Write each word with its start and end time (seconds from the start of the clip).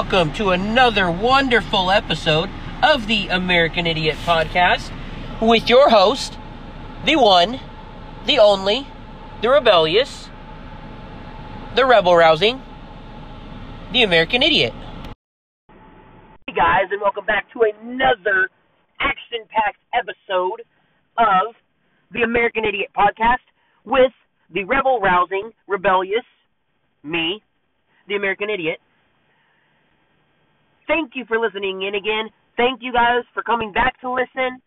welcome 0.00 0.32
to 0.32 0.48
another 0.48 1.10
wonderful 1.10 1.90
episode 1.90 2.48
of 2.82 3.06
the 3.06 3.28
American 3.28 3.86
Idiot 3.86 4.16
Podcast 4.24 4.90
with 5.42 5.68
your 5.68 5.90
host, 5.90 6.38
the 7.04 7.16
one, 7.16 7.60
the 8.24 8.38
only, 8.38 8.86
the 9.42 9.50
rebellious, 9.50 10.30
the 11.76 11.84
rebel 11.84 12.16
rousing, 12.16 12.62
the 13.92 14.02
American 14.02 14.42
Idiot. 14.42 14.72
Hey 16.46 16.54
guys, 16.56 16.86
and 16.90 17.02
welcome 17.02 17.26
back 17.26 17.52
to 17.52 17.60
another 17.60 18.48
action 19.00 19.40
packed 19.50 19.82
episode 19.92 20.62
of 21.18 21.54
the 22.10 22.22
American 22.22 22.64
Idiot 22.64 22.88
Podcast 22.96 23.44
with 23.84 24.12
the 24.50 24.64
rebel 24.64 24.98
rousing, 24.98 25.50
rebellious, 25.68 26.24
me, 27.02 27.42
the 28.08 28.14
American 28.14 28.48
Idiot. 28.48 28.78
Thank 30.90 31.12
you 31.14 31.24
for 31.28 31.38
listening 31.38 31.82
in 31.82 31.94
again. 31.94 32.30
Thank 32.56 32.82
you 32.82 32.92
guys 32.92 33.22
for 33.32 33.44
coming 33.44 33.70
back 33.70 34.00
to 34.00 34.10
listen. 34.10 34.58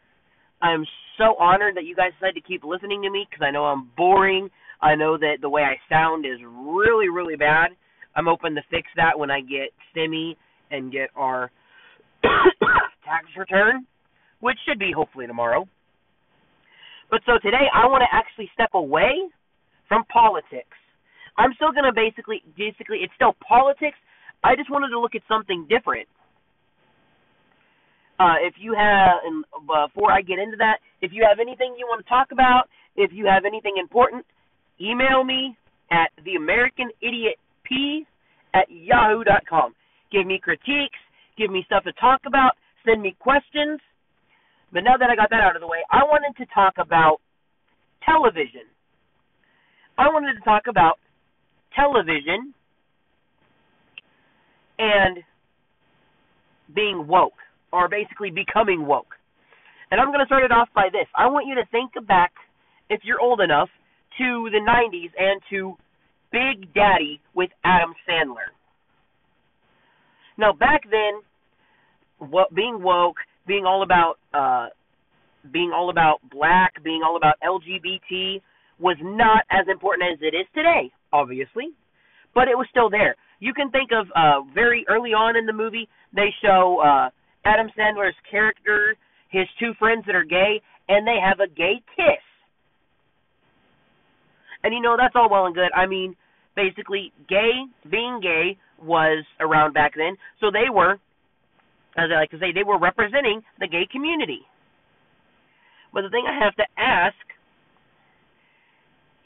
I'm 0.61 0.85
so 1.17 1.35
honored 1.37 1.75
that 1.75 1.83
you 1.83 1.97
guys 1.97 2.11
decided 2.15 2.39
to 2.41 2.47
keep 2.47 2.63
listening 2.63 3.01
to 3.01 3.09
me 3.09 3.27
because 3.29 3.43
I 3.45 3.51
know 3.51 3.65
I'm 3.65 3.89
boring. 3.97 4.47
I 4.81 4.95
know 4.95 5.17
that 5.17 5.39
the 5.41 5.49
way 5.49 5.63
I 5.63 5.75
sound 5.93 6.25
is 6.25 6.39
really, 6.47 7.09
really 7.09 7.35
bad. 7.35 7.71
I'm 8.15 8.23
hoping 8.25 8.55
to 8.55 8.61
fix 8.71 8.87
that 8.95 9.19
when 9.19 9.29
I 9.31 9.41
get 9.41 9.75
Stimmy 9.91 10.37
and 10.71 10.93
get 10.93 11.09
our 11.17 11.51
tax 12.23 13.27
return, 13.37 13.85
which 14.39 14.55
should 14.65 14.79
be 14.79 14.93
hopefully 14.95 15.27
tomorrow. 15.27 15.67
But 17.11 17.19
so 17.25 17.33
today 17.43 17.67
I 17.75 17.85
want 17.87 17.99
to 17.99 18.15
actually 18.15 18.49
step 18.53 18.69
away 18.73 19.27
from 19.89 20.05
politics. 20.05 20.79
I'm 21.37 21.51
still 21.55 21.73
going 21.73 21.83
to 21.83 21.91
basically, 21.91 22.41
basically, 22.55 22.99
it's 23.03 23.13
still 23.17 23.35
politics, 23.45 23.97
I 24.43 24.55
just 24.55 24.69
wanted 24.69 24.89
to 24.89 24.99
look 24.99 25.15
at 25.15 25.23
something 25.27 25.65
different. 25.69 26.07
Uh, 28.19 28.35
if 28.41 28.53
you 28.59 28.73
have, 28.77 29.25
and 29.25 29.43
before 29.65 30.11
I 30.11 30.21
get 30.21 30.39
into 30.39 30.57
that, 30.57 30.77
if 31.01 31.11
you 31.13 31.25
have 31.27 31.39
anything 31.39 31.75
you 31.77 31.87
want 31.87 32.05
to 32.05 32.09
talk 32.09 32.31
about, 32.31 32.69
if 32.95 33.11
you 33.11 33.25
have 33.25 33.43
anything 33.45 33.73
important, 33.79 34.25
email 34.79 35.23
me 35.23 35.57
at 35.91 36.09
theamericanidiotp 36.21 38.05
at 38.53 38.69
yahoo.com. 38.69 39.73
Give 40.11 40.27
me 40.27 40.39
critiques, 40.41 41.01
give 41.37 41.49
me 41.49 41.63
stuff 41.65 41.83
to 41.85 41.93
talk 41.93 42.21
about, 42.27 42.51
send 42.85 43.01
me 43.01 43.15
questions. 43.19 43.79
But 44.71 44.83
now 44.83 44.97
that 44.97 45.09
I 45.09 45.15
got 45.15 45.29
that 45.29 45.41
out 45.41 45.55
of 45.55 45.61
the 45.61 45.67
way, 45.67 45.79
I 45.91 46.03
wanted 46.03 46.37
to 46.37 46.45
talk 46.53 46.75
about 46.77 47.17
television. 48.05 48.69
I 49.97 50.07
wanted 50.09 50.33
to 50.33 50.41
talk 50.41 50.63
about 50.67 50.97
television 51.75 52.53
and 54.79 55.17
being 56.73 57.07
woke, 57.07 57.37
or 57.73 57.89
basically 57.89 58.29
becoming 58.29 58.85
woke. 58.85 59.15
And 59.91 59.99
I'm 59.99 60.07
going 60.07 60.19
to 60.19 60.25
start 60.25 60.43
it 60.43 60.51
off 60.51 60.69
by 60.73 60.87
this. 60.91 61.07
I 61.15 61.27
want 61.27 61.47
you 61.47 61.55
to 61.55 61.65
think 61.71 61.91
back, 62.07 62.31
if 62.89 63.01
you're 63.03 63.19
old 63.19 63.41
enough, 63.41 63.69
to 64.19 64.49
the 64.51 64.61
90s 64.61 65.11
and 65.17 65.41
to 65.49 65.75
Big 66.31 66.73
Daddy 66.73 67.19
with 67.33 67.49
Adam 67.65 67.93
Sandler. 68.07 68.53
Now, 70.37 70.53
back 70.53 70.83
then, 70.89 72.29
what 72.29 72.53
being 72.53 72.81
woke, 72.81 73.17
being 73.47 73.65
all 73.65 73.83
about 73.83 74.15
uh, 74.33 74.69
being 75.51 75.71
all 75.75 75.89
about 75.89 76.19
black, 76.31 76.81
being 76.83 77.01
all 77.05 77.17
about 77.17 77.35
LGBT 77.43 78.41
was 78.79 78.97
not 79.01 79.43
as 79.51 79.67
important 79.69 80.09
as 80.13 80.19
it 80.21 80.35
is 80.35 80.47
today, 80.55 80.91
obviously, 81.11 81.69
but 82.33 82.47
it 82.47 82.57
was 82.57 82.65
still 82.71 82.89
there. 82.89 83.15
You 83.39 83.53
can 83.53 83.69
think 83.69 83.89
of 83.91 84.07
uh 84.15 84.41
very 84.53 84.85
early 84.89 85.11
on 85.11 85.35
in 85.35 85.45
the 85.45 85.53
movie 85.53 85.87
they 86.15 86.29
show 86.41 86.81
uh 86.83 87.09
Adam 87.45 87.67
Sandler's 87.77 88.15
character, 88.29 88.95
his 89.29 89.47
two 89.59 89.73
friends 89.79 90.03
that 90.05 90.15
are 90.15 90.23
gay, 90.23 90.61
and 90.87 91.07
they 91.07 91.17
have 91.23 91.39
a 91.39 91.47
gay 91.47 91.81
kiss. 91.95 92.23
And 94.63 94.73
you 94.73 94.81
know 94.81 94.95
that's 94.97 95.15
all 95.15 95.29
well 95.29 95.45
and 95.45 95.55
good. 95.55 95.71
I 95.75 95.85
mean, 95.87 96.15
basically 96.55 97.11
gay 97.27 97.65
being 97.89 98.19
gay 98.21 98.57
was 98.81 99.25
around 99.39 99.73
back 99.73 99.93
then, 99.95 100.15
so 100.39 100.51
they 100.51 100.69
were 100.71 100.99
as 101.95 102.09
I 102.09 102.19
like 102.19 102.31
to 102.31 102.39
say, 102.39 102.51
they 102.53 102.63
were 102.65 102.79
representing 102.79 103.41
the 103.59 103.67
gay 103.67 103.87
community. 103.91 104.41
But 105.93 106.01
the 106.01 106.09
thing 106.09 106.25
I 106.25 106.43
have 106.43 106.55
to 106.55 106.65
ask 106.77 107.21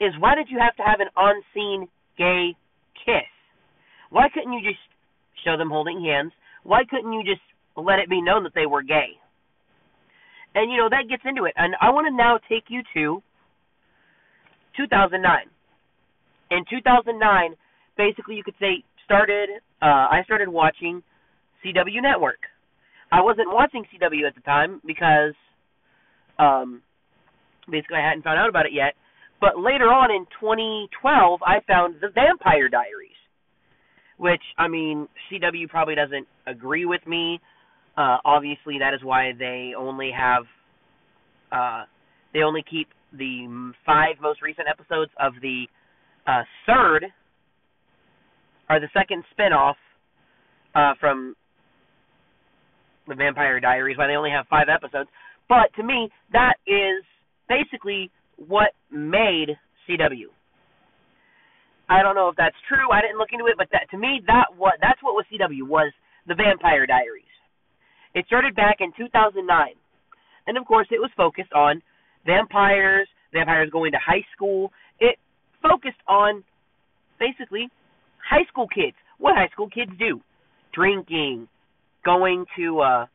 is 0.00 0.12
why 0.20 0.34
did 0.34 0.48
you 0.50 0.58
have 0.60 0.76
to 0.76 0.84
have 0.84 1.00
an 1.00 1.08
on-scene 1.16 1.88
gay 2.16 2.54
kiss? 3.04 3.28
Why 4.10 4.28
couldn't 4.32 4.52
you 4.52 4.60
just 4.60 4.80
show 5.44 5.56
them 5.56 5.70
holding 5.70 6.04
hands? 6.04 6.32
Why 6.62 6.84
couldn't 6.88 7.12
you 7.12 7.24
just 7.24 7.42
let 7.80 7.98
it 7.98 8.08
be 8.08 8.20
known 8.20 8.44
that 8.44 8.52
they 8.54 8.66
were 8.66 8.82
gay? 8.82 9.16
And 10.54 10.70
you 10.70 10.78
know 10.78 10.88
that 10.88 11.08
gets 11.08 11.22
into 11.24 11.44
it. 11.44 11.54
And 11.56 11.74
I 11.80 11.90
want 11.90 12.06
to 12.06 12.14
now 12.14 12.38
take 12.48 12.64
you 12.68 12.82
to 12.94 13.22
2009. 14.76 15.22
In 16.50 16.64
2009, 16.70 17.54
basically 17.96 18.36
you 18.36 18.44
could 18.44 18.58
say 18.60 18.84
started 19.04 19.48
uh 19.80 20.08
I 20.10 20.22
started 20.24 20.48
watching 20.48 21.02
CW 21.64 22.02
Network. 22.02 22.40
I 23.12 23.22
wasn't 23.22 23.48
watching 23.50 23.84
CW 23.92 24.26
at 24.26 24.34
the 24.34 24.42
time 24.42 24.80
because 24.86 25.34
um 26.38 26.82
basically 27.70 27.98
I 27.98 28.08
hadn't 28.08 28.24
found 28.24 28.38
out 28.38 28.48
about 28.48 28.66
it 28.66 28.72
yet. 28.72 28.94
But 29.40 29.56
later 29.56 29.86
on 29.86 30.10
in 30.10 30.26
2012, 30.40 31.40
I 31.46 31.60
found 31.68 31.96
The 32.00 32.08
Vampire 32.08 32.68
Diaries 32.68 33.18
which 34.18 34.42
I 34.58 34.68
mean 34.68 35.08
CW 35.30 35.68
probably 35.68 35.94
doesn't 35.94 36.26
agree 36.46 36.84
with 36.84 37.06
me. 37.06 37.40
Uh, 37.98 38.18
obviously, 38.24 38.78
that 38.78 38.94
is 38.94 39.00
why 39.02 39.32
they 39.36 39.72
only 39.76 40.12
have 40.16 40.44
uh, 41.50 41.82
they 42.32 42.42
only 42.42 42.62
keep 42.70 42.86
the 43.12 43.72
five 43.84 44.14
most 44.22 44.40
recent 44.40 44.68
episodes 44.70 45.10
of 45.18 45.32
the 45.42 45.64
uh, 46.24 46.42
third 46.64 47.06
or 48.70 48.78
the 48.78 48.86
second 48.94 49.24
spinoff 49.34 49.74
uh, 50.76 50.94
from 51.00 51.34
the 53.08 53.16
Vampire 53.16 53.58
Diaries. 53.58 53.98
Why 53.98 54.06
they 54.06 54.14
only 54.14 54.30
have 54.30 54.46
five 54.48 54.68
episodes, 54.72 55.10
but 55.48 55.74
to 55.74 55.82
me 55.82 56.08
that 56.32 56.54
is 56.68 57.02
basically 57.48 58.12
what 58.36 58.70
made 58.92 59.58
CW. 59.88 60.30
I 61.88 62.02
don't 62.04 62.14
know 62.14 62.28
if 62.28 62.36
that's 62.36 62.54
true. 62.68 62.92
I 62.92 63.00
didn't 63.00 63.18
look 63.18 63.30
into 63.32 63.46
it, 63.46 63.56
but 63.58 63.66
that 63.72 63.90
to 63.90 63.98
me 63.98 64.20
that 64.28 64.54
what 64.56 64.74
that's 64.80 65.02
what 65.02 65.14
was 65.14 65.24
CW 65.32 65.66
was 65.66 65.90
the 66.28 66.36
Vampire 66.36 66.86
Diaries. 66.86 67.27
It 68.14 68.26
started 68.26 68.54
back 68.54 68.76
in 68.80 68.92
2009, 68.96 69.46
and 70.46 70.58
of 70.58 70.64
course 70.66 70.86
it 70.90 71.00
was 71.00 71.10
focused 71.16 71.52
on 71.52 71.82
vampires, 72.26 73.08
vampires 73.32 73.70
going 73.70 73.92
to 73.92 73.98
high 73.98 74.24
school. 74.34 74.72
It 74.98 75.18
focused 75.62 76.00
on 76.06 76.44
basically 77.18 77.68
high 78.18 78.44
school 78.48 78.66
kids. 78.68 78.96
What 79.18 79.36
high 79.36 79.48
school 79.52 79.68
kids 79.68 79.92
do: 79.98 80.20
drinking, 80.74 81.48
going 82.04 82.46
to 82.56 82.80
uh, 82.80 83.06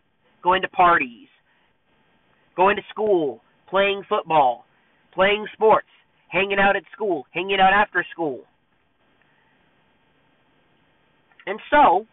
going 0.44 0.62
to 0.62 0.68
parties, 0.68 1.28
going 2.56 2.76
to 2.76 2.84
school, 2.90 3.42
playing 3.70 4.04
football, 4.08 4.66
playing 5.14 5.48
sports, 5.54 5.88
hanging 6.30 6.60
out 6.60 6.76
at 6.76 6.84
school, 6.94 7.26
hanging 7.32 7.60
out 7.60 7.74
after 7.74 8.06
school. 8.12 8.42
And 11.46 11.60
so, 11.70 12.06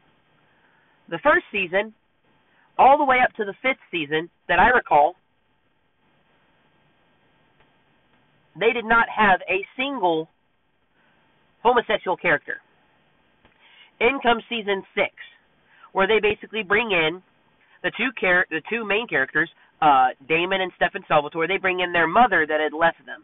the 1.08 1.18
first 1.22 1.44
season, 1.52 1.94
all 2.80 2.96
the 2.96 3.04
way 3.04 3.18
up 3.22 3.30
to 3.36 3.44
the 3.44 3.52
fifth 3.60 3.84
season 3.90 4.30
that 4.48 4.58
I 4.58 4.68
recall, 4.70 5.14
they 8.58 8.72
did 8.72 8.86
not 8.86 9.06
have 9.14 9.40
a 9.48 9.60
single 9.76 10.28
homosexual 11.62 12.16
character. 12.16 12.56
In 14.00 14.18
comes 14.22 14.42
season 14.48 14.82
six, 14.94 15.12
where 15.92 16.08
they 16.08 16.20
basically 16.20 16.62
bring 16.62 16.90
in 16.90 17.22
the 17.82 17.92
two 17.98 18.08
char- 18.18 18.46
the 18.48 18.62
two 18.70 18.86
main 18.86 19.06
characters, 19.06 19.50
uh, 19.82 20.08
Damon 20.26 20.62
and 20.62 20.72
Stefan 20.76 21.04
Salvatore. 21.06 21.46
They 21.46 21.58
bring 21.58 21.80
in 21.80 21.92
their 21.92 22.08
mother 22.08 22.46
that 22.48 22.60
had 22.60 22.72
left 22.72 23.04
them, 23.04 23.22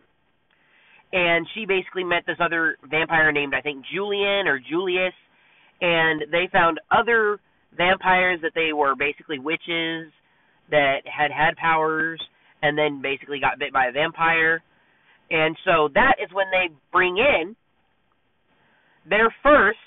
and 1.14 1.46
she 1.54 1.64
basically 1.64 2.04
met 2.04 2.24
this 2.26 2.36
other 2.40 2.76
vampire 2.84 3.32
named 3.32 3.54
I 3.54 3.62
think 3.62 3.86
Julian 3.90 4.46
or 4.48 4.58
Julius, 4.58 5.14
and 5.80 6.24
they 6.30 6.46
found 6.52 6.78
other 6.90 7.40
vampires 7.76 8.40
that 8.42 8.52
they 8.54 8.72
were 8.72 8.94
basically 8.96 9.38
witches 9.38 10.12
that 10.70 11.00
had 11.04 11.30
had 11.30 11.56
powers 11.56 12.20
and 12.62 12.76
then 12.76 13.00
basically 13.02 13.38
got 13.40 13.58
bit 13.58 13.72
by 13.72 13.86
a 13.86 13.92
vampire. 13.92 14.62
And 15.30 15.56
so 15.64 15.88
that 15.94 16.16
is 16.22 16.30
when 16.32 16.46
they 16.50 16.74
bring 16.92 17.18
in 17.18 17.56
their 19.08 19.34
first 19.42 19.78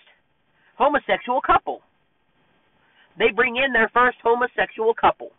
homosexual 0.77 1.41
couple. 1.41 1.81
They 3.17 3.31
bring 3.35 3.57
in 3.57 3.73
their 3.73 3.89
first 3.93 4.17
homosexual 4.23 4.93
couple. 4.93 5.31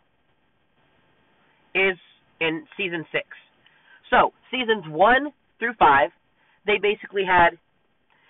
Is 1.73 1.97
in 2.41 2.65
season 2.75 3.05
6. 3.11 3.23
So, 4.09 4.33
seasons 4.51 4.83
1 4.89 5.27
through 5.57 5.73
5, 5.79 6.09
they 6.67 6.77
basically 6.81 7.23
had 7.23 7.57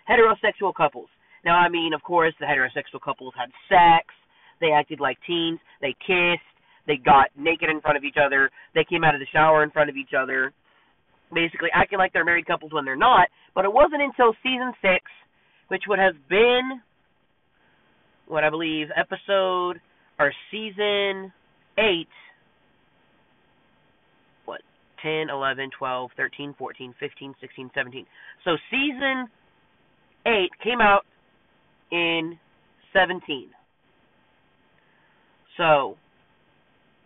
heterosexual 0.08 0.76
couples. 0.76 1.10
Now, 1.44 1.58
I 1.58 1.70
mean, 1.70 1.94
of 1.94 2.04
course, 2.04 2.34
the 2.40 2.46
heterosexual 2.46 3.02
couples 3.04 3.34
had 3.38 3.50
sex. 3.68 4.08
They 4.60 4.72
acted 4.72 5.00
like 5.00 5.18
teens. 5.26 5.60
They 5.82 5.96
kissed. 6.06 6.46
They 6.88 6.98
got 6.98 7.28
naked 7.38 7.70
in 7.70 7.82
front 7.82 7.98
of 7.98 8.04
each 8.04 8.18
other. 8.24 8.50
They 8.76 8.84
came 8.84 9.04
out 9.04 9.16
of 9.16 9.20
the 9.20 9.28
shower 9.32 9.64
in 9.64 9.72
front 9.72 9.90
of 9.90 9.96
each 9.96 10.12
other. 10.18 10.54
Basically, 11.34 11.70
acting 11.74 11.98
like 11.98 12.14
they're 12.14 12.26
married 12.26 12.46
couples 12.46 12.74
when 12.74 12.86
they're 12.86 12.96
not. 12.96 13.28
But 13.56 13.66
it 13.66 13.74
wasn't 13.74 14.02
until 14.02 14.34
season 14.44 14.74
six, 14.82 15.04
which 15.70 15.84
would 15.88 16.00
have 16.00 16.16
been, 16.30 16.82
what 18.28 18.44
I 18.44 18.50
believe, 18.50 18.88
episode 18.96 19.80
or 20.20 20.34
season 20.52 21.32
eight. 21.78 22.10
What? 24.46 24.62
10, 25.02 25.30
11, 25.30 25.70
12, 25.78 26.12
13, 26.18 26.56
14, 26.58 26.94
15, 27.00 27.36
16, 27.40 27.72
17. 27.74 28.06
So 28.44 28.52
season 28.70 29.28
8 30.26 30.50
came 30.64 30.82
out 30.82 31.06
in 31.92 32.38
17. 32.94 33.50
So, 35.58 35.98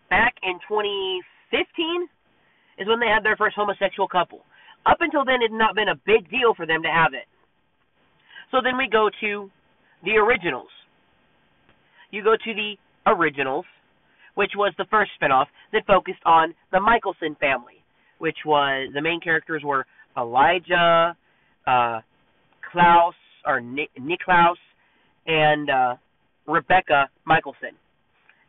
back 0.10 0.36
in 0.44 0.60
2015 0.68 2.08
is 2.78 2.88
when 2.88 3.00
they 3.00 3.08
had 3.08 3.24
their 3.24 3.36
first 3.36 3.56
homosexual 3.56 4.08
couple. 4.08 4.42
Up 4.86 4.98
until 5.00 5.26
then, 5.26 5.42
it 5.42 5.52
had 5.52 5.58
not 5.58 5.76
been 5.76 5.90
a 5.90 6.00
big 6.06 6.30
deal 6.30 6.54
for 6.56 6.66
them 6.66 6.84
to 6.84 6.90
have 6.90 7.14
it. 7.14 7.26
So 8.52 8.60
then 8.64 8.78
we 8.78 8.88
go 8.92 9.10
to 9.22 9.50
the 10.04 10.12
originals. 10.12 10.70
You 12.12 12.24
go 12.24 12.36
to 12.36 12.54
the 12.54 12.76
originals, 13.08 13.66
which 14.36 14.52
was 14.56 14.74
the 14.78 14.86
first 14.92 15.12
spinoff 15.20 15.46
that 15.74 15.86
focused 15.88 16.22
on 16.26 16.54
the 16.72 16.78
Mikaelson 16.78 17.38
family, 17.40 17.84
which 18.20 18.38
was 18.46 18.92
the 18.94 19.02
main 19.02 19.20
characters 19.20 19.64
were 19.66 19.86
Elijah, 20.18 21.16
uh, 21.68 22.00
Klaus 22.72 23.16
or 23.46 23.62
Niklaus, 23.62 24.56
and 25.26 25.70
uh, 25.70 25.96
Rebekah 26.48 27.10
Mikaelson. 27.28 27.76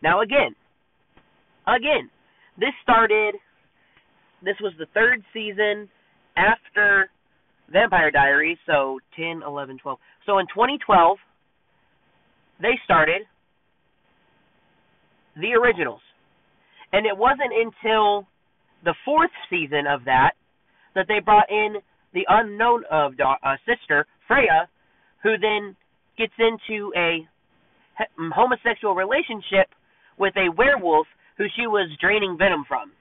Now 0.03 0.21
again, 0.21 0.55
again, 1.67 2.11
this 2.59 2.73
started. 2.83 3.35
This 4.45 4.57
was 4.61 4.73
the 4.79 4.87
third 4.95 5.23
season 5.33 5.89
after 6.37 7.09
Vampire 7.73 8.11
Diaries, 8.11 8.59
so 8.67 8.99
10, 9.17 9.43
11, 9.47 9.79
12. 9.83 9.99
So 10.27 10.39
in 10.39 10.47
2012, 10.47 11.19
they 12.61 12.79
started 12.85 13.23
the 15.37 15.55
originals. 15.55 16.01
And 16.93 17.07
it 17.07 17.17
wasn't 17.17 17.53
until 17.53 18.27
the 18.85 18.95
fourth 19.05 19.31
season 19.51 19.87
of 19.89 20.05
that 20.05 20.33
that 20.95 21.07
they 21.09 21.21
brought 21.21 21.51
in 21.51 21.77
the 22.15 22.25
unknown 22.29 22.85
of 22.91 23.13
uh, 23.21 23.57
sister 23.67 24.07
Freya, 24.27 24.69
who 25.23 25.37
then 25.39 25.77
gets 26.17 26.33
into 26.39 26.93
a 26.97 27.27
mm, 28.19 28.31
homosexual 28.33 28.95
relationship 28.95 29.69
with 30.19 30.35
a 30.37 30.53
werewolf 30.57 31.07
who 31.39 31.45
she 31.57 31.67
was 31.67 31.91
draining 32.01 32.37
venom 32.39 32.65
from. 32.67 32.93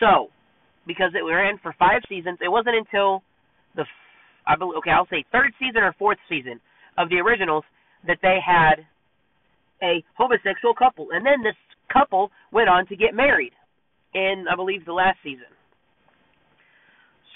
So, 0.00 0.28
because 0.86 1.12
it 1.14 1.22
ran 1.24 1.58
for 1.62 1.74
five 1.78 2.02
seasons, 2.08 2.38
it 2.42 2.48
wasn't 2.48 2.76
until 2.76 3.22
the 3.74 3.84
I 4.46 4.56
believe 4.56 4.78
okay, 4.78 4.90
I'll 4.90 5.08
say 5.10 5.24
third 5.32 5.52
season 5.58 5.82
or 5.82 5.94
fourth 5.98 6.18
season 6.28 6.60
of 6.98 7.08
the 7.08 7.16
originals 7.16 7.64
that 8.06 8.18
they 8.22 8.38
had 8.44 8.86
a 9.82 10.02
homosexual 10.16 10.74
couple, 10.74 11.08
and 11.12 11.26
then 11.26 11.42
this 11.42 11.56
couple 11.92 12.30
went 12.52 12.68
on 12.68 12.86
to 12.86 12.96
get 12.96 13.14
married 13.14 13.52
in 14.14 14.46
I 14.50 14.54
believe 14.54 14.84
the 14.84 14.92
last 14.92 15.18
season. 15.22 15.50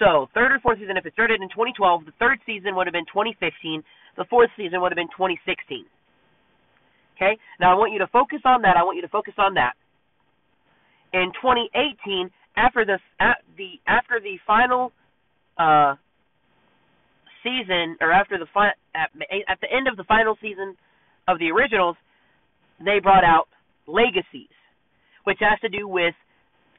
So, 0.01 0.29
third 0.33 0.51
or 0.51 0.59
fourth 0.61 0.79
season, 0.81 0.97
if 0.97 1.05
it 1.05 1.13
started 1.13 1.43
in 1.43 1.49
2012, 1.51 2.07
the 2.07 2.17
third 2.19 2.41
season 2.47 2.75
would 2.75 2.87
have 2.89 2.97
been 2.97 3.05
2015, 3.13 3.85
the 4.17 4.25
fourth 4.31 4.49
season 4.57 4.81
would 4.81 4.91
have 4.91 4.97
been 4.97 5.13
2016. 5.13 5.85
Okay? 7.15 7.37
Now, 7.61 7.71
I 7.71 7.77
want 7.77 7.93
you 7.93 8.01
to 8.01 8.09
focus 8.09 8.41
on 8.47 8.63
that. 8.63 8.81
I 8.81 8.83
want 8.83 8.97
you 8.97 9.03
to 9.03 9.13
focus 9.13 9.35
on 9.37 9.55
that. 9.55 9.77
In 11.13 11.31
2018, 11.37 12.31
after 12.57 12.87
the, 12.87 12.97
the 13.59 13.77
after 13.87 14.21
the 14.23 14.41
final 14.47 14.93
uh, 15.59 15.97
season, 17.45 17.97
or 18.01 18.11
after 18.11 18.39
the 18.39 18.47
fi- 18.55 18.73
at, 18.95 19.11
at 19.49 19.61
the 19.61 19.69
end 19.71 19.87
of 19.87 19.97
the 19.97 20.05
final 20.05 20.37
season 20.41 20.77
of 21.29 21.39
the 21.39 21.51
originals, 21.51 21.97
they 22.83 23.01
brought 23.03 23.25
out 23.25 23.49
Legacies, 23.87 24.55
which 25.25 25.39
has 25.41 25.59
to 25.61 25.69
do 25.69 25.89
with 25.89 26.15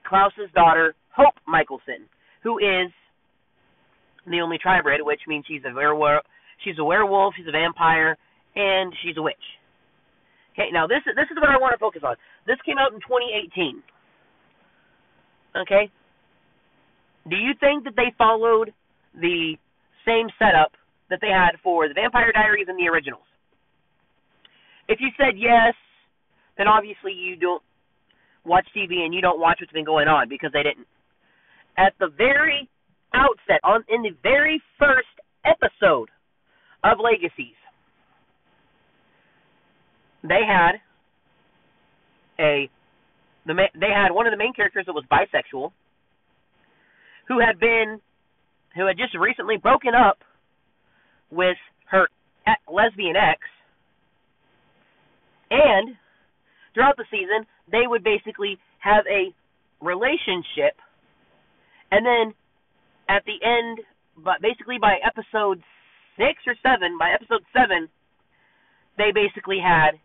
Klaus's 0.07 0.49
daughter, 0.55 0.95
Hope 1.13 1.35
Mikaelson, 1.47 2.07
who 2.41 2.57
is 2.57 2.89
the 4.27 4.41
only 4.41 4.57
tribrid, 4.57 5.01
which 5.01 5.21
means 5.27 5.45
she's 5.47 5.61
a 5.65 5.73
werewolf. 5.73 6.23
She's 6.63 6.77
a 6.79 6.83
werewolf. 6.83 7.33
She's 7.37 7.47
a 7.47 7.51
vampire, 7.51 8.17
and 8.55 8.93
she's 9.03 9.17
a 9.17 9.21
witch. 9.21 9.45
Okay, 10.53 10.69
now 10.71 10.85
this 10.85 11.01
is 11.07 11.15
this 11.15 11.29
is 11.31 11.37
what 11.39 11.49
I 11.49 11.57
want 11.57 11.73
to 11.73 11.79
focus 11.79 12.01
on. 12.05 12.15
This 12.45 12.57
came 12.65 12.77
out 12.77 12.93
in 12.93 12.99
2018. 12.99 13.81
Okay. 15.55 15.89
Do 17.29 17.35
you 17.35 17.53
think 17.59 17.83
that 17.85 17.95
they 17.95 18.11
followed 18.17 18.73
the 19.13 19.55
same 20.05 20.27
setup 20.39 20.73
that 21.09 21.19
they 21.21 21.29
had 21.29 21.59
for 21.63 21.87
the 21.87 21.93
Vampire 21.93 22.31
Diaries 22.31 22.67
and 22.67 22.79
the 22.79 22.87
originals? 22.89 23.27
If 24.87 24.99
you 24.99 25.09
said 25.17 25.37
yes, 25.37 25.73
then 26.57 26.67
obviously 26.67 27.13
you 27.13 27.35
don't 27.35 27.63
watch 28.43 28.67
TV 28.75 29.05
and 29.05 29.13
you 29.13 29.21
don't 29.21 29.39
watch 29.39 29.59
what's 29.61 29.71
been 29.71 29.85
going 29.85 30.07
on 30.07 30.27
because 30.27 30.51
they 30.51 30.63
didn't. 30.63 30.87
At 31.77 31.93
the 31.99 32.09
very 32.17 32.67
outset, 33.21 33.61
on 33.63 33.83
in 33.89 34.01
the 34.01 34.15
very 34.23 34.61
first 34.79 35.13
episode 35.45 36.09
of 36.83 36.97
Legacies, 36.99 37.57
they 40.23 40.41
had 40.45 40.81
a 42.39 42.69
the 43.45 43.53
they 43.79 43.93
had 43.93 44.11
one 44.11 44.25
of 44.27 44.31
the 44.31 44.37
main 44.37 44.53
characters 44.53 44.85
that 44.85 44.93
was 44.93 45.05
bisexual, 45.11 45.71
who 47.27 47.39
had 47.39 47.59
been 47.59 47.99
who 48.75 48.87
had 48.87 48.97
just 48.97 49.15
recently 49.17 49.57
broken 49.57 49.93
up 49.93 50.19
with 51.29 51.57
her 51.89 52.07
lesbian 52.71 53.15
ex, 53.15 53.39
and 55.49 55.95
throughout 56.73 56.97
the 56.97 57.05
season 57.11 57.45
they 57.71 57.85
would 57.85 58.03
basically 58.03 58.57
have 58.79 59.05
a 59.07 59.33
relationship, 59.83 60.77
and 61.91 62.05
then 62.05 62.33
at 63.11 63.23
the 63.25 63.35
end, 63.43 63.79
but 64.15 64.41
basically 64.41 64.77
by 64.79 64.95
episode 65.03 65.59
six 66.15 66.39
or 66.47 66.55
seven, 66.63 66.97
by 66.97 67.11
episode 67.11 67.43
seven, 67.51 67.89
they 68.97 69.11
basically 69.13 69.59
had 69.59 69.99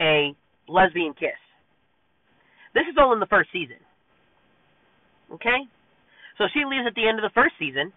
a 0.00 0.34
lesbian 0.68 1.12
kiss. 1.12 1.36
This 2.72 2.84
is 2.88 2.96
all 2.98 3.12
in 3.12 3.20
the 3.20 3.26
first 3.26 3.50
season. 3.52 3.76
Okay? 5.34 5.68
So 6.38 6.44
she 6.54 6.64
leaves 6.64 6.86
at 6.86 6.94
the 6.94 7.06
end 7.06 7.18
of 7.18 7.22
the 7.22 7.34
first 7.34 7.54
season. 7.58 7.92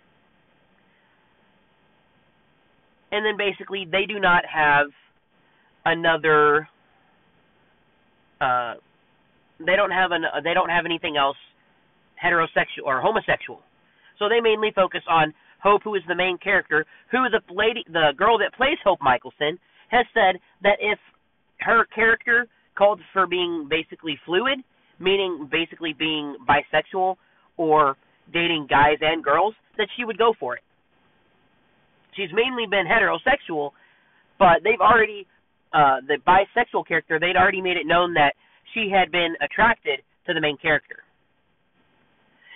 And 3.11 3.25
then 3.25 3.37
basically 3.37 3.87
they 3.89 4.05
do 4.05 4.19
not 4.19 4.43
have 4.45 4.87
another 5.85 6.67
uh 8.41 8.75
they 9.59 9.75
don't 9.75 9.91
have 9.91 10.11
an 10.11 10.23
they 10.43 10.53
don't 10.53 10.69
have 10.69 10.85
anything 10.85 11.15
else 11.15 11.37
heterosexual 12.23 12.85
or 12.85 12.99
homosexual. 13.01 13.61
So 14.19 14.29
they 14.29 14.39
mainly 14.39 14.71
focus 14.75 15.01
on 15.09 15.33
Hope, 15.61 15.83
who 15.83 15.95
is 15.95 16.03
the 16.07 16.15
main 16.15 16.37
character, 16.37 16.85
who 17.11 17.29
the 17.29 17.41
lady, 17.53 17.83
the 17.87 18.11
girl 18.17 18.37
that 18.39 18.53
plays 18.55 18.77
Hope 18.83 18.99
Mikaelson, 18.99 19.57
has 19.89 20.05
said 20.13 20.39
that 20.61 20.77
if 20.81 20.99
her 21.59 21.85
character 21.85 22.47
called 22.77 22.99
for 23.13 23.27
being 23.27 23.67
basically 23.69 24.19
fluid, 24.25 24.59
meaning 24.99 25.47
basically 25.51 25.93
being 25.97 26.35
bisexual 26.47 27.15
or 27.57 27.95
dating 28.33 28.67
guys 28.69 28.97
and 29.01 29.23
girls, 29.23 29.53
that 29.77 29.87
she 29.95 30.03
would 30.03 30.17
go 30.17 30.33
for 30.39 30.55
it. 30.55 30.63
She's 32.15 32.29
mainly 32.33 32.65
been 32.69 32.85
heterosexual, 32.85 33.71
but 34.39 34.63
they've 34.63 34.81
already 34.81 35.27
uh 35.73 36.01
the 36.07 36.17
bisexual 36.27 36.87
character, 36.87 37.19
they'd 37.19 37.37
already 37.37 37.61
made 37.61 37.77
it 37.77 37.85
known 37.85 38.13
that 38.15 38.33
she 38.73 38.89
had 38.89 39.11
been 39.11 39.35
attracted 39.41 39.99
to 40.27 40.33
the 40.33 40.41
main 40.41 40.57
character. 40.57 41.02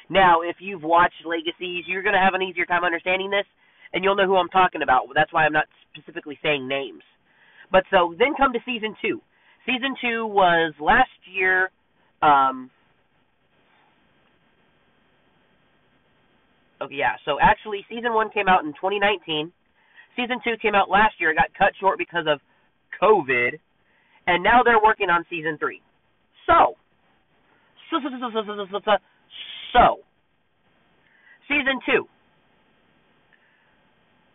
Now, 0.10 0.42
if 0.42 0.58
you've 0.60 0.84
watched 0.84 1.26
Legacies, 1.26 1.84
you're 1.88 2.04
going 2.04 2.16
to 2.16 2.22
have 2.22 2.34
an 2.34 2.42
easier 2.42 2.66
time 2.66 2.84
understanding 2.84 3.30
this, 3.30 3.46
and 3.94 4.04
you'll 4.04 4.16
know 4.16 4.26
who 4.26 4.36
I'm 4.36 4.50
talking 4.50 4.82
about. 4.82 5.04
That's 5.14 5.32
why 5.34 5.46
I'm 5.46 5.54
not 5.54 5.66
specifically 5.94 6.40
saying 6.42 6.68
names. 6.68 7.04
But 7.72 7.84
so 7.92 8.16
then 8.18 8.34
come 8.38 8.54
to 8.54 8.60
season 8.66 8.96
two. 9.02 9.22
Season 9.66 9.96
two 10.00 10.26
was 10.26 10.74
last 10.80 11.10
year. 11.32 11.70
Um, 12.22 12.72
okay, 16.82 16.96
yeah. 16.96 17.20
So 17.26 17.38
actually, 17.42 17.86
season 17.90 18.14
one 18.14 18.30
came 18.30 18.48
out 18.48 18.64
in 18.64 18.72
2019. 18.72 19.52
Season 20.16 20.40
two 20.44 20.56
came 20.62 20.74
out 20.74 20.90
last 20.90 21.16
year. 21.20 21.32
It 21.32 21.36
got 21.36 21.52
cut 21.58 21.74
short 21.80 21.98
because 21.98 22.26
of 22.28 22.40
COVID, 23.02 23.60
and 24.26 24.42
now 24.42 24.64
they're 24.64 24.82
working 24.82 25.10
on 25.10 25.26
season 25.30 25.58
three. 25.60 25.82
So, 26.48 26.76
so, 27.92 28.00
so, 28.02 28.10
so, 28.10 28.30
so, 28.34 28.42
so, 28.48 28.66
so, 28.72 28.80
so 28.86 28.92
so, 29.78 30.00
season 31.48 31.80
two. 31.86 32.08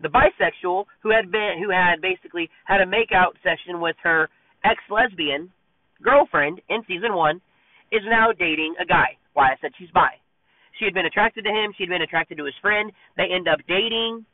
the 0.02 0.08
bisexual 0.08 0.84
who 1.02 1.10
had 1.10 1.30
been 1.30 1.62
who 1.62 1.70
had 1.70 2.00
basically 2.02 2.50
had 2.64 2.80
a 2.80 2.86
makeout 2.86 3.38
session 3.42 3.80
with 3.80 3.96
her 4.02 4.28
ex-lesbian 4.64 5.50
girlfriend 6.02 6.60
in 6.68 6.82
season 6.88 7.14
1 7.14 7.40
is 7.92 8.02
now 8.06 8.32
dating 8.36 8.74
a 8.80 8.84
guy. 8.84 9.16
Why 9.34 9.52
I 9.52 9.56
said 9.60 9.70
she's 9.78 9.90
bi. 9.94 10.10
She 10.78 10.84
had 10.84 10.94
been 10.94 11.06
attracted 11.06 11.44
to 11.44 11.50
him, 11.50 11.72
she'd 11.78 11.88
been 11.88 12.02
attracted 12.02 12.38
to 12.38 12.44
his 12.44 12.54
friend. 12.60 12.90
They 13.16 13.28
end 13.32 13.46
up 13.46 13.60
dating. 13.68 14.26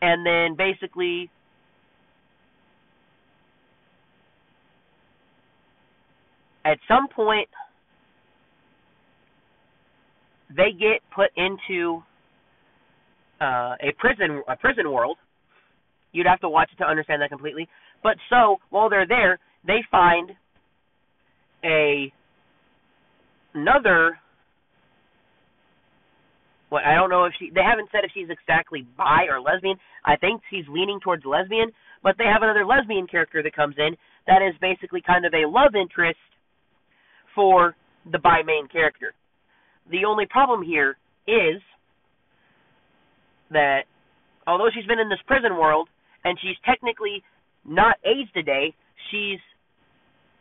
And 0.00 0.24
then 0.24 0.56
basically 0.56 1.30
at 6.64 6.78
some 6.88 7.08
point 7.08 7.48
they 10.56 10.72
get 10.72 11.00
put 11.14 11.30
into 11.36 12.02
uh, 13.40 13.74
a 13.80 13.92
prison 13.98 14.42
a 14.48 14.56
prison 14.56 14.90
world. 14.90 15.16
You'd 16.12 16.26
have 16.26 16.40
to 16.40 16.48
watch 16.48 16.70
it 16.72 16.82
to 16.82 16.88
understand 16.88 17.22
that 17.22 17.30
completely. 17.30 17.68
But 18.02 18.16
so 18.28 18.56
while 18.70 18.90
they're 18.90 19.06
there, 19.06 19.38
they 19.66 19.78
find 19.90 20.32
a 21.64 22.12
another. 23.54 24.18
Well, 26.70 26.82
I 26.84 26.94
don't 26.94 27.10
know 27.10 27.24
if 27.24 27.32
she. 27.38 27.50
They 27.54 27.62
haven't 27.62 27.88
said 27.92 28.04
if 28.04 28.10
she's 28.14 28.28
exactly 28.30 28.86
bi 28.96 29.26
or 29.28 29.40
lesbian. 29.40 29.76
I 30.04 30.16
think 30.16 30.42
she's 30.50 30.64
leaning 30.68 31.00
towards 31.02 31.24
lesbian, 31.24 31.70
but 32.02 32.16
they 32.18 32.24
have 32.24 32.42
another 32.42 32.64
lesbian 32.64 33.06
character 33.06 33.42
that 33.42 33.54
comes 33.54 33.76
in 33.78 33.96
that 34.26 34.42
is 34.42 34.54
basically 34.60 35.02
kind 35.04 35.24
of 35.24 35.34
a 35.34 35.48
love 35.48 35.74
interest 35.74 36.18
for 37.34 37.74
the 38.10 38.18
bi 38.18 38.42
main 38.44 38.68
character. 38.68 39.14
The 39.90 40.04
only 40.04 40.26
problem 40.26 40.62
here 40.62 40.96
is 41.26 41.60
that 43.50 43.82
although 44.46 44.70
she's 44.72 44.86
been 44.86 45.00
in 45.00 45.08
this 45.08 45.18
prison 45.26 45.56
world 45.56 45.88
and 46.24 46.38
she's 46.40 46.56
technically 46.64 47.22
not 47.64 47.96
aged 48.04 48.36
a 48.36 48.42
day, 48.42 48.74
she's 49.10 49.40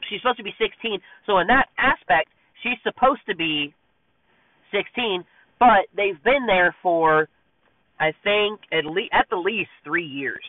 she's 0.08 0.22
supposed 0.22 0.38
to 0.38 0.44
be 0.44 0.54
16. 0.62 1.00
So 1.26 1.40
in 1.40 1.48
that 1.48 1.68
aspect, 1.78 2.30
she's 2.64 2.78
supposed 2.84 3.22
to 3.28 3.36
be 3.36 3.74
16, 4.72 5.24
but 5.60 5.90
they've 5.98 6.22
been 6.24 6.46
there 6.46 6.76
for 6.82 7.28
I 8.00 8.14
think 8.24 8.62
at 8.72 8.86
least 8.86 9.12
at 9.14 9.26
the 9.30 9.38
least 9.38 9.72
3 9.84 10.06
years. 10.06 10.46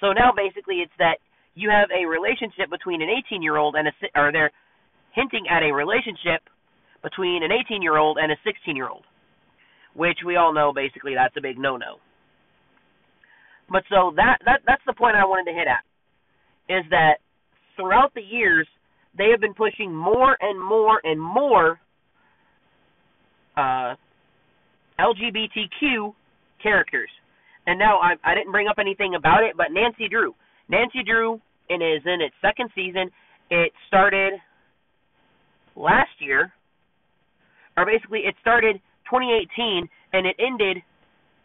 So 0.00 0.12
now 0.12 0.32
basically 0.34 0.76
it's 0.76 0.94
that 0.98 1.18
you 1.54 1.68
have 1.68 1.90
a 1.90 2.06
relationship 2.06 2.70
between 2.70 3.02
an 3.02 3.08
18-year-old 3.10 3.74
and 3.74 3.88
a 3.88 3.92
or 4.14 4.30
they're 4.32 4.52
hinting 5.12 5.46
at 5.50 5.62
a 5.62 5.74
relationship 5.74 6.46
between 7.02 7.42
an 7.42 7.50
18 7.52 7.82
year 7.82 7.96
old 7.96 8.18
and 8.18 8.32
a 8.32 8.36
16 8.44 8.76
year 8.76 8.88
old, 8.88 9.04
which 9.94 10.18
we 10.24 10.36
all 10.36 10.52
know 10.52 10.72
basically 10.72 11.14
that's 11.14 11.36
a 11.36 11.40
big 11.40 11.58
no 11.58 11.76
no. 11.76 11.96
But 13.70 13.84
so 13.88 14.12
that 14.16 14.38
that 14.44 14.60
that's 14.66 14.82
the 14.86 14.94
point 14.94 15.16
I 15.16 15.24
wanted 15.24 15.50
to 15.50 15.56
hit 15.56 15.68
at 15.68 15.84
is 16.68 16.84
that 16.90 17.18
throughout 17.76 18.12
the 18.14 18.22
years 18.22 18.66
they 19.16 19.28
have 19.30 19.40
been 19.40 19.54
pushing 19.54 19.94
more 19.94 20.36
and 20.40 20.62
more 20.62 21.00
and 21.04 21.20
more 21.20 21.80
uh, 23.56 23.94
LGBTQ 24.98 26.14
characters. 26.62 27.10
And 27.66 27.78
now 27.78 27.98
I 27.98 28.14
I 28.24 28.34
didn't 28.34 28.52
bring 28.52 28.68
up 28.68 28.76
anything 28.78 29.14
about 29.14 29.42
it, 29.44 29.56
but 29.56 29.66
Nancy 29.70 30.08
Drew, 30.08 30.34
Nancy 30.68 31.02
Drew, 31.04 31.40
and 31.68 31.82
is 31.82 32.02
in 32.04 32.20
its 32.20 32.34
second 32.42 32.70
season. 32.74 33.10
It 33.50 33.72
started 33.88 34.34
last 35.76 36.10
year, 36.18 36.52
or 37.76 37.86
basically 37.86 38.20
it 38.20 38.34
started 38.40 38.76
2018 39.10 39.88
and 40.12 40.26
it 40.26 40.36
ended 40.38 40.82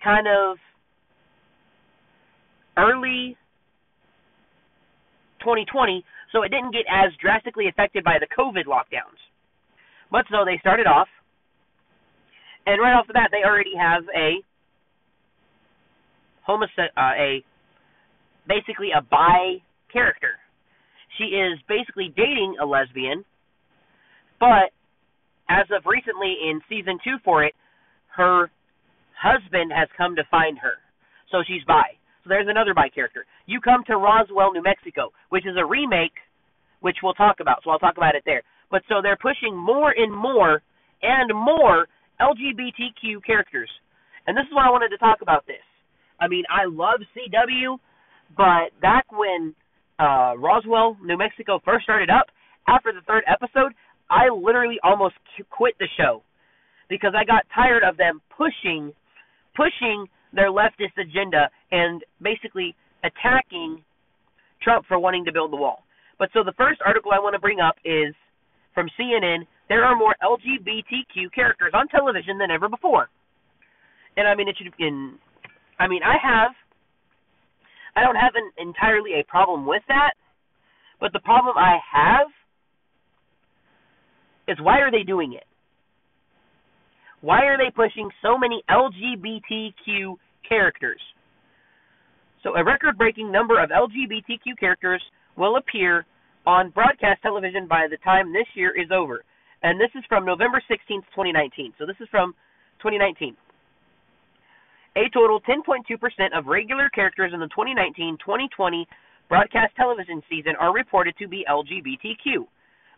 kind 0.03 0.27
of 0.27 0.58
early 2.77 3.38
2020, 5.39 6.03
so 6.32 6.44
it 6.44 6.50
didn't 6.50 6.72
get 6.72 6.86
as 6.89 7.12
drastically 7.22 7.67
affected 7.67 8.03
by 8.03 8.17
the 8.20 8.27
COVID 8.38 8.65
lockdowns. 8.65 9.22
But 10.12 10.25
so 10.29 10.46
they 10.46 10.58
started 10.60 10.88
off, 10.88 11.08
and 12.65 12.82
right 12.82 12.94
off 12.94 13.08
the 13.08 13.13
bat, 13.13 13.29
they 13.32 13.48
already 13.48 13.75
have 13.77 14.03
a 14.15 14.41
homose- 16.48 16.91
uh, 16.98 17.13
a 17.17 17.44
basically 18.48 18.89
a 18.91 19.01
bi 19.01 19.62
character. 19.91 20.38
She 21.17 21.25
is 21.25 21.60
basically 21.67 22.13
dating 22.15 22.58
a 22.62 22.65
lesbian, 22.65 23.24
but 24.39 24.72
as 25.50 25.66
of 25.75 25.86
recently 25.86 26.38
in 26.50 26.62
season 26.70 26.98
two 27.04 27.18
for 27.24 27.44
it, 27.44 27.54
her 28.16 28.50
husband 29.18 29.72
has 29.75 29.88
come 29.98 30.16
to 30.16 30.24
find 30.30 30.58
her. 30.60 30.78
So 31.32 31.44
she's 31.46 31.64
bi. 31.68 31.96
So 32.24 32.30
there's 32.30 32.48
another 32.50 32.74
bi 32.74 32.90
character. 32.90 33.25
You 33.46 33.62
come 33.62 33.84
to 33.88 33.98
Roswell, 33.98 34.52
New 34.54 34.64
Mexico, 34.64 35.12
which 35.30 35.46
is 35.46 35.56
a 35.58 35.66
remake, 35.66 36.16
which 36.82 36.98
we'll 37.04 37.14
talk 37.14 37.38
about. 37.40 37.62
So 37.64 37.70
I'll 37.70 37.80
talk 37.80 37.98
about 37.98 38.16
it 38.16 38.24
there. 38.25 38.42
But 38.72 38.82
so 38.90 38.96
they're 39.02 39.18
pushing 39.18 39.56
more 39.56 39.92
and 39.92 40.14
more 40.14 40.62
and 41.02 41.30
more 41.34 41.88
LGBTQ 42.20 43.24
characters. 43.25 43.70
And 44.28 44.36
this 44.36 44.46
is 44.48 44.54
why 44.54 44.68
I 44.68 44.72
wanted 44.72 44.90
to 44.90 44.98
talk 44.98 45.22
about 45.22 45.46
this. 45.46 45.62
I 46.20 46.28
mean, 46.28 46.44
I 46.50 46.66
love 46.66 47.02
CW, 47.14 47.78
but 48.36 48.74
back 48.82 49.06
when 49.12 49.54
uh, 50.00 50.34
Roswell, 50.38 50.98
New 51.04 51.18
Mexico 51.18 51.60
first 51.64 51.84
started 51.84 52.10
up, 52.10 52.28
after 52.68 52.92
the 52.92 53.02
third 53.06 53.24
episode, 53.28 53.74
I 54.10 54.30
literally 54.30 54.78
almost 54.84 55.16
quit 55.50 55.76
the 55.80 55.88
show 55.98 56.22
because 56.90 57.14
I 57.18 57.26
got 57.26 57.44
tired 57.54 57.84
of 57.84 57.98
them 57.98 58.22
pushing 58.36 58.94
pushing 59.56 60.06
their 60.34 60.52
leftist 60.52 61.00
agenda 61.00 61.50
and 61.72 62.04
basically 62.22 62.76
attacking 63.04 63.82
Trump 64.62 64.86
for 64.88 65.00
wanting 65.00 65.24
to 65.26 65.32
build 65.32 65.52
the 65.52 65.56
wall. 65.56 65.84
But 66.20 66.30
so 66.34 66.44
the 66.44 66.54
first 66.58 66.82
article 66.86 67.12
I 67.14 67.20
want 67.20 67.34
to 67.34 67.40
bring 67.40 67.60
up 67.60 67.76
is 67.86 68.14
from 68.74 68.88
CNN. 69.00 69.48
There 69.70 69.84
are 69.84 69.96
more 69.96 70.16
LGBTQ 70.22 71.32
characters 71.34 71.72
on 71.74 71.88
television 71.88 72.38
than 72.38 72.52
ever 72.52 72.70
before. 72.70 73.10
And 74.18 74.28
I 74.28 74.36
mean 74.36 74.48
it 74.48 74.56
should 74.58 74.72
in 74.80 75.16
I 75.80 75.88
mean 75.88 76.02
I 76.04 76.16
have 76.22 76.52
I 77.96 78.02
don't 78.02 78.16
have 78.16 78.36
an 78.36 78.52
entirely 78.58 79.20
a 79.20 79.24
problem 79.24 79.66
with 79.66 79.84
that, 79.88 80.14
but 81.00 81.14
the 81.14 81.20
problem 81.20 81.58
I 81.58 81.80
have 81.94 82.28
is 84.48 84.58
why 84.62 84.80
are 84.80 84.92
they 84.92 85.04
doing 85.04 85.34
it? 85.34 85.46
Why 87.22 87.46
are 87.46 87.58
they 87.58 87.72
pushing 87.75 88.10
so 88.22 88.38
many 88.38 88.62
LGBTQ 88.70 90.16
characters? 90.48 91.02
So, 92.44 92.56
a 92.56 92.64
record 92.64 92.98
breaking 92.98 93.32
number 93.32 93.62
of 93.62 93.72
LGBTQ 93.72 94.60
characters 94.60 95.02
will 95.36 95.58
appear 95.58 96.06
on 96.46 96.70
broadcast 96.70 97.24
television 97.24 97.68
by 97.68 97.88
the 97.90 97.98
time 98.04 98.32
this 98.32 98.46
year 98.54 98.70
is 98.70 98.92
over. 98.94 99.24
And 99.64 99.82
this 99.82 99.90
is 99.96 100.04
from 100.08 100.25
November 100.25 100.62
16th, 100.70 101.10
2019. 101.18 101.74
So, 101.80 101.88
this 101.88 101.96
is 102.00 102.08
from 102.12 102.36
2019. 102.84 103.36
A 104.98 105.10
total 105.12 105.42
10.2% 105.42 106.38
of 106.38 106.46
regular 106.46 106.90
characters 106.90 107.32
in 107.34 107.40
the 107.40 107.48
2019 107.48 108.18
2020 108.24 108.88
broadcast 109.28 109.75
television 109.75 110.22
season 110.30 110.54
are 110.60 110.72
reported 110.72 111.16
to 111.18 111.28
be 111.28 111.44
LGBTQ, 111.50 112.46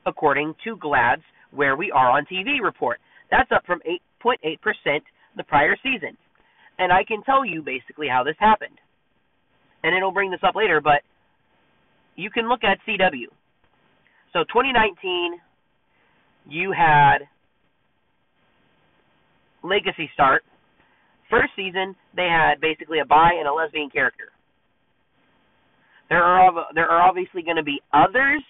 according 0.05 0.53
to 0.65 0.75
GLAAD's 0.75 1.23
where 1.51 1.75
we 1.75 1.91
are 1.91 2.09
on 2.09 2.25
TV 2.25 2.61
report. 2.61 2.99
That's 3.31 3.51
up 3.51 3.63
from 3.65 3.81
8.8% 4.23 4.57
the 5.35 5.43
prior 5.43 5.75
season. 5.83 6.17
And 6.79 6.91
I 6.91 7.03
can 7.03 7.23
tell 7.23 7.45
you 7.45 7.61
basically 7.61 8.07
how 8.07 8.23
this 8.23 8.35
happened. 8.39 8.77
And 9.83 9.95
it'll 9.95 10.11
bring 10.11 10.31
this 10.31 10.39
up 10.47 10.55
later, 10.55 10.81
but 10.81 11.01
you 12.15 12.29
can 12.29 12.49
look 12.49 12.63
at 12.63 12.79
CW. 12.87 13.27
So 14.33 14.43
2019, 14.43 15.39
you 16.49 16.71
had 16.71 17.19
Legacy 19.63 20.09
start. 20.13 20.43
First 21.29 21.51
season, 21.55 21.95
they 22.15 22.27
had 22.29 22.61
basically 22.61 22.99
a 22.99 23.05
bi 23.05 23.31
and 23.37 23.47
a 23.47 23.53
lesbian 23.53 23.89
character. 23.89 24.31
There 26.09 26.23
are 26.23 26.65
there 26.73 26.87
are 26.87 27.01
obviously 27.01 27.41
going 27.41 27.57
to 27.57 27.63
be 27.63 27.81
others, 27.91 28.41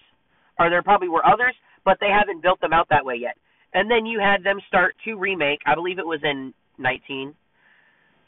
or 0.58 0.70
there 0.70 0.82
probably 0.82 1.08
were 1.08 1.26
others, 1.26 1.54
but 1.88 1.96
they 2.00 2.12
haven't 2.12 2.42
built 2.42 2.60
them 2.60 2.74
out 2.74 2.86
that 2.90 3.02
way 3.02 3.14
yet. 3.18 3.34
And 3.72 3.90
then 3.90 4.04
you 4.04 4.20
had 4.20 4.44
them 4.44 4.60
start 4.68 4.94
to 5.06 5.14
remake, 5.14 5.60
I 5.64 5.74
believe 5.74 5.98
it 5.98 6.04
was 6.04 6.20
in 6.22 6.52
19, 6.76 7.34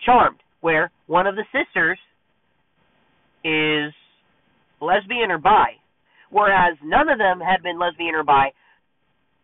Charmed, 0.02 0.40
where 0.62 0.90
one 1.09 1.26
of 1.26 1.37
the 1.37 1.45
sisters 1.52 1.99
is 3.45 3.93
lesbian 4.81 5.31
or 5.31 5.37
bi, 5.37 5.76
whereas 6.31 6.79
none 6.83 7.11
of 7.11 7.19
them 7.19 7.38
had 7.38 7.62
been 7.62 7.79
lesbian 7.79 8.14
or 8.14 8.25
bi 8.25 8.49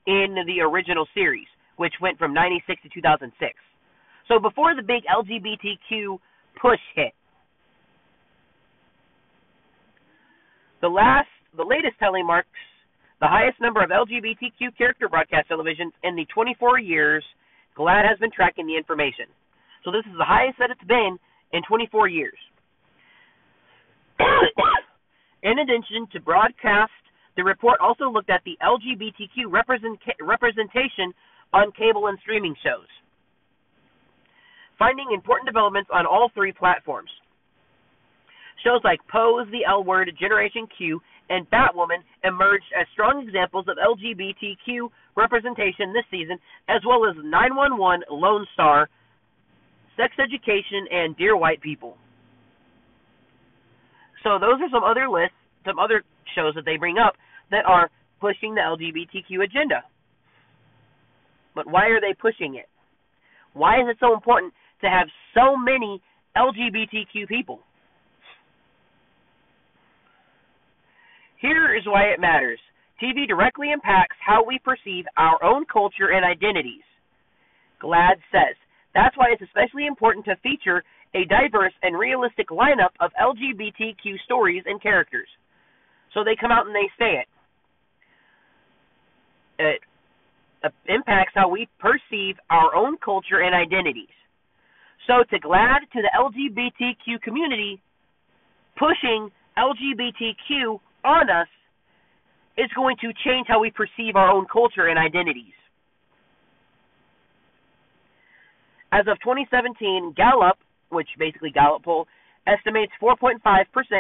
in 0.07 0.35
the 0.47 0.63
original 0.63 1.07
series, 1.13 1.49
which 1.77 1.93
went 2.01 2.17
from 2.17 2.33
96 2.33 2.81
to 2.85 2.89
2006. 2.89 3.53
So 4.29 4.39
before 4.39 4.75
the 4.75 4.83
big 4.83 5.03
LGBTQ 5.13 6.17
push 6.59 6.81
hit, 6.95 7.13
the 10.81 10.89
last, 10.89 11.29
the 11.55 11.65
latest 11.65 12.01
telemarks 12.01 12.45
the 13.21 13.27
highest 13.27 13.61
number 13.61 13.83
of 13.83 13.91
LGBTQ 13.91 14.77
character 14.77 15.09
broadcast 15.09 15.49
televisions 15.49 15.93
in 16.03 16.17
the 16.17 16.27
24 16.35 16.79
years 16.81 17.25
GLAAD 17.77 18.09
has 18.09 18.19
been 18.19 18.31
tracking 18.33 18.67
the 18.67 18.77
information. 18.77 19.27
So 19.85 19.91
this 19.93 20.05
is 20.11 20.17
the 20.19 20.25
highest 20.25 20.59
that 20.59 20.71
it's 20.71 20.85
been 20.89 21.19
in 21.53 21.63
24 21.69 22.09
years. 22.09 22.39
in 25.43 25.59
addition 25.59 26.09
to 26.13 26.21
broadcast, 26.21 26.93
the 27.37 27.45
report 27.45 27.79
also 27.81 28.09
looked 28.09 28.31
at 28.31 28.41
the 28.45 28.57
LGBTQ 28.65 29.53
represent, 29.53 30.01
representation 30.21 31.13
on 31.53 31.71
cable 31.73 32.09
and 32.09 32.19
streaming 32.23 32.57
shows, 32.65 32.89
finding 34.79 35.07
important 35.13 35.47
developments 35.47 35.91
on 35.93 36.07
all 36.07 36.31
three 36.35 36.53
platforms. 36.53 37.11
Shows 38.65 38.81
like 38.85 39.01
Pose, 39.13 39.47
The 39.53 39.69
L 39.69 39.85
Word, 39.85 40.11
Generation 40.19 40.67
Q, 40.79 41.01
and 41.29 41.49
Batwoman 41.51 42.03
emerged 42.25 42.71
as 42.79 42.87
strong 42.93 43.23
examples 43.27 43.67
of 43.69 43.77
LGBTQ 43.77 44.89
representation 45.17 45.93
this 45.93 46.05
season, 46.11 46.39
as 46.69 46.81
well 46.87 47.09
as 47.09 47.17
911, 47.17 48.05
Lone 48.11 48.47
Star, 48.55 48.89
Sex 49.97 50.15
Education, 50.19 50.87
and 50.91 51.17
Dear 51.17 51.37
White 51.37 51.61
People. 51.61 51.97
So 54.23 54.39
those 54.39 54.61
are 54.61 54.71
some 54.73 54.85
other 54.85 55.09
lists, 55.09 55.37
some 55.65 55.79
other 55.79 56.03
shows 56.35 56.55
that 56.55 56.65
they 56.65 56.77
bring 56.77 56.99
up 56.99 57.15
that 57.51 57.65
are 57.65 57.91
pushing 58.21 58.55
the 58.55 58.61
LGBTQ 58.61 59.45
agenda. 59.45 59.85
But 61.55 61.67
why 61.67 61.87
are 61.87 62.01
they 62.01 62.15
pushing 62.21 62.57
it? 62.57 62.69
Why 63.55 63.81
is 63.81 63.89
it 63.89 63.97
so 64.01 64.13
important 64.13 64.53
to 64.83 64.89
have 64.91 65.09
so 65.35 65.57
many 65.57 66.03
LGBTQ 66.37 67.29
people? 67.29 67.61
Here 71.39 71.77
is 71.77 71.85
why 71.87 72.05
it 72.05 72.21
matters. 72.21 72.59
TV 73.03 73.27
directly 73.29 73.73
impacts 73.73 74.17
how 74.25 74.43
we 74.45 74.59
perceive 74.59 75.05
our 75.17 75.43
own 75.45 75.65
culture 75.71 76.13
and 76.13 76.25
identities. 76.25 76.85
GLAAD 77.83 78.17
says 78.33 78.57
that's 78.95 79.17
why 79.19 79.27
it's 79.31 79.43
especially 79.43 79.87
important 79.87 80.25
to 80.25 80.37
feature 80.43 80.83
a 81.15 81.25
diverse 81.27 81.75
and 81.83 81.99
realistic 81.99 82.49
lineup 82.49 82.97
of 83.01 83.11
LGBTQ 83.21 84.17
stories 84.25 84.63
and 84.65 84.81
characters. 84.83 85.29
So 86.15 86.25
they 86.25 86.37
come 86.41 86.51
out 86.51 86.67
and 86.67 86.75
they 86.75 86.89
say 86.99 87.21
it. 87.21 87.29
It 89.59 89.81
uh, 90.65 90.69
impacts 90.89 91.33
how 91.35 91.49
we 91.49 91.69
perceive 91.79 92.37
our 92.49 92.75
own 92.75 92.97
culture 93.05 93.41
and 93.45 93.55
identities. 93.55 94.13
So 95.07 95.23
to 95.31 95.41
GLAAD, 95.41 95.81
to 95.93 96.03
the 96.03 96.11
LGBTQ 96.17 97.21
community, 97.21 97.81
pushing 98.79 99.31
LGBTQ 99.59 100.81
on 101.07 101.31
us 101.31 101.47
is 102.59 102.71
going 102.75 102.97
to 103.01 103.13
change 103.25 103.47
how 103.49 103.61
we 103.61 103.71
perceive 103.71 104.17
our 104.17 104.29
own 104.29 104.47
culture 104.51 104.89
and 104.89 104.99
identities. 104.99 105.55
As 108.93 109.07
of 109.07 109.19
2017, 109.21 110.15
Gallup, 110.17 110.57
which 110.91 111.09
basically 111.19 111.51
Gallup 111.51 111.85
poll, 111.85 112.07
estimates 112.47 112.93
4.5% 113.01 113.39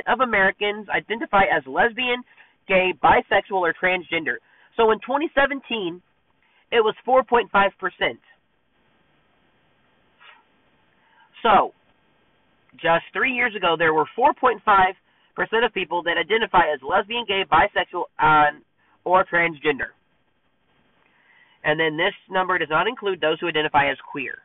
of 0.06 0.20
Americans 0.20 0.86
identify 0.88 1.42
as 1.44 1.62
lesbian, 1.66 2.22
gay, 2.66 2.94
bisexual, 3.02 3.62
or 3.62 3.74
transgender. 3.74 4.36
So 4.76 4.90
in 4.90 4.98
2017, 5.00 6.00
it 6.72 6.80
was 6.80 6.94
4.5%. 7.06 7.50
So, 11.42 11.72
just 12.74 13.04
three 13.12 13.32
years 13.32 13.54
ago, 13.54 13.76
there 13.78 13.94
were 13.94 14.06
4.5 14.18 14.32
percent 14.34 14.96
of 15.38 15.74
people 15.74 16.02
that 16.04 16.16
identify 16.18 16.72
as 16.72 16.80
lesbian, 16.82 17.24
gay, 17.26 17.44
bisexual, 17.50 18.04
uh, 18.18 18.56
or 19.04 19.24
transgender. 19.24 19.94
And 21.64 21.78
then 21.78 21.96
this 21.96 22.14
number 22.30 22.58
does 22.58 22.68
not 22.70 22.86
include 22.86 23.20
those 23.20 23.40
who 23.40 23.48
identify 23.48 23.90
as 23.90 23.96
queer. 24.10 24.38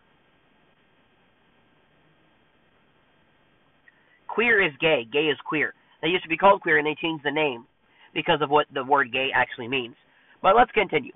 Queer 4.27 4.65
is 4.65 4.71
gay. 4.79 5.05
Gay 5.11 5.27
is 5.27 5.37
queer. 5.45 5.73
They 6.01 6.07
used 6.07 6.23
to 6.23 6.29
be 6.29 6.37
called 6.37 6.61
queer 6.61 6.77
and 6.77 6.87
they 6.87 6.95
changed 7.01 7.23
the 7.23 7.31
name 7.31 7.65
because 8.13 8.41
of 8.41 8.49
what 8.49 8.65
the 8.73 8.83
word 8.83 9.11
gay 9.11 9.29
actually 9.33 9.67
means. 9.67 9.95
But 10.41 10.55
let's 10.55 10.71
continue. 10.71 11.13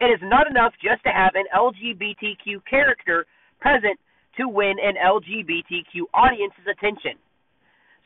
It 0.00 0.06
is 0.06 0.20
not 0.22 0.50
enough 0.50 0.72
just 0.82 1.02
to 1.04 1.10
have 1.10 1.32
an 1.34 1.44
LGBTQ 1.54 2.64
character 2.68 3.26
present 3.60 3.98
to 4.38 4.48
win 4.48 4.74
an 4.82 4.94
LGBTQ 4.96 6.08
audience's 6.14 6.66
attention 6.70 7.18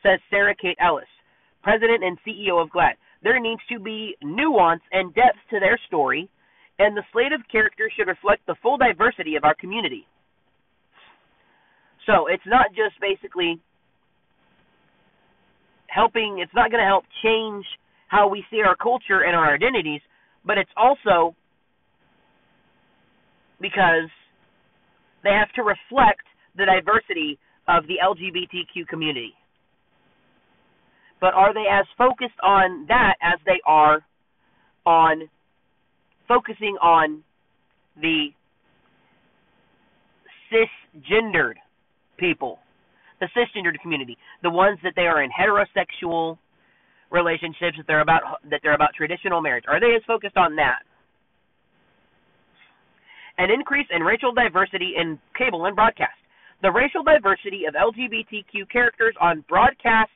says 0.05 0.19
Sarah 0.29 0.55
Kate 0.55 0.77
Ellis, 0.79 1.09
president 1.63 2.03
and 2.03 2.17
CEO 2.21 2.61
of 2.61 2.69
GLAAD. 2.69 2.93
There 3.23 3.39
needs 3.39 3.61
to 3.71 3.79
be 3.79 4.15
nuance 4.21 4.81
and 4.91 5.13
depth 5.15 5.41
to 5.49 5.59
their 5.59 5.79
story, 5.87 6.29
and 6.77 6.95
the 6.95 7.03
slate 7.11 7.33
of 7.33 7.41
characters 7.51 7.91
should 7.97 8.07
reflect 8.07 8.45
the 8.45 8.55
full 8.61 8.77
diversity 8.77 9.35
of 9.35 9.43
our 9.43 9.55
community. 9.55 10.05
So 12.05 12.27
it's 12.27 12.45
not 12.45 12.67
just 12.69 13.01
basically 13.01 13.59
helping, 15.87 16.37
it's 16.39 16.53
not 16.53 16.69
going 16.69 16.83
to 16.83 16.87
help 16.87 17.05
change 17.23 17.65
how 18.07 18.27
we 18.29 18.45
see 18.51 18.61
our 18.61 18.75
culture 18.75 19.25
and 19.25 19.35
our 19.35 19.55
identities, 19.55 20.01
but 20.45 20.59
it's 20.59 20.69
also 20.77 21.35
because 23.59 24.11
they 25.23 25.31
have 25.31 25.51
to 25.55 25.63
reflect 25.63 26.21
the 26.55 26.65
diversity 26.65 27.39
of 27.67 27.87
the 27.87 27.95
LGBTQ 27.97 28.87
community 28.87 29.33
but 31.25 31.33
are 31.33 31.55
they 31.55 31.65
as 31.67 31.87
focused 31.97 32.37
on 32.43 32.85
that 32.87 33.15
as 33.19 33.39
they 33.47 33.59
are 33.65 34.05
on 34.85 35.27
focusing 36.27 36.77
on 36.83 37.23
the 37.99 38.27
cisgendered 40.53 41.55
people, 42.19 42.59
the 43.19 43.27
cisgendered 43.35 43.81
community, 43.81 44.15
the 44.43 44.51
ones 44.51 44.77
that 44.83 44.93
they 44.95 45.07
are 45.07 45.23
in 45.23 45.31
heterosexual 45.31 46.37
relationships 47.09 47.73
that 47.77 47.87
they're 47.87 48.01
about 48.01 48.21
that 48.51 48.59
they're 48.61 48.75
about 48.75 48.93
traditional 48.95 49.41
marriage. 49.41 49.63
Are 49.67 49.79
they 49.79 49.95
as 49.95 50.03
focused 50.05 50.37
on 50.37 50.55
that? 50.57 50.83
An 53.39 53.49
increase 53.49 53.87
in 53.89 54.03
racial 54.03 54.31
diversity 54.31 54.93
in 54.95 55.17
cable 55.35 55.65
and 55.65 55.75
broadcast. 55.75 56.21
The 56.61 56.71
racial 56.71 57.01
diversity 57.01 57.63
of 57.65 57.73
LGBTQ 57.73 58.69
characters 58.71 59.15
on 59.19 59.43
broadcast 59.49 60.11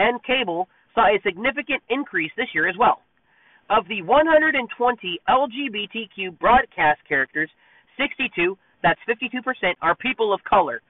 and 0.00 0.22
cable 0.24 0.66
saw 0.94 1.06
a 1.06 1.20
significant 1.22 1.82
increase 1.90 2.32
this 2.36 2.48
year 2.54 2.68
as 2.68 2.76
well. 2.78 3.02
Of 3.68 3.86
the 3.86 4.02
120 4.02 5.20
LGBTQ 5.28 6.38
broadcast 6.40 7.00
characters, 7.06 7.50
62, 7.98 8.56
that's 8.82 8.98
52%, 9.08 9.44
are 9.82 9.94
people 9.94 10.32
of 10.32 10.40
color. 10.42 10.80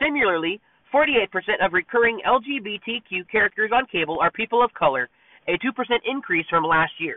Similarly, 0.00 0.60
48% 0.94 1.26
of 1.64 1.72
recurring 1.72 2.20
LGBTQ 2.26 3.28
characters 3.30 3.70
on 3.74 3.86
cable 3.90 4.18
are 4.20 4.30
people 4.30 4.62
of 4.62 4.72
color, 4.74 5.08
a 5.48 5.58
2% 5.58 5.72
increase 6.06 6.46
from 6.48 6.62
last 6.62 6.92
year. 7.00 7.16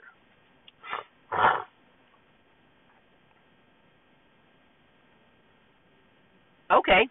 Okay. 6.72 7.08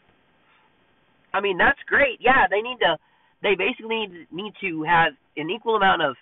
I 1.33 1.41
mean, 1.41 1.59
that's 1.59 1.79
great. 1.87 2.19
Yeah, 2.21 2.47
they 2.51 2.63
need 2.63 2.79
to 2.81 2.97
they 3.43 3.55
basically 3.57 4.07
need 4.31 4.53
to 4.61 4.83
have 4.85 5.13
an 5.37 5.51
equal 5.51 5.77
amount 5.77 6.03
of 6.03 6.17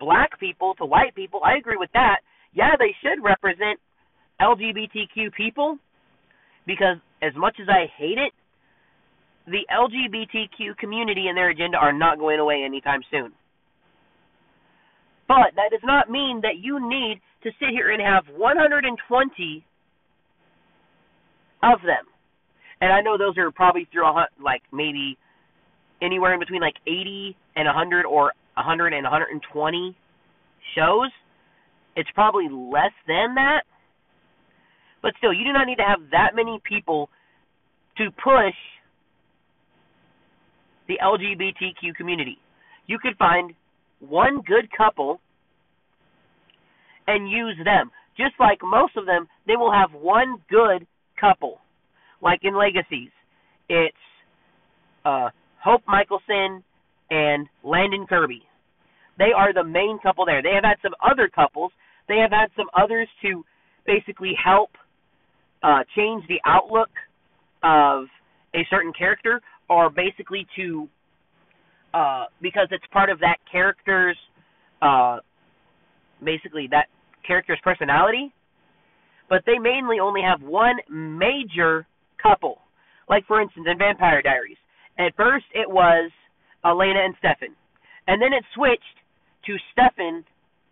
black 0.00 0.38
people 0.40 0.74
to 0.76 0.84
white 0.84 1.14
people. 1.14 1.40
I 1.44 1.56
agree 1.56 1.76
with 1.76 1.90
that. 1.94 2.18
Yeah, 2.52 2.74
they 2.78 2.94
should 3.02 3.22
represent 3.22 3.78
LGBTQ 4.40 5.32
people 5.36 5.78
because 6.66 6.96
as 7.22 7.32
much 7.36 7.56
as 7.60 7.68
I 7.68 7.86
hate 7.98 8.18
it, 8.18 8.32
the 9.46 9.64
LGBTQ 9.72 10.76
community 10.76 11.26
and 11.28 11.36
their 11.36 11.50
agenda 11.50 11.78
are 11.78 11.92
not 11.92 12.18
going 12.18 12.38
away 12.38 12.62
anytime 12.64 13.00
soon. 13.10 13.32
But 15.26 15.56
that 15.56 15.70
does 15.70 15.84
not 15.84 16.10
mean 16.10 16.40
that 16.42 16.58
you 16.60 16.78
need 16.80 17.20
to 17.42 17.50
sit 17.58 17.70
here 17.70 17.90
and 17.90 18.02
have 18.02 18.24
120 18.36 19.64
of 21.62 21.80
them. 21.82 22.04
And 22.80 22.92
I 22.92 23.00
know 23.00 23.18
those 23.18 23.36
are 23.38 23.50
probably 23.50 23.88
through 23.92 24.04
like 24.42 24.62
maybe 24.72 25.18
anywhere 26.02 26.32
in 26.32 26.40
between 26.40 26.60
like 26.60 26.74
80 26.86 27.36
and 27.56 27.66
100 27.66 28.06
or 28.06 28.32
100 28.54 28.92
and 28.92 29.04
120 29.04 29.96
shows. 30.74 31.10
It's 31.96 32.10
probably 32.14 32.48
less 32.50 32.92
than 33.06 33.34
that. 33.34 33.62
But 35.02 35.12
still, 35.18 35.32
you 35.32 35.44
do 35.44 35.52
not 35.52 35.66
need 35.66 35.76
to 35.76 35.86
have 35.86 36.10
that 36.10 36.34
many 36.34 36.60
people 36.68 37.08
to 37.98 38.10
push 38.10 38.54
the 40.88 40.98
LGBTQ 41.02 41.94
community. 41.96 42.38
You 42.86 42.98
could 42.98 43.16
find 43.16 43.54
one 44.00 44.40
good 44.40 44.68
couple 44.76 45.20
and 47.06 47.30
use 47.30 47.56
them. 47.64 47.90
Just 48.16 48.34
like 48.40 48.58
most 48.62 48.96
of 48.96 49.06
them, 49.06 49.28
they 49.46 49.56
will 49.56 49.72
have 49.72 49.92
one 49.92 50.38
good 50.50 50.86
couple. 51.20 51.58
Like 52.20 52.40
in 52.42 52.56
Legacies, 52.56 53.10
it's 53.68 53.96
uh, 55.04 55.28
Hope 55.62 55.82
Mikaelson 55.86 56.62
and 57.10 57.46
Landon 57.64 58.06
Kirby. 58.08 58.42
They 59.18 59.32
are 59.36 59.52
the 59.52 59.64
main 59.64 59.98
couple 60.02 60.24
there. 60.24 60.42
They 60.42 60.54
have 60.54 60.64
had 60.64 60.76
some 60.82 60.94
other 61.02 61.28
couples. 61.28 61.72
They 62.08 62.18
have 62.18 62.30
had 62.30 62.48
some 62.56 62.66
others 62.76 63.08
to 63.22 63.44
basically 63.86 64.32
help 64.42 64.70
uh, 65.62 65.80
change 65.96 66.24
the 66.28 66.40
outlook 66.46 66.90
of 67.62 68.04
a 68.54 68.66
certain 68.70 68.92
character 68.96 69.40
or 69.68 69.90
basically 69.90 70.46
to 70.56 70.88
uh 71.94 72.26
because 72.42 72.68
it's 72.70 72.84
part 72.92 73.10
of 73.10 73.18
that 73.20 73.36
character's 73.50 74.16
uh 74.82 75.18
basically 76.24 76.68
that 76.70 76.86
character's 77.26 77.58
personality 77.64 78.32
but 79.28 79.42
they 79.46 79.58
mainly 79.58 79.98
only 79.98 80.20
have 80.22 80.40
one 80.42 80.76
major 80.90 81.86
couple 82.22 82.58
like 83.08 83.26
for 83.26 83.40
instance 83.40 83.66
in 83.70 83.78
vampire 83.78 84.22
diaries 84.22 84.56
at 84.98 85.14
first 85.16 85.46
it 85.54 85.68
was 85.68 86.10
elena 86.64 87.00
and 87.04 87.14
stefan 87.18 87.54
and 88.06 88.20
then 88.20 88.32
it 88.32 88.44
switched 88.54 88.82
to 89.46 89.56
stefan 89.72 90.24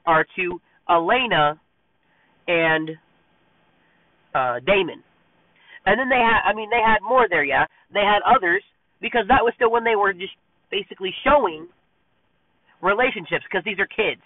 or 0.06 0.26
to 0.36 0.60
elena 0.88 1.58
and 2.48 2.90
uh 4.34 4.58
damon 4.66 5.02
and 5.86 5.98
then 6.00 6.08
they 6.08 6.18
had, 6.18 6.42
I 6.44 6.52
mean, 6.52 6.68
they 6.68 6.82
had 6.84 6.98
more 7.00 7.26
there, 7.30 7.44
yeah. 7.44 7.64
They 7.94 8.02
had 8.02 8.20
others 8.26 8.62
because 9.00 9.22
that 9.28 9.42
was 9.46 9.54
still 9.54 9.70
when 9.70 9.84
they 9.84 9.94
were 9.94 10.12
just 10.12 10.34
basically 10.70 11.14
showing 11.22 11.68
relationships 12.82 13.46
because 13.48 13.64
these 13.64 13.78
are 13.78 13.86
kids. 13.86 14.20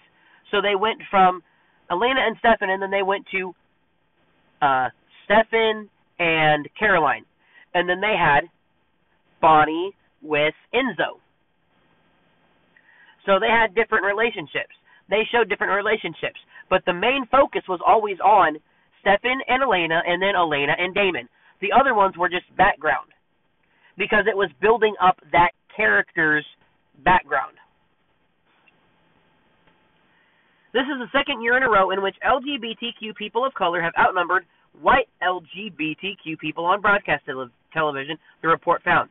So 0.49 0.59
they 0.59 0.75
went 0.75 0.99
from 1.09 1.43
Elena 1.89 2.25
and 2.25 2.35
Stefan, 2.39 2.71
and 2.71 2.81
then 2.81 2.89
they 2.89 3.03
went 3.03 3.25
to 3.31 3.53
uh, 4.61 4.89
Stefan 5.25 5.87
and 6.17 6.67
Caroline, 6.77 7.25
and 7.73 7.87
then 7.87 8.01
they 8.01 8.17
had 8.17 8.49
Bonnie 9.41 9.91
with 10.21 10.53
Enzo. 10.73 11.19
So 13.25 13.39
they 13.39 13.49
had 13.49 13.75
different 13.75 14.05
relationships. 14.05 14.73
They 15.09 15.27
showed 15.31 15.49
different 15.49 15.75
relationships, 15.75 16.39
but 16.69 16.83
the 16.85 16.93
main 16.93 17.27
focus 17.29 17.63
was 17.67 17.81
always 17.85 18.17
on 18.23 18.57
Stefan 19.01 19.41
and 19.47 19.63
Elena, 19.63 20.01
and 20.07 20.21
then 20.21 20.35
Elena 20.35 20.73
and 20.77 20.93
Damon. 20.93 21.27
The 21.59 21.73
other 21.73 21.93
ones 21.93 22.15
were 22.17 22.29
just 22.29 22.45
background 22.55 23.09
because 23.97 24.25
it 24.27 24.37
was 24.37 24.49
building 24.61 24.95
up 25.01 25.17
that 25.31 25.51
character's 25.75 26.45
background. 27.03 27.57
This 30.73 30.83
is 30.83 30.99
the 30.99 31.11
second 31.11 31.41
year 31.41 31.57
in 31.57 31.63
a 31.63 31.69
row 31.69 31.91
in 31.91 32.01
which 32.01 32.15
LGBTQ 32.25 33.15
people 33.17 33.45
of 33.45 33.53
color 33.53 33.81
have 33.81 33.93
outnumbered 33.99 34.45
white 34.79 35.09
LGBTQ 35.21 36.39
people 36.39 36.65
on 36.65 36.81
broadcast 36.81 37.25
tele- 37.25 37.51
television, 37.73 38.17
the 38.41 38.47
report 38.47 38.81
found. 38.83 39.09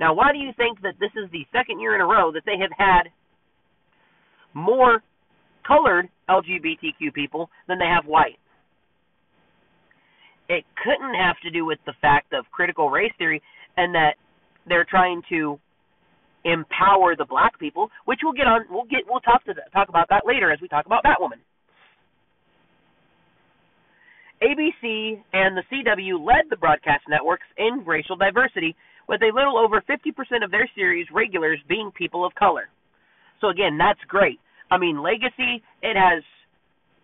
Now, 0.00 0.14
why 0.14 0.32
do 0.32 0.38
you 0.38 0.50
think 0.56 0.80
that 0.82 0.94
this 0.98 1.10
is 1.14 1.30
the 1.30 1.46
second 1.52 1.78
year 1.78 1.94
in 1.94 2.00
a 2.00 2.06
row 2.06 2.32
that 2.32 2.42
they 2.46 2.58
have 2.58 2.72
had 2.76 3.12
more 4.54 5.02
colored 5.64 6.08
LGBTQ 6.28 7.14
people 7.14 7.50
than 7.68 7.78
they 7.78 7.86
have 7.86 8.06
white? 8.06 8.40
it 10.50 10.64
couldn't 10.82 11.14
have 11.14 11.38
to 11.44 11.50
do 11.50 11.64
with 11.64 11.78
the 11.86 11.94
fact 12.02 12.32
of 12.32 12.44
critical 12.50 12.90
race 12.90 13.12
theory 13.18 13.40
and 13.76 13.94
that 13.94 14.14
they're 14.66 14.84
trying 14.84 15.22
to 15.30 15.60
empower 16.44 17.14
the 17.14 17.24
black 17.24 17.56
people, 17.60 17.88
which 18.04 18.18
we'll 18.22 18.32
get 18.32 18.48
on. 18.48 18.66
We'll 18.68 18.84
get. 18.84 19.06
We'll 19.08 19.20
talk 19.20 19.44
to 19.44 19.54
talk 19.72 19.88
about 19.88 20.08
that 20.10 20.22
later 20.26 20.50
as 20.50 20.60
we 20.60 20.66
talk 20.66 20.86
about 20.86 21.04
Batwoman. 21.04 21.38
ABC 24.42 25.22
and 25.32 25.56
the 25.56 25.62
CW 25.70 26.18
led 26.18 26.50
the 26.50 26.56
broadcast 26.56 27.04
networks 27.08 27.46
in 27.56 27.84
racial 27.86 28.16
diversity, 28.16 28.74
with 29.10 29.22
a 29.22 29.34
little 29.34 29.58
over 29.58 29.82
50% 29.82 30.44
of 30.44 30.52
their 30.52 30.70
series 30.76 31.04
regulars 31.12 31.58
being 31.68 31.90
people 31.98 32.24
of 32.24 32.32
color. 32.36 32.68
So 33.40 33.48
again, 33.48 33.76
that's 33.76 33.98
great. 34.06 34.38
I 34.70 34.78
mean, 34.78 35.02
Legacy, 35.02 35.60
it 35.82 35.96
has 35.96 36.22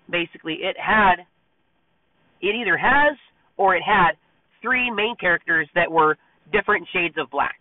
basically 0.09 0.59
it 0.63 0.77
had 0.79 1.27
it 2.41 2.55
either 2.55 2.77
has 2.77 3.19
or 3.57 3.75
it 3.75 3.83
had 3.83 4.13
three 4.63 4.89
main 4.89 5.17
characters 5.19 5.69
that 5.75 5.91
were 5.91 6.17
different 6.53 6.87
shades 6.93 7.17
of 7.19 7.29
black. 7.29 7.57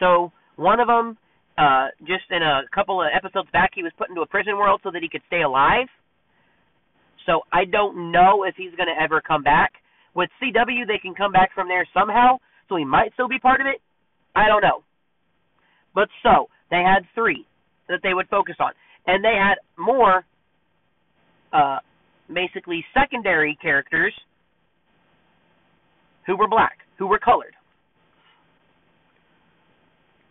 So 0.00 0.32
one 0.56 0.80
of 0.80 0.86
them, 0.86 1.18
uh, 1.58 1.88
just 2.00 2.30
in 2.30 2.42
a 2.42 2.62
couple 2.74 3.02
of 3.02 3.08
episodes 3.14 3.50
back, 3.52 3.72
he 3.74 3.82
was 3.82 3.92
put 3.98 4.08
into 4.08 4.22
a 4.22 4.26
prison 4.26 4.56
world 4.56 4.80
so 4.82 4.90
that 4.90 5.02
he 5.02 5.08
could 5.10 5.22
stay 5.26 5.42
alive. 5.42 5.88
So 7.26 7.40
I 7.52 7.66
don't 7.66 8.10
know 8.10 8.44
if 8.44 8.54
he's 8.56 8.74
going 8.76 8.88
to 8.88 9.02
ever 9.02 9.20
come 9.20 9.42
back. 9.42 9.72
With 10.18 10.30
CW, 10.42 10.88
they 10.88 10.98
can 10.98 11.14
come 11.14 11.30
back 11.30 11.54
from 11.54 11.68
there 11.68 11.86
somehow, 11.94 12.38
so 12.68 12.74
he 12.74 12.84
might 12.84 13.12
still 13.12 13.28
be 13.28 13.38
part 13.38 13.60
of 13.60 13.68
it. 13.68 13.80
I 14.34 14.48
don't 14.48 14.62
know. 14.62 14.82
But 15.94 16.08
so, 16.24 16.48
they 16.72 16.82
had 16.84 17.06
three 17.14 17.46
that 17.88 18.00
they 18.02 18.14
would 18.14 18.26
focus 18.26 18.56
on. 18.58 18.72
And 19.06 19.22
they 19.22 19.36
had 19.38 19.58
more 19.78 20.24
uh, 21.52 21.78
basically 22.26 22.84
secondary 22.92 23.56
characters 23.62 24.12
who 26.26 26.36
were 26.36 26.48
black, 26.48 26.78
who 26.98 27.06
were 27.06 27.20
colored. 27.20 27.54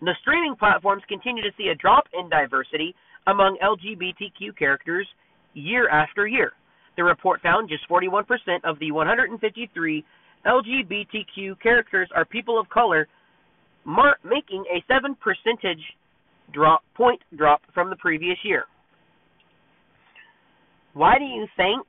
The 0.02 0.16
streaming 0.20 0.58
platforms 0.60 1.04
continue 1.08 1.44
to 1.44 1.52
see 1.58 1.70
a 1.70 1.76
drop 1.76 2.04
in 2.14 2.28
diversity 2.28 2.94
among 3.26 3.58
LGBTQ 3.64 4.58
characters 4.60 5.08
year 5.54 5.88
after 5.88 6.28
year. 6.28 6.52
The 6.98 7.04
report 7.04 7.42
found 7.42 7.70
just 7.70 7.88
41% 7.88 8.26
of 8.64 8.80
the 8.80 8.92
153 8.92 10.06
LGBTQ 10.46 11.62
characters 11.62 12.10
are 12.16 12.26
people 12.26 12.60
of 12.60 12.68
color, 12.70 13.08
mar- 13.86 14.18
making 14.24 14.66
a 14.74 14.84
7 14.88 15.16
percentage 15.16 15.84
drop 16.52 16.82
point 16.96 17.22
drop 17.36 17.62
from 17.74 17.90
the 17.92 17.96
previous 17.98 18.38
year. 18.44 18.64
Why 20.94 21.20
do 21.20 21.26
you 21.26 21.46
think 21.56 21.86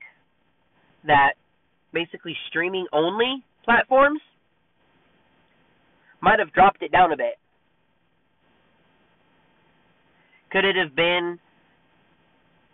that 1.06 1.32
basically 1.94 2.36
streaming 2.48 2.86
only 2.92 3.42
platforms 3.64 4.20
might 6.20 6.38
have 6.38 6.52
dropped 6.52 6.82
it 6.82 6.92
down 6.92 7.12
a 7.12 7.16
bit? 7.16 7.38
Could 10.50 10.66
it 10.66 10.76
have 10.76 10.94
been 10.94 11.38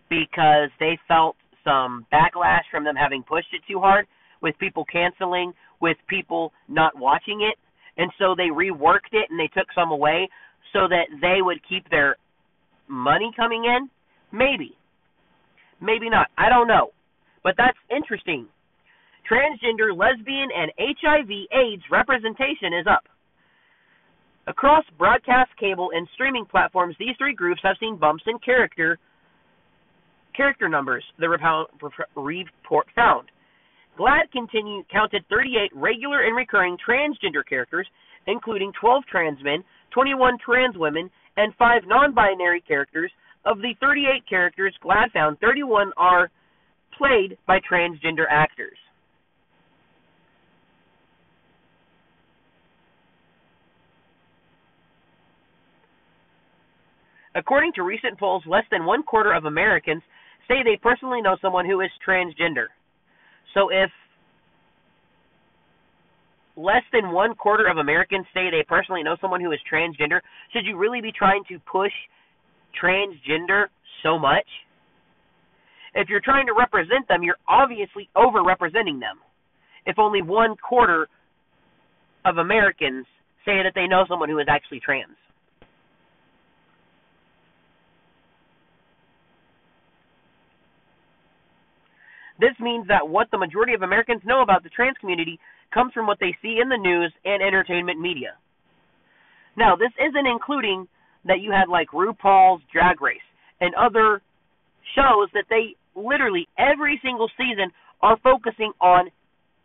because 0.08 0.70
they 0.80 0.98
felt 1.06 1.36
some 1.64 2.06
backlash 2.12 2.62
from 2.70 2.84
them 2.84 2.96
having 2.96 3.22
pushed 3.22 3.52
it 3.52 3.62
too 3.68 3.80
hard, 3.80 4.06
with 4.42 4.58
people 4.58 4.84
canceling, 4.84 5.52
with 5.80 5.96
people 6.08 6.52
not 6.68 6.92
watching 6.98 7.40
it, 7.40 7.58
and 7.96 8.10
so 8.18 8.34
they 8.36 8.48
reworked 8.52 9.12
it 9.12 9.30
and 9.30 9.38
they 9.38 9.48
took 9.48 9.66
some 9.74 9.90
away 9.90 10.28
so 10.72 10.88
that 10.88 11.06
they 11.20 11.40
would 11.40 11.60
keep 11.68 11.88
their 11.90 12.16
money 12.88 13.30
coming 13.36 13.64
in? 13.64 13.88
Maybe. 14.32 14.76
Maybe 15.80 16.10
not. 16.10 16.28
I 16.36 16.48
don't 16.48 16.68
know. 16.68 16.90
But 17.42 17.54
that's 17.56 17.78
interesting. 17.94 18.46
Transgender, 19.30 19.96
lesbian, 19.96 20.48
and 20.54 20.72
HIV 20.78 21.30
AIDS 21.52 21.82
representation 21.90 22.74
is 22.78 22.86
up. 22.90 23.04
Across 24.46 24.84
broadcast, 24.98 25.50
cable, 25.58 25.90
and 25.94 26.06
streaming 26.14 26.44
platforms, 26.44 26.96
these 26.98 27.16
three 27.16 27.34
groups 27.34 27.60
have 27.62 27.76
seen 27.80 27.96
bumps 27.96 28.24
in 28.26 28.38
character 28.40 28.98
character 30.36 30.68
numbers, 30.68 31.04
the 31.18 31.28
report 31.28 32.86
found. 32.94 33.30
GLAAD 33.98 34.30
continue, 34.32 34.82
counted 34.90 35.24
38 35.30 35.70
regular 35.74 36.22
and 36.22 36.36
recurring 36.36 36.76
transgender 36.76 37.46
characters, 37.48 37.86
including 38.26 38.72
12 38.80 39.04
trans 39.10 39.38
men, 39.42 39.62
21 39.92 40.38
trans 40.44 40.76
women, 40.76 41.08
and 41.36 41.54
5 41.54 41.82
non 41.86 42.14
binary 42.14 42.60
characters, 42.60 43.10
of 43.44 43.58
the 43.58 43.74
38 43.80 44.26
characters, 44.28 44.74
GLAAD 44.82 45.12
found 45.12 45.38
31 45.40 45.92
are 45.96 46.30
played 46.96 47.36
by 47.46 47.58
transgender 47.60 48.24
actors. 48.28 48.76
According 57.36 57.72
to 57.74 57.82
recent 57.82 58.18
polls, 58.18 58.44
less 58.46 58.62
than 58.70 58.84
one 58.84 59.02
quarter 59.02 59.32
of 59.32 59.44
Americans 59.44 60.02
say 60.48 60.62
they 60.64 60.78
personally 60.80 61.22
know 61.22 61.36
someone 61.40 61.66
who 61.66 61.80
is 61.80 61.90
transgender. 62.06 62.66
So 63.54 63.70
if 63.70 63.90
less 66.56 66.82
than 66.92 67.12
one 67.12 67.34
quarter 67.34 67.66
of 67.66 67.78
Americans 67.78 68.26
say 68.32 68.50
they 68.50 68.64
personally 68.68 69.02
know 69.02 69.16
someone 69.20 69.40
who 69.40 69.52
is 69.52 69.58
transgender, 69.70 70.20
should 70.52 70.66
you 70.66 70.76
really 70.76 71.00
be 71.00 71.12
trying 71.12 71.42
to 71.48 71.58
push 71.70 71.92
transgender 72.80 73.66
so 74.02 74.18
much, 74.18 74.46
if 75.94 76.08
you're 76.08 76.20
trying 76.20 76.46
to 76.46 76.52
represent 76.52 77.06
them, 77.08 77.22
you're 77.22 77.38
obviously 77.48 78.08
overrepresenting 78.16 79.00
them. 79.00 79.18
If 79.86 79.98
only 79.98 80.22
one 80.22 80.56
quarter 80.56 81.08
of 82.24 82.38
Americans 82.38 83.06
say 83.44 83.62
that 83.62 83.72
they 83.74 83.86
know 83.86 84.04
someone 84.08 84.28
who 84.28 84.38
is 84.38 84.46
actually 84.48 84.80
trans. 84.80 85.16
This 92.40 92.54
means 92.60 92.86
that 92.88 93.08
what 93.08 93.30
the 93.30 93.38
majority 93.38 93.74
of 93.74 93.82
Americans 93.82 94.22
know 94.24 94.42
about 94.42 94.62
the 94.62 94.70
trans 94.70 94.96
community 94.98 95.38
comes 95.72 95.92
from 95.92 96.06
what 96.06 96.18
they 96.20 96.36
see 96.42 96.58
in 96.60 96.68
the 96.68 96.76
news 96.76 97.12
and 97.24 97.42
entertainment 97.42 98.00
media. 98.00 98.34
Now, 99.56 99.76
this 99.76 99.92
isn't 99.98 100.26
including 100.26 100.88
that 101.24 101.40
you 101.40 101.52
had 101.52 101.68
like 101.68 101.88
RuPaul's 101.90 102.62
Drag 102.72 103.00
Race 103.00 103.22
and 103.60 103.74
other 103.74 104.20
shows 104.94 105.28
that 105.32 105.44
they 105.48 105.76
literally 105.94 106.46
every 106.58 107.00
single 107.02 107.30
season 107.36 107.70
are 108.02 108.18
focusing 108.22 108.72
on 108.80 109.10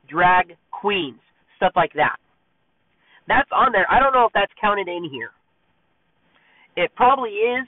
drag 0.10 0.56
queens, 0.72 1.20
stuff 1.58 1.74
like 1.76 1.94
that. 1.94 2.18
That's 3.28 3.50
on 3.52 3.72
there. 3.72 3.86
I 3.90 4.00
don't 4.00 4.14
know 4.14 4.26
if 4.26 4.34
that's 4.34 4.52
counted 4.60 4.88
in 4.88 5.10
here. 5.12 5.32
It 6.76 6.92
probably 6.96 7.32
is. 7.32 7.68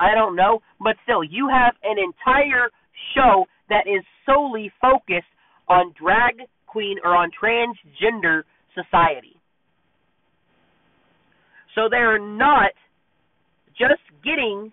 I 0.00 0.14
don't 0.14 0.34
know. 0.34 0.62
But 0.80 0.96
still, 1.04 1.22
you 1.22 1.48
have 1.48 1.74
an 1.84 1.96
entire 1.98 2.70
show 3.14 3.46
that 3.68 3.86
is 3.86 4.04
solely 4.26 4.72
focused 4.80 5.30
on 5.68 5.94
drag 5.98 6.42
queen 6.66 6.96
or 7.04 7.16
on 7.16 7.30
transgender 7.30 8.42
society. 8.74 9.36
So 11.74 11.88
they're 11.90 12.18
not 12.18 12.72
just 13.78 14.02
getting 14.24 14.72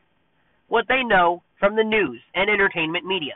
what 0.68 0.86
they 0.88 1.04
know 1.04 1.44
from 1.60 1.76
the 1.76 1.84
news 1.84 2.22
and 2.36 2.50
entertainment 2.50 3.06
media. 3.06 3.34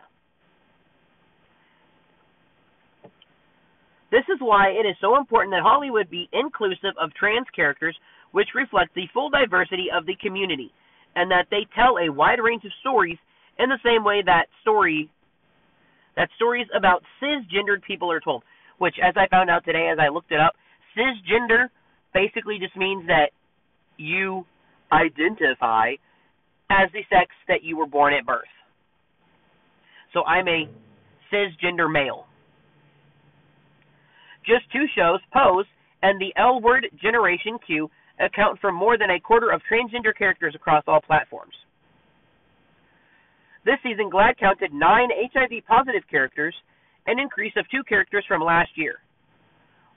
This 4.11 4.23
is 4.33 4.39
why 4.39 4.69
it 4.69 4.85
is 4.87 4.95
so 5.01 5.17
important 5.17 5.51
that 5.53 5.63
Hollywood 5.63 6.09
be 6.09 6.29
inclusive 6.31 6.95
of 7.01 7.13
trans 7.13 7.47
characters 7.55 7.97
which 8.31 8.49
reflect 8.55 8.93
the 8.95 9.09
full 9.13 9.29
diversity 9.29 9.87
of 9.95 10.05
the 10.05 10.15
community 10.21 10.71
and 11.15 11.29
that 11.31 11.47
they 11.49 11.65
tell 11.75 11.97
a 11.97 12.11
wide 12.11 12.39
range 12.39 12.63
of 12.65 12.71
stories 12.79 13.17
in 13.59 13.69
the 13.69 13.79
same 13.83 14.03
way 14.03 14.21
that 14.25 14.45
story 14.61 15.09
that 16.15 16.29
stories 16.35 16.67
about 16.75 17.03
cisgendered 17.21 17.83
people 17.85 18.11
are 18.11 18.19
told, 18.19 18.43
which 18.77 18.95
as 19.03 19.13
I 19.17 19.27
found 19.27 19.49
out 19.49 19.65
today 19.65 19.89
as 19.91 19.97
I 19.99 20.09
looked 20.09 20.31
it 20.31 20.39
up, 20.39 20.53
cisgender 20.97 21.67
basically 22.13 22.57
just 22.59 22.75
means 22.77 23.05
that 23.07 23.31
you 23.97 24.45
identify 24.91 25.91
as 26.69 26.89
the 26.93 27.03
sex 27.09 27.31
that 27.47 27.63
you 27.63 27.77
were 27.77 27.85
born 27.87 28.13
at 28.13 28.25
birth. 28.25 28.43
So 30.13 30.23
I'm 30.23 30.47
a 30.47 30.69
cisgender 31.31 31.91
male. 31.91 32.25
Just 34.45 34.71
two 34.71 34.85
shows, 34.95 35.19
Pose 35.33 35.65
and 36.01 36.19
the 36.21 36.33
L 36.39 36.61
Word 36.61 36.87
Generation 37.01 37.57
Q, 37.65 37.89
account 38.19 38.59
for 38.61 38.71
more 38.71 38.97
than 38.97 39.09
a 39.09 39.19
quarter 39.19 39.51
of 39.51 39.61
transgender 39.69 40.15
characters 40.17 40.53
across 40.55 40.83
all 40.87 41.01
platforms. 41.01 41.53
This 43.65 43.81
season, 43.81 44.11
GLAAD 44.11 44.37
counted 44.37 44.71
nine 44.71 45.09
HIV 45.33 45.65
positive 45.67 46.03
characters, 46.09 46.53
an 47.07 47.17
increase 47.19 47.53
of 47.57 47.65
two 47.69 47.83
characters 47.83 48.23
from 48.27 48.41
last 48.41 48.69
year. 48.75 49.01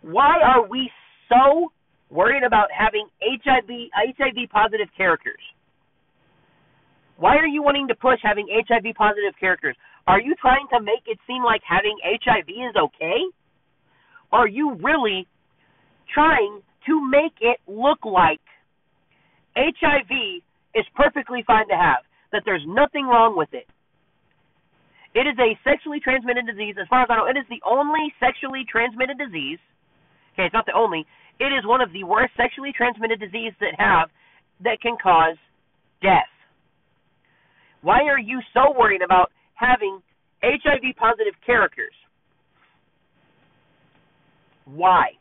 Why 0.00 0.40
are 0.40 0.66
we 0.66 0.90
so 1.28 1.70
worried 2.11 2.44
about 2.44 2.68
having 2.72 3.07
HIV 3.20 3.68
HIV 3.92 4.48
positive 4.50 4.88
characters? 4.96 5.40
Why 7.18 7.37
are 7.37 7.46
you 7.46 7.62
wanting 7.62 7.88
to 7.88 7.94
push 7.94 8.20
having 8.22 8.48
HIV 8.48 8.94
positive 8.96 9.35
characters? 9.38 9.76
Are 10.07 10.20
you 10.20 10.35
trying 10.40 10.66
to 10.72 10.81
make 10.81 11.04
it 11.07 11.18
seem 11.26 11.44
like 11.44 11.61
having 11.68 11.98
HIV 12.02 12.48
is 12.48 12.76
okay? 12.76 13.20
Are 14.33 14.48
you 14.48 14.76
really 14.83 15.26
trying 16.14 16.62
to 16.87 17.11
make 17.11 17.37
it 17.42 17.59
look 17.66 18.04
like 18.04 18.40
HIV 19.57 20.40
is 20.74 20.85
perfectly 20.94 21.44
fine 21.46 21.68
to 21.68 21.76
have, 21.76 22.08
that 22.32 22.42
there's 22.44 22.64
nothing 22.66 23.06
wrong 23.06 23.36
with 23.36 23.52
it? 23.52 23.66
It 25.14 25.26
is 25.26 25.36
a 25.38 25.58
sexually 25.64 26.00
transmitted 26.00 26.46
disease. 26.46 26.76
As 26.80 26.86
far 26.88 27.02
as 27.02 27.08
I 27.10 27.16
know, 27.16 27.26
it 27.26 27.36
is 27.36 27.48
the 27.48 27.62
only 27.64 28.12
sexually 28.20 28.64
transmitted 28.68 29.18
disease. 29.18 29.58
Okay, 30.34 30.44
it's 30.44 30.54
not 30.54 30.66
the 30.66 30.76
only. 30.76 31.06
It 31.40 31.50
is 31.50 31.64
one 31.64 31.80
of 31.80 31.92
the 31.92 32.04
worst 32.04 32.32
sexually 32.36 32.72
transmitted 32.76 33.18
diseases 33.18 33.56
that 33.60 33.74
have 33.78 34.10
that 34.62 34.80
can 34.80 34.96
cause 35.02 35.36
death. 36.02 36.30
Why 37.82 38.04
are 38.04 38.18
you 38.18 38.40
so 38.52 38.74
worried 38.76 39.02
about 39.02 39.30
having 39.54 40.00
HIV 40.42 40.94
positive 40.96 41.34
characters? 41.44 41.94
Why? 44.66 45.16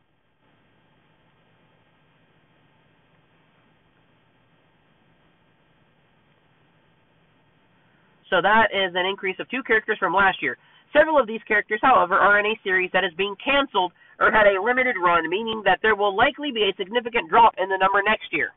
So 8.29 8.41
that 8.41 8.69
is 8.73 8.93
an 8.95 9.05
increase 9.05 9.37
of 9.39 9.49
two 9.49 9.63
characters 9.63 9.97
from 9.99 10.13
last 10.13 10.41
year. 10.41 10.57
Several 10.93 11.19
of 11.19 11.27
these 11.27 11.41
characters, 11.47 11.79
however, 11.83 12.15
are 12.15 12.39
in 12.39 12.45
a 12.45 12.59
series 12.63 12.89
that 12.93 13.03
is 13.03 13.11
being 13.17 13.35
canceled 13.43 13.91
or 14.19 14.31
had 14.31 14.47
a 14.47 14.61
limited 14.61 14.95
run, 15.03 15.29
meaning 15.29 15.61
that 15.65 15.79
there 15.81 15.95
will 15.95 16.15
likely 16.15 16.51
be 16.51 16.63
a 16.63 16.75
significant 16.77 17.29
drop 17.29 17.53
in 17.57 17.69
the 17.69 17.77
number 17.77 18.01
next 18.05 18.31
year. 18.31 18.51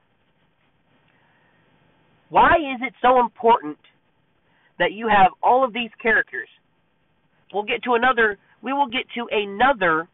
Why 2.30 2.54
is 2.54 2.80
it 2.82 2.94
so 3.02 3.18
important 3.20 3.78
that 4.78 4.92
you 4.92 5.08
have 5.08 5.32
all 5.42 5.64
of 5.64 5.72
these 5.72 5.90
characters? 6.00 6.48
We'll 7.52 7.64
get 7.64 7.82
to 7.84 7.94
another. 7.94 8.38
We 8.62 8.72
will 8.72 8.86
get 8.86 9.02
to 9.16 9.26
another 9.30 10.08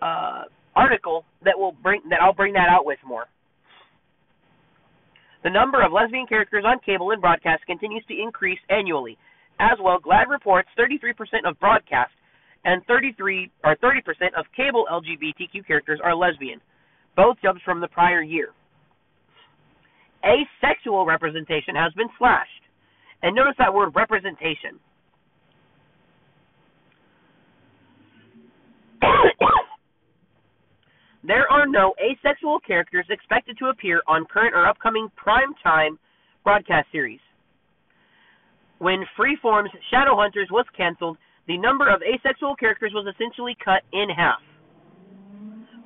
uh, 0.00 0.44
article 0.76 1.24
that 1.44 1.58
will 1.58 1.72
bring 1.82 2.02
that 2.10 2.20
I'll 2.22 2.34
bring 2.34 2.52
that 2.54 2.68
out 2.70 2.86
with 2.86 2.98
more. 3.04 3.26
The 5.46 5.50
number 5.50 5.80
of 5.80 5.92
lesbian 5.92 6.26
characters 6.26 6.64
on 6.66 6.80
cable 6.84 7.12
and 7.12 7.20
broadcast 7.20 7.64
continues 7.66 8.04
to 8.08 8.20
increase 8.20 8.58
annually. 8.68 9.16
As 9.60 9.78
well, 9.80 10.00
GLAAD 10.00 10.26
reports 10.26 10.68
33% 10.76 11.14
of 11.46 11.56
broadcast 11.60 12.10
and 12.64 12.84
33 12.86 13.48
or 13.62 13.76
30% 13.76 14.02
of 14.36 14.44
cable 14.56 14.88
LGBTQ 14.90 15.64
characters 15.64 16.00
are 16.02 16.16
lesbian, 16.16 16.60
both 17.14 17.36
jumps 17.40 17.62
from 17.64 17.80
the 17.80 17.86
prior 17.86 18.22
year. 18.22 18.48
Asexual 20.24 21.06
representation 21.06 21.76
has 21.76 21.92
been 21.92 22.08
slashed. 22.18 22.50
And 23.22 23.36
notice 23.36 23.54
that 23.58 23.72
word 23.72 23.94
representation. 23.94 24.80
There 31.26 31.50
are 31.50 31.66
no 31.66 31.94
asexual 31.98 32.60
characters 32.60 33.06
expected 33.10 33.58
to 33.58 33.66
appear 33.66 34.00
on 34.06 34.26
current 34.26 34.54
or 34.54 34.66
upcoming 34.66 35.08
prime-time 35.16 35.98
broadcast 36.44 36.86
series. 36.92 37.20
When 38.78 39.04
Freeform's 39.18 39.70
Shadowhunters 39.92 40.50
was 40.50 40.66
canceled, 40.76 41.16
the 41.48 41.58
number 41.58 41.88
of 41.88 42.02
asexual 42.02 42.54
characters 42.56 42.92
was 42.94 43.12
essentially 43.12 43.56
cut 43.64 43.82
in 43.92 44.08
half, 44.10 44.40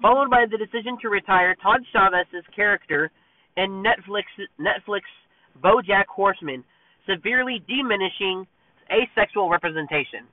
followed 0.02 0.28
by 0.28 0.44
the 0.50 0.58
decision 0.58 0.98
to 1.00 1.08
retire 1.08 1.54
Todd 1.62 1.80
Chavez's 1.92 2.44
character 2.54 3.10
in 3.56 3.82
Netflix 3.82 4.24
Netflix 4.58 5.02
BoJack 5.62 6.06
Horseman, 6.08 6.64
severely 7.08 7.62
diminishing 7.68 8.46
asexual 8.90 9.48
representation. 9.48 10.26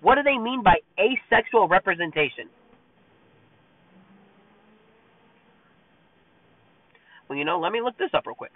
What 0.00 0.16
do 0.16 0.22
they 0.22 0.38
mean 0.38 0.62
by 0.62 0.76
asexual 0.98 1.68
representation? 1.68 2.48
Well, 7.28 7.38
you 7.38 7.44
know, 7.44 7.58
let 7.58 7.72
me 7.72 7.80
look 7.80 7.98
this 7.98 8.10
up 8.14 8.26
real 8.26 8.34
quick. 8.34 8.52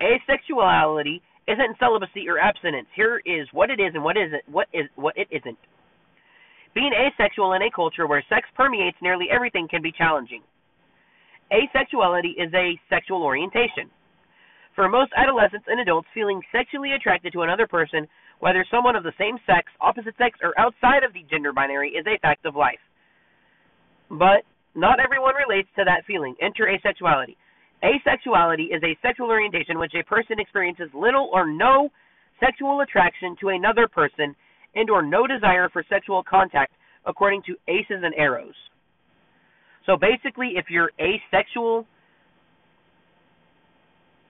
Asexuality 0.00 1.20
isn't 1.48 1.78
celibacy 1.80 2.28
or 2.28 2.38
abstinence. 2.38 2.86
Here 2.94 3.20
is 3.24 3.48
what 3.52 3.70
it 3.70 3.80
is 3.80 3.92
and 3.94 4.04
what 4.04 4.16
isn't 4.16 4.42
what 4.46 4.68
is 4.72 4.86
what 4.96 5.16
it 5.16 5.28
isn't. 5.30 5.58
Being 6.74 6.92
asexual 6.92 7.54
in 7.54 7.62
a 7.62 7.70
culture 7.70 8.06
where 8.06 8.22
sex 8.28 8.46
permeates 8.54 8.98
nearly 9.02 9.26
everything 9.32 9.66
can 9.68 9.82
be 9.82 9.90
challenging. 9.90 10.42
Asexuality 11.50 12.36
is 12.36 12.52
a 12.54 12.78
sexual 12.90 13.22
orientation. 13.22 13.90
For 14.74 14.88
most 14.88 15.10
adolescents 15.16 15.66
and 15.66 15.80
adults, 15.80 16.06
feeling 16.14 16.40
sexually 16.52 16.92
attracted 16.92 17.32
to 17.32 17.42
another 17.42 17.66
person, 17.66 18.06
whether 18.38 18.64
someone 18.70 18.94
of 18.94 19.02
the 19.02 19.16
same 19.18 19.38
sex, 19.44 19.72
opposite 19.80 20.14
sex, 20.18 20.38
or 20.42 20.54
outside 20.60 21.02
of 21.02 21.12
the 21.12 21.24
gender 21.28 21.52
binary, 21.52 21.90
is 21.90 22.06
a 22.06 22.18
fact 22.20 22.46
of 22.46 22.54
life. 22.54 22.78
But 24.10 24.44
not 24.78 25.00
everyone 25.00 25.34
relates 25.34 25.68
to 25.76 25.84
that 25.84 26.06
feeling. 26.06 26.36
Enter 26.40 26.70
asexuality. 26.70 27.34
Asexuality 27.82 28.74
is 28.74 28.82
a 28.84 28.96
sexual 29.02 29.28
orientation 29.28 29.78
which 29.78 29.92
a 29.98 30.04
person 30.04 30.38
experiences 30.38 30.88
little 30.94 31.28
or 31.32 31.50
no 31.50 31.90
sexual 32.38 32.80
attraction 32.80 33.34
to 33.40 33.48
another 33.48 33.88
person 33.88 34.34
and 34.76 34.88
or 34.88 35.02
no 35.02 35.26
desire 35.26 35.68
for 35.68 35.84
sexual 35.88 36.22
contact 36.22 36.72
according 37.06 37.42
to 37.42 37.56
aces 37.66 38.02
and 38.04 38.14
arrows. 38.16 38.54
So 39.84 39.96
basically 39.96 40.52
if 40.54 40.66
you're 40.70 40.92
asexual 41.00 41.84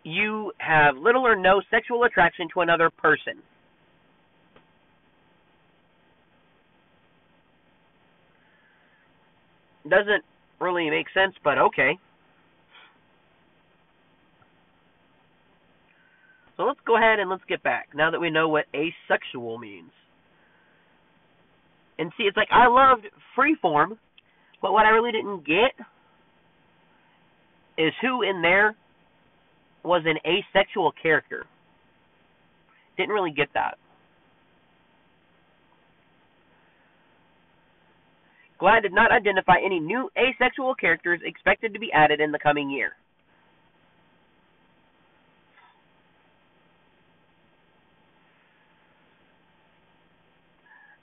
you 0.04 0.52
have 0.56 0.96
little 0.96 1.26
or 1.26 1.36
no 1.36 1.60
sexual 1.70 2.04
attraction 2.04 2.48
to 2.54 2.60
another 2.60 2.88
person. 2.88 3.42
Doesn't 9.88 10.24
really 10.60 10.90
make 10.90 11.06
sense, 11.14 11.34
but 11.42 11.58
okay. 11.58 11.98
So 16.56 16.64
let's 16.64 16.80
go 16.86 16.96
ahead 16.96 17.20
and 17.20 17.30
let's 17.30 17.44
get 17.48 17.62
back 17.62 17.88
now 17.94 18.10
that 18.10 18.20
we 18.20 18.30
know 18.30 18.48
what 18.48 18.64
asexual 18.74 19.58
means. 19.58 19.90
And 21.98 22.12
see, 22.16 22.24
it's 22.24 22.36
like 22.36 22.48
I 22.50 22.66
loved 22.66 23.06
freeform, 23.36 23.96
but 24.60 24.72
what 24.72 24.84
I 24.84 24.90
really 24.90 25.12
didn't 25.12 25.46
get 25.46 25.72
is 27.76 27.92
who 28.02 28.22
in 28.22 28.42
there 28.42 28.74
was 29.84 30.02
an 30.04 30.18
asexual 30.26 30.92
character. 31.00 31.46
Didn't 32.96 33.14
really 33.14 33.30
get 33.30 33.48
that. 33.54 33.78
GLAAD 38.60 38.82
did 38.82 38.92
not 38.92 39.12
identify 39.12 39.56
any 39.64 39.78
new 39.78 40.10
asexual 40.16 40.74
characters 40.74 41.20
expected 41.24 41.72
to 41.72 41.80
be 41.80 41.92
added 41.92 42.20
in 42.20 42.32
the 42.32 42.38
coming 42.38 42.70
year. 42.70 42.92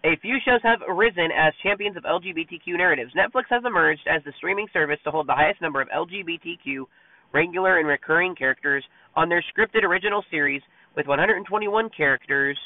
A 0.05 0.17
few 0.21 0.37
shows 0.45 0.59
have 0.61 0.81
arisen 0.87 1.31
as 1.35 1.51
champions 1.63 1.97
of 1.97 2.03
LGBTQ 2.03 2.77
narratives. 2.77 3.11
Netflix 3.17 3.45
has 3.49 3.63
emerged 3.65 4.07
as 4.07 4.23
the 4.23 4.33
streaming 4.37 4.67
service 4.71 4.99
to 5.03 5.09
hold 5.09 5.27
the 5.27 5.33
highest 5.33 5.61
number 5.61 5.81
of 5.81 5.87
LGBTQ 5.89 6.85
regular 7.33 7.79
and 7.79 7.87
recurring 7.87 8.35
characters 8.35 8.83
on 9.15 9.29
their 9.29 9.43
scripted 9.51 9.83
original 9.83 10.23
series 10.29 10.61
with 10.95 11.07
121 11.07 11.89
characters. 11.89 12.57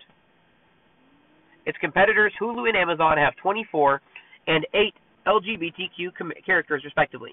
Its 1.66 1.78
competitors 1.80 2.34
Hulu 2.42 2.68
and 2.68 2.76
Amazon 2.76 3.18
have 3.18 3.36
24 3.38 4.02
and 4.50 4.66
8 4.74 4.94
LGBTQ 5.28 6.16
com- 6.18 6.34
characters 6.46 6.82
respectively. 6.84 7.32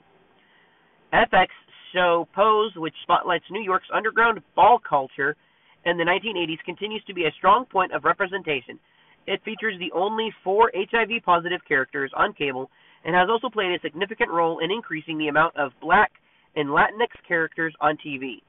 FX 1.12 1.48
show 1.94 2.28
Pose, 2.34 2.72
which 2.76 2.94
spotlights 3.02 3.44
New 3.50 3.62
York's 3.62 3.88
underground 3.92 4.40
ball 4.54 4.78
culture 4.86 5.34
in 5.86 5.96
the 5.96 6.04
1980s, 6.04 6.58
continues 6.64 7.02
to 7.06 7.14
be 7.14 7.24
a 7.24 7.32
strong 7.38 7.64
point 7.64 7.92
of 7.92 8.04
representation. 8.04 8.78
It 9.26 9.42
features 9.44 9.74
the 9.78 9.90
only 9.92 10.32
four 10.44 10.70
HIV 10.74 11.24
positive 11.24 11.60
characters 11.66 12.12
on 12.14 12.34
cable 12.34 12.70
and 13.04 13.14
has 13.14 13.28
also 13.30 13.48
played 13.48 13.72
a 13.72 13.80
significant 13.80 14.30
role 14.30 14.58
in 14.58 14.70
increasing 14.70 15.16
the 15.16 15.28
amount 15.28 15.56
of 15.56 15.72
black 15.80 16.12
and 16.54 16.68
Latinx 16.68 17.08
characters 17.26 17.74
on 17.80 17.96
TV. 18.04 18.42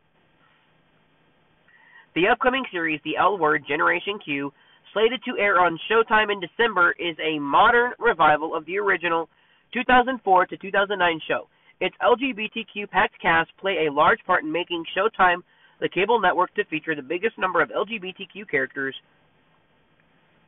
The 2.15 2.27
upcoming 2.27 2.63
series, 2.71 2.99
The 3.03 3.17
L 3.17 3.37
Word 3.37 3.63
Generation 3.67 4.19
Q, 4.23 4.51
slated 4.97 5.21
to 5.23 5.39
air 5.39 5.59
on 5.61 5.77
Showtime 5.91 6.31
in 6.31 6.39
December, 6.39 6.95
is 6.97 7.15
a 7.21 7.37
modern 7.37 7.91
revival 7.99 8.55
of 8.55 8.65
the 8.65 8.79
original 8.79 9.29
2004 9.71 10.47
to 10.47 10.57
2009 10.57 11.21
show. 11.27 11.47
Its 11.79 11.95
LGBTQ 12.01 12.89
packed 12.89 13.13
cast 13.21 13.51
play 13.61 13.85
a 13.85 13.93
large 13.93 14.17
part 14.25 14.43
in 14.43 14.51
making 14.51 14.83
Showtime 14.97 15.45
the 15.79 15.89
cable 15.89 16.19
network 16.19 16.51
to 16.55 16.65
feature 16.65 16.95
the 16.95 17.03
biggest 17.03 17.37
number 17.37 17.61
of 17.61 17.69
LGBTQ 17.69 18.49
characters 18.49 18.95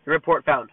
the 0.05 0.11
report 0.11 0.43
found. 0.45 0.69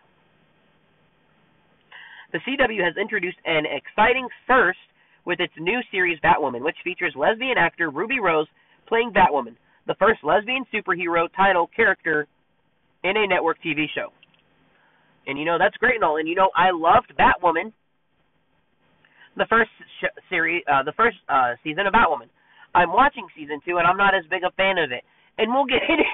The 2.32 2.38
CW 2.38 2.82
has 2.82 2.96
introduced 2.96 3.38
an 3.44 3.64
exciting 3.66 4.26
first 4.46 4.78
with 5.26 5.38
its 5.38 5.52
new 5.58 5.80
series 5.90 6.18
Batwoman, 6.20 6.64
which 6.64 6.76
features 6.82 7.12
lesbian 7.14 7.58
actor 7.58 7.90
Ruby 7.90 8.20
Rose 8.20 8.46
playing 8.88 9.12
Batwoman, 9.12 9.56
the 9.86 9.96
first 9.98 10.24
lesbian 10.24 10.64
superhero 10.72 11.28
title 11.36 11.68
character 11.76 12.26
in 13.04 13.16
a 13.16 13.26
network 13.26 13.58
TV 13.64 13.86
show. 13.94 14.12
And 15.26 15.38
you 15.38 15.44
know 15.44 15.58
that's 15.58 15.76
great 15.76 15.96
and 15.96 16.04
all. 16.04 16.16
And 16.16 16.28
you 16.28 16.34
know 16.34 16.50
I 16.54 16.70
loved 16.70 17.12
Batwoman, 17.18 17.72
the 19.36 19.46
first 19.48 19.70
sh- 20.00 20.16
series, 20.30 20.62
uh, 20.70 20.82
the 20.82 20.92
first 20.92 21.16
uh, 21.28 21.54
season 21.64 21.86
of 21.86 21.92
Batwoman. 21.92 22.30
I'm 22.74 22.92
watching 22.92 23.26
season 23.36 23.60
two, 23.64 23.78
and 23.78 23.86
I'm 23.86 23.96
not 23.96 24.14
as 24.14 24.22
big 24.30 24.44
a 24.44 24.50
fan 24.52 24.78
of 24.78 24.92
it. 24.92 25.02
And 25.38 25.52
we'll 25.52 25.66
get 25.66 25.82
into 25.88 26.04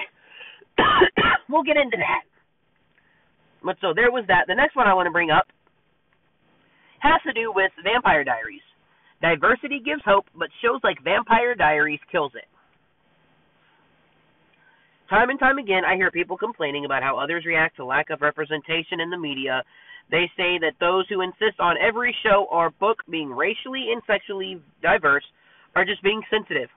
we'll 1.49 1.63
get 1.63 1.77
into 1.77 1.97
that. 1.97 2.23
But 3.63 3.77
so 3.81 3.93
there 3.95 4.11
was 4.11 4.25
that. 4.27 4.45
The 4.47 4.55
next 4.55 4.75
one 4.75 4.87
I 4.87 4.93
want 4.93 5.07
to 5.07 5.11
bring 5.11 5.29
up 5.31 5.47
has 6.99 7.21
to 7.27 7.33
do 7.33 7.51
with 7.53 7.71
Vampire 7.83 8.23
Diaries. 8.23 8.63
Diversity 9.21 9.79
gives 9.79 10.01
hope, 10.03 10.25
but 10.35 10.49
shows 10.61 10.81
like 10.83 10.97
Vampire 11.03 11.55
Diaries 11.55 11.99
kills 12.11 12.31
it. 12.35 12.47
Time 15.09 15.29
and 15.29 15.39
time 15.39 15.57
again, 15.57 15.83
I 15.85 15.95
hear 15.95 16.11
people 16.11 16.37
complaining 16.37 16.85
about 16.85 17.03
how 17.03 17.17
others 17.17 17.45
react 17.45 17.75
to 17.77 17.85
lack 17.85 18.09
of 18.09 18.21
representation 18.21 18.99
in 18.99 19.09
the 19.09 19.17
media. 19.17 19.63
They 20.11 20.29
say 20.35 20.57
that 20.59 20.73
those 20.79 21.05
who 21.09 21.21
insist 21.21 21.59
on 21.59 21.75
every 21.77 22.15
show 22.23 22.47
or 22.51 22.71
book 22.71 23.03
being 23.09 23.29
racially 23.29 23.91
and 23.91 24.01
sexually 24.07 24.61
diverse 24.81 25.23
are 25.75 25.85
just 25.85 26.03
being 26.03 26.21
sensitive. 26.29 26.69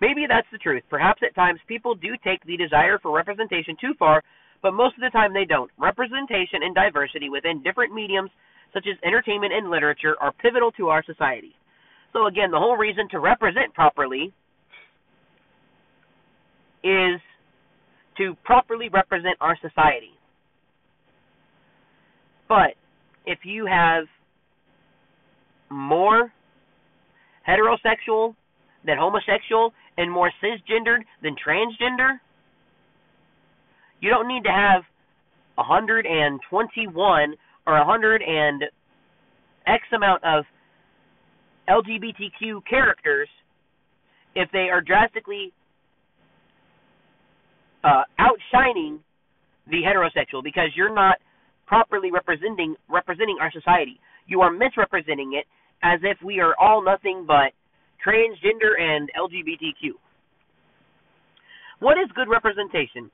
Maybe 0.00 0.26
that's 0.28 0.46
the 0.52 0.58
truth. 0.58 0.82
Perhaps 0.88 1.22
at 1.26 1.34
times 1.34 1.60
people 1.66 1.94
do 1.94 2.14
take 2.22 2.44
the 2.44 2.56
desire 2.56 2.98
for 2.98 3.14
representation 3.14 3.76
too 3.80 3.94
far 3.98 4.22
but 4.62 4.74
most 4.74 4.94
of 4.96 5.02
the 5.02 5.10
time 5.10 5.32
they 5.32 5.44
don't. 5.44 5.70
Representation 5.78 6.62
and 6.62 6.74
diversity 6.74 7.28
within 7.28 7.62
different 7.62 7.94
mediums, 7.94 8.30
such 8.74 8.86
as 8.90 8.98
entertainment 9.04 9.52
and 9.52 9.70
literature, 9.70 10.16
are 10.20 10.32
pivotal 10.32 10.72
to 10.72 10.88
our 10.88 11.02
society. 11.04 11.54
So, 12.12 12.26
again, 12.26 12.50
the 12.50 12.58
whole 12.58 12.76
reason 12.76 13.08
to 13.10 13.20
represent 13.20 13.74
properly 13.74 14.32
is 16.84 17.20
to 18.16 18.34
properly 18.44 18.88
represent 18.88 19.36
our 19.40 19.56
society. 19.60 20.12
But 22.48 22.74
if 23.26 23.40
you 23.44 23.66
have 23.66 24.04
more 25.70 26.32
heterosexual 27.46 28.34
than 28.84 28.96
homosexual 28.98 29.72
and 29.96 30.10
more 30.10 30.32
cisgendered 30.42 31.02
than 31.22 31.36
transgender, 31.36 32.18
you 34.00 34.10
don't 34.10 34.28
need 34.28 34.44
to 34.44 34.50
have 34.50 34.82
121 35.56 37.34
or 37.66 37.72
100 37.72 38.22
and 38.22 38.64
X 39.66 39.82
amount 39.92 40.22
of 40.24 40.44
LGBTQ 41.68 42.64
characters 42.68 43.28
if 44.34 44.48
they 44.52 44.68
are 44.70 44.80
drastically 44.80 45.52
uh, 47.84 48.02
outshining 48.18 49.00
the 49.70 49.82
heterosexual 49.82 50.42
because 50.42 50.70
you're 50.74 50.94
not 50.94 51.16
properly 51.66 52.10
representing 52.10 52.74
representing 52.88 53.36
our 53.40 53.52
society. 53.52 54.00
You 54.26 54.40
are 54.40 54.50
misrepresenting 54.50 55.34
it 55.34 55.46
as 55.82 56.00
if 56.02 56.18
we 56.24 56.40
are 56.40 56.54
all 56.58 56.82
nothing 56.82 57.24
but 57.26 57.52
transgender 58.04 58.80
and 58.80 59.10
LGBTQ. 59.18 59.92
What 61.80 61.98
is 61.98 62.08
good 62.14 62.28
representation? 62.28 63.10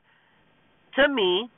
to 0.97 1.09
me, 1.09 1.51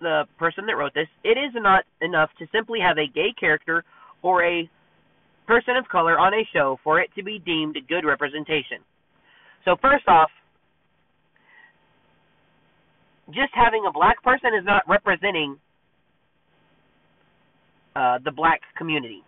the 0.00 0.24
person 0.38 0.66
that 0.66 0.76
wrote 0.76 0.94
this, 0.94 1.08
it 1.24 1.38
is 1.38 1.52
not 1.54 1.84
enough 2.00 2.30
to 2.38 2.46
simply 2.52 2.80
have 2.80 2.98
a 2.98 3.06
gay 3.06 3.32
character 3.38 3.84
or 4.22 4.44
a 4.44 4.68
person 5.46 5.76
of 5.76 5.86
color 5.88 6.18
on 6.18 6.32
a 6.34 6.48
show 6.52 6.78
for 6.82 7.00
it 7.00 7.10
to 7.16 7.22
be 7.22 7.38
deemed 7.38 7.76
good 7.88 8.04
representation. 8.04 8.78
So, 9.64 9.76
first 9.80 10.08
off, 10.08 10.30
just 13.34 13.52
having 13.54 13.84
a 13.86 13.92
black 13.92 14.22
person 14.22 14.50
is 14.58 14.64
not 14.64 14.82
representing 14.88 15.56
uh, 17.96 18.18
the 18.24 18.30
black 18.30 18.60
community. 18.76 19.22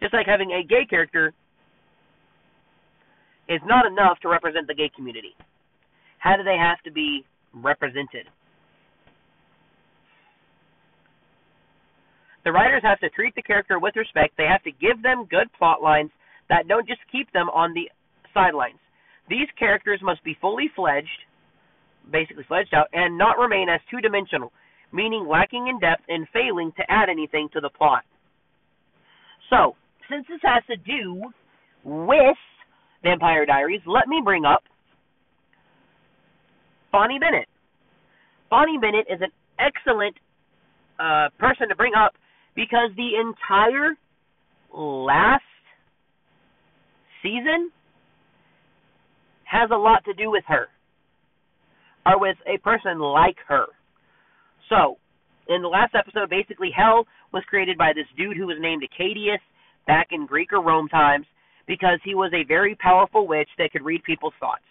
Just 0.00 0.12
like 0.12 0.26
having 0.26 0.52
a 0.52 0.62
gay 0.62 0.84
character 0.88 1.32
is 3.48 3.60
not 3.64 3.86
enough 3.86 4.18
to 4.20 4.28
represent 4.28 4.66
the 4.66 4.74
gay 4.74 4.90
community. 4.94 5.34
How 6.18 6.36
do 6.36 6.42
they 6.42 6.56
have 6.58 6.80
to 6.84 6.90
be 6.90 7.24
represented? 7.54 8.26
The 12.44 12.52
writers 12.52 12.82
have 12.84 13.00
to 13.00 13.10
treat 13.10 13.34
the 13.34 13.42
character 13.42 13.78
with 13.78 13.96
respect. 13.96 14.36
They 14.36 14.46
have 14.46 14.62
to 14.64 14.70
give 14.70 15.02
them 15.02 15.26
good 15.30 15.48
plot 15.58 15.82
lines 15.82 16.10
that 16.48 16.68
don't 16.68 16.86
just 16.86 17.00
keep 17.10 17.32
them 17.32 17.48
on 17.50 17.74
the 17.74 17.90
sidelines. 18.32 18.78
These 19.28 19.48
characters 19.58 20.00
must 20.02 20.22
be 20.24 20.36
fully 20.40 20.70
fledged, 20.74 21.08
basically 22.10 22.44
fledged 22.46 22.74
out, 22.74 22.86
and 22.92 23.18
not 23.18 23.38
remain 23.38 23.68
as 23.68 23.80
two 23.90 24.00
dimensional, 24.00 24.52
meaning 24.92 25.26
lacking 25.28 25.68
in 25.68 25.78
depth 25.80 26.02
and 26.08 26.26
failing 26.32 26.72
to 26.76 26.84
add 26.88 27.08
anything 27.08 27.48
to 27.52 27.60
the 27.60 27.70
plot. 27.70 28.04
So, 29.50 29.74
since 30.10 30.26
this 30.28 30.40
has 30.42 30.62
to 30.66 30.76
do 30.76 31.22
with 31.84 32.36
Vampire 33.02 33.46
Diaries, 33.46 33.82
let 33.86 34.08
me 34.08 34.20
bring 34.24 34.44
up 34.44 34.62
Bonnie 36.92 37.18
Bennett. 37.18 37.48
Bonnie 38.50 38.78
Bennett 38.78 39.06
is 39.10 39.20
an 39.20 39.30
excellent 39.58 40.16
uh, 40.98 41.28
person 41.38 41.68
to 41.68 41.74
bring 41.74 41.92
up 41.94 42.14
because 42.54 42.90
the 42.96 43.10
entire 43.20 43.92
last 44.72 45.42
season 47.22 47.70
has 49.46 49.70
a 49.72 49.76
lot 49.76 50.04
to 50.04 50.14
do 50.14 50.30
with 50.30 50.44
her 50.46 50.66
or 52.04 52.20
with 52.20 52.36
a 52.46 52.58
person 52.58 52.98
like 52.98 53.36
her. 53.48 53.66
So, 54.68 54.98
in 55.48 55.62
the 55.62 55.68
last 55.68 55.94
episode, 55.94 56.28
basically, 56.28 56.70
hell 56.76 57.06
was 57.32 57.44
created 57.48 57.78
by 57.78 57.92
this 57.94 58.06
dude 58.16 58.36
who 58.36 58.46
was 58.46 58.58
named 58.60 58.82
Arcadius 58.82 59.40
back 59.86 60.08
in 60.10 60.26
Greek 60.26 60.52
or 60.52 60.62
Rome 60.62 60.88
times 60.88 61.26
because 61.66 61.98
he 62.04 62.14
was 62.14 62.32
a 62.34 62.46
very 62.46 62.74
powerful 62.76 63.26
witch 63.26 63.48
that 63.58 63.72
could 63.72 63.84
read 63.84 64.02
people's 64.02 64.34
thoughts. 64.40 64.66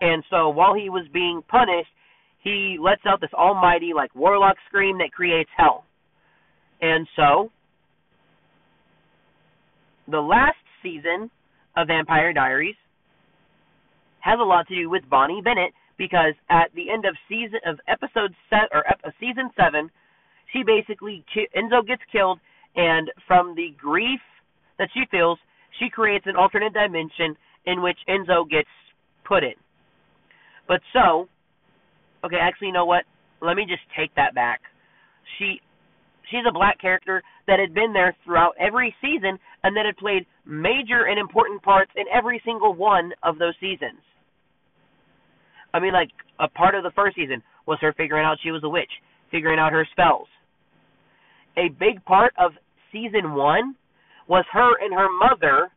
And 0.00 0.22
so 0.30 0.50
while 0.50 0.74
he 0.74 0.90
was 0.90 1.06
being 1.12 1.42
punished, 1.48 1.88
he 2.42 2.76
lets 2.80 3.02
out 3.06 3.20
this 3.20 3.32
almighty 3.32 3.92
like 3.94 4.14
warlock 4.14 4.56
scream 4.68 4.98
that 4.98 5.12
creates 5.12 5.50
hell. 5.56 5.84
And 6.80 7.06
so 7.16 7.50
the 10.08 10.20
last 10.20 10.56
season 10.82 11.30
of 11.76 11.88
Vampire 11.88 12.32
Diaries 12.32 12.76
has 14.26 14.40
a 14.40 14.44
lot 14.44 14.66
to 14.66 14.74
do 14.74 14.90
with 14.90 15.08
Bonnie 15.08 15.40
Bennett 15.40 15.72
because 15.96 16.34
at 16.50 16.74
the 16.74 16.90
end 16.90 17.04
of 17.06 17.14
season 17.28 17.60
of 17.64 17.78
episode 17.86 18.34
set 18.50 18.66
or 18.74 18.82
ep- 18.90 19.14
season 19.20 19.50
7, 19.56 19.88
she 20.52 20.62
basically 20.66 21.24
Enzo 21.56 21.86
gets 21.86 22.02
killed, 22.10 22.40
and 22.74 23.10
from 23.26 23.54
the 23.54 23.70
grief 23.78 24.20
that 24.78 24.88
she 24.92 25.04
feels, 25.10 25.38
she 25.78 25.88
creates 25.88 26.26
an 26.26 26.34
alternate 26.34 26.74
dimension 26.74 27.36
in 27.66 27.82
which 27.82 27.98
Enzo 28.08 28.48
gets 28.48 28.68
put 29.24 29.44
in. 29.44 29.54
But 30.66 30.80
so, 30.92 31.28
okay, 32.24 32.36
actually, 32.40 32.68
you 32.68 32.74
know 32.74 32.84
what? 32.84 33.04
Let 33.40 33.56
me 33.56 33.64
just 33.64 33.82
take 33.96 34.14
that 34.16 34.34
back. 34.34 34.60
She 35.38 35.60
she's 36.30 36.46
a 36.48 36.52
black 36.52 36.80
character 36.80 37.22
that 37.46 37.60
had 37.60 37.72
been 37.74 37.92
there 37.92 38.16
throughout 38.24 38.54
every 38.58 38.92
season 39.00 39.38
and 39.62 39.76
that 39.76 39.86
had 39.86 39.96
played 39.96 40.26
major 40.44 41.06
and 41.06 41.18
important 41.18 41.62
parts 41.62 41.92
in 41.94 42.04
every 42.12 42.42
single 42.44 42.74
one 42.74 43.12
of 43.22 43.38
those 43.38 43.54
seasons. 43.60 44.02
I 45.76 45.80
mean, 45.80 45.92
like 45.92 46.08
a 46.40 46.48
part 46.48 46.74
of 46.74 46.82
the 46.82 46.90
first 46.92 47.16
season 47.16 47.42
was 47.66 47.78
her 47.82 47.92
figuring 47.92 48.24
out 48.24 48.38
she 48.42 48.50
was 48.50 48.64
a 48.64 48.68
witch, 48.68 48.90
figuring 49.30 49.58
out 49.58 49.72
her 49.72 49.86
spells. 49.92 50.26
A 51.58 51.68
big 51.68 52.02
part 52.06 52.32
of 52.38 52.52
season 52.90 53.34
one 53.34 53.74
was 54.26 54.46
her 54.52 54.72
and 54.82 54.94
her 54.94 55.08
mother 55.10 55.70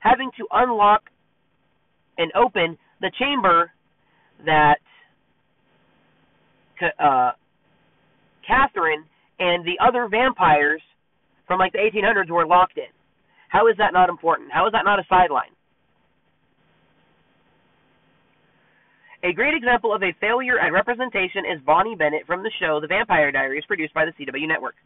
having 0.00 0.30
to 0.36 0.46
unlock 0.52 1.04
and 2.18 2.30
open 2.34 2.76
the 3.00 3.10
chamber 3.18 3.72
that 4.44 4.76
uh, 6.98 7.32
Catherine 8.46 9.04
and 9.38 9.64
the 9.64 9.78
other 9.82 10.06
vampires 10.10 10.82
from 11.46 11.58
like 11.58 11.72
the 11.72 11.78
1800s 11.78 12.28
were 12.30 12.46
locked 12.46 12.76
in. 12.76 12.92
How 13.48 13.68
is 13.68 13.76
that 13.78 13.94
not 13.94 14.10
important? 14.10 14.52
How 14.52 14.66
is 14.66 14.72
that 14.72 14.84
not 14.84 14.98
a 14.98 15.04
sideline? 15.08 15.50
A 19.22 19.32
great 19.32 19.54
example 19.54 19.94
of 19.94 20.02
a 20.02 20.14
failure 20.20 20.58
at 20.58 20.72
representation 20.72 21.44
is 21.44 21.60
Bonnie 21.66 21.94
Bennett 21.94 22.26
from 22.26 22.42
the 22.42 22.50
show 22.58 22.80
The 22.80 22.86
Vampire 22.86 23.30
Diaries, 23.30 23.64
produced 23.66 23.92
by 23.92 24.06
the 24.06 24.12
CW 24.12 24.48
Network. 24.48 24.76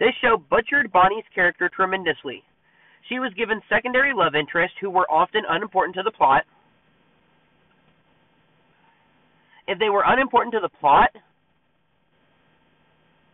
This 0.00 0.14
show 0.22 0.38
butchered 0.38 0.90
Bonnie's 0.90 1.24
character 1.34 1.68
tremendously. 1.68 2.42
She 3.08 3.18
was 3.18 3.32
given 3.36 3.60
secondary 3.68 4.12
love 4.14 4.34
interests 4.34 4.76
who 4.80 4.88
were 4.88 5.10
often 5.10 5.42
unimportant 5.48 5.96
to 5.96 6.02
the 6.02 6.10
plot. 6.10 6.44
If 9.68 9.78
they 9.78 9.90
were 9.90 10.04
unimportant 10.06 10.54
to 10.54 10.60
the 10.60 10.70
plot, 10.80 11.10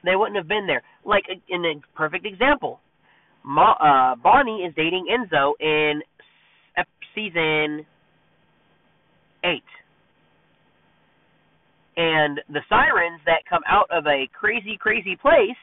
they 0.04 0.16
wouldn't 0.16 0.36
have 0.36 0.48
been 0.48 0.66
there. 0.66 0.82
Like 1.04 1.24
in 1.48 1.64
a 1.64 1.80
perfect 1.96 2.26
example, 2.26 2.80
Ma, 3.44 3.72
uh, 3.72 4.16
Bonnie 4.16 4.64
is 4.64 4.74
dating 4.74 5.06
Enzo 5.10 5.52
in 5.60 6.02
season 7.14 7.86
eight, 9.44 9.64
and 11.96 12.40
the 12.48 12.60
sirens 12.68 13.20
that 13.26 13.42
come 13.48 13.62
out 13.68 13.86
of 13.90 14.06
a 14.06 14.28
crazy, 14.32 14.76
crazy 14.78 15.16
place 15.20 15.58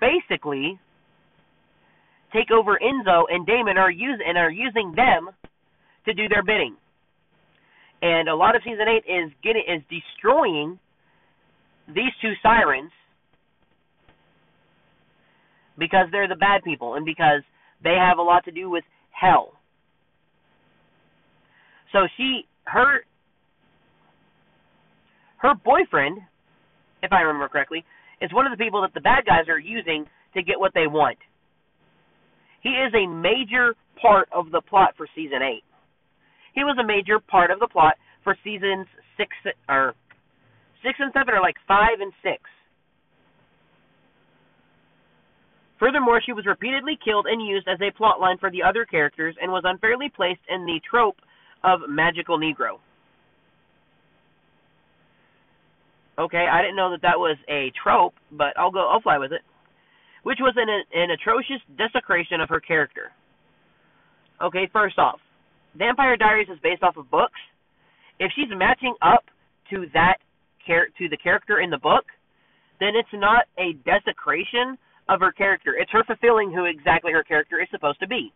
basically 0.00 0.78
take 2.32 2.50
over 2.50 2.78
Enzo 2.78 3.24
and 3.30 3.46
Damon 3.46 3.78
are 3.78 3.90
use 3.90 4.20
and 4.26 4.36
are 4.36 4.50
using 4.50 4.92
them 4.94 5.30
to 6.04 6.14
do 6.14 6.28
their 6.28 6.42
bidding. 6.42 6.76
And 8.02 8.28
a 8.28 8.36
lot 8.36 8.54
of 8.54 8.62
season 8.62 8.86
eight 8.88 9.10
is 9.10 9.32
getting 9.42 9.62
is 9.66 9.82
destroying 9.88 10.78
these 11.88 12.12
two 12.20 12.32
sirens 12.42 12.90
because 15.78 16.06
they're 16.12 16.28
the 16.28 16.36
bad 16.36 16.62
people 16.62 16.94
and 16.94 17.04
because 17.04 17.42
they 17.82 17.96
have 17.98 18.18
a 18.18 18.22
lot 18.22 18.44
to 18.44 18.50
do 18.50 18.70
with 18.70 18.84
hell. 19.10 19.52
So 21.92 22.06
she 22.16 22.42
her 22.66 23.04
her 25.38 25.54
boyfriend, 25.64 26.18
if 27.02 27.12
I 27.12 27.20
remember 27.20 27.48
correctly, 27.48 27.84
is 28.20 28.32
one 28.32 28.46
of 28.46 28.56
the 28.56 28.62
people 28.62 28.80
that 28.82 28.94
the 28.94 29.00
bad 29.00 29.24
guys 29.26 29.48
are 29.48 29.58
using 29.58 30.06
to 30.34 30.42
get 30.42 30.58
what 30.58 30.72
they 30.74 30.86
want. 30.86 31.18
He 32.62 32.70
is 32.70 32.92
a 32.94 33.06
major 33.06 33.74
part 34.00 34.28
of 34.34 34.50
the 34.50 34.62
plot 34.62 34.94
for 34.96 35.06
season 35.14 35.40
8. 35.42 35.62
He 36.54 36.64
was 36.64 36.76
a 36.80 36.86
major 36.86 37.20
part 37.20 37.50
of 37.50 37.60
the 37.60 37.68
plot 37.68 37.94
for 38.24 38.36
seasons 38.42 38.86
6 39.18 39.28
or 39.68 39.94
Six 40.86 40.98
and 41.00 41.10
seven 41.12 41.34
are 41.34 41.42
like 41.42 41.56
five 41.66 41.98
and 42.00 42.12
six. 42.22 42.42
Furthermore, 45.80 46.22
she 46.24 46.32
was 46.32 46.46
repeatedly 46.46 46.96
killed 47.04 47.26
and 47.26 47.42
used 47.42 47.68
as 47.68 47.78
a 47.80 47.90
plotline 47.90 48.38
for 48.38 48.50
the 48.50 48.62
other 48.62 48.86
characters 48.86 49.34
and 49.42 49.50
was 49.50 49.64
unfairly 49.66 50.08
placed 50.14 50.40
in 50.48 50.64
the 50.64 50.80
trope 50.88 51.16
of 51.66 51.80
magical 51.88 52.38
Negro. 52.38 52.78
Okay, 56.18 56.46
I 56.50 56.62
didn't 56.62 56.76
know 56.76 56.90
that 56.92 57.02
that 57.02 57.18
was 57.18 57.36
a 57.48 57.70
trope, 57.82 58.14
but 58.32 58.56
I'll 58.56 58.70
go. 58.70 58.88
I'll 58.88 59.02
fly 59.02 59.18
with 59.18 59.32
it. 59.32 59.42
Which 60.22 60.38
was 60.40 60.54
an 60.56 60.68
an 60.70 61.10
atrocious 61.10 61.60
desecration 61.76 62.40
of 62.40 62.48
her 62.48 62.60
character. 62.60 63.12
Okay, 64.40 64.68
first 64.72 64.98
off, 64.98 65.20
Vampire 65.76 66.16
Diaries 66.16 66.48
is 66.48 66.58
based 66.62 66.82
off 66.82 66.96
of 66.96 67.10
books. 67.10 67.38
If 68.18 68.32
she's 68.34 68.48
matching 68.56 68.94
up 69.02 69.24
to 69.70 69.86
that 69.92 70.16
char- 70.66 70.88
to 70.96 71.08
the 71.08 71.16
character 71.18 71.60
in 71.60 71.68
the 71.68 71.78
book, 71.78 72.04
then 72.80 72.96
it's 72.96 73.12
not 73.12 73.44
a 73.58 73.74
desecration 73.84 74.78
of 75.08 75.20
her 75.20 75.32
character. 75.32 75.74
It's 75.78 75.90
her 75.92 76.04
fulfilling 76.04 76.50
who 76.50 76.64
exactly 76.64 77.12
her 77.12 77.22
character 77.22 77.60
is 77.60 77.68
supposed 77.70 78.00
to 78.00 78.08
be. 78.08 78.32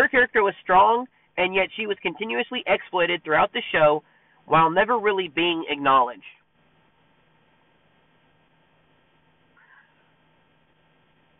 Her 0.00 0.08
character 0.08 0.42
was 0.42 0.54
strong, 0.62 1.04
and 1.36 1.54
yet 1.54 1.68
she 1.76 1.86
was 1.86 1.98
continuously 2.00 2.64
exploited 2.66 3.22
throughout 3.22 3.52
the 3.52 3.60
show 3.70 4.02
while 4.46 4.70
never 4.70 4.98
really 4.98 5.28
being 5.28 5.66
acknowledged. 5.68 6.22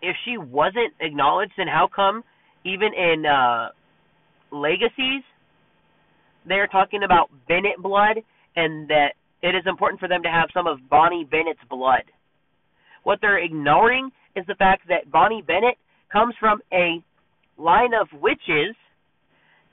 If 0.02 0.14
she 0.26 0.36
wasn't 0.36 0.92
acknowledged, 1.00 1.52
then 1.56 1.68
how 1.68 1.88
come 1.94 2.22
even 2.64 2.92
in 2.92 3.24
uh, 3.24 3.68
Legacies 4.52 5.22
they're 6.44 6.66
talking 6.66 7.02
about 7.02 7.30
Bennett 7.48 7.78
blood 7.78 8.18
and 8.56 8.88
that 8.88 9.12
it 9.42 9.54
is 9.54 9.62
important 9.66 10.00
for 10.00 10.08
them 10.08 10.22
to 10.22 10.28
have 10.28 10.48
some 10.52 10.66
of 10.66 10.86
Bonnie 10.90 11.24
Bennett's 11.24 11.60
blood. 11.70 12.04
What 13.04 13.20
they're 13.22 13.42
ignoring 13.42 14.10
is 14.36 14.44
the 14.46 14.54
fact 14.54 14.88
that 14.88 15.10
Bonnie 15.10 15.42
Bennett 15.42 15.76
comes 16.12 16.34
from 16.38 16.60
a 16.72 17.02
line 17.60 17.92
of 17.94 18.08
witches 18.20 18.74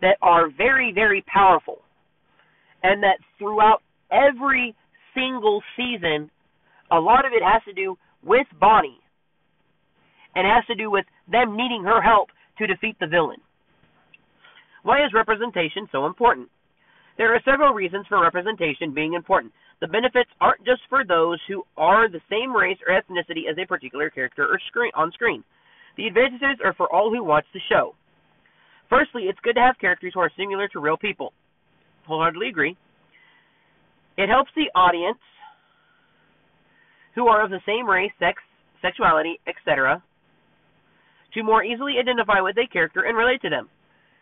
that 0.01 0.17
are 0.21 0.49
very, 0.55 0.91
very 0.93 1.23
powerful. 1.31 1.79
And 2.83 3.01
that 3.03 3.17
throughout 3.39 3.81
every 4.11 4.75
single 5.15 5.61
season, 5.75 6.29
a 6.91 6.99
lot 6.99 7.25
of 7.25 7.31
it 7.33 7.41
has 7.43 7.61
to 7.65 7.73
do 7.73 7.97
with 8.23 8.47
Bonnie. 8.59 8.99
And 10.35 10.45
has 10.45 10.65
to 10.67 10.75
do 10.75 10.91
with 10.91 11.05
them 11.31 11.57
needing 11.57 11.83
her 11.83 12.01
help 12.01 12.29
to 12.59 12.67
defeat 12.67 12.97
the 12.99 13.07
villain. 13.07 13.41
Why 14.83 15.03
is 15.03 15.11
representation 15.13 15.88
so 15.91 16.05
important? 16.05 16.49
There 17.17 17.33
are 17.33 17.41
several 17.43 17.73
reasons 17.73 18.05
for 18.07 18.21
representation 18.21 18.93
being 18.93 19.13
important. 19.13 19.51
The 19.81 19.88
benefits 19.88 20.29
aren't 20.39 20.65
just 20.65 20.81
for 20.89 21.03
those 21.03 21.39
who 21.47 21.63
are 21.75 22.07
the 22.07 22.21
same 22.29 22.55
race 22.55 22.77
or 22.85 22.93
ethnicity 22.93 23.49
as 23.49 23.57
a 23.57 23.65
particular 23.65 24.09
character 24.09 24.45
or 24.45 24.59
screen 24.67 24.91
on 24.95 25.11
screen. 25.11 25.43
The 25.97 26.07
advantages 26.07 26.59
are 26.63 26.73
for 26.73 26.91
all 26.93 27.11
who 27.11 27.23
watch 27.23 27.45
the 27.53 27.59
show. 27.69 27.95
Firstly, 28.89 29.23
it's 29.23 29.39
good 29.43 29.55
to 29.55 29.61
have 29.61 29.77
characters 29.79 30.13
who 30.13 30.21
are 30.21 30.31
similar 30.37 30.67
to 30.69 30.79
real 30.79 30.97
people. 30.97 31.33
Wholeheartedly 32.05 32.49
agree. 32.49 32.77
It 34.17 34.29
helps 34.29 34.51
the 34.55 34.71
audience 34.73 35.19
who 37.15 37.27
are 37.27 37.43
of 37.43 37.49
the 37.49 37.59
same 37.65 37.89
race, 37.89 38.11
sex, 38.19 38.41
sexuality, 38.81 39.39
etc., 39.47 40.01
to 41.33 41.43
more 41.43 41.63
easily 41.63 41.95
identify 41.99 42.39
with 42.39 42.55
a 42.57 42.67
character 42.71 43.01
and 43.01 43.17
relate 43.17 43.41
to 43.41 43.49
them. 43.49 43.67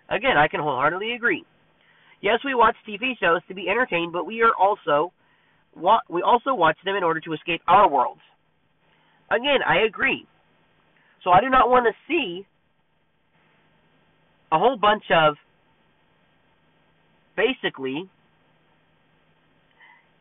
Again, 0.09 0.37
I 0.37 0.47
can 0.47 0.59
wholeheartedly 0.59 1.13
agree. 1.13 1.45
Yes, 2.21 2.39
we 2.43 2.55
watch 2.55 2.75
TV 2.87 3.13
shows 3.19 3.41
to 3.47 3.53
be 3.53 3.69
entertained, 3.69 4.11
but 4.11 4.25
we 4.25 4.41
are 4.41 4.53
also 4.59 5.11
we 6.09 6.21
also 6.21 6.55
watch 6.55 6.77
them 6.85 6.95
in 6.95 7.03
order 7.03 7.19
to 7.19 7.33
escape 7.33 7.61
our 7.67 7.89
worlds. 7.89 8.21
Again, 9.29 9.59
I 9.67 9.85
agree. 9.85 10.25
So 11.25 11.31
I 11.31 11.41
do 11.41 11.49
not 11.49 11.69
want 11.69 11.87
to 11.87 11.93
see 12.07 12.45
a 14.51 14.59
whole 14.59 14.77
bunch 14.77 15.05
of 15.09 15.35
basically 17.35 18.07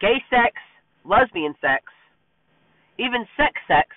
gay 0.01 0.17
sex, 0.31 0.57
lesbian 1.05 1.55
sex, 1.61 1.85
even 2.99 3.27
sex 3.37 3.53
sex, 3.69 3.89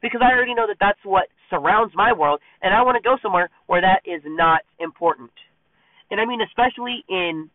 because 0.00 0.20
I 0.22 0.32
already 0.32 0.54
know 0.54 0.68
that 0.68 0.78
that's 0.78 1.02
what 1.02 1.26
surrounds 1.50 1.92
my 1.96 2.12
world, 2.12 2.40
and 2.62 2.72
I 2.72 2.82
want 2.82 2.96
to 2.96 3.02
go 3.02 3.16
somewhere 3.20 3.50
where 3.66 3.80
that 3.80 4.08
is 4.08 4.22
not 4.24 4.60
important. 4.78 5.32
And 6.12 6.20
I 6.20 6.26
mean, 6.26 6.40
especially 6.42 7.04
in, 7.08 7.50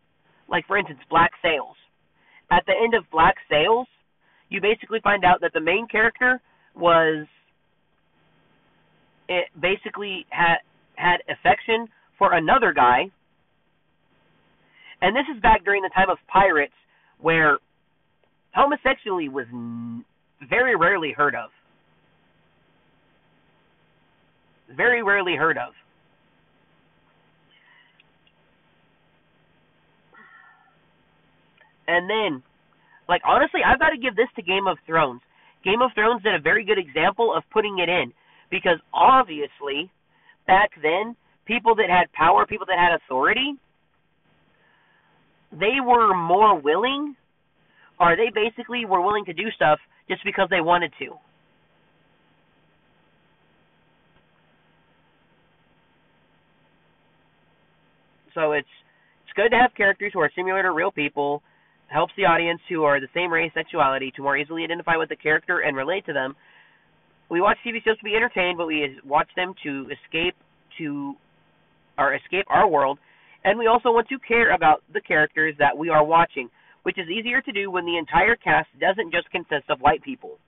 like, 0.50 0.66
for 0.66 0.76
instance, 0.76 1.00
Black 1.08 1.30
Sails. 1.40 1.76
At 2.50 2.64
the 2.66 2.74
end 2.76 2.92
of 2.92 3.04
Black 3.10 3.36
Sails, 3.50 3.86
you 4.50 4.60
basically 4.60 5.00
find 5.02 5.24
out 5.24 5.40
that 5.40 5.52
the 5.54 5.60
main 5.60 5.86
character 5.88 6.42
was 6.74 7.26
it 9.28 9.46
basically 9.60 10.26
had 10.30 10.58
had 10.96 11.18
affection 11.28 11.88
for 12.18 12.32
another 12.34 12.72
guy 12.72 13.10
And 15.00 15.14
this 15.14 15.24
is 15.34 15.40
back 15.42 15.64
during 15.64 15.82
the 15.82 15.90
time 15.94 16.10
of 16.10 16.18
pirates 16.26 16.74
where 17.20 17.58
homosexuality 18.54 19.28
was 19.28 19.46
very 20.48 20.76
rarely 20.76 21.12
heard 21.12 21.34
of. 21.34 21.50
Very 24.76 25.02
rarely 25.02 25.36
heard 25.36 25.56
of. 25.56 25.72
And 31.86 32.10
then, 32.10 32.42
like, 33.08 33.22
honestly, 33.26 33.60
I've 33.64 33.78
got 33.78 33.90
to 33.90 33.98
give 33.98 34.14
this 34.14 34.28
to 34.36 34.42
Game 34.42 34.66
of 34.66 34.76
Thrones. 34.86 35.22
Game 35.64 35.80
of 35.80 35.90
Thrones 35.94 36.22
did 36.22 36.34
a 36.34 36.40
very 36.40 36.64
good 36.64 36.78
example 36.78 37.32
of 37.34 37.44
putting 37.52 37.78
it 37.78 37.88
in 37.88 38.12
because 38.50 38.78
obviously, 38.92 39.90
back 40.46 40.70
then, 40.82 41.16
people 41.46 41.74
that 41.76 41.90
had 41.90 42.12
power, 42.12 42.46
people 42.46 42.66
that 42.66 42.78
had 42.78 42.96
authority, 42.96 43.54
they 45.52 45.80
were 45.84 46.14
more 46.14 46.60
willing, 46.60 47.16
or 47.98 48.16
they 48.16 48.30
basically 48.34 48.84
were 48.84 49.00
willing 49.00 49.24
to 49.24 49.32
do 49.32 49.50
stuff 49.54 49.78
just 50.08 50.22
because 50.24 50.48
they 50.50 50.60
wanted 50.60 50.92
to. 50.98 51.10
So 58.34 58.52
it's 58.52 58.68
it's 59.24 59.32
good 59.34 59.50
to 59.50 59.60
have 59.60 59.74
characters 59.76 60.12
who 60.14 60.20
are 60.20 60.30
similar 60.36 60.62
to 60.62 60.70
real 60.70 60.92
people. 60.92 61.42
Helps 61.88 62.12
the 62.16 62.26
audience 62.26 62.60
who 62.68 62.84
are 62.84 63.00
the 63.00 63.08
same 63.14 63.32
race, 63.32 63.50
sexuality 63.54 64.12
to 64.14 64.22
more 64.22 64.36
easily 64.36 64.62
identify 64.62 64.96
with 64.96 65.08
the 65.08 65.16
character 65.16 65.60
and 65.60 65.76
relate 65.76 66.04
to 66.06 66.12
them. 66.12 66.36
We 67.30 67.40
watch 67.40 67.58
TV 67.66 67.82
shows 67.84 67.98
to 67.98 68.04
be 68.04 68.14
entertained, 68.14 68.56
but 68.56 68.66
we 68.66 68.98
watch 69.04 69.28
them 69.36 69.54
to 69.62 69.86
escape 69.90 70.34
to 70.78 71.14
or 71.98 72.14
escape 72.14 72.46
our 72.48 72.68
world, 72.68 72.98
and 73.44 73.58
we 73.58 73.66
also 73.66 73.90
want 73.90 74.08
to 74.08 74.18
care 74.26 74.54
about 74.54 74.82
the 74.92 75.00
characters 75.00 75.54
that 75.58 75.76
we 75.76 75.88
are 75.88 76.04
watching, 76.04 76.48
which 76.84 76.96
is 76.96 77.08
easier 77.08 77.40
to 77.42 77.52
do 77.52 77.70
when 77.70 77.84
the 77.84 77.98
entire 77.98 78.36
cast 78.36 78.68
doesn't 78.80 79.12
just 79.12 79.28
consist 79.30 79.68
of 79.68 79.80
white 79.80 80.02
people. 80.02 80.38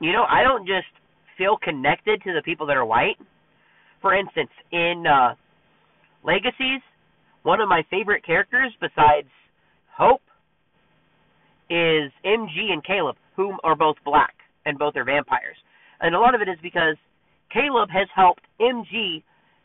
You 0.00 0.12
know, 0.12 0.24
I 0.28 0.42
don't 0.42 0.66
just 0.66 0.88
feel 1.38 1.56
connected 1.62 2.22
to 2.22 2.32
the 2.32 2.42
people 2.42 2.66
that 2.66 2.76
are 2.76 2.84
white. 2.84 3.16
For 4.00 4.14
instance, 4.14 4.50
in 4.72 5.04
uh, 5.06 5.34
Legacies, 6.24 6.80
one 7.42 7.60
of 7.60 7.68
my 7.68 7.82
favorite 7.90 8.24
characters 8.24 8.72
besides 8.80 9.28
Hope 9.96 10.22
is 11.72 12.12
MG 12.24 12.68
and 12.70 12.84
Caleb, 12.84 13.16
whom 13.34 13.56
are 13.64 13.74
both 13.74 13.96
black 14.04 14.34
and 14.66 14.78
both 14.78 14.94
are 14.96 15.04
vampires. 15.04 15.56
And 16.00 16.14
a 16.14 16.20
lot 16.20 16.34
of 16.34 16.42
it 16.42 16.48
is 16.48 16.58
because 16.62 16.96
Caleb 17.52 17.88
has 17.90 18.08
helped 18.14 18.42
MG 18.60 19.22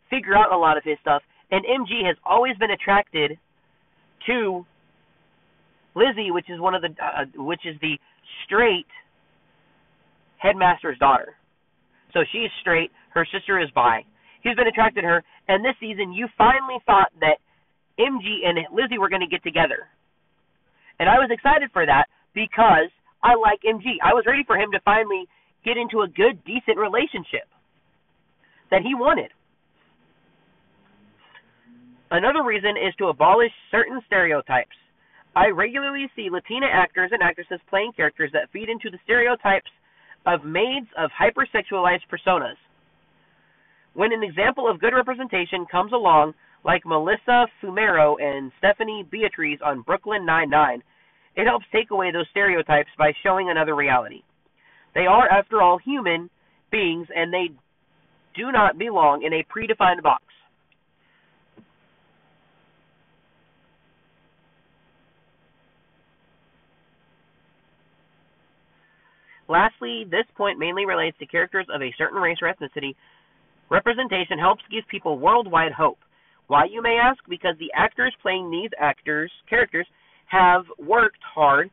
figure 0.09 0.35
out 0.35 0.53
a 0.53 0.57
lot 0.57 0.77
of 0.77 0.83
his 0.83 0.97
stuff, 1.01 1.21
and 1.51 1.65
MG 1.65 2.05
has 2.05 2.15
always 2.25 2.55
been 2.57 2.71
attracted 2.71 3.37
to 4.27 4.65
Lizzie, 5.95 6.31
which 6.31 6.49
is 6.49 6.59
one 6.59 6.75
of 6.75 6.81
the 6.81 6.89
uh, 7.03 7.25
which 7.35 7.65
is 7.65 7.75
the 7.81 7.97
straight 8.45 8.87
headmaster's 10.37 10.97
daughter. 10.99 11.35
So 12.13 12.19
she's 12.31 12.49
straight. 12.61 12.91
Her 13.13 13.27
sister 13.33 13.59
is 13.59 13.69
bi. 13.75 14.05
He's 14.43 14.55
been 14.55 14.67
attracted 14.67 15.01
to 15.01 15.07
her, 15.07 15.23
and 15.47 15.65
this 15.65 15.75
season 15.79 16.13
you 16.13 16.27
finally 16.37 16.77
thought 16.85 17.11
that 17.19 17.41
MG 17.99 18.45
and 18.45 18.59
Lizzie 18.71 18.99
were 18.99 19.09
going 19.09 19.25
to 19.25 19.27
get 19.27 19.43
together, 19.43 19.89
and 20.99 21.09
I 21.09 21.19
was 21.19 21.29
excited 21.31 21.69
for 21.71 21.85
that 21.85 22.05
because 22.33 22.89
I 23.23 23.35
like 23.35 23.61
MG. 23.65 23.97
I 24.03 24.13
was 24.13 24.25
ready 24.25 24.43
for 24.45 24.57
him 24.57 24.71
to 24.71 24.79
finally 24.81 25.27
get 25.65 25.77
into 25.77 26.01
a 26.01 26.07
good, 26.07 26.43
decent 26.45 26.77
relationship 26.77 27.47
that 28.71 28.81
he 28.81 28.95
wanted. 28.95 29.31
Another 32.09 32.43
reason 32.43 32.77
is 32.77 32.95
to 32.99 33.07
abolish 33.07 33.51
certain 33.69 33.99
stereotypes. 34.07 34.75
I 35.35 35.49
regularly 35.49 36.09
see 36.15 36.29
Latina 36.31 36.67
actors 36.71 37.11
and 37.11 37.21
actresses 37.21 37.59
playing 37.69 37.91
characters 37.95 38.31
that 38.33 38.49
feed 38.51 38.69
into 38.69 38.89
the 38.89 38.97
stereotypes 39.03 39.69
of 40.25 40.43
maids 40.43 40.87
of 40.97 41.11
hypersexualized 41.11 42.07
personas. 42.11 42.55
When 43.93 44.13
an 44.13 44.23
example 44.23 44.69
of 44.69 44.79
good 44.79 44.93
representation 44.93 45.65
comes 45.69 45.91
along, 45.91 46.33
like 46.63 46.85
Melissa 46.85 47.47
Fumero 47.61 48.15
and 48.21 48.51
Stephanie 48.57 49.05
Beatriz 49.09 49.59
on 49.63 49.81
Brooklyn 49.81 50.25
Nine-Nine, 50.25 50.83
it 51.35 51.45
helps 51.45 51.65
take 51.71 51.91
away 51.91 52.11
those 52.11 52.27
stereotypes 52.31 52.89
by 52.97 53.13
showing 53.23 53.49
another 53.49 53.75
reality. 53.75 54.21
They 54.95 55.05
are, 55.05 55.29
after 55.29 55.61
all, 55.61 55.77
human 55.77 56.29
beings, 56.71 57.07
and 57.15 57.31
they 57.31 57.49
do 58.35 58.51
not 58.51 58.77
belong 58.77 59.23
in 59.23 59.33
a 59.33 59.45
predefined 59.45 60.01
box. 60.01 60.23
Lastly, 69.49 70.05
this 70.09 70.25
point 70.35 70.59
mainly 70.59 70.85
relates 70.85 71.17
to 71.19 71.25
characters 71.25 71.67
of 71.73 71.81
a 71.81 71.93
certain 71.97 72.19
race 72.19 72.37
or 72.41 72.51
ethnicity. 72.51 72.95
Representation 73.69 74.37
helps 74.39 74.63
give 74.69 74.83
people 74.89 75.19
worldwide 75.19 75.71
hope. 75.71 75.99
Why, 76.47 76.65
you 76.71 76.81
may 76.81 76.97
ask? 77.01 77.19
Because 77.29 77.55
the 77.59 77.71
actors 77.75 78.15
playing 78.21 78.49
these 78.49 78.71
actors, 78.79 79.31
characters, 79.49 79.87
have 80.27 80.63
worked 80.79 81.19
hard. 81.35 81.69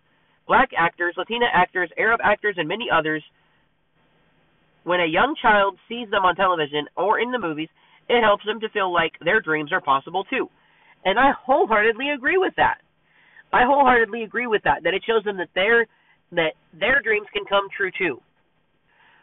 Black 0.46 0.70
actors, 0.76 1.14
Latina 1.16 1.46
actors, 1.52 1.90
Arab 1.98 2.20
actors, 2.22 2.56
and 2.58 2.68
many 2.68 2.86
others. 2.92 3.22
When 4.84 5.00
a 5.00 5.06
young 5.06 5.34
child 5.40 5.78
sees 5.88 6.10
them 6.10 6.24
on 6.24 6.36
television 6.36 6.86
or 6.96 7.18
in 7.18 7.32
the 7.32 7.38
movies, 7.38 7.68
it 8.08 8.20
helps 8.22 8.44
them 8.44 8.60
to 8.60 8.68
feel 8.68 8.92
like 8.92 9.12
their 9.24 9.40
dreams 9.40 9.72
are 9.72 9.80
possible 9.80 10.24
too. 10.24 10.48
And 11.04 11.18
I 11.18 11.32
wholeheartedly 11.32 12.10
agree 12.10 12.36
with 12.36 12.52
that. 12.56 12.78
I 13.52 13.64
wholeheartedly 13.64 14.22
agree 14.22 14.46
with 14.46 14.62
that. 14.64 14.82
That 14.84 14.94
it 14.94 15.02
shows 15.06 15.24
them 15.24 15.38
that 15.38 15.48
their 15.54 15.86
that 16.32 16.52
their 16.78 17.00
dreams 17.00 17.28
can 17.32 17.44
come 17.48 17.68
true 17.74 17.90
too. 17.96 18.18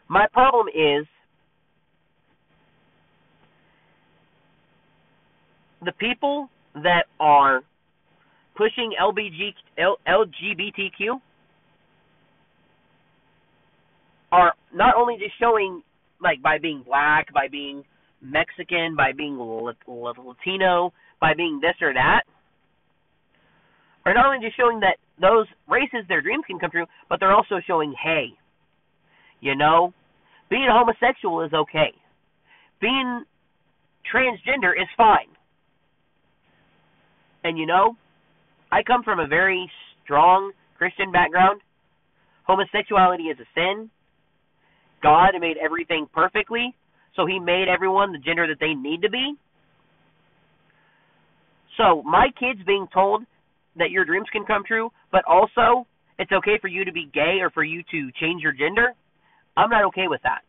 My 0.08 0.26
problem 0.32 0.66
is 0.68 1.06
the 5.84 5.92
people 5.92 6.48
that 6.74 7.04
are 7.20 7.62
pushing 8.56 8.92
LBG, 9.00 9.54
L, 9.78 9.96
LGBTQ 10.06 11.20
are 14.30 14.52
not 14.74 14.94
only 14.96 15.16
just 15.18 15.32
showing 15.38 15.82
like 16.22 16.40
by 16.42 16.58
being 16.58 16.82
black, 16.86 17.32
by 17.34 17.48
being 17.50 17.84
Mexican, 18.22 18.94
by 18.96 19.12
being 19.12 19.36
Latino, 19.38 20.92
by 21.20 21.34
being 21.34 21.60
this 21.60 21.74
or 21.80 21.92
that, 21.92 22.22
are 24.06 24.14
not 24.14 24.26
only 24.26 24.44
just 24.44 24.56
showing 24.56 24.80
that 24.80 24.96
those 25.20 25.46
races 25.68 26.06
their 26.08 26.22
dreams 26.22 26.44
can 26.46 26.58
come 26.58 26.70
true, 26.70 26.86
but 27.08 27.20
they're 27.20 27.34
also 27.34 27.60
showing, 27.66 27.94
hey, 28.02 28.28
you 29.40 29.54
know, 29.56 29.92
being 30.48 30.68
homosexual 30.70 31.42
is 31.42 31.52
okay. 31.52 31.92
Being 32.80 33.24
transgender 34.12 34.72
is 34.72 34.88
fine. 34.96 35.31
And 37.44 37.58
you 37.58 37.66
know, 37.66 37.96
I 38.70 38.82
come 38.82 39.02
from 39.02 39.18
a 39.18 39.26
very 39.26 39.70
strong 40.04 40.52
Christian 40.78 41.12
background. 41.12 41.60
Homosexuality 42.46 43.24
is 43.24 43.38
a 43.38 43.46
sin. 43.54 43.90
God 45.02 45.30
made 45.40 45.56
everything 45.62 46.06
perfectly, 46.12 46.74
so 47.16 47.26
he 47.26 47.38
made 47.38 47.66
everyone 47.68 48.12
the 48.12 48.18
gender 48.18 48.46
that 48.46 48.60
they 48.60 48.74
need 48.74 49.02
to 49.02 49.10
be. 49.10 49.34
So, 51.76 52.02
my 52.02 52.28
kids 52.38 52.60
being 52.66 52.86
told 52.92 53.24
that 53.76 53.90
your 53.90 54.04
dreams 54.04 54.26
can 54.30 54.44
come 54.44 54.62
true, 54.66 54.90
but 55.10 55.24
also 55.24 55.86
it's 56.18 56.32
okay 56.32 56.58
for 56.60 56.68
you 56.68 56.84
to 56.84 56.92
be 56.92 57.10
gay 57.12 57.38
or 57.40 57.50
for 57.50 57.64
you 57.64 57.82
to 57.90 58.10
change 58.20 58.42
your 58.42 58.52
gender, 58.52 58.92
I'm 59.56 59.70
not 59.70 59.84
okay 59.86 60.08
with 60.08 60.20
that. 60.22 60.42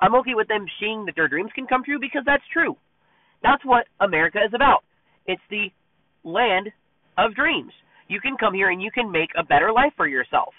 I'm 0.00 0.14
okay 0.16 0.34
with 0.34 0.48
them 0.48 0.66
seeing 0.80 1.04
that 1.06 1.16
their 1.16 1.28
dreams 1.28 1.50
can 1.54 1.66
come 1.66 1.82
true 1.84 1.98
because 2.00 2.22
that's 2.24 2.42
true. 2.52 2.76
That's 3.42 3.64
what 3.64 3.86
America 4.00 4.38
is 4.44 4.52
about. 4.54 4.84
It's 5.26 5.42
the 5.50 5.68
land 6.24 6.68
of 7.16 7.34
dreams. 7.34 7.72
You 8.08 8.20
can 8.20 8.36
come 8.38 8.54
here 8.54 8.70
and 8.70 8.80
you 8.82 8.90
can 8.90 9.10
make 9.10 9.30
a 9.36 9.44
better 9.44 9.72
life 9.72 9.92
for 9.96 10.06
yourself. 10.06 10.54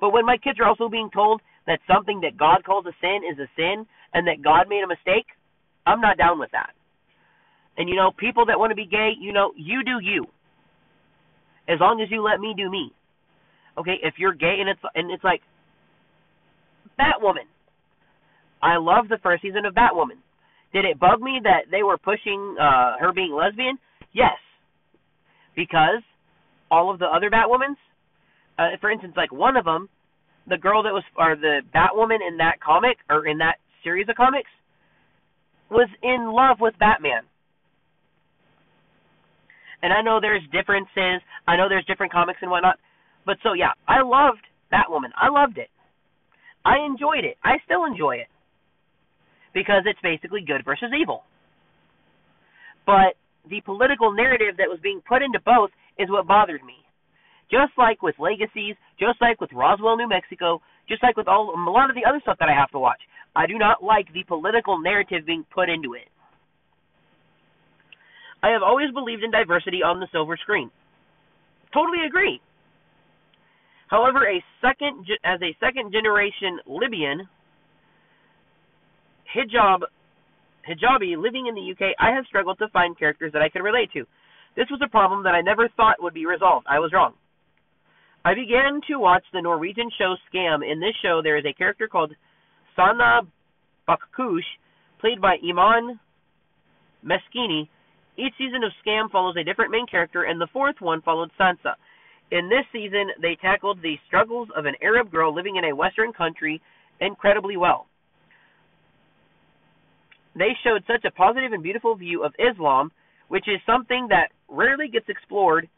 But 0.00 0.10
when 0.10 0.26
my 0.26 0.36
kids 0.36 0.58
are 0.60 0.66
also 0.66 0.88
being 0.88 1.10
told 1.12 1.40
that 1.66 1.80
something 1.86 2.20
that 2.20 2.36
God 2.36 2.64
calls 2.64 2.86
a 2.86 2.92
sin 3.00 3.20
is 3.30 3.38
a 3.38 3.48
sin 3.56 3.86
and 4.12 4.26
that 4.26 4.42
God 4.42 4.68
made 4.68 4.82
a 4.84 4.88
mistake, 4.88 5.26
I'm 5.86 6.00
not 6.00 6.18
down 6.18 6.38
with 6.38 6.50
that. 6.52 6.70
And 7.76 7.88
you 7.88 7.96
know, 7.96 8.10
people 8.16 8.46
that 8.46 8.58
want 8.58 8.70
to 8.70 8.76
be 8.76 8.86
gay, 8.86 9.12
you 9.20 9.32
know, 9.32 9.52
you 9.56 9.82
do 9.84 9.98
you 10.02 10.26
as 11.68 11.80
long 11.80 12.00
as 12.00 12.10
you 12.10 12.22
let 12.22 12.40
me 12.40 12.54
do 12.56 12.70
me. 12.70 12.92
Okay, 13.78 13.96
if 14.02 14.14
you're 14.18 14.34
gay 14.34 14.58
and 14.60 14.68
it's 14.68 14.80
and 14.94 15.10
it's 15.10 15.24
like 15.24 15.40
Batwoman. 16.98 17.48
I 18.62 18.76
love 18.76 19.08
the 19.08 19.18
first 19.22 19.42
season 19.42 19.66
of 19.66 19.74
Batwoman. 19.74 20.22
Did 20.72 20.84
it 20.84 20.98
bug 20.98 21.20
me 21.20 21.40
that 21.42 21.70
they 21.70 21.82
were 21.82 21.98
pushing 21.98 22.56
uh 22.60 22.98
her 23.00 23.12
being 23.12 23.32
lesbian? 23.34 23.78
Yes. 24.12 24.38
Because 25.54 26.02
all 26.70 26.90
of 26.90 26.98
the 26.98 27.06
other 27.06 27.30
Batwomans, 27.30 27.76
uh, 28.58 28.76
for 28.80 28.90
instance, 28.90 29.14
like 29.16 29.32
one 29.32 29.56
of 29.56 29.64
them, 29.64 29.88
the 30.48 30.58
girl 30.58 30.82
that 30.82 30.92
was 30.92 31.04
or 31.16 31.36
the 31.36 31.60
Batwoman 31.74 32.18
in 32.26 32.36
that 32.38 32.60
comic 32.60 32.98
or 33.08 33.26
in 33.26 33.38
that 33.38 33.56
series 33.82 34.08
of 34.08 34.16
comics 34.16 34.50
was 35.70 35.88
in 36.02 36.32
love 36.32 36.58
with 36.60 36.74
Batman. 36.78 37.22
And 39.82 39.92
I 39.92 40.02
know 40.02 40.18
there's 40.20 40.42
differences. 40.52 41.20
I 41.46 41.56
know 41.56 41.68
there's 41.68 41.84
different 41.84 42.12
comics 42.12 42.38
and 42.42 42.50
whatnot. 42.50 42.78
But 43.26 43.36
so 43.42 43.52
yeah, 43.52 43.72
I 43.88 44.02
loved 44.02 44.44
Batwoman. 44.72 45.12
I 45.20 45.28
loved 45.28 45.58
it. 45.58 45.68
I 46.64 46.84
enjoyed 46.86 47.24
it. 47.24 47.36
I 47.44 47.56
still 47.64 47.84
enjoy 47.84 48.16
it. 48.16 48.28
Because 49.52 49.82
it's 49.86 50.00
basically 50.02 50.40
good 50.46 50.64
versus 50.64 50.88
evil. 50.98 51.24
But 52.86 53.16
the 53.48 53.60
political 53.62 54.12
narrative 54.12 54.56
that 54.58 54.68
was 54.68 54.78
being 54.82 55.00
put 55.06 55.22
into 55.22 55.40
both 55.40 55.70
is 55.98 56.10
what 56.10 56.26
bothered 56.26 56.64
me. 56.64 56.76
Just 57.50 57.72
like 57.76 58.02
with 58.02 58.14
Legacies, 58.18 58.74
just 58.98 59.20
like 59.20 59.40
with 59.40 59.52
Roswell, 59.52 59.96
New 59.96 60.08
Mexico, 60.08 60.60
just 60.88 61.02
like 61.02 61.16
with 61.16 61.28
all 61.28 61.54
a 61.54 61.70
lot 61.70 61.90
of 61.90 61.96
the 61.96 62.08
other 62.08 62.20
stuff 62.22 62.38
that 62.40 62.48
I 62.48 62.54
have 62.54 62.70
to 62.70 62.78
watch. 62.78 63.00
I 63.36 63.46
do 63.46 63.58
not 63.58 63.82
like 63.82 64.12
the 64.12 64.24
political 64.24 64.80
narrative 64.80 65.26
being 65.26 65.44
put 65.52 65.68
into 65.68 65.94
it. 65.94 66.08
I 68.42 68.48
have 68.50 68.62
always 68.62 68.90
believed 68.92 69.24
in 69.24 69.30
diversity 69.30 69.82
on 69.82 70.00
the 70.00 70.08
silver 70.12 70.36
screen. 70.36 70.70
Totally 71.72 72.06
agree. 72.06 72.40
However, 73.88 74.28
a 74.28 74.42
second 74.60 75.06
as 75.24 75.40
a 75.42 75.56
second 75.60 75.92
generation 75.92 76.58
Libyan 76.66 77.28
hijab 79.34 79.80
hijabi 80.68 81.16
living 81.16 81.46
in 81.46 81.54
the 81.54 81.72
UK, 81.72 81.94
I 81.98 82.10
have 82.14 82.26
struggled 82.26 82.58
to 82.58 82.68
find 82.68 82.98
characters 82.98 83.32
that 83.32 83.42
I 83.42 83.48
can 83.48 83.62
relate 83.62 83.92
to. 83.92 84.04
This 84.56 84.70
was 84.70 84.80
a 84.84 84.90
problem 84.90 85.24
that 85.24 85.34
I 85.34 85.40
never 85.40 85.68
thought 85.76 86.02
would 86.02 86.14
be 86.14 86.26
resolved. 86.26 86.66
I 86.68 86.78
was 86.78 86.92
wrong. 86.92 87.14
I 88.24 88.34
began 88.34 88.80
to 88.88 88.98
watch 88.98 89.24
the 89.32 89.42
Norwegian 89.42 89.90
show 89.98 90.16
Skam. 90.26 90.62
In 90.64 90.80
this 90.80 90.94
show, 91.02 91.20
there 91.22 91.36
is 91.36 91.44
a 91.44 91.52
character 91.52 91.88
called 91.88 92.14
Sana 92.74 93.22
Bakkush, 93.86 94.48
played 95.00 95.20
by 95.20 95.36
Iman 95.46 96.00
Meskini. 97.04 97.68
Each 98.16 98.32
season 98.38 98.62
of 98.64 98.72
Skam 98.80 99.10
follows 99.10 99.36
a 99.36 99.44
different 99.44 99.72
main 99.72 99.86
character, 99.86 100.22
and 100.22 100.40
the 100.40 100.48
fourth 100.52 100.76
one 100.80 101.02
followed 101.02 101.30
Sansa. 101.38 101.74
In 102.30 102.48
this 102.48 102.64
season, 102.72 103.10
they 103.20 103.36
tackled 103.36 103.82
the 103.82 103.98
struggles 104.06 104.48
of 104.56 104.64
an 104.64 104.74
Arab 104.82 105.10
girl 105.10 105.34
living 105.34 105.56
in 105.56 105.64
a 105.64 105.76
Western 105.76 106.12
country 106.12 106.62
incredibly 107.00 107.56
well. 107.56 107.86
They 110.36 110.56
showed 110.64 110.82
such 110.86 111.04
a 111.04 111.10
positive 111.10 111.52
and 111.52 111.62
beautiful 111.62 111.94
view 111.94 112.24
of 112.24 112.34
Islam, 112.38 112.90
which 113.28 113.48
is 113.48 113.60
something 113.66 114.08
that 114.10 114.28
rarely 114.48 114.88
gets 114.88 115.08
explored 115.08 115.68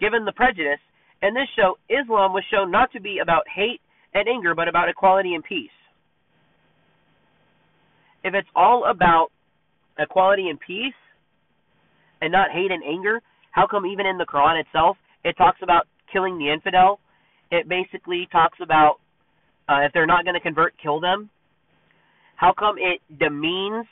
given 0.00 0.24
the 0.24 0.32
prejudice. 0.32 0.80
In 1.22 1.34
this 1.34 1.48
show, 1.56 1.78
Islam 1.88 2.32
was 2.32 2.44
shown 2.50 2.70
not 2.70 2.92
to 2.92 3.00
be 3.00 3.18
about 3.18 3.44
hate 3.54 3.80
and 4.14 4.28
anger, 4.28 4.54
but 4.54 4.68
about 4.68 4.88
equality 4.88 5.34
and 5.34 5.44
peace. 5.44 5.70
If 8.24 8.34
it's 8.34 8.48
all 8.54 8.84
about 8.90 9.28
equality 9.98 10.48
and 10.48 10.58
peace 10.60 10.94
and 12.20 12.32
not 12.32 12.50
hate 12.50 12.70
and 12.70 12.82
anger, 12.84 13.20
how 13.50 13.66
come 13.66 13.86
even 13.86 14.06
in 14.06 14.18
the 14.18 14.26
Quran 14.26 14.60
itself 14.60 14.96
it 15.24 15.36
talks 15.36 15.58
about 15.62 15.86
killing 16.12 16.38
the 16.38 16.50
infidel? 16.50 17.00
It 17.50 17.68
basically 17.68 18.28
talks 18.30 18.58
about 18.62 18.96
uh, 19.68 19.80
if 19.84 19.92
they're 19.92 20.06
not 20.06 20.24
going 20.24 20.34
to 20.34 20.40
convert, 20.40 20.74
kill 20.82 21.00
them. 21.00 21.30
How 22.36 22.52
come 22.56 22.76
it 22.78 23.00
demeans 23.18 23.86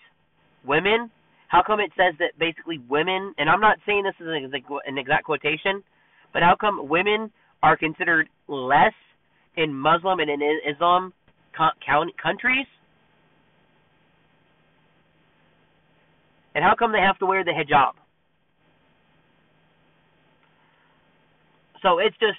women? 0.66 1.10
How 1.48 1.62
come 1.64 1.80
it 1.80 1.92
says 1.96 2.14
that 2.18 2.38
basically 2.38 2.78
women, 2.90 3.34
and 3.38 3.48
I'm 3.48 3.60
not 3.60 3.78
saying 3.86 4.02
this 4.02 4.14
is 4.20 4.26
an 4.26 4.98
exact 4.98 5.24
quotation, 5.24 5.82
but 6.32 6.42
how 6.42 6.56
come 6.60 6.88
women 6.88 7.30
are 7.62 7.76
considered 7.76 8.28
less 8.48 8.92
in 9.56 9.72
Muslim 9.72 10.18
and 10.18 10.28
in 10.30 10.40
Islam 10.68 11.12
countries? 11.56 12.66
And 16.54 16.64
how 16.64 16.74
come 16.78 16.92
they 16.92 17.00
have 17.00 17.18
to 17.18 17.26
wear 17.26 17.44
the 17.44 17.52
hijab? 17.52 17.92
So 21.82 21.98
it's 21.98 22.16
just 22.18 22.38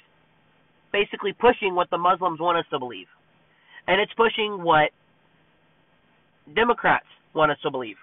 basically 0.92 1.34
pushing 1.34 1.76
what 1.76 1.90
the 1.92 1.98
Muslims 1.98 2.40
want 2.40 2.58
us 2.58 2.66
to 2.72 2.80
believe. 2.80 3.08
And 3.88 4.02
it's 4.02 4.12
pushing 4.18 4.64
what 4.64 4.90
Democrats 6.54 7.06
want 7.34 7.52
us 7.52 7.58
to 7.64 7.72
believe. 7.72 7.96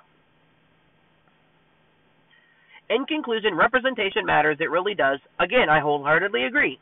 In 2.91 3.05
conclusion, 3.07 3.55
representation 3.55 4.27
matters. 4.27 4.59
It 4.61 4.71
really 4.71 4.95
does. 4.95 5.19
Again, 5.41 5.69
I 5.69 5.81
wholeheartedly 5.81 6.45
agree. 6.45 6.79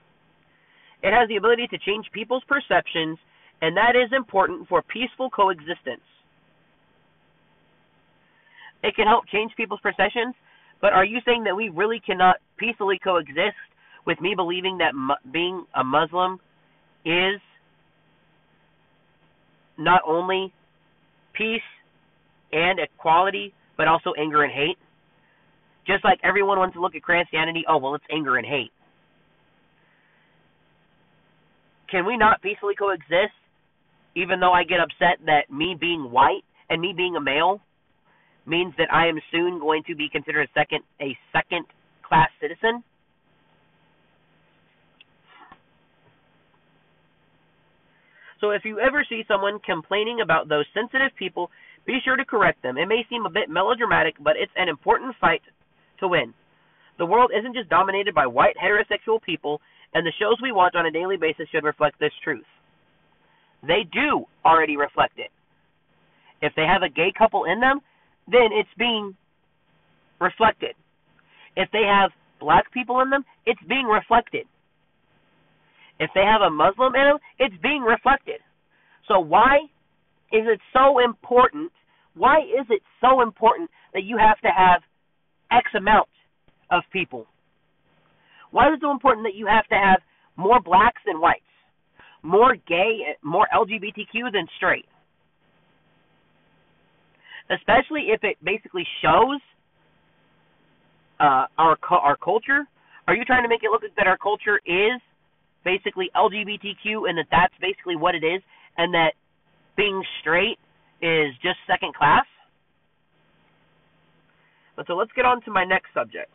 It 1.03 1.13
has 1.13 1.29
the 1.29 1.37
ability 1.37 1.69
to 1.69 1.79
change 1.79 2.07
people's 2.13 2.43
perceptions, 2.49 3.19
and 3.61 3.77
that 3.77 3.95
is 3.97 4.11
important 4.13 4.69
for 4.69 4.83
peaceful 4.83 5.31
coexistence. 5.31 6.03
It 8.83 8.97
can 8.97 9.07
help 9.07 9.27
change 9.29 9.53
people's 9.57 9.81
perceptions, 9.81 10.35
but 10.81 10.93
are 10.93 11.05
you 11.05 11.21
saying 11.25 11.45
that 11.45 11.55
we 11.55 11.69
really 11.69 12.01
cannot 12.05 12.37
peacefully 12.57 12.99
coexist 13.03 13.57
with 14.07 14.21
me 14.21 14.35
believing 14.35 14.79
that 14.79 14.95
mu- 14.95 15.15
being 15.33 15.65
a 15.75 15.85
Muslim 15.85 16.41
is 17.05 17.41
not 19.79 20.03
only 20.07 20.53
peace 21.33 21.63
and 22.53 22.81
equality, 22.81 23.55
but 23.77 23.87
also 23.87 24.13
anger 24.19 24.43
and 24.43 24.53
hate? 24.53 24.79
Just 25.87 26.05
like 26.05 26.19
everyone 26.23 26.59
wants 26.59 26.75
to 26.75 26.81
look 26.81 26.95
at 26.95 27.03
Christianity, 27.03 27.65
oh, 27.69 27.79
well, 27.79 27.95
it's 27.95 28.05
anger 28.13 28.37
and 28.37 28.47
hate. 28.47 28.71
Can 31.91 32.07
we 32.07 32.17
not 32.17 32.41
peacefully 32.41 32.75
coexist, 32.75 33.35
even 34.17 34.41
though 34.41 34.53
I 34.53 34.65
get 34.65 34.81
upset 34.81 35.25
that 35.27 35.51
me 35.51 35.77
being 35.79 36.11
white 36.11 36.45
and 36.71 36.81
me 36.81 36.95
being 36.97 37.17
a 37.17 37.21
male 37.21 37.61
means 38.47 38.73
that 38.79 38.93
I 38.93 39.09
am 39.09 39.21
soon 39.31 39.59
going 39.61 39.83
to 39.87 39.95
be 39.95 40.09
considered 40.11 40.49
a 40.49 40.59
second 40.59 40.85
a 41.01 41.17
second 41.33 41.67
class 42.03 42.31
citizen? 42.41 42.83
So 48.41 48.51
if 48.51 48.63
you 48.65 48.81
ever 48.81 49.05
see 49.09 49.23
someone 49.29 49.61
complaining 49.65 50.21
about 50.21 50.49
those 50.49 50.65
sensitive 50.75 51.15
people, 51.17 51.51
be 51.87 51.99
sure 52.05 52.17
to 52.17 52.25
correct 52.25 52.63
them. 52.63 52.77
It 52.77 52.87
may 52.87 53.07
seem 53.09 53.25
a 53.25 53.31
bit 53.31 53.49
melodramatic, 53.49 54.15
but 54.19 54.35
it's 54.37 54.53
an 54.57 54.69
important 54.69 55.15
fight 55.21 55.43
to 56.03 56.09
win. 56.09 56.35
The 56.99 57.07
world 57.07 57.33
isn't 57.37 57.55
just 57.55 57.71
dominated 57.71 58.15
by 58.15 58.27
white 58.27 58.57
heterosexual 58.63 59.23
people, 59.23 59.61
and 59.95 60.07
the 60.07 60.13
shows 60.21 60.37
we 60.43 60.53
watch 60.53 60.75
on 60.77 60.87
a 60.87 60.91
daily 60.91 61.17
basis 61.17 61.49
should 61.51 61.65
reflect 61.65 61.99
this 61.99 62.13
truth. 62.23 62.45
They 63.67 63.89
do 63.91 64.27
already 64.45 64.77
reflect 64.77 65.19
it. 65.19 65.31
If 66.43 66.53
they 66.57 66.67
have 66.67 66.83
a 66.83 66.89
gay 66.89 67.13
couple 67.17 67.45
in 67.45 67.61
them, 67.61 67.81
then 68.27 68.51
it's 68.53 68.69
being 68.79 69.17
reflected. 70.21 70.75
If 71.57 71.71
they 71.73 71.83
have 71.87 72.11
black 72.41 72.73
people 72.73 73.01
in 73.01 73.11
them, 73.11 73.25
it's 73.47 73.63
being 73.69 73.87
reflected. 73.87 74.47
If 76.01 76.11
they 76.15 76.23
have 76.23 76.43
a 76.43 76.51
Muslim 76.51 76.95
in 76.95 77.05
them, 77.05 77.19
it's 77.39 77.55
being 77.63 77.83
reflected. 77.83 78.41
So 79.07 79.21
why 79.21 79.59
is 80.33 80.47
it 80.47 80.61
so 80.73 80.99
important? 80.99 81.71
Why 82.15 82.39
is 82.41 82.67
it 82.71 82.83
so 83.01 83.23
important 83.23 83.71
that 83.95 84.05
you 84.05 84.17
have 84.19 84.41
to 84.41 84.49
have 84.49 84.83
X 85.53 85.69
amount 85.77 86.09
of 86.71 86.83
people? 86.93 87.27
Why 88.51 88.69
is 88.69 88.75
it 88.75 88.81
so 88.83 88.91
important 88.91 89.25
that 89.27 89.35
you 89.35 89.47
have 89.47 89.67
to 89.69 89.75
have 89.75 90.01
more 90.37 90.61
blacks 90.61 91.01
than 91.07 91.21
whites, 91.21 91.41
more 92.23 92.57
gay, 92.69 93.17
more 93.23 93.47
LGBTQ 93.55 94.33
than 94.33 94.47
straight? 94.57 94.87
Especially 97.51 98.09
if 98.09 98.23
it 98.25 98.37
basically 98.45 98.87
shows 99.03 99.41
uh, 101.21 101.47
our 101.59 101.77
our 101.91 102.17
culture. 102.17 102.63
Are 103.09 103.15
you 103.15 103.25
trying 103.25 103.43
to 103.43 103.49
make 103.49 103.63
it 103.63 103.71
look 103.71 103.83
like 103.83 103.97
that 103.97 104.07
our 104.07 104.17
culture 104.19 104.61
is 104.65 105.01
basically 105.65 106.11
LGBTQ 106.17 107.09
and 107.09 107.19
that 107.19 107.27
that's 107.31 107.55
basically 107.61 107.97
what 107.97 108.15
it 108.15 108.25
is, 108.25 108.43
and 108.77 108.95
that 108.95 109.13
being 109.77 110.03
straight 110.21 110.59
is 111.01 111.33
just 111.43 111.57
second 111.67 111.95
class? 111.95 112.25
But 114.77 114.87
so 114.87 114.95
let's 114.95 115.13
get 115.15 115.25
on 115.25 115.43
to 115.43 115.51
my 115.51 115.65
next 115.65 115.89
subject. 115.95 116.31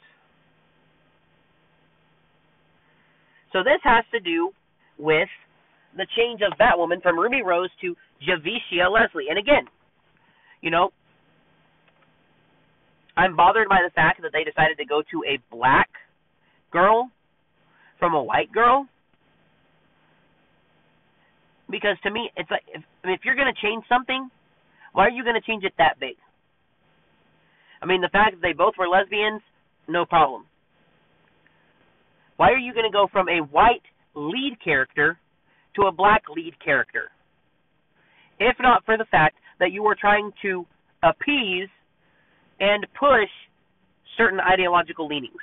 So 3.53 3.59
this 3.63 3.79
has 3.83 4.03
to 4.13 4.19
do 4.19 4.51
with 4.97 5.29
the 5.95 6.05
change 6.15 6.41
of 6.41 6.57
Batwoman 6.57 7.01
from 7.01 7.17
Ruby 7.17 7.41
Rose 7.43 7.69
to 7.81 7.95
Javicia 8.21 8.91
Leslie. 8.91 9.27
And 9.29 9.39
again, 9.39 9.65
you 10.61 10.69
know, 10.69 10.91
I'm 13.15 13.35
bothered 13.35 13.67
by 13.67 13.79
the 13.83 13.91
fact 13.91 14.21
that 14.21 14.31
they 14.31 14.43
decided 14.43 14.77
to 14.77 14.85
go 14.85 15.01
to 15.01 15.23
a 15.27 15.39
black 15.49 15.89
girl 16.71 17.09
from 17.97 18.13
a 18.13 18.21
white 18.21 18.51
girl. 18.51 18.88
Because 21.69 21.97
to 22.03 22.11
me, 22.11 22.29
it's 22.38 22.49
like 22.51 22.63
if, 22.73 22.83
if 23.03 23.21
you're 23.25 23.35
going 23.35 23.51
to 23.51 23.61
change 23.61 23.83
something, 23.89 24.29
why 24.93 25.05
are 25.05 25.09
you 25.09 25.23
going 25.23 25.35
to 25.35 25.41
change 25.41 25.63
it 25.63 25.73
that 25.77 25.99
big? 25.99 26.15
I 27.88 27.89
mean, 27.89 28.01
the 28.01 28.09
fact 28.09 28.35
that 28.35 28.41
they 28.41 28.51
both 28.51 28.73
were 28.77 28.89
lesbians, 28.89 29.41
no 29.88 30.03
problem. 30.03 30.43
Why 32.35 32.51
are 32.51 32.57
you 32.57 32.73
going 32.73 32.85
to 32.85 32.91
go 32.91 33.07
from 33.09 33.29
a 33.29 33.39
white 33.39 33.81
lead 34.13 34.57
character 34.61 35.17
to 35.77 35.83
a 35.83 35.91
black 35.93 36.23
lead 36.35 36.53
character? 36.59 37.11
If 38.39 38.57
not 38.59 38.83
for 38.83 38.97
the 38.97 39.05
fact 39.09 39.38
that 39.61 39.71
you 39.71 39.83
were 39.83 39.95
trying 39.95 40.31
to 40.41 40.65
appease 41.01 41.69
and 42.59 42.85
push 42.99 43.29
certain 44.17 44.41
ideological 44.41 45.07
leanings. 45.07 45.33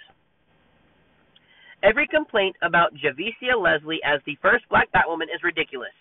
Every 1.83 2.07
complaint 2.07 2.57
about 2.61 2.93
Javicia 2.93 3.57
Leslie 3.59 4.01
as 4.05 4.21
the 4.27 4.37
first 4.43 4.69
black 4.69 4.89
Batwoman 4.93 5.33
is 5.35 5.43
ridiculous. 5.43 5.97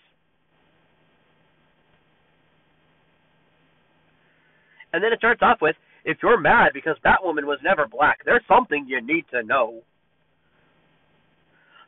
And 4.92 5.02
then 5.02 5.10
it 5.10 5.18
starts 5.18 5.40
off 5.42 5.58
with, 5.62 5.74
if 6.04 6.18
you're 6.22 6.40
mad 6.40 6.70
because 6.74 6.96
Batwoman 7.04 7.44
was 7.44 7.58
never 7.62 7.86
black, 7.86 8.18
there's 8.24 8.44
something 8.48 8.86
you 8.86 9.00
need 9.00 9.24
to 9.32 9.42
know. 9.42 9.80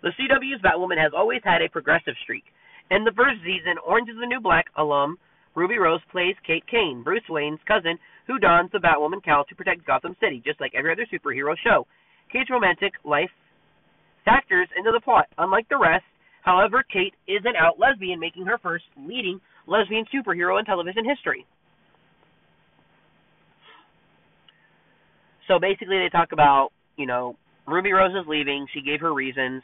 The 0.02 0.10
CW's 0.10 0.62
Batwoman 0.62 1.02
has 1.02 1.12
always 1.16 1.40
had 1.44 1.62
a 1.62 1.68
progressive 1.68 2.14
streak. 2.22 2.44
In 2.90 3.04
the 3.04 3.12
first 3.16 3.40
season, 3.42 3.74
Orange 3.84 4.08
is 4.08 4.16
the 4.20 4.26
New 4.26 4.40
Black 4.40 4.66
alum 4.76 5.18
Ruby 5.56 5.78
Rose 5.78 6.02
plays 6.12 6.36
Kate 6.46 6.64
Kane, 6.70 7.02
Bruce 7.02 7.26
Wayne's 7.30 7.58
cousin, 7.66 7.98
who 8.26 8.38
dons 8.38 8.70
the 8.72 8.78
Batwoman 8.78 9.24
cowl 9.24 9.44
to 9.48 9.54
protect 9.54 9.86
Gotham 9.86 10.14
City, 10.20 10.42
just 10.44 10.60
like 10.60 10.72
every 10.76 10.92
other 10.92 11.06
superhero 11.10 11.56
show. 11.64 11.86
Kate's 12.30 12.50
romantic 12.50 12.92
life 13.04 13.30
factors 14.24 14.68
into 14.76 14.92
the 14.92 15.00
plot. 15.00 15.26
Unlike 15.38 15.70
the 15.70 15.78
rest, 15.78 16.04
however, 16.42 16.84
Kate 16.92 17.14
is 17.26 17.40
an 17.46 17.56
out 17.56 17.78
lesbian, 17.78 18.20
making 18.20 18.44
her 18.44 18.58
first 18.58 18.84
leading 18.98 19.40
lesbian 19.66 20.04
superhero 20.14 20.58
in 20.58 20.66
television 20.66 21.08
history. 21.08 21.46
So 25.48 25.58
basically, 25.58 25.98
they 25.98 26.08
talk 26.10 26.32
about, 26.32 26.70
you 26.96 27.06
know, 27.06 27.36
Ruby 27.66 27.92
Rose 27.92 28.14
is 28.14 28.26
leaving. 28.28 28.66
She 28.74 28.80
gave 28.80 29.00
her 29.00 29.14
reasons. 29.14 29.62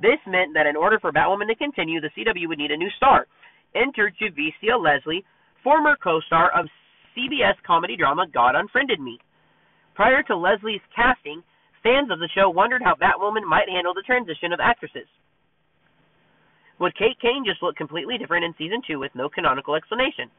This 0.00 0.18
meant 0.26 0.54
that 0.54 0.66
in 0.66 0.76
order 0.76 0.98
for 0.98 1.12
Batwoman 1.12 1.48
to 1.48 1.54
continue, 1.54 2.00
the 2.00 2.10
CW 2.16 2.48
would 2.48 2.58
need 2.58 2.70
a 2.70 2.76
new 2.76 2.90
star. 2.96 3.26
Enter 3.74 4.12
Javicia 4.20 4.78
Leslie, 4.80 5.24
former 5.62 5.96
co-star 6.02 6.50
of 6.58 6.66
CBS 7.16 7.54
comedy 7.66 7.96
drama 7.96 8.26
God 8.32 8.54
Unfriended 8.54 9.00
Me. 9.00 9.18
Prior 9.94 10.22
to 10.24 10.36
Leslie's 10.36 10.80
casting, 10.94 11.42
fans 11.82 12.10
of 12.10 12.18
the 12.18 12.28
show 12.34 12.48
wondered 12.48 12.82
how 12.82 12.94
Batwoman 12.94 13.46
might 13.46 13.68
handle 13.68 13.94
the 13.94 14.02
transition 14.02 14.52
of 14.52 14.60
actresses. 14.60 15.06
Would 16.80 16.96
Kate 16.96 17.20
Kane 17.20 17.44
just 17.46 17.62
look 17.62 17.76
completely 17.76 18.18
different 18.18 18.44
in 18.44 18.54
season 18.58 18.82
two 18.86 18.98
with 18.98 19.14
no 19.14 19.28
canonical 19.28 19.74
explanation? 19.74 20.30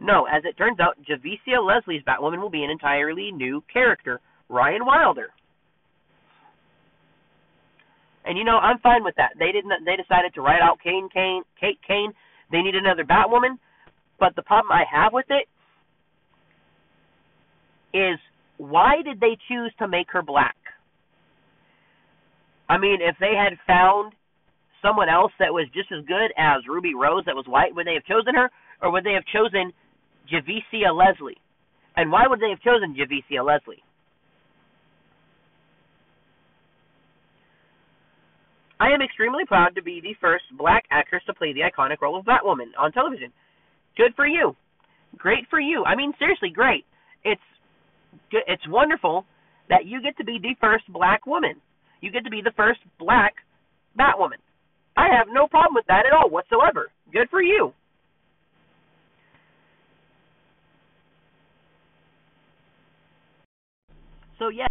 No, 0.00 0.26
as 0.26 0.44
it 0.44 0.56
turns 0.56 0.78
out, 0.80 0.96
Javicia 1.08 1.64
Leslie's 1.64 2.02
Batwoman 2.02 2.40
will 2.40 2.50
be 2.50 2.62
an 2.62 2.70
entirely 2.70 3.32
new 3.32 3.62
character, 3.72 4.20
Ryan 4.48 4.86
Wilder. 4.86 5.30
And 8.24 8.36
you 8.36 8.44
know, 8.44 8.58
I'm 8.58 8.78
fine 8.78 9.02
with 9.04 9.14
that. 9.16 9.30
They 9.38 9.52
didn't. 9.52 9.72
They 9.84 9.96
decided 9.96 10.34
to 10.34 10.42
write 10.42 10.60
out 10.60 10.78
Kane, 10.82 11.08
Kane, 11.12 11.42
Kate 11.58 11.78
Kane. 11.86 12.12
They 12.52 12.60
need 12.60 12.74
another 12.74 13.04
Batwoman. 13.04 13.58
But 14.20 14.36
the 14.36 14.42
problem 14.42 14.70
I 14.72 14.84
have 14.90 15.12
with 15.12 15.26
it 15.30 15.48
is 17.96 18.18
why 18.58 19.02
did 19.02 19.20
they 19.20 19.38
choose 19.48 19.72
to 19.78 19.88
make 19.88 20.08
her 20.10 20.22
black? 20.22 20.56
I 22.68 22.76
mean, 22.76 22.98
if 23.00 23.16
they 23.18 23.32
had 23.34 23.56
found 23.66 24.12
someone 24.82 25.08
else 25.08 25.32
that 25.38 25.52
was 25.52 25.66
just 25.72 25.90
as 25.90 26.04
good 26.04 26.30
as 26.36 26.66
Ruby 26.68 26.94
Rose 26.94 27.24
that 27.26 27.34
was 27.34 27.46
white, 27.46 27.74
would 27.74 27.86
they 27.86 27.94
have 27.94 28.04
chosen 28.04 28.34
her, 28.34 28.50
or 28.82 28.92
would 28.92 29.04
they 29.04 29.14
have 29.14 29.24
chosen 29.32 29.72
Javicia 30.32 30.94
Leslie. 30.94 31.38
And 31.96 32.12
why 32.12 32.26
would 32.28 32.40
they 32.40 32.50
have 32.50 32.60
chosen 32.60 32.94
Javicia 32.94 33.44
Leslie? 33.44 33.82
I 38.80 38.90
am 38.94 39.02
extremely 39.02 39.44
proud 39.44 39.74
to 39.74 39.82
be 39.82 40.00
the 40.00 40.14
first 40.20 40.44
black 40.56 40.84
actress 40.90 41.22
to 41.26 41.34
play 41.34 41.52
the 41.52 41.66
iconic 41.66 42.00
role 42.00 42.18
of 42.18 42.24
Batwoman 42.24 42.70
on 42.78 42.92
television. 42.92 43.32
Good 43.96 44.14
for 44.14 44.26
you. 44.26 44.54
Great 45.16 45.48
for 45.50 45.58
you. 45.58 45.84
I 45.84 45.96
mean, 45.96 46.12
seriously, 46.18 46.50
great. 46.54 46.84
It's 47.24 47.42
it's 48.30 48.62
wonderful 48.68 49.24
that 49.68 49.86
you 49.86 50.00
get 50.02 50.16
to 50.18 50.24
be 50.24 50.38
the 50.40 50.54
first 50.60 50.84
black 50.92 51.26
woman. 51.26 51.60
You 52.00 52.12
get 52.12 52.24
to 52.24 52.30
be 52.30 52.40
the 52.42 52.52
first 52.56 52.80
black 52.98 53.34
Batwoman. 53.98 54.40
I 54.96 55.08
have 55.16 55.26
no 55.30 55.48
problem 55.48 55.74
with 55.74 55.86
that 55.88 56.06
at 56.06 56.12
all 56.12 56.30
whatsoever. 56.30 56.90
Good 57.12 57.28
for 57.30 57.42
you. 57.42 57.72
So 64.38 64.48
yes, 64.48 64.70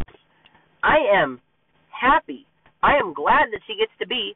I 0.84 0.98
am 1.22 1.42
happy. 1.90 2.46
I 2.82 2.96
am 2.98 3.14
glad 3.14 3.52
that 3.52 3.62
she 3.68 3.76
gets 3.78 3.92
to 4.00 4.08
be 4.08 4.34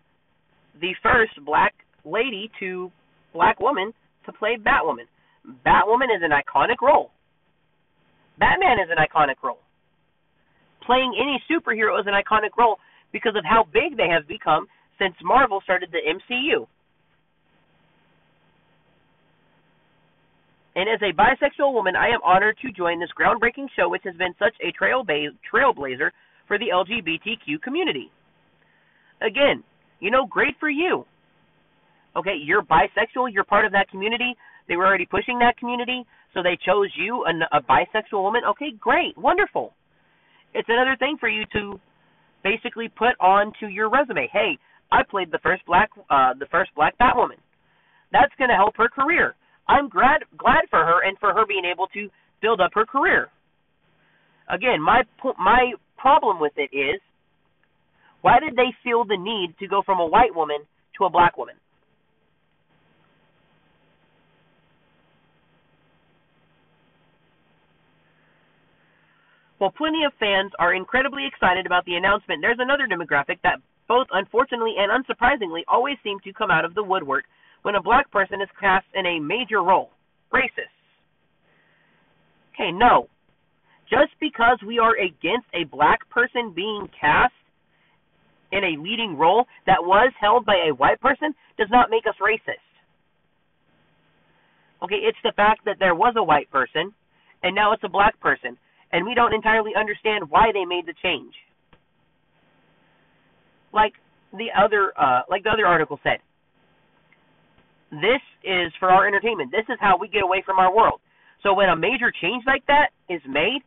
the 0.79 0.93
first 1.03 1.33
black 1.45 1.73
lady 2.03 2.51
to 2.59 2.91
black 3.33 3.59
woman 3.59 3.93
to 4.25 4.33
play 4.33 4.57
Batwoman. 4.57 5.07
Batwoman 5.65 6.15
is 6.15 6.21
an 6.21 6.31
iconic 6.31 6.81
role. 6.81 7.11
Batman 8.39 8.79
is 8.79 8.89
an 8.89 8.97
iconic 8.97 9.41
role. 9.43 9.59
Playing 10.85 11.13
any 11.19 11.41
superhero 11.49 11.99
is 11.99 12.07
an 12.07 12.13
iconic 12.13 12.57
role 12.57 12.77
because 13.11 13.35
of 13.35 13.45
how 13.45 13.65
big 13.71 13.97
they 13.97 14.09
have 14.09 14.27
become 14.27 14.65
since 14.99 15.15
Marvel 15.23 15.61
started 15.63 15.89
the 15.91 15.99
MCU. 15.99 16.67
And 20.75 20.87
as 20.87 21.01
a 21.01 21.13
bisexual 21.13 21.73
woman, 21.73 21.95
I 21.95 22.07
am 22.07 22.21
honored 22.23 22.57
to 22.61 22.71
join 22.71 22.99
this 22.99 23.09
groundbreaking 23.19 23.67
show, 23.75 23.89
which 23.89 24.03
has 24.05 24.15
been 24.15 24.33
such 24.39 24.55
a 24.61 24.71
trailblazer 24.71 26.09
for 26.47 26.57
the 26.57 26.67
LGBTQ 26.73 27.61
community. 27.61 28.09
Again, 29.21 29.63
you 29.99 30.11
know, 30.11 30.25
great 30.25 30.55
for 30.59 30.69
you. 30.69 31.05
Okay, 32.15 32.35
you're 32.41 32.63
bisexual, 32.63 33.31
you're 33.31 33.43
part 33.43 33.65
of 33.65 33.71
that 33.71 33.89
community. 33.89 34.35
They 34.67 34.75
were 34.75 34.85
already 34.85 35.05
pushing 35.05 35.39
that 35.39 35.57
community, 35.57 36.05
so 36.33 36.41
they 36.41 36.57
chose 36.65 36.89
you, 36.97 37.25
a, 37.25 37.57
a 37.57 37.61
bisexual 37.61 38.21
woman. 38.21 38.41
Okay, 38.51 38.71
great, 38.79 39.17
wonderful. 39.17 39.73
It's 40.53 40.67
another 40.69 40.95
thing 40.97 41.17
for 41.19 41.29
you 41.29 41.45
to 41.53 41.79
basically 42.43 42.89
put 42.89 43.19
onto 43.19 43.67
your 43.67 43.89
resume. 43.89 44.29
Hey, 44.31 44.57
I 44.91 45.03
played 45.03 45.31
the 45.31 45.39
first 45.39 45.65
black, 45.65 45.89
uh, 46.09 46.33
the 46.37 46.47
first 46.51 46.71
black 46.75 46.97
Batwoman. 46.97 47.39
That's 48.11 48.33
going 48.37 48.49
to 48.49 48.55
help 48.55 48.75
her 48.77 48.89
career. 48.89 49.35
I'm 49.67 49.89
glad 49.89 50.23
glad 50.37 50.65
for 50.69 50.79
her 50.79 51.03
and 51.03 51.17
for 51.19 51.33
her 51.33 51.45
being 51.45 51.65
able 51.65 51.87
to 51.93 52.09
build 52.41 52.59
up 52.59 52.71
her 52.73 52.85
career. 52.85 53.29
Again, 54.49 54.81
my 54.81 55.03
my 55.37 55.73
problem 55.97 56.39
with 56.39 56.53
it 56.57 56.75
is 56.75 56.99
why 58.21 58.39
did 58.39 58.55
they 58.55 58.73
feel 58.83 59.05
the 59.05 59.17
need 59.17 59.55
to 59.59 59.67
go 59.67 59.81
from 59.85 59.99
a 59.99 60.05
white 60.05 60.35
woman 60.35 60.57
to 60.97 61.05
a 61.05 61.09
black 61.09 61.37
woman? 61.37 61.55
While 69.57 69.71
plenty 69.77 70.03
of 70.05 70.13
fans 70.19 70.51
are 70.57 70.73
incredibly 70.73 71.27
excited 71.27 71.67
about 71.67 71.85
the 71.85 71.93
announcement, 71.93 72.41
there's 72.41 72.57
another 72.59 72.87
demographic 72.89 73.37
that 73.43 73.61
both 73.87 74.07
unfortunately 74.11 74.73
and 74.77 74.89
unsurprisingly 74.89 75.61
always 75.67 75.97
seem 76.03 76.19
to 76.21 76.33
come 76.33 76.49
out 76.49 76.65
of 76.65 76.73
the 76.73 76.83
woodwork 76.83 77.25
when 77.61 77.75
a 77.75 77.81
black 77.81 78.09
person 78.11 78.41
is 78.41 78.49
cast 78.59 78.85
in 78.93 79.05
a 79.05 79.19
major 79.19 79.61
role. 79.63 79.91
Racist. 80.33 80.73
Okay, 82.53 82.71
no. 82.71 83.07
Just 83.89 84.11
because 84.19 84.57
we 84.65 84.79
are 84.79 84.95
against 84.97 85.47
a 85.53 85.65
black 85.65 86.09
person 86.09 86.53
being 86.55 86.87
cast 86.99 87.33
in 88.51 88.63
a 88.63 88.81
leading 88.81 89.17
role 89.17 89.45
that 89.65 89.81
was 89.81 90.11
held 90.19 90.45
by 90.45 90.55
a 90.69 90.73
white 90.73 90.99
person 91.01 91.33
does 91.57 91.67
not 91.69 91.89
make 91.89 92.05
us 92.07 92.15
racist. 92.21 92.63
Okay, 94.83 94.95
it's 94.95 95.17
the 95.23 95.33
fact 95.35 95.61
that 95.65 95.77
there 95.79 95.95
was 95.95 96.15
a 96.17 96.23
white 96.23 96.49
person 96.51 96.93
and 97.43 97.55
now 97.55 97.73
it's 97.73 97.83
a 97.83 97.89
black 97.89 98.19
person, 98.19 98.57
and 98.91 99.05
we 99.05 99.13
don't 99.15 99.33
entirely 99.33 99.71
understand 99.77 100.29
why 100.29 100.51
they 100.53 100.65
made 100.65 100.85
the 100.85 100.93
change. 101.01 101.33
Like 103.73 103.93
the 104.33 104.47
other, 104.57 104.91
uh, 104.99 105.21
like 105.29 105.43
the 105.43 105.49
other 105.49 105.65
article 105.65 105.99
said, 106.03 106.19
this 107.91 108.23
is 108.43 108.71
for 108.79 108.89
our 108.89 109.07
entertainment. 109.07 109.51
This 109.51 109.67
is 109.69 109.77
how 109.79 109.97
we 109.99 110.07
get 110.07 110.23
away 110.23 110.41
from 110.45 110.59
our 110.59 110.73
world. 110.73 111.01
So 111.43 111.53
when 111.53 111.69
a 111.69 111.75
major 111.75 112.11
change 112.21 112.43
like 112.47 112.65
that 112.67 112.89
is 113.09 113.21
made, 113.27 113.61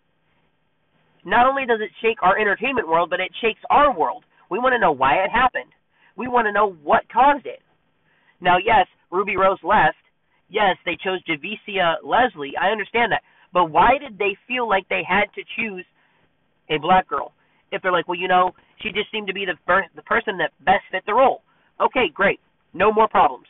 not 1.24 1.46
only 1.46 1.66
does 1.66 1.80
it 1.80 1.90
shake 2.00 2.22
our 2.22 2.38
entertainment 2.38 2.88
world, 2.88 3.10
but 3.10 3.20
it 3.20 3.32
shakes 3.40 3.60
our 3.70 3.96
world. 3.96 4.24
We 4.50 4.58
want 4.58 4.72
to 4.72 4.78
know 4.78 4.92
why 4.92 5.24
it 5.24 5.30
happened. 5.30 5.72
We 6.16 6.28
want 6.28 6.46
to 6.46 6.52
know 6.52 6.72
what 6.82 7.08
caused 7.12 7.46
it. 7.46 7.60
Now, 8.40 8.56
yes, 8.58 8.86
Ruby 9.10 9.36
Rose 9.36 9.58
left. 9.62 9.96
Yes, 10.48 10.76
they 10.84 10.96
chose 11.02 11.20
Javicia 11.28 11.96
Leslie. 12.04 12.52
I 12.60 12.70
understand 12.70 13.12
that. 13.12 13.22
But 13.52 13.70
why 13.70 13.98
did 13.98 14.18
they 14.18 14.36
feel 14.46 14.68
like 14.68 14.88
they 14.88 15.02
had 15.06 15.32
to 15.34 15.42
choose 15.56 15.84
a 16.70 16.78
black 16.78 17.08
girl? 17.08 17.32
If 17.72 17.82
they're 17.82 17.92
like, 17.92 18.06
well, 18.06 18.18
you 18.18 18.28
know, 18.28 18.52
she 18.80 18.90
just 18.90 19.10
seemed 19.10 19.26
to 19.28 19.34
be 19.34 19.44
the 19.44 19.56
first, 19.66 19.88
the 19.96 20.02
person 20.02 20.38
that 20.38 20.52
best 20.64 20.84
fit 20.90 21.02
the 21.06 21.14
role. 21.14 21.42
Okay, 21.80 22.10
great. 22.12 22.38
No 22.74 22.92
more 22.92 23.08
problems. 23.08 23.46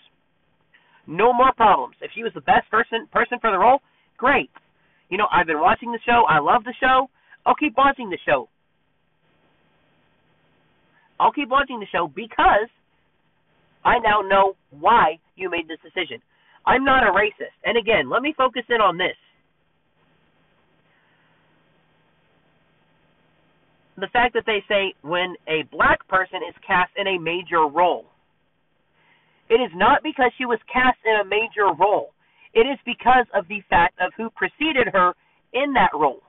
No 1.07 1.33
more 1.33 1.53
problems. 1.53 1.97
If 2.01 2.11
she 2.15 2.23
was 2.23 2.33
the 2.35 2.41
best 2.41 2.71
person 2.71 3.07
person 3.13 3.39
for 3.41 3.51
the 3.51 3.59
role, 3.59 3.81
great. 4.17 4.51
You 5.11 5.19
know, 5.19 5.27
I've 5.31 5.47
been 5.47 5.61
watching 5.61 5.93
the 5.93 6.01
show. 6.07 6.25
I 6.29 6.39
love 6.39 6.65
the 6.65 6.75
show. 6.81 7.09
I'll 7.45 7.55
keep 7.55 7.77
watching 7.77 8.11
the 8.11 8.19
show. 8.25 8.49
I'll 11.21 11.33
keep 11.33 11.49
watching 11.49 11.79
the 11.79 11.87
show 11.93 12.09
because 12.09 12.69
I 13.85 13.99
now 13.99 14.23
know 14.23 14.57
why 14.71 15.19
you 15.37 15.51
made 15.51 15.69
this 15.69 15.79
decision. 15.85 16.21
I'm 16.67 16.85
not 16.85 17.05
a 17.05 17.13
racist. 17.13 17.55
And 17.65 17.77
again, 17.77 18.09
let 18.09 18.23
me 18.23 18.35
focus 18.37 18.65
in 18.69 18.81
on 18.81 18.97
this. 18.97 19.17
the 23.97 24.09
fact 24.13 24.35
that 24.35 24.45
they 24.47 24.63
say 24.69 24.95
when 25.03 25.35
a 25.47 25.63
black 25.71 26.07
person 26.09 26.41
is 26.49 26.55
cast 26.67 26.91
in 26.97 27.07
a 27.07 27.19
major 27.19 27.67
role. 27.67 28.07
It 29.49 29.61
is 29.61 29.71
not 29.75 30.03
because 30.03 30.33
she 30.39 30.47
was 30.47 30.59
cast 30.73 30.99
in 31.05 31.21
a 31.21 31.25
major 31.25 31.69
role. 31.79 32.13
It 32.55 32.67
is 32.67 32.79
because 32.87 33.27
of 33.35 33.47
the 33.49 33.61
fact 33.69 33.99
of 34.01 34.13
who 34.17 34.31
preceded 34.31 34.89
her 34.93 35.13
in 35.53 35.75
that 35.75 35.91
role. 35.93 36.23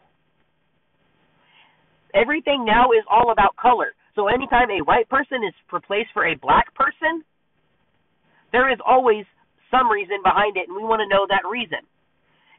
Everything 2.13 2.65
now 2.65 2.91
is 2.91 3.03
all 3.09 3.31
about 3.31 3.55
color. 3.55 3.93
So 4.15 4.27
anytime 4.27 4.71
a 4.71 4.83
white 4.83 5.09
person 5.09 5.43
is 5.43 5.53
replaced 5.71 6.09
for 6.13 6.25
a 6.25 6.35
black 6.35 6.73
person, 6.73 7.23
there 8.51 8.71
is 8.71 8.79
always 8.85 9.25
some 9.69 9.91
reason 9.91 10.23
behind 10.23 10.55
it, 10.55 10.67
and 10.67 10.75
we 10.75 10.83
want 10.83 11.01
to 11.03 11.11
know 11.11 11.27
that 11.27 11.43
reason. 11.49 11.83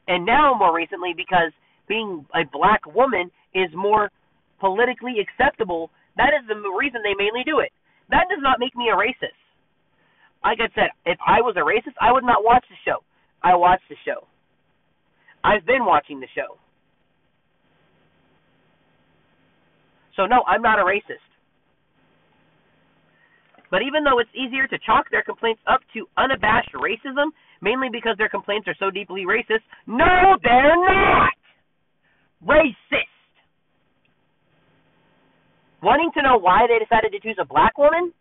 And 0.09 0.27
now, 0.27 0.55
more 0.55 0.75
recently, 0.75 1.15
because 1.17 1.53
being 1.89 2.27
a 2.35 2.45
black 2.53 2.85
woman 2.87 3.31
is 3.55 3.71
more 3.75 4.11
politically 4.61 5.17
acceptable, 5.19 5.91
that 6.17 6.37
is 6.37 6.47
the 6.49 6.57
reason 6.77 7.01
they 7.03 7.17
mainly 7.17 7.43
do 7.45 7.61
it. 7.61 7.73
That 8.11 8.29
does 8.29 8.41
not 8.41 8.61
make 8.61 8.77
me 8.77 8.91
a 8.93 8.97
racist. 8.97 9.41
Like 10.47 10.63
I 10.63 10.71
said, 10.79 10.95
if 11.05 11.19
I 11.27 11.43
was 11.43 11.59
a 11.59 11.67
racist, 11.67 11.99
I 12.01 12.13
would 12.13 12.23
not 12.23 12.45
watch 12.45 12.65
the 12.71 12.79
show. 12.87 13.03
I 13.43 13.57
watch 13.57 13.81
the 13.91 13.97
show. 14.07 14.23
I've 15.43 15.67
been 15.67 15.85
watching 15.85 16.21
the 16.21 16.29
show. 16.37 16.55
So, 20.15 20.27
no, 20.27 20.45
I'm 20.47 20.63
not 20.63 20.79
a 20.79 20.83
racist. 20.83 21.27
But 23.73 23.83
even 23.83 24.05
though 24.05 24.21
it's 24.21 24.31
easier 24.39 24.69
to 24.69 24.79
chalk 24.87 25.11
their 25.11 25.25
complaints 25.25 25.61
up 25.67 25.81
to 25.95 26.07
unabashed 26.17 26.71
racism, 26.79 27.35
mainly 27.61 27.89
because 27.91 28.15
their 28.17 28.29
complaints 28.29 28.69
are 28.69 28.77
so 28.79 28.89
deeply 28.89 29.27
racist, 29.27 29.67
no, 29.89 30.39
they're 30.45 30.79
not 30.79 31.35
racist. 32.47 33.35
Wanting 35.83 36.13
to 36.15 36.23
know 36.23 36.39
why 36.39 36.67
they 36.71 36.79
decided 36.79 37.11
to 37.11 37.19
choose 37.19 37.37
a 37.41 37.45
black 37.45 37.77
woman 37.77 38.13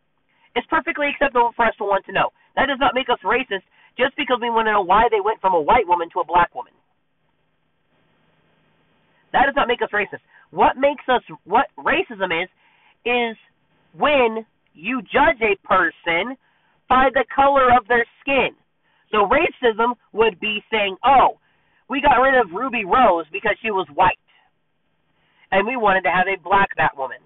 is 0.55 0.63
perfectly 0.69 1.07
acceptable 1.11 1.51
for 1.55 1.65
us 1.65 1.75
to 1.77 1.83
want 1.83 2.05
to 2.05 2.13
know. 2.13 2.31
That 2.55 2.67
does 2.67 2.79
not 2.79 2.95
make 2.95 3.09
us 3.09 3.19
racist 3.23 3.67
just 3.97 4.15
because 4.15 4.39
we 4.41 4.49
want 4.49 4.67
to 4.67 4.73
know 4.73 4.81
why 4.81 5.07
they 5.11 5.19
went 5.19 5.41
from 5.41 5.53
a 5.53 5.61
white 5.61 5.87
woman 5.87 6.09
to 6.13 6.19
a 6.19 6.25
black 6.25 6.55
woman. 6.55 6.73
That 9.33 9.45
does 9.47 9.55
not 9.55 9.67
make 9.67 9.81
us 9.81 9.91
racist. 9.91 10.23
What 10.51 10.77
makes 10.77 11.03
us 11.11 11.21
what 11.43 11.67
racism 11.77 12.31
is 12.31 12.49
is 13.03 13.35
when 13.97 14.45
you 14.73 15.01
judge 15.01 15.43
a 15.43 15.59
person 15.67 16.37
by 16.87 17.09
the 17.13 17.25
color 17.33 17.75
of 17.75 17.87
their 17.87 18.05
skin. 18.21 18.55
So 19.11 19.27
racism 19.27 19.95
would 20.13 20.39
be 20.39 20.63
saying, 20.71 20.97
"Oh, 21.03 21.39
we 21.89 22.01
got 22.01 22.21
rid 22.21 22.35
of 22.35 22.51
Ruby 22.51 22.85
Rose 22.85 23.27
because 23.31 23.57
she 23.61 23.71
was 23.71 23.87
white, 23.89 24.19
and 25.51 25.67
we 25.67 25.75
wanted 25.75 26.03
to 26.03 26.11
have 26.11 26.27
a 26.27 26.37
black 26.37 26.75
Batwoman." 26.75 27.23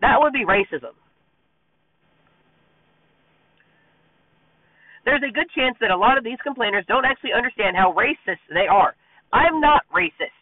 That 0.00 0.20
would 0.20 0.32
be 0.32 0.44
racism. 0.44 0.94
There's 5.04 5.22
a 5.22 5.32
good 5.32 5.48
chance 5.54 5.76
that 5.80 5.90
a 5.90 5.96
lot 5.96 6.16
of 6.16 6.24
these 6.24 6.40
complainers 6.42 6.84
don't 6.88 7.04
actually 7.04 7.32
understand 7.36 7.76
how 7.76 7.92
racist 7.92 8.40
they 8.48 8.66
are. 8.66 8.96
I'm 9.32 9.60
not 9.60 9.82
racist. 9.94 10.32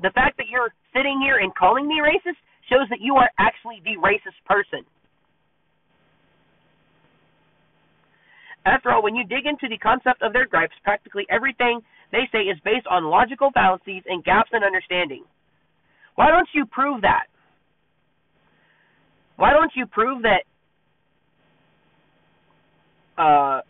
The 0.00 0.10
fact 0.14 0.36
that 0.38 0.48
you're 0.48 0.72
sitting 0.94 1.20
here 1.20 1.38
and 1.38 1.54
calling 1.54 1.86
me 1.86 2.00
racist 2.00 2.40
shows 2.70 2.88
that 2.88 3.00
you 3.00 3.16
are 3.16 3.28
actually 3.38 3.82
the 3.84 3.96
racist 4.00 4.38
person. 4.46 4.84
After 8.64 8.92
all, 8.92 9.02
when 9.02 9.14
you 9.14 9.24
dig 9.24 9.46
into 9.46 9.68
the 9.68 9.78
concept 9.78 10.22
of 10.22 10.32
their 10.32 10.46
gripes, 10.46 10.74
practically 10.84 11.26
everything 11.30 11.80
they 12.12 12.28
say 12.32 12.40
is 12.40 12.58
based 12.64 12.86
on 12.90 13.04
logical 13.04 13.50
fallacies 13.52 14.02
and 14.06 14.24
gaps 14.24 14.50
in 14.52 14.62
understanding. 14.62 15.24
Why 16.16 16.30
don't 16.30 16.48
you 16.54 16.66
prove 16.66 17.02
that? 17.02 17.26
Why 19.36 19.52
don't 19.52 19.70
you 19.74 19.86
prove 19.86 20.22
that 20.22 20.44
uh, 23.16 23.60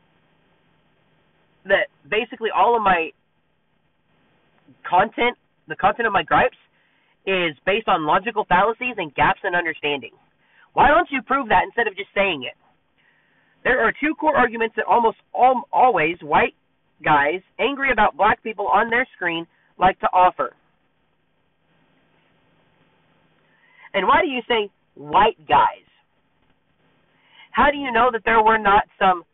that 1.69 1.89
basically 2.09 2.51
all 2.55 2.77
of 2.77 2.83
my 2.83 3.11
content, 4.89 5.37
the 5.69 5.77
content 5.77 6.07
of 6.07 6.12
my 6.12 6.23
gripes, 6.23 6.57
is 7.27 7.57
based 7.66 7.89
on 7.89 8.07
logical 8.07 8.45
fallacies 8.49 8.95
and 8.97 9.14
gaps 9.14 9.41
in 9.45 9.55
understanding? 9.55 10.12
Why 10.73 10.89
don't 10.89 11.09
you 11.11 11.23
prove 11.23 11.49
that 11.49 11.64
instead 11.64 11.87
of 11.87 11.97
just 11.97 12.09
saying 12.14 12.45
it? 12.45 12.57
There 13.64 13.85
are 13.85 13.93
two 13.93 14.14
core 14.14 14.37
arguments 14.37 14.77
that 14.77 14.87
almost 14.87 15.19
all, 15.35 15.62
always 15.73 16.16
white 16.23 16.55
guys 17.05 17.41
angry 17.59 17.93
about 17.93 18.16
black 18.16 18.43
people 18.43 18.66
on 18.69 18.91
their 18.91 19.07
screen 19.14 19.47
like 19.79 19.99
to 20.01 20.07
offer. 20.12 20.55
And 23.95 24.07
why 24.07 24.23
do 24.23 24.29
you 24.29 24.43
say 24.49 24.71
white 24.95 25.39
guys? 25.49 25.85
How 27.53 27.71
do 27.71 27.79
you 27.79 27.91
know 27.91 28.11
that 28.12 28.23
there 28.25 28.43
were 28.43 28.59
not 28.59 28.85
some 28.99 29.25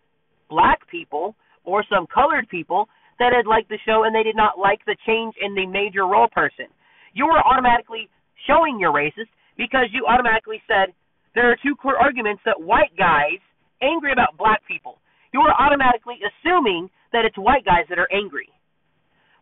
black 0.48 0.88
people 0.90 1.34
or 1.64 1.84
some 1.88 2.06
colored 2.12 2.48
people 2.48 2.88
that 3.18 3.32
had 3.32 3.46
liked 3.46 3.68
the 3.68 3.78
show 3.84 4.04
and 4.04 4.14
they 4.14 4.22
did 4.22 4.36
not 4.36 4.58
like 4.58 4.80
the 4.86 4.96
change 5.06 5.34
in 5.40 5.54
the 5.54 5.66
major 5.66 6.06
role 6.06 6.28
person? 6.28 6.66
You 7.12 7.26
were 7.26 7.40
automatically 7.40 8.08
showing 8.46 8.78
you're 8.78 8.92
racist 8.92 9.30
because 9.56 9.86
you 9.92 10.06
automatically 10.06 10.60
said 10.66 10.92
there 11.34 11.50
are 11.50 11.56
two 11.62 11.74
core 11.76 11.96
arguments 11.96 12.42
that 12.44 12.60
white 12.60 12.94
guys 12.98 13.38
angry 13.82 14.12
about 14.12 14.36
black 14.38 14.62
people. 14.66 14.98
You 15.32 15.40
are 15.40 15.54
automatically 15.54 16.18
assuming 16.22 16.90
that 17.12 17.24
it's 17.24 17.36
white 17.38 17.64
guys 17.64 17.86
that 17.88 17.98
are 17.98 18.10
angry 18.12 18.48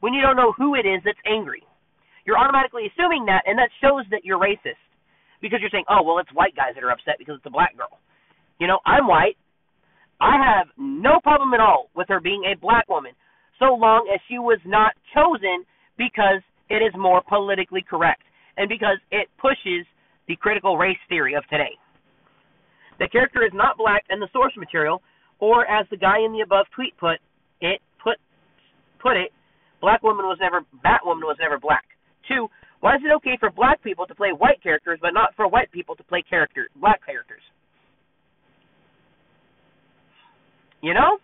when 0.01 0.12
you 0.12 0.20
don't 0.20 0.37
know 0.37 0.53
who 0.53 0.75
it 0.75 0.85
is 0.85 1.01
that's 1.05 1.20
angry. 1.25 1.62
You're 2.27 2.39
automatically 2.39 2.91
assuming 2.91 3.27
that, 3.27 3.43
and 3.47 3.59
that 3.59 3.70
shows 3.81 4.05
that 4.11 4.25
you're 4.25 4.39
racist 4.39 4.83
because 5.41 5.59
you're 5.62 5.70
saying, 5.70 5.87
oh, 5.91 6.03
well, 6.03 6.18
it's 6.18 6.31
white 6.35 6.55
guys 6.55 6.75
that 6.75 6.85
are 6.85 6.91
upset 6.91 7.18
because 7.18 7.39
it's 7.39 7.47
a 7.47 7.55
black 7.55 7.77
girl. 7.77 7.99
You 8.59 8.66
know, 8.66 8.79
I'm 8.87 9.07
white. 9.07 9.39
I 10.20 10.36
have 10.38 10.68
no 10.76 11.20
problem 11.22 11.54
at 11.54 11.60
all 11.60 11.90
with 11.94 12.08
her 12.08 12.20
being 12.20 12.44
a 12.44 12.58
black 12.58 12.88
woman 12.88 13.12
so 13.58 13.74
long 13.74 14.08
as 14.12 14.20
she 14.28 14.38
was 14.38 14.58
not 14.64 14.92
chosen 15.14 15.64
because 15.96 16.42
it 16.70 16.82
is 16.82 16.92
more 16.98 17.22
politically 17.28 17.84
correct 17.88 18.22
and 18.56 18.68
because 18.68 18.98
it 19.10 19.28
pushes 19.38 19.86
the 20.28 20.36
critical 20.36 20.76
race 20.76 20.98
theory 21.08 21.34
of 21.34 21.46
today. 21.48 21.78
The 22.98 23.08
character 23.08 23.44
is 23.44 23.52
not 23.54 23.78
black 23.78 24.04
in 24.10 24.20
the 24.20 24.28
source 24.32 24.52
material, 24.56 25.02
or 25.38 25.66
as 25.66 25.86
the 25.90 25.96
guy 25.96 26.20
in 26.24 26.32
the 26.32 26.40
above 26.40 26.66
tweet 26.74 26.96
put 26.98 27.18
it 27.60 27.80
put 28.02 28.16
put 29.00 29.16
it, 29.16 29.32
black 29.80 30.02
woman 30.02 30.26
was 30.26 30.38
never 30.40 30.62
Batwoman 30.84 31.26
was 31.26 31.36
never 31.40 31.58
black. 31.58 31.84
Two, 32.28 32.48
why 32.80 32.96
is 32.96 33.02
it 33.04 33.12
okay 33.16 33.36
for 33.38 33.50
black 33.50 33.82
people 33.82 34.06
to 34.06 34.14
play 34.14 34.30
white 34.30 34.62
characters 34.62 34.98
but 35.02 35.14
not 35.14 35.34
for 35.34 35.48
white 35.48 35.70
people 35.72 35.96
to 35.96 36.04
play 36.04 36.22
character 36.22 36.68
black 36.76 37.04
characters? 37.04 37.42
You 40.83 40.95
know? 40.95 41.18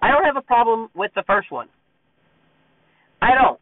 I 0.00 0.10
don't 0.10 0.24
have 0.24 0.36
a 0.36 0.42
problem 0.42 0.88
with 0.94 1.10
the 1.14 1.24
first 1.26 1.50
one. 1.50 1.68
I 3.20 3.34
don't. 3.34 3.60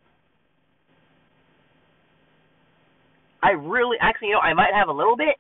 I 3.42 3.50
really 3.50 3.96
actually 4.00 4.28
you 4.28 4.34
know 4.34 4.40
I 4.40 4.54
might 4.54 4.74
have 4.74 4.88
a 4.88 4.92
little 4.92 5.16
bit 5.16 5.36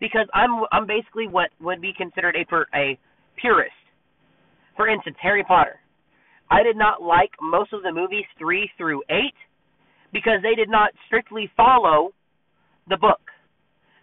because 0.00 0.26
I'm 0.34 0.64
I'm 0.72 0.86
basically 0.86 1.28
what 1.28 1.50
would 1.60 1.80
be 1.80 1.92
considered 1.96 2.36
a 2.36 2.44
per, 2.44 2.66
a 2.74 2.98
purist. 3.40 3.72
For 4.76 4.88
instance, 4.88 5.16
Harry 5.20 5.44
Potter. 5.44 5.78
I 6.50 6.62
did 6.62 6.76
not 6.76 7.02
like 7.02 7.30
most 7.40 7.72
of 7.72 7.82
the 7.82 7.92
movies 7.92 8.24
3 8.38 8.68
through 8.76 9.02
8 9.08 9.16
because 10.12 10.42
they 10.42 10.56
did 10.56 10.68
not 10.68 10.90
strictly 11.06 11.48
follow 11.56 12.10
the 12.88 12.96
book. 12.96 13.20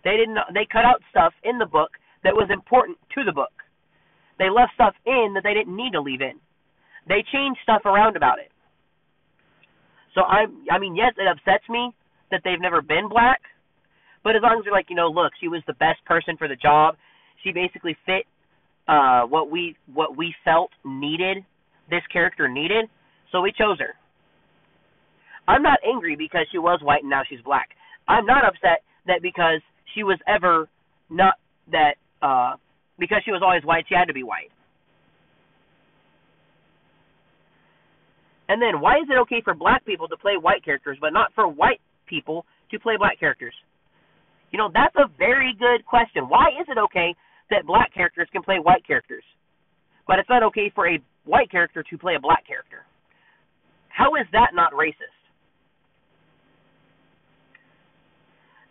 They 0.05 0.15
didn't 0.15 0.37
they 0.53 0.65
cut 0.71 0.85
out 0.85 1.01
stuff 1.09 1.33
in 1.43 1.57
the 1.57 1.65
book 1.65 1.91
that 2.23 2.33
was 2.33 2.49
important 2.51 2.97
to 3.15 3.23
the 3.25 3.33
book. 3.33 3.51
They 4.39 4.49
left 4.49 4.73
stuff 4.75 4.93
in 5.05 5.33
that 5.35 5.43
they 5.43 5.53
didn't 5.53 5.75
need 5.75 5.91
to 5.93 6.01
leave 6.01 6.21
in. 6.21 6.39
They 7.07 7.23
changed 7.31 7.59
stuff 7.63 7.85
around 7.85 8.15
about 8.15 8.39
it. 8.39 8.51
So 10.13 10.21
I 10.21 10.45
I 10.71 10.79
mean 10.79 10.95
yes, 10.95 11.13
it 11.17 11.27
upsets 11.27 11.67
me 11.69 11.91
that 12.31 12.41
they've 12.43 12.61
never 12.61 12.81
been 12.81 13.07
black 13.09 13.41
but 14.27 14.35
as 14.35 14.41
long 14.41 14.59
as 14.59 14.65
you're 14.65 14.73
like, 14.73 14.89
you 14.89 14.95
know, 14.97 15.07
look, 15.07 15.31
she 15.39 15.47
was 15.47 15.61
the 15.67 15.73
best 15.75 16.03
person 16.05 16.35
for 16.35 16.49
the 16.49 16.57
job. 16.57 16.95
She 17.45 17.53
basically 17.53 17.95
fit 18.05 18.25
uh 18.89 19.21
what 19.23 19.49
we 19.49 19.77
what 19.93 20.17
we 20.17 20.35
felt 20.43 20.69
needed 20.83 21.45
this 21.89 22.01
character 22.11 22.49
needed, 22.49 22.89
so 23.31 23.39
we 23.39 23.53
chose 23.57 23.79
her. 23.79 23.95
I'm 25.47 25.63
not 25.63 25.79
angry 25.87 26.17
because 26.17 26.45
she 26.51 26.57
was 26.57 26.81
white 26.83 27.03
and 27.03 27.09
now 27.09 27.21
she's 27.29 27.39
black. 27.39 27.69
I'm 28.09 28.25
not 28.25 28.43
upset 28.43 28.83
that 29.05 29.21
because 29.21 29.61
she 29.95 30.03
was 30.03 30.19
ever 30.27 30.67
not 31.09 31.35
that 31.71 31.95
uh 32.21 32.55
because 32.99 33.21
she 33.25 33.31
was 33.31 33.41
always 33.43 33.63
white, 33.63 33.85
she 33.87 33.95
had 33.95 34.05
to 34.05 34.13
be 34.13 34.23
white. 34.23 34.51
And 38.49 38.61
then 38.61 38.79
why 38.79 38.97
is 38.97 39.07
it 39.09 39.17
okay 39.27 39.41
for 39.43 39.53
black 39.53 39.85
people 39.85 40.07
to 40.07 40.17
play 40.17 40.37
white 40.39 40.63
characters 40.63 40.97
but 41.01 41.11
not 41.11 41.33
for 41.35 41.47
white 41.47 41.81
people 42.07 42.45
to 42.71 42.79
play 42.79 42.95
black 42.97 43.19
characters? 43.19 43.53
You 44.51 44.57
know, 44.57 44.69
that's 44.73 44.95
a 44.95 45.11
very 45.17 45.53
good 45.59 45.85
question. 45.85 46.29
Why 46.29 46.49
is 46.59 46.67
it 46.69 46.77
okay 46.77 47.13
that 47.49 47.65
black 47.65 47.93
characters 47.93 48.29
can 48.31 48.41
play 48.41 48.59
white 48.59 48.85
characters, 48.87 49.23
but 50.07 50.19
it's 50.19 50.29
not 50.29 50.43
okay 50.43 50.71
for 50.73 50.87
a 50.87 50.99
white 51.25 51.51
character 51.51 51.83
to 51.83 51.97
play 51.97 52.15
a 52.15 52.19
black 52.19 52.47
character? 52.47 52.85
How 53.89 54.15
is 54.15 54.25
that 54.31 54.51
not 54.53 54.71
racist? 54.71 55.17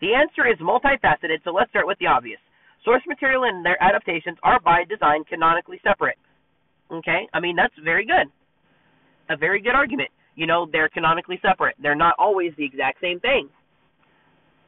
The 0.00 0.14
answer 0.14 0.46
is 0.46 0.56
multifaceted, 0.58 1.44
so 1.44 1.52
let's 1.52 1.70
start 1.70 1.86
with 1.86 1.98
the 1.98 2.06
obvious. 2.06 2.40
Source 2.86 3.02
material 3.08 3.44
and 3.44 3.66
their 3.66 3.82
adaptations 3.82 4.38
are 4.44 4.60
by 4.60 4.84
design 4.88 5.24
canonically 5.24 5.80
separate. 5.82 6.16
Okay? 6.90 7.26
I 7.34 7.40
mean, 7.40 7.56
that's 7.56 7.74
very 7.82 8.06
good. 8.06 8.30
A 9.28 9.36
very 9.36 9.60
good 9.60 9.74
argument. 9.74 10.10
You 10.36 10.46
know, 10.46 10.68
they're 10.70 10.88
canonically 10.88 11.40
separate. 11.42 11.74
They're 11.82 11.98
not 11.98 12.14
always 12.16 12.52
the 12.56 12.64
exact 12.64 13.00
same 13.00 13.18
thing. 13.18 13.48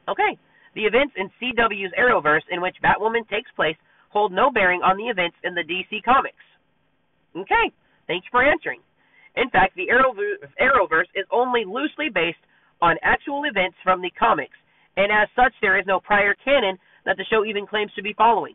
Okay. 0.09 0.37
The 0.75 0.83
events 0.83 1.13
in 1.15 1.31
CW's 1.39 1.93
Arrowverse 1.97 2.43
in 2.51 2.61
which 2.61 2.75
Batwoman 2.83 3.27
takes 3.29 3.49
place 3.55 3.77
hold 4.09 4.33
no 4.33 4.51
bearing 4.51 4.81
on 4.81 4.97
the 4.97 5.07
events 5.07 5.37
in 5.45 5.55
the 5.55 5.63
DC 5.63 6.03
comics. 6.03 6.43
Okay. 7.37 7.71
Thanks 8.07 8.27
for 8.31 8.43
answering. 8.43 8.81
In 9.37 9.49
fact, 9.49 9.77
the 9.77 9.87
Arrowverse 9.87 11.09
is 11.15 11.25
only 11.31 11.63
loosely 11.63 12.09
based 12.13 12.43
on 12.81 12.97
actual 13.01 13.43
events 13.45 13.77
from 13.83 14.01
the 14.01 14.09
comics, 14.17 14.57
and 14.97 15.11
as 15.11 15.29
such, 15.35 15.53
there 15.61 15.79
is 15.79 15.85
no 15.85 15.99
prior 15.99 16.35
canon 16.43 16.77
that 17.09 17.17
the 17.17 17.25
show 17.25 17.43
even 17.43 17.65
claims 17.65 17.89
to 17.97 18.03
be 18.05 18.13
following. 18.13 18.53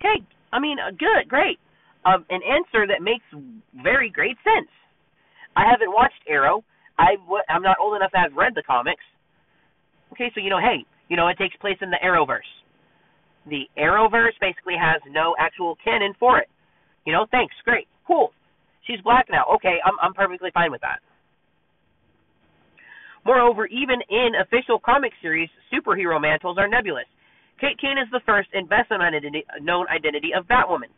Okay, 0.00 0.24
I 0.52 0.58
mean, 0.58 0.78
uh, 0.80 0.90
good, 0.96 1.28
great. 1.28 1.60
Um, 2.08 2.24
an 2.32 2.40
answer 2.40 2.88
that 2.88 3.04
makes 3.04 3.28
very 3.76 4.08
great 4.08 4.40
sense. 4.40 4.72
I 5.54 5.68
haven't 5.70 5.92
watched 5.92 6.24
Arrow. 6.26 6.64
I 6.98 7.20
w- 7.28 7.44
I'm 7.52 7.62
not 7.62 7.76
old 7.78 7.94
enough 7.94 8.10
to 8.12 8.18
have 8.24 8.32
read 8.32 8.56
the 8.56 8.64
comics. 8.64 9.04
Okay, 10.16 10.32
so 10.34 10.40
you 10.40 10.48
know, 10.48 10.58
hey, 10.58 10.88
you 11.08 11.16
know, 11.16 11.28
it 11.28 11.36
takes 11.36 11.54
place 11.60 11.76
in 11.82 11.90
the 11.92 12.00
Arrowverse. 12.02 12.48
The 13.46 13.68
Arrowverse 13.76 14.40
basically 14.40 14.80
has 14.80 15.00
no 15.12 15.36
actual 15.38 15.76
canon 15.84 16.14
for 16.18 16.38
it. 16.38 16.48
You 17.04 17.12
know, 17.12 17.26
thanks, 17.30 17.54
great, 17.64 17.86
cool. 18.06 18.32
She's 18.86 19.00
black 19.04 19.26
now. 19.30 19.44
Okay, 19.56 19.76
I'm 19.84 19.94
I'm 20.00 20.14
perfectly 20.14 20.50
fine 20.54 20.72
with 20.72 20.80
that. 20.80 21.04
Moreover, 23.24 23.66
even 23.66 24.00
in 24.08 24.40
official 24.40 24.80
comic 24.80 25.12
series, 25.20 25.48
superhero 25.70 26.20
mantles 26.20 26.56
are 26.58 26.66
nebulous. 26.66 27.06
Kate 27.62 27.78
Kane 27.78 27.96
is 27.96 28.10
the 28.10 28.20
first 28.26 28.48
and 28.54 28.68
best 28.68 28.90
known 28.90 29.86
identity, 29.86 30.34
of 30.34 30.48
Batwoman, 30.48 30.90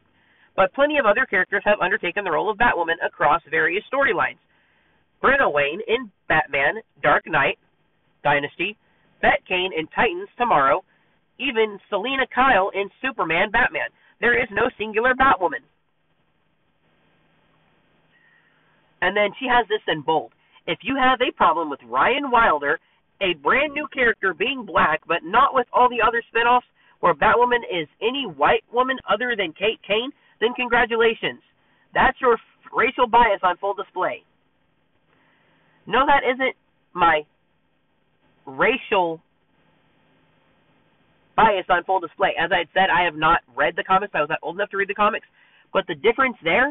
but 0.57 0.73
plenty 0.73 0.97
of 0.97 1.05
other 1.05 1.27
characters 1.29 1.63
have 1.67 1.79
undertaken 1.85 2.25
the 2.25 2.31
role 2.31 2.49
of 2.49 2.57
Batwoman 2.57 2.97
across 3.05 3.43
various 3.51 3.85
storylines. 3.93 4.41
Brenna 5.23 5.53
Wayne 5.53 5.81
in 5.87 6.11
Batman, 6.27 6.81
Dark 7.03 7.25
Knight, 7.27 7.59
Dynasty, 8.23 8.79
Bette 9.21 9.45
Kane 9.47 9.73
in 9.77 9.87
Titans 9.89 10.29
Tomorrow, 10.39 10.83
even 11.39 11.79
Selina 11.91 12.25
Kyle 12.35 12.71
in 12.73 12.89
Superman 13.03 13.51
Batman. 13.51 13.93
There 14.21 14.41
is 14.41 14.49
no 14.51 14.71
singular 14.79 15.13
Batwoman. 15.13 15.69
And 19.03 19.15
then 19.15 19.37
she 19.39 19.47
has 19.53 19.69
this 19.69 19.85
in 19.87 20.01
bold. 20.01 20.33
If 20.67 20.79
you 20.81 20.97
have 20.97 21.21
a 21.21 21.37
problem 21.37 21.69
with 21.69 21.81
Ryan 21.85 22.31
Wilder, 22.31 22.81
a 23.21 23.35
brand 23.43 23.73
new 23.73 23.87
character 23.93 24.35
being 24.35 24.67
black, 24.67 25.01
but 25.07 25.23
not 25.23 25.55
with 25.55 25.67
all 25.73 25.89
the 25.89 26.03
other 26.07 26.23
spinoffs 26.33 26.67
where 27.01 27.15
Batwoman 27.15 27.63
is 27.71 27.89
any 28.01 28.25
white 28.25 28.65
woman 28.73 28.97
other 29.11 29.35
than 29.37 29.53
Kate 29.53 29.81
Kane, 29.87 30.11
then 30.41 30.55
congratulations. 30.57 31.41
That's 31.93 32.19
your 32.21 32.39
racial 32.75 33.07
bias 33.07 33.41
on 33.43 33.57
full 33.59 33.75
display. 33.75 34.25
No, 35.87 36.07
that 36.07 36.23
isn't 36.25 36.57
my 36.95 37.23
racial 38.47 39.21
bias 41.37 41.67
on 41.69 41.85
full 41.85 42.01
display. 42.01 42.31
As 42.39 42.51
I 42.53 42.65
said, 42.73 42.89
I 42.91 43.05
have 43.05 43.17
not 43.17 43.41
read 43.55 43.75
the 43.77 43.85
comics. 43.85 44.13
I 44.15 44.21
was 44.21 44.31
not 44.31 44.39
old 44.43 44.57
enough 44.57 44.71
to 44.71 44.77
read 44.77 44.89
the 44.89 44.95
comics. 44.95 45.27
But 45.73 45.85
the 45.87 45.95
difference 45.95 46.37
there 46.43 46.71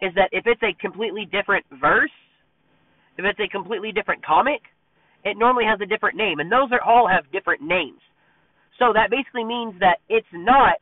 is 0.00 0.12
that 0.14 0.28
if 0.32 0.46
it's 0.46 0.62
a 0.62 0.74
completely 0.80 1.26
different 1.30 1.64
verse, 1.80 2.10
if 3.18 3.24
it's 3.24 3.40
a 3.40 3.48
completely 3.48 3.92
different 3.92 4.24
comic, 4.24 4.60
it 5.24 5.38
normally 5.38 5.64
has 5.64 5.80
a 5.80 5.86
different 5.86 6.16
name, 6.16 6.40
and 6.40 6.50
those 6.50 6.70
are 6.72 6.82
all 6.82 7.08
have 7.08 7.30
different 7.32 7.62
names. 7.62 8.00
So 8.78 8.92
that 8.94 9.10
basically 9.10 9.44
means 9.44 9.74
that 9.80 9.98
it's 10.08 10.26
not 10.32 10.78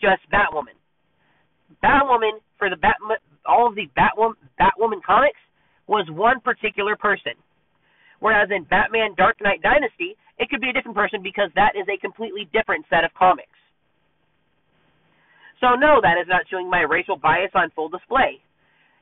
just 0.00 0.20
Batwoman. 0.30 0.76
Batwoman 1.82 2.40
for 2.58 2.70
the 2.70 2.76
Bat 2.76 2.96
all 3.46 3.68
of 3.68 3.74
the 3.74 3.88
Batwoman 3.96 4.34
Batwoman 4.60 5.02
comics 5.04 5.40
was 5.86 6.06
one 6.10 6.40
particular 6.40 6.96
person. 6.96 7.32
Whereas 8.20 8.50
in 8.50 8.64
Batman 8.64 9.14
Dark 9.16 9.40
Knight 9.40 9.62
Dynasty, 9.62 10.16
it 10.38 10.50
could 10.50 10.60
be 10.60 10.68
a 10.68 10.72
different 10.72 10.96
person 10.96 11.22
because 11.22 11.50
that 11.54 11.72
is 11.78 11.86
a 11.88 11.98
completely 11.98 12.48
different 12.52 12.84
set 12.90 13.04
of 13.04 13.14
comics. 13.14 13.56
So 15.60 15.74
no, 15.74 15.98
that 16.02 16.18
is 16.20 16.28
not 16.28 16.46
showing 16.50 16.70
my 16.70 16.82
racial 16.82 17.16
bias 17.16 17.50
on 17.54 17.70
full 17.74 17.88
display. 17.88 18.38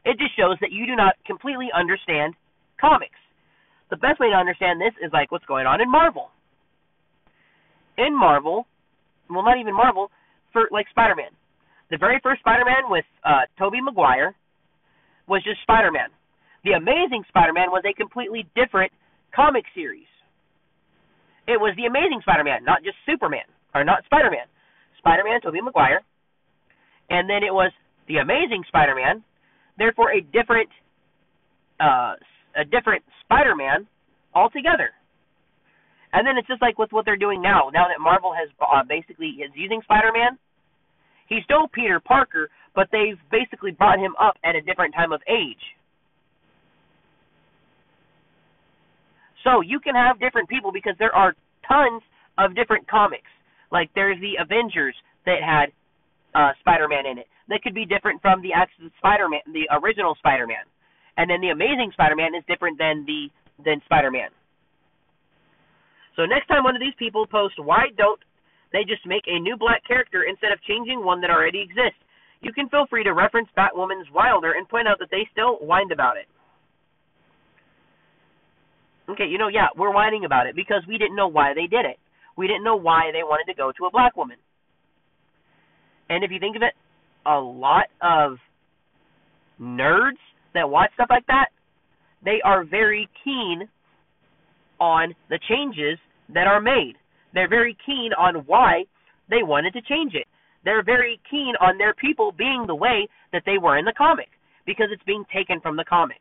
It 0.04 0.18
just 0.18 0.36
shows 0.36 0.56
that 0.60 0.72
you 0.72 0.86
do 0.86 0.94
not 0.94 1.16
completely 1.26 1.68
understand 1.74 2.34
comics. 2.80 3.18
The 3.90 3.96
best 3.96 4.18
way 4.18 4.30
to 4.30 4.36
understand 4.36 4.80
this 4.80 4.94
is 5.04 5.12
like 5.12 5.30
what's 5.30 5.46
going 5.46 5.66
on 5.66 5.80
in 5.80 5.90
Marvel. 5.90 6.30
In 7.98 8.18
Marvel, 8.18 8.66
well, 9.30 9.44
not 9.44 9.58
even 9.58 9.74
Marvel, 9.74 10.10
for 10.52 10.68
like 10.70 10.86
Spider-Man. 10.90 11.30
The 11.90 11.98
very 11.98 12.20
first 12.22 12.40
Spider-Man 12.40 12.90
with 12.90 13.04
uh, 13.24 13.46
Tobey 13.58 13.80
Maguire 13.80 14.34
was 15.28 15.42
just 15.44 15.62
Spider-Man. 15.62 16.10
The 16.64 16.72
Amazing 16.72 17.22
Spider-Man 17.28 17.70
was 17.70 17.82
a 17.86 17.94
completely 17.94 18.46
different 18.56 18.90
comic 19.34 19.64
series. 19.74 20.10
It 21.46 21.60
was 21.60 21.74
the 21.76 21.86
Amazing 21.86 22.20
Spider-Man, 22.22 22.64
not 22.64 22.82
just 22.82 22.96
Superman 23.06 23.46
or 23.74 23.84
not 23.84 24.04
Spider-Man. 24.06 24.50
Spider-Man, 24.98 25.40
Tobey 25.40 25.60
Maguire, 25.60 26.02
and 27.10 27.30
then 27.30 27.44
it 27.44 27.54
was 27.54 27.70
the 28.08 28.16
Amazing 28.16 28.64
Spider-Man, 28.66 29.22
therefore 29.78 30.10
a 30.10 30.20
different 30.20 30.68
uh, 31.78 32.14
a 32.56 32.64
different 32.64 33.04
Spider-Man 33.24 33.86
altogether. 34.34 34.90
And 36.12 36.26
then 36.26 36.38
it's 36.38 36.48
just 36.48 36.62
like 36.62 36.78
with 36.78 36.92
what 36.92 37.04
they're 37.04 37.16
doing 37.16 37.42
now. 37.42 37.70
Now 37.72 37.86
that 37.88 38.00
Marvel 38.00 38.32
has 38.32 38.48
uh, 38.60 38.82
basically 38.88 39.42
is 39.44 39.50
using 39.54 39.80
Spider-Man, 39.84 40.38
he's 41.28 41.44
still 41.44 41.68
Peter 41.72 42.00
Parker, 42.00 42.48
but 42.74 42.88
they've 42.92 43.18
basically 43.30 43.72
brought 43.72 43.98
him 43.98 44.14
up 44.20 44.34
at 44.44 44.54
a 44.54 44.62
different 44.62 44.94
time 44.94 45.12
of 45.12 45.20
age. 45.28 45.60
So 49.44 49.60
you 49.60 49.78
can 49.78 49.94
have 49.94 50.18
different 50.18 50.48
people 50.48 50.72
because 50.72 50.94
there 50.98 51.14
are 51.14 51.34
tons 51.68 52.02
of 52.38 52.54
different 52.54 52.88
comics. 52.88 53.30
Like 53.70 53.90
there's 53.94 54.18
the 54.20 54.42
Avengers 54.42 54.94
that 55.24 55.38
had 55.42 55.70
uh, 56.34 56.52
Spider-Man 56.60 57.06
in 57.06 57.18
it. 57.18 57.26
That 57.48 57.62
could 57.62 57.74
be 57.74 57.84
different 57.86 58.20
from 58.22 58.42
the 58.42 58.52
actual 58.52 58.90
Spider-Man, 58.98 59.40
the 59.52 59.68
original 59.82 60.14
Spider-Man, 60.18 60.66
and 61.16 61.30
then 61.30 61.40
the 61.40 61.50
Amazing 61.50 61.90
Spider-Man 61.92 62.34
is 62.34 62.44
different 62.48 62.78
than 62.78 63.04
the 63.06 63.28
than 63.64 63.80
Spider-Man. 63.86 64.28
So 66.16 66.24
next 66.24 66.48
time 66.48 66.64
one 66.64 66.76
of 66.76 66.80
these 66.80 66.96
people 66.98 67.26
posts, 67.26 67.58
why 67.60 67.88
don't 67.96 68.20
they 68.72 68.84
just 68.84 69.04
make 69.06 69.24
a 69.26 69.38
new 69.38 69.56
black 69.56 69.86
character 69.86 70.24
instead 70.28 70.52
of 70.52 70.60
changing 70.62 71.04
one 71.04 71.20
that 71.20 71.30
already 71.30 71.60
exists? 71.60 72.00
You 72.40 72.52
can 72.52 72.68
feel 72.68 72.86
free 72.88 73.04
to 73.04 73.12
reference 73.12 73.48
Batwoman's 73.56 74.08
Wilder 74.12 74.52
and 74.52 74.68
point 74.68 74.88
out 74.88 74.98
that 74.98 75.08
they 75.10 75.28
still 75.32 75.56
whined 75.60 75.92
about 75.92 76.16
it. 76.16 76.26
Okay, 79.08 79.24
you 79.24 79.38
know, 79.38 79.48
yeah, 79.48 79.68
we're 79.76 79.92
whining 79.92 80.24
about 80.24 80.46
it 80.46 80.56
because 80.56 80.82
we 80.88 80.98
didn't 80.98 81.16
know 81.16 81.28
why 81.28 81.54
they 81.54 81.66
did 81.66 81.84
it. 81.86 81.98
We 82.36 82.46
didn't 82.46 82.64
know 82.64 82.76
why 82.76 83.10
they 83.12 83.22
wanted 83.22 83.50
to 83.52 83.56
go 83.56 83.72
to 83.72 83.86
a 83.86 83.90
black 83.90 84.16
woman. 84.16 84.36
And 86.10 86.24
if 86.24 86.30
you 86.30 86.38
think 86.38 86.56
of 86.56 86.62
it, 86.62 86.74
a 87.24 87.38
lot 87.38 87.86
of 88.02 88.38
nerds 89.60 90.20
that 90.56 90.68
watch 90.68 90.90
stuff 90.94 91.08
like 91.10 91.26
that, 91.26 91.48
they 92.24 92.40
are 92.44 92.64
very 92.64 93.08
keen 93.24 93.68
on 94.80 95.14
the 95.30 95.38
changes 95.48 95.98
that 96.34 96.46
are 96.46 96.60
made. 96.60 96.94
They're 97.32 97.48
very 97.48 97.76
keen 97.86 98.10
on 98.18 98.44
why 98.46 98.84
they 99.30 99.42
wanted 99.42 99.72
to 99.74 99.82
change 99.82 100.14
it. 100.14 100.26
They're 100.64 100.82
very 100.82 101.20
keen 101.30 101.54
on 101.60 101.78
their 101.78 101.94
people 101.94 102.32
being 102.32 102.64
the 102.66 102.74
way 102.74 103.08
that 103.32 103.42
they 103.46 103.58
were 103.58 103.78
in 103.78 103.84
the 103.84 103.94
comic 103.96 104.28
because 104.66 104.88
it's 104.90 105.02
being 105.04 105.24
taken 105.32 105.60
from 105.60 105.76
the 105.76 105.84
comic. 105.84 106.20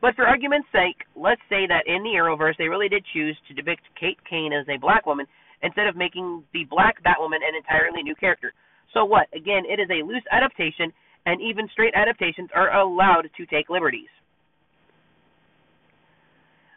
But 0.00 0.16
for 0.16 0.26
argument's 0.26 0.68
sake, 0.72 1.06
let's 1.14 1.40
say 1.48 1.66
that 1.66 1.86
in 1.86 2.02
the 2.02 2.18
Arrowverse 2.18 2.58
they 2.58 2.68
really 2.68 2.88
did 2.88 3.04
choose 3.12 3.36
to 3.48 3.54
depict 3.54 3.82
Kate 3.98 4.18
Kane 4.28 4.52
as 4.52 4.66
a 4.68 4.78
black 4.78 5.06
woman 5.06 5.26
instead 5.62 5.86
of 5.86 5.96
making 5.96 6.42
the 6.52 6.64
black 6.68 7.02
Batwoman 7.02 7.42
an 7.46 7.54
entirely 7.56 8.02
new 8.02 8.14
character. 8.16 8.52
So 8.94 9.04
what? 9.04 9.28
Again, 9.34 9.64
it 9.66 9.80
is 9.80 9.88
a 9.90 10.04
loose 10.04 10.24
adaptation, 10.30 10.92
and 11.26 11.40
even 11.40 11.68
straight 11.72 11.94
adaptations 11.94 12.50
are 12.54 12.74
allowed 12.74 13.28
to 13.36 13.46
take 13.46 13.70
liberties. 13.70 14.10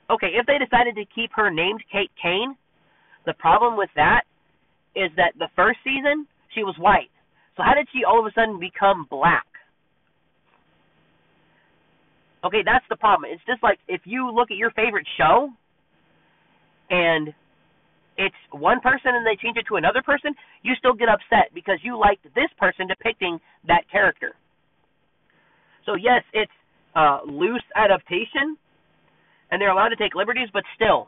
Okay, 0.10 0.30
if 0.36 0.46
they 0.46 0.58
decided 0.58 0.96
to 0.96 1.06
keep 1.14 1.32
her 1.34 1.50
named 1.50 1.84
Kate 1.92 2.12
Kane, 2.22 2.56
the 3.26 3.34
problem 3.34 3.76
with 3.76 3.90
that 3.96 4.22
is 4.96 5.10
that 5.18 5.34
the 5.40 5.50
first 5.56 5.80
season 5.84 6.28
she 6.54 6.64
was 6.64 6.76
white. 6.78 7.10
So 7.58 7.64
how 7.64 7.74
did 7.74 7.88
she 7.92 8.04
all 8.04 8.20
of 8.20 8.26
a 8.26 8.32
sudden 8.34 8.60
become 8.60 9.08
black? 9.10 9.46
Okay, 12.46 12.62
that's 12.64 12.86
the 12.90 12.96
problem. 12.96 13.32
It's 13.34 13.44
just 13.48 13.64
like 13.64 13.80
if 13.88 14.02
you 14.06 14.30
look 14.32 14.52
at 14.52 14.58
your 14.58 14.70
favorite 14.72 15.08
show 15.18 15.50
and 16.92 17.34
it's 18.18 18.36
one 18.52 18.80
person 18.80 19.16
and 19.16 19.26
they 19.26 19.36
change 19.42 19.58
it 19.58 19.66
to 19.68 19.76
another 19.76 20.02
person, 20.02 20.34
you 20.64 20.74
still 20.78 20.94
get 20.94 21.10
upset 21.10 21.54
because 21.54 21.80
you 21.84 21.98
liked 22.00 22.24
this 22.36 22.50
person 22.58 22.88
depicting 22.88 23.40
that 23.68 23.84
character. 23.92 24.34
So 25.86 25.96
yes, 25.96 26.24
it's 26.34 26.52
uh, 26.96 27.20
loose 27.26 27.64
adaptation, 27.76 28.58
and 29.52 29.62
they're 29.62 29.72
allowed 29.72 29.90
to 29.90 29.96
take 29.96 30.16
liberties, 30.16 30.50
but 30.54 30.64
still, 30.76 31.08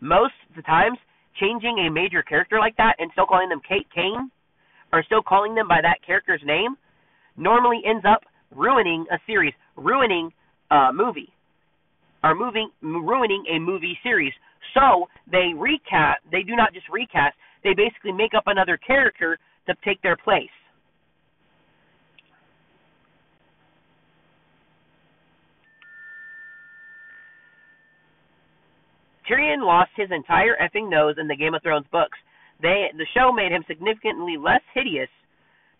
most 0.00 0.34
of 0.48 0.56
the 0.56 0.62
times, 0.62 0.98
changing 1.40 1.86
a 1.86 1.90
major 1.90 2.22
character 2.22 2.58
like 2.58 2.76
that 2.76 2.94
and 2.98 3.10
still 3.12 3.26
calling 3.26 3.48
them 3.48 3.60
Kate 3.68 3.86
Kane, 3.94 4.30
or 4.92 5.02
still 5.02 5.22
calling 5.22 5.54
them 5.54 5.68
by 5.68 5.80
that 5.82 5.98
character's 6.06 6.40
name, 6.44 6.76
normally 7.36 7.82
ends 7.86 8.04
up 8.08 8.22
ruining 8.54 9.06
a 9.12 9.18
series, 9.26 9.52
ruining 9.76 10.30
a 10.70 10.90
movie, 10.92 11.28
or 12.24 12.34
moving 12.34 12.70
ruining 12.82 13.44
a 13.50 13.58
movie 13.58 13.98
series. 14.02 14.32
So 14.74 15.08
they 15.30 15.52
recast. 15.56 16.20
They 16.30 16.42
do 16.42 16.56
not 16.56 16.72
just 16.72 16.88
recast. 16.88 17.36
They 17.64 17.74
basically 17.74 18.12
make 18.12 18.34
up 18.34 18.44
another 18.46 18.76
character 18.76 19.38
to 19.66 19.74
take 19.84 20.00
their 20.02 20.16
place. 20.16 20.48
Tyrion 29.28 29.60
lost 29.60 29.90
his 29.94 30.08
entire 30.10 30.56
effing 30.56 30.88
nose 30.88 31.16
in 31.20 31.28
the 31.28 31.36
Game 31.36 31.54
of 31.54 31.62
Thrones 31.62 31.86
books. 31.92 32.16
They 32.62 32.86
the 32.96 33.06
show 33.14 33.30
made 33.30 33.52
him 33.52 33.62
significantly 33.68 34.36
less 34.38 34.62
hideous. 34.72 35.10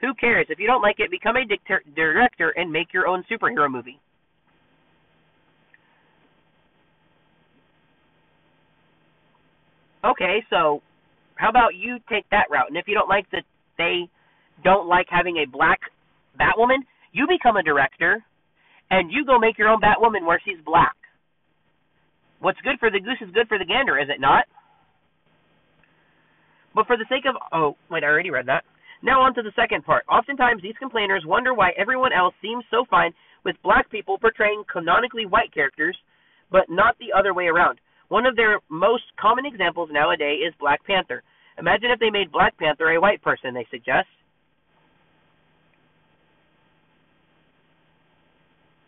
Who 0.01 0.15
cares? 0.15 0.47
If 0.49 0.59
you 0.59 0.67
don't 0.67 0.83
like 0.83 0.97
it, 1.01 1.11
become 1.11 1.37
a 1.37 1.47
director 1.97 2.51
and 2.51 2.71
make 2.71 2.93
your 2.93 3.07
own 3.07 3.25
superhero 3.31 3.71
movie. 3.71 3.99
Okay, 10.09 10.43
so 10.49 10.81
how 11.35 11.51
about 11.51 11.75
you 11.77 11.99
take 12.09 12.25
that 12.31 12.49
route? 12.51 12.69
And 12.69 12.77
if 12.77 12.89
you 12.89 12.95
don't 12.95 13.09
like 13.09 13.31
that 13.33 13.45
they 13.77 14.09
don't 14.65 14.89
like 14.89 15.07
having 15.11 15.37
a 15.37 15.47
black 15.47 15.81
Batwoman, 16.41 16.81
you 17.13 17.27
become 17.29 17.57
a 17.57 17.63
director 17.63 18.25
and 18.91 19.13
you 19.13 19.25
go 19.27 19.39
make 19.39 19.59
your 19.59 19.69
own 19.69 19.81
Batwoman 19.81 20.27
where 20.27 20.41
she's 20.45 20.65
black. 20.65 20.97
What's 22.41 22.61
good 22.63 22.79
for 22.81 22.91
the 22.91 23.01
goose 23.01 23.21
is 23.21 23.35
good 23.35 23.49
for 23.49 23.59
the 23.59 23.67
gander, 23.67 23.99
is 23.99 24.09
it 24.09 24.21
not? 24.21 24.45
But 26.75 26.87
for 26.87 26.97
the 26.97 27.07
sake 27.09 27.25
of 27.29 27.37
oh 27.53 27.77
wait, 27.91 28.05
I 28.05 28.07
already 28.07 28.31
read 28.31 28.47
that. 28.47 28.65
Now 29.03 29.21
on 29.21 29.35
to 29.35 29.43
the 29.43 29.53
second 29.55 29.85
part. 29.85 30.05
Oftentimes 30.09 30.63
these 30.63 30.79
complainers 30.79 31.25
wonder 31.27 31.53
why 31.53 31.71
everyone 31.77 32.13
else 32.13 32.35
seems 32.41 32.65
so 32.71 32.85
fine 32.89 33.13
with 33.45 33.57
black 33.63 33.91
people 33.91 34.19
portraying 34.19 34.65
canonically 34.73 35.27
white 35.27 35.53
characters, 35.53 35.97
but 36.51 36.71
not 36.71 36.97
the 36.99 37.13
other 37.17 37.35
way 37.35 37.47
around. 37.47 37.79
One 38.09 38.27
of 38.27 38.37
their 38.37 38.59
most 38.69 39.05
common 39.21 39.45
examples 39.45 39.91
nowadays 39.93 40.41
is 40.47 40.55
Black 40.59 40.85
Panther. 40.85 41.23
Imagine 41.59 41.91
if 41.91 42.01
they 42.01 42.11
made 42.11 42.33
Black 42.33 42.57
Panther 42.59 42.91
a 42.91 43.01
white 43.01 43.23
person, 43.23 43.55
they 43.55 43.67
suggest. 43.71 44.09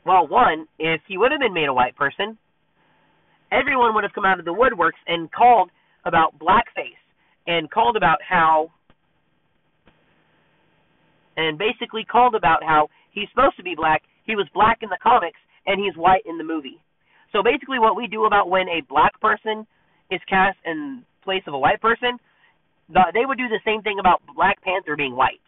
Well, 0.07 0.27
one, 0.27 0.66
if 0.79 1.03
he 1.07 1.18
would 1.18 1.31
have 1.31 1.41
been 1.41 1.53
made 1.53 1.68
a 1.68 1.75
white 1.75 1.97
person, 1.97 2.39
everyone 3.53 3.95
would 3.95 4.05
have 4.05 4.14
come 4.14 4.25
out 4.25 4.39
of 4.39 4.45
the 4.45 4.55
woodworks 4.55 4.99
and 5.07 5.31
called 5.31 5.71
about 6.05 6.39
blackface 6.39 6.99
and 7.47 7.71
called 7.71 7.97
about 7.97 8.18
how 8.27 8.71
and 11.37 11.59
basically 11.59 12.05
called 12.05 12.35
about 12.35 12.62
how 12.62 12.89
he's 13.12 13.29
supposed 13.31 13.57
to 13.57 13.62
be 13.62 13.75
black, 13.75 14.03
he 14.25 14.37
was 14.37 14.47
black 14.55 14.79
in 14.83 14.89
the 14.89 14.99
comics 15.03 15.39
and 15.66 15.81
he's 15.83 15.97
white 15.97 16.23
in 16.27 16.39
the 16.39 16.45
movie. 16.45 16.81
So 17.33 17.43
basically 17.43 17.78
what 17.78 17.97
we 17.97 18.07
do 18.07 18.24
about 18.24 18.51
when 18.51 18.68
a 18.68 18.83
black 18.89 19.18
person 19.20 19.66
is 20.11 20.20
cast 20.28 20.59
in 20.64 21.05
place 21.22 21.43
of 21.47 21.55
a 21.55 21.59
white 21.59 21.81
person, 21.81 22.18
the, 22.93 23.03
they 23.14 23.24
would 23.24 23.39
do 23.39 23.49
the 23.49 23.61
same 23.64 23.83
thing 23.83 23.99
about 24.01 24.20
Black 24.35 24.61
Panther 24.62 24.97
being 24.97 25.14
white. 25.14 25.41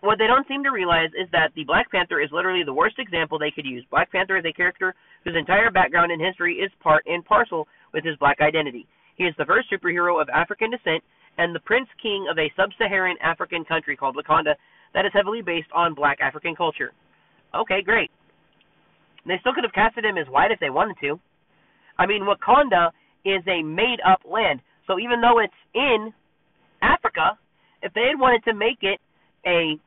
What 0.00 0.18
they 0.18 0.28
don't 0.28 0.46
seem 0.46 0.62
to 0.62 0.70
realize 0.70 1.10
is 1.18 1.26
that 1.32 1.50
the 1.56 1.64
Black 1.64 1.90
Panther 1.90 2.20
is 2.20 2.30
literally 2.30 2.62
the 2.62 2.72
worst 2.72 3.00
example 3.00 3.38
they 3.38 3.50
could 3.50 3.66
use. 3.66 3.84
Black 3.90 4.12
Panther 4.12 4.36
is 4.36 4.44
a 4.44 4.52
character 4.52 4.94
whose 5.24 5.34
entire 5.36 5.70
background 5.72 6.12
and 6.12 6.22
history 6.22 6.54
is 6.62 6.70
part 6.80 7.02
and 7.06 7.24
parcel 7.24 7.66
with 7.92 8.04
his 8.04 8.16
black 8.18 8.40
identity. 8.40 8.86
He 9.16 9.24
is 9.24 9.34
the 9.38 9.46
first 9.46 9.66
superhero 9.72 10.20
of 10.20 10.28
African 10.28 10.70
descent 10.70 11.02
and 11.38 11.52
the 11.54 11.60
prince 11.60 11.88
king 12.00 12.28
of 12.30 12.38
a 12.38 12.52
sub-Saharan 12.54 13.16
African 13.20 13.64
country 13.64 13.96
called 13.96 14.16
Wakanda 14.16 14.54
that 14.94 15.04
is 15.04 15.12
heavily 15.14 15.42
based 15.42 15.68
on 15.74 15.94
black 15.94 16.18
African 16.20 16.54
culture. 16.54 16.92
Okay, 17.54 17.82
great. 17.82 18.10
They 19.26 19.36
still 19.40 19.54
could 19.54 19.64
have 19.64 19.72
casted 19.72 20.04
him 20.04 20.18
as 20.18 20.28
white 20.28 20.50
if 20.50 20.60
they 20.60 20.70
wanted 20.70 20.96
to. 21.00 21.18
I 21.98 22.06
mean, 22.06 22.22
Wakanda 22.22 22.90
is 23.24 23.42
a 23.48 23.62
made-up 23.62 24.20
land. 24.30 24.60
So 24.86 24.98
even 25.00 25.20
though 25.20 25.40
it's 25.40 25.52
in 25.74 26.12
Africa, 26.82 27.38
if 27.82 27.92
they 27.94 28.06
had 28.12 28.20
wanted 28.20 28.44
to 28.44 28.54
make 28.54 28.78
it 28.82 29.00
a 29.46 29.78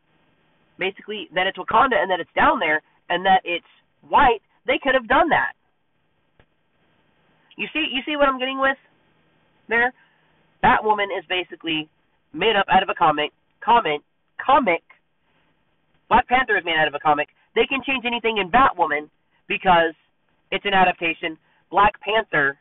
basically 0.77 1.29
that 1.35 1.47
it's 1.47 1.57
Wakanda 1.57 1.95
and 1.95 2.09
that 2.11 2.19
it's 2.19 2.29
down 2.35 2.59
there 2.59 2.81
and 3.09 3.25
that 3.25 3.41
it's 3.43 3.65
white, 4.07 4.39
they 4.67 4.79
could 4.81 4.95
have 4.95 5.07
done 5.07 5.29
that. 5.29 5.53
You 7.57 7.67
see, 7.73 7.87
you 7.91 8.01
see 8.05 8.15
what 8.15 8.29
I'm 8.29 8.39
getting 8.39 8.59
with 8.59 8.77
there? 9.67 9.93
Batwoman 10.63 11.11
is 11.17 11.25
basically 11.27 11.89
made 12.33 12.55
up 12.55 12.65
out 12.71 12.83
of 12.83 12.89
a 12.89 12.95
comment 12.95 13.31
comic, 13.63 14.01
comic. 14.43 14.83
Black 16.07 16.27
Panther 16.27 16.57
is 16.57 16.65
made 16.65 16.75
out 16.79 16.87
of 16.87 16.95
a 16.95 16.99
comic. 16.99 17.29
They 17.55 17.65
can 17.67 17.81
change 17.85 18.05
anything 18.05 18.37
in 18.37 18.49
Batwoman 18.49 19.09
because 19.47 19.93
it's 20.51 20.65
an 20.65 20.73
adaptation. 20.73 21.37
Black 21.69 21.93
Panther 22.01 22.57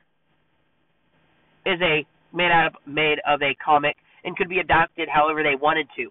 is 1.65 1.81
a 1.81 2.07
made 2.35 2.51
out 2.51 2.67
of 2.67 2.75
made 2.87 3.19
of 3.27 3.41
a 3.43 3.55
comic 3.65 3.97
and 4.25 4.37
could 4.37 4.49
be 4.49 4.59
adapted 4.59 5.09
however 5.09 5.43
they 5.43 5.57
wanted 5.57 5.87
to. 5.97 6.11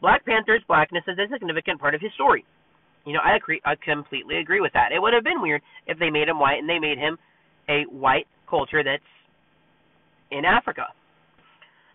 Black 0.00 0.24
Panther's 0.24 0.62
blackness 0.66 1.04
is 1.06 1.18
a 1.18 1.28
significant 1.32 1.78
part 1.78 1.94
of 1.94 2.00
his 2.00 2.12
story. 2.14 2.44
You 3.06 3.14
know, 3.14 3.20
I 3.24 3.36
agree. 3.36 3.60
I 3.64 3.74
completely 3.76 4.38
agree 4.38 4.60
with 4.60 4.72
that. 4.74 4.92
It 4.92 5.00
would 5.00 5.14
have 5.14 5.24
been 5.24 5.40
weird 5.40 5.62
if 5.86 5.98
they 5.98 6.10
made 6.10 6.28
him 6.28 6.38
white 6.38 6.58
and 6.58 6.68
they 6.68 6.78
made 6.78 6.98
him 6.98 7.16
a 7.68 7.82
white 7.90 8.26
culture 8.48 8.82
that's 8.84 9.02
in 10.30 10.44
Africa. 10.44 10.86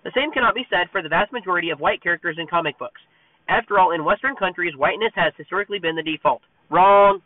The 0.03 0.11
same 0.15 0.31
cannot 0.31 0.55
be 0.55 0.65
said 0.69 0.87
for 0.91 1.01
the 1.01 1.09
vast 1.09 1.31
majority 1.31 1.69
of 1.69 1.79
white 1.79 2.01
characters 2.01 2.37
in 2.39 2.47
comic 2.47 2.77
books. 2.77 3.01
After 3.47 3.79
all, 3.79 3.91
in 3.91 4.03
Western 4.03 4.35
countries, 4.35 4.73
whiteness 4.75 5.13
has 5.15 5.33
historically 5.37 5.79
been 5.79 5.95
the 5.95 6.03
default. 6.03 6.41
Wrong. 6.69 7.21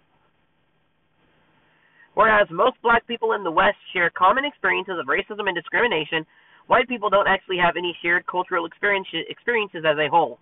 Whereas 2.15 2.47
most 2.51 2.76
black 2.84 3.07
people 3.07 3.34
in 3.34 3.43
the 3.43 3.51
West 3.51 3.77
share 3.93 4.10
common 4.10 4.43
experiences 4.43 4.95
of 4.99 5.07
racism 5.07 5.47
and 5.47 5.56
discrimination, 5.56 6.26
white 6.68 6.88
people 6.88 7.10
don't 7.10 7.27
actually 7.27 7.57
have 7.57 7.76
any 7.77 7.95
shared 8.01 8.26
cultural 8.27 8.65
experiences 8.65 9.84
as 9.85 9.97
a 9.97 10.10
whole. 10.10 10.39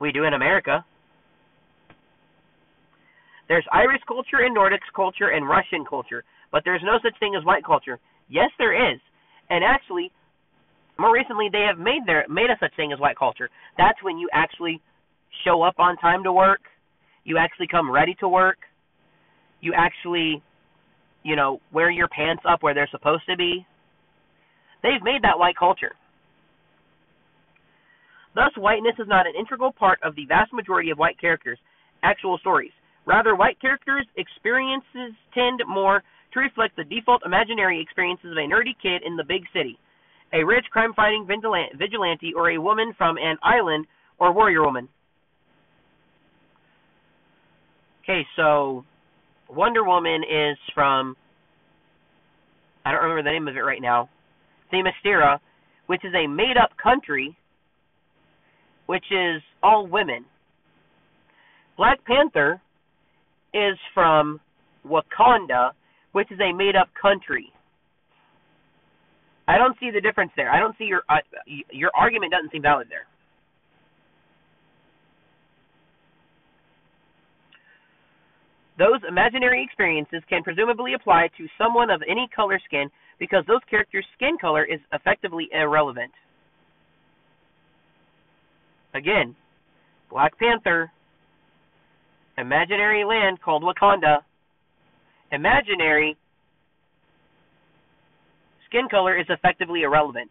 We 0.00 0.10
do 0.10 0.24
in 0.24 0.34
America. 0.34 0.84
There's 3.50 3.66
Irish 3.72 4.00
culture 4.06 4.46
and 4.46 4.54
Nordic 4.54 4.80
culture 4.94 5.30
and 5.30 5.44
Russian 5.44 5.84
culture, 5.84 6.22
but 6.52 6.62
there's 6.64 6.82
no 6.84 7.00
such 7.02 7.18
thing 7.18 7.34
as 7.36 7.44
white 7.44 7.64
culture. 7.64 7.98
Yes, 8.28 8.48
there 8.58 8.92
is. 8.92 9.00
And 9.50 9.64
actually, 9.64 10.12
more 11.00 11.12
recently 11.12 11.48
they 11.50 11.66
have 11.66 11.76
made 11.76 12.02
their 12.06 12.24
made 12.28 12.48
a 12.48 12.56
such 12.60 12.70
thing 12.76 12.92
as 12.92 13.00
white 13.00 13.18
culture. 13.18 13.50
That's 13.76 14.00
when 14.04 14.18
you 14.18 14.28
actually 14.32 14.80
show 15.44 15.62
up 15.62 15.80
on 15.80 15.96
time 15.96 16.22
to 16.22 16.32
work, 16.32 16.60
you 17.24 17.38
actually 17.38 17.66
come 17.66 17.90
ready 17.90 18.14
to 18.20 18.28
work, 18.28 18.58
you 19.60 19.74
actually, 19.76 20.40
you 21.24 21.34
know, 21.34 21.60
wear 21.72 21.90
your 21.90 22.06
pants 22.06 22.44
up 22.48 22.62
where 22.62 22.72
they're 22.72 22.88
supposed 22.92 23.24
to 23.28 23.36
be. 23.36 23.66
They've 24.84 25.02
made 25.02 25.22
that 25.22 25.40
white 25.40 25.56
culture. 25.58 25.96
Thus, 28.36 28.52
whiteness 28.56 28.94
is 29.00 29.08
not 29.08 29.26
an 29.26 29.32
integral 29.36 29.72
part 29.72 29.98
of 30.04 30.14
the 30.14 30.26
vast 30.26 30.52
majority 30.52 30.90
of 30.90 30.98
white 30.98 31.20
characters' 31.20 31.58
actual 32.04 32.38
stories. 32.38 32.70
Rather, 33.06 33.34
white 33.34 33.60
characters' 33.60 34.06
experiences 34.16 35.14
tend 35.34 35.60
more 35.66 36.02
to 36.32 36.40
reflect 36.40 36.76
the 36.76 36.84
default 36.84 37.22
imaginary 37.24 37.80
experiences 37.80 38.30
of 38.30 38.36
a 38.36 38.46
nerdy 38.46 38.74
kid 38.80 39.02
in 39.04 39.16
the 39.16 39.24
big 39.24 39.42
city, 39.52 39.78
a 40.32 40.44
rich 40.44 40.66
crime 40.70 40.92
fighting 40.94 41.26
vigilante, 41.26 42.32
or 42.34 42.50
a 42.50 42.58
woman 42.58 42.94
from 42.96 43.16
an 43.18 43.36
island 43.42 43.86
or 44.18 44.32
warrior 44.32 44.62
woman. 44.62 44.88
Okay, 48.04 48.26
so 48.36 48.84
Wonder 49.48 49.84
Woman 49.84 50.22
is 50.22 50.56
from 50.74 51.16
I 52.84 52.92
don't 52.92 53.02
remember 53.02 53.22
the 53.22 53.32
name 53.32 53.46
of 53.46 53.56
it 53.56 53.60
right 53.60 53.82
now. 53.82 54.08
Themyscira, 54.72 55.38
which 55.86 56.04
is 56.04 56.14
a 56.14 56.26
made 56.26 56.56
up 56.56 56.70
country 56.82 57.36
which 58.90 59.04
is 59.12 59.40
all 59.62 59.86
women. 59.86 60.24
Black 61.76 62.04
Panther 62.04 62.60
is 63.54 63.78
from 63.94 64.40
Wakanda, 64.86 65.72
which 66.12 66.30
is 66.30 66.38
a 66.40 66.52
made 66.52 66.76
up 66.76 66.88
country. 67.00 67.52
I 69.48 69.58
don't 69.58 69.76
see 69.80 69.90
the 69.90 70.00
difference 70.00 70.30
there. 70.36 70.50
I 70.50 70.60
don't 70.60 70.76
see 70.78 70.84
your 70.84 71.02
uh, 71.08 71.16
your 71.70 71.90
argument 71.94 72.32
doesn't 72.32 72.52
seem 72.52 72.62
valid 72.62 72.86
there. 72.88 73.06
Those 78.78 79.00
imaginary 79.06 79.62
experiences 79.62 80.22
can 80.28 80.42
presumably 80.42 80.94
apply 80.94 81.28
to 81.36 81.46
someone 81.58 81.90
of 81.90 82.00
any 82.08 82.28
color 82.34 82.58
skin 82.64 82.88
because 83.18 83.44
those 83.46 83.60
characters' 83.68 84.06
skin 84.16 84.38
color 84.40 84.64
is 84.64 84.80
effectively 84.94 85.48
irrelevant. 85.52 86.12
Again, 88.94 89.36
Black 90.10 90.36
Panther, 90.38 90.90
imaginary 92.40 93.04
land 93.04 93.40
called 93.40 93.62
Wakanda, 93.62 94.18
imaginary 95.30 96.16
skin 98.66 98.88
color 98.90 99.18
is 99.18 99.26
effectively 99.28 99.82
irrelevant. 99.82 100.30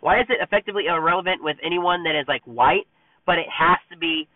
Why 0.00 0.20
is 0.20 0.26
it 0.28 0.38
effectively 0.42 0.86
irrelevant 0.86 1.42
with 1.42 1.56
anyone 1.64 2.02
that 2.04 2.18
is 2.18 2.26
like 2.26 2.42
white, 2.44 2.86
but 3.24 3.38
it 3.38 3.46
has 3.46 3.78
to 3.90 3.96
be 3.96 4.26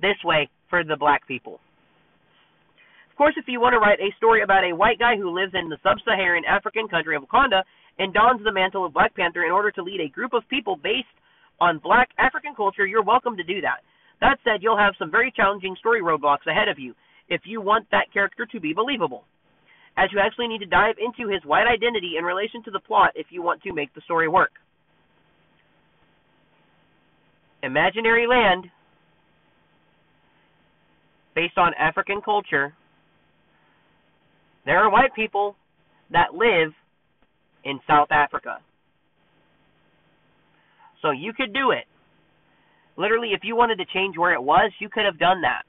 this 0.00 0.16
way 0.24 0.48
for 0.68 0.84
the 0.84 0.96
black 0.96 1.26
people? 1.26 1.60
Of 3.10 3.16
course, 3.16 3.34
if 3.38 3.46
you 3.46 3.60
want 3.60 3.72
to 3.74 3.78
write 3.78 4.00
a 4.00 4.12
story 4.16 4.42
about 4.42 4.64
a 4.64 4.76
white 4.76 4.98
guy 4.98 5.16
who 5.16 5.30
lives 5.30 5.54
in 5.54 5.68
the 5.68 5.78
sub-Saharan 5.82 6.44
African 6.44 6.88
country 6.88 7.16
of 7.16 7.22
Wakanda 7.22 7.62
and 7.98 8.12
dons 8.12 8.42
the 8.44 8.52
mantle 8.52 8.84
of 8.84 8.92
Black 8.92 9.14
Panther 9.14 9.44
in 9.44 9.52
order 9.52 9.70
to 9.70 9.82
lead 9.82 10.00
a 10.00 10.08
group 10.08 10.34
of 10.34 10.42
people 10.50 10.76
based 10.76 11.06
on 11.60 11.78
black 11.78 12.10
African 12.18 12.54
culture, 12.54 12.84
you're 12.84 13.04
welcome 13.04 13.36
to 13.36 13.44
do 13.44 13.60
that. 13.60 13.86
That 14.24 14.38
said, 14.42 14.62
you'll 14.62 14.78
have 14.78 14.94
some 14.98 15.10
very 15.10 15.30
challenging 15.30 15.76
story 15.78 16.00
roadblocks 16.00 16.46
ahead 16.46 16.68
of 16.68 16.78
you 16.78 16.94
if 17.28 17.42
you 17.44 17.60
want 17.60 17.86
that 17.90 18.10
character 18.10 18.46
to 18.52 18.58
be 18.58 18.72
believable, 18.72 19.24
as 19.98 20.08
you 20.14 20.18
actually 20.18 20.48
need 20.48 20.60
to 20.60 20.66
dive 20.66 20.94
into 20.98 21.30
his 21.30 21.44
white 21.44 21.66
identity 21.66 22.14
in 22.18 22.24
relation 22.24 22.62
to 22.62 22.70
the 22.70 22.80
plot 22.80 23.10
if 23.14 23.26
you 23.28 23.42
want 23.42 23.62
to 23.64 23.74
make 23.74 23.92
the 23.94 24.00
story 24.00 24.26
work. 24.26 24.52
Imaginary 27.62 28.26
land, 28.26 28.64
based 31.34 31.58
on 31.58 31.74
African 31.78 32.22
culture, 32.22 32.72
there 34.64 34.78
are 34.78 34.90
white 34.90 35.14
people 35.14 35.54
that 36.12 36.32
live 36.32 36.72
in 37.62 37.78
South 37.86 38.08
Africa. 38.10 38.56
So 41.02 41.10
you 41.10 41.34
could 41.34 41.52
do 41.52 41.72
it. 41.72 41.84
Literally, 42.96 43.30
if 43.32 43.40
you 43.42 43.56
wanted 43.56 43.76
to 43.78 43.84
change 43.92 44.16
where 44.16 44.34
it 44.34 44.42
was, 44.42 44.70
you 44.80 44.88
could 44.88 45.04
have 45.04 45.18
done 45.18 45.42
that. 45.42 45.62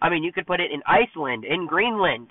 I 0.00 0.10
mean, 0.10 0.22
you 0.22 0.32
could 0.32 0.46
put 0.46 0.60
it 0.60 0.70
in 0.72 0.82
Iceland, 0.86 1.44
in 1.44 1.66
Greenland, 1.66 2.28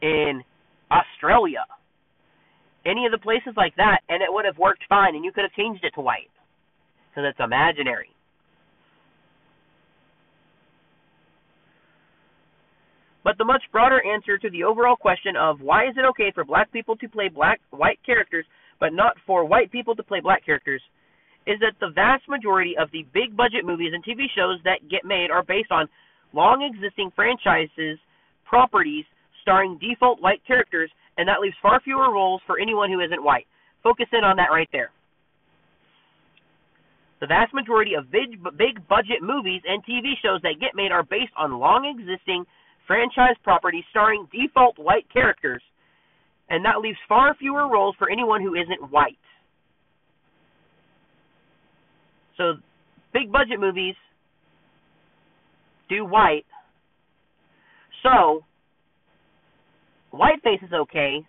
in 0.00 0.42
Australia, 0.90 1.64
any 2.84 3.06
of 3.06 3.12
the 3.12 3.18
places 3.18 3.54
like 3.56 3.74
that, 3.76 4.00
and 4.08 4.22
it 4.22 4.28
would 4.28 4.44
have 4.44 4.58
worked 4.58 4.82
fine, 4.88 5.14
and 5.14 5.24
you 5.24 5.32
could 5.32 5.44
have 5.44 5.52
changed 5.52 5.84
it 5.84 5.94
to 5.94 6.00
white 6.00 6.30
because 7.10 7.28
it's 7.28 7.40
imaginary. 7.40 8.10
But 13.24 13.38
the 13.38 13.44
much 13.44 13.62
broader 13.70 14.02
answer 14.04 14.36
to 14.36 14.50
the 14.50 14.64
overall 14.64 14.96
question 14.96 15.36
of 15.36 15.60
why 15.60 15.86
is 15.86 15.94
it 15.96 16.04
okay 16.10 16.32
for 16.34 16.44
black 16.44 16.72
people 16.72 16.96
to 16.96 17.08
play 17.08 17.28
black 17.28 17.60
white 17.70 18.00
characters 18.04 18.44
but 18.80 18.92
not 18.92 19.14
for 19.26 19.44
white 19.44 19.70
people 19.70 19.94
to 19.94 20.02
play 20.02 20.18
black 20.18 20.44
characters 20.44 20.82
is 21.46 21.58
that 21.60 21.74
the 21.80 21.90
vast 21.94 22.28
majority 22.28 22.74
of 22.78 22.90
the 22.92 23.04
big 23.12 23.36
budget 23.36 23.64
movies 23.64 23.92
and 23.94 24.04
TV 24.04 24.26
shows 24.34 24.58
that 24.64 24.88
get 24.88 25.04
made 25.04 25.30
are 25.30 25.42
based 25.42 25.72
on 25.72 25.88
long 26.32 26.62
existing 26.62 27.10
franchises, 27.14 27.98
properties 28.44 29.04
starring 29.42 29.78
default 29.78 30.22
white 30.22 30.40
characters, 30.46 30.90
and 31.18 31.28
that 31.28 31.40
leaves 31.40 31.56
far 31.60 31.80
fewer 31.80 32.12
roles 32.12 32.40
for 32.46 32.58
anyone 32.60 32.90
who 32.90 33.00
isn't 33.00 33.22
white. 33.22 33.46
Focus 33.82 34.06
in 34.12 34.24
on 34.24 34.36
that 34.36 34.52
right 34.52 34.68
there. 34.72 34.90
The 37.20 37.26
vast 37.26 37.54
majority 37.54 37.94
of 37.94 38.10
big, 38.10 38.42
big 38.58 38.82
budget 38.88 39.22
movies 39.22 39.62
and 39.66 39.82
TV 39.84 40.14
shows 40.22 40.42
that 40.42 40.58
get 40.60 40.74
made 40.74 40.90
are 40.90 41.04
based 41.04 41.30
on 41.36 41.58
long 41.58 41.86
existing 41.86 42.44
franchise 42.86 43.36
properties 43.44 43.84
starring 43.90 44.26
default 44.32 44.78
white 44.78 45.06
characters, 45.12 45.62
and 46.50 46.64
that 46.64 46.80
leaves 46.80 46.98
far 47.08 47.34
fewer 47.38 47.68
roles 47.70 47.94
for 47.98 48.10
anyone 48.10 48.42
who 48.42 48.54
isn't 48.54 48.90
white. 48.90 49.18
So, 52.36 52.54
big 53.12 53.30
budget 53.30 53.60
movies 53.60 53.94
do 55.88 56.04
white. 56.04 56.46
So, 58.02 58.44
whiteface 60.12 60.62
is 60.62 60.72
okay 60.72 61.24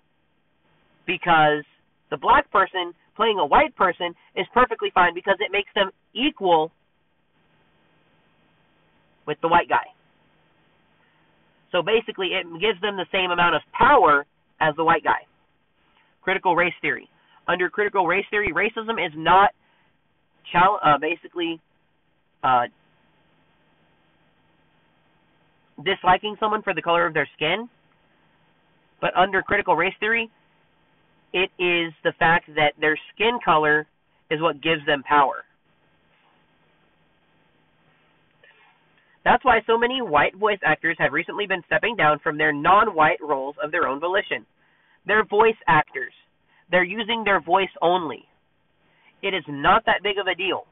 because 1.06 1.64
the 2.10 2.18
black 2.18 2.50
person 2.52 2.94
playing 3.16 3.38
a 3.40 3.46
white 3.46 3.76
person 3.76 4.14
is 4.36 4.46
perfectly 4.54 4.90
fine 4.94 5.14
because 5.14 5.36
it 5.40 5.52
makes 5.52 5.70
them 5.76 5.92
equal 6.14 6.72
with 9.28 9.38
the 9.42 9.48
white 9.48 9.70
guy. 9.70 9.86
So 11.72 11.82
basically, 11.82 12.28
it 12.28 12.46
gives 12.62 12.80
them 12.82 12.98
the 12.98 13.06
same 13.12 13.32
amount 13.32 13.56
of 13.56 13.62
power 13.78 14.26
as 14.62 14.76
the 14.76 14.84
white 14.84 15.04
guy. 15.04 15.26
Critical 16.22 16.56
race 16.56 16.74
theory. 16.82 17.10
Under 17.48 17.70
critical 17.70 18.06
race 18.06 18.26
theory, 18.30 18.54
racism 18.54 19.04
is 19.04 19.12
not 19.16 19.50
uh, 20.84 20.98
basically 21.00 21.60
uh, 22.44 22.64
disliking 25.84 26.36
someone 26.40 26.62
for 26.62 26.74
the 26.74 26.82
color 26.82 27.06
of 27.06 27.14
their 27.14 27.28
skin. 27.36 27.70
But 29.02 29.16
under 29.18 29.42
critical 29.42 29.76
race 29.76 29.94
theory, 30.00 30.30
it 31.34 31.50
is 31.60 31.94
the 32.04 32.14
fact 32.20 32.48
that 32.56 32.74
their 32.80 32.98
skin 33.14 33.40
color 33.44 33.88
is 34.30 34.42
what 34.42 34.62
gives 34.62 34.86
them 34.86 35.04
power. 35.04 35.44
That's 39.26 39.44
why 39.46 39.62
so 39.66 39.78
many 39.78 40.02
white 40.02 40.36
voice 40.36 40.60
actors 40.64 40.98
have 41.00 41.14
recently 41.14 41.48
been 41.48 41.64
stepping 41.66 41.96
down 41.96 42.20
from 42.20 42.38
their 42.38 42.52
non 42.52 42.94
white 42.94 43.22
roles 43.22 43.56
of 43.64 43.72
their 43.72 43.88
own 43.88 44.00
volition. 44.00 44.46
They're 45.08 45.26
voice 45.26 45.56
actors. 45.68 46.14
They're 46.72 46.84
using 46.84 47.24
their 47.24 47.42
voice 47.42 47.70
only. 47.82 48.26
It 49.24 49.34
is 49.34 49.44
not 49.48 49.86
that 49.86 50.04
big 50.04 50.18
of 50.20 50.28
a 50.28 50.36
deal. 50.36 50.68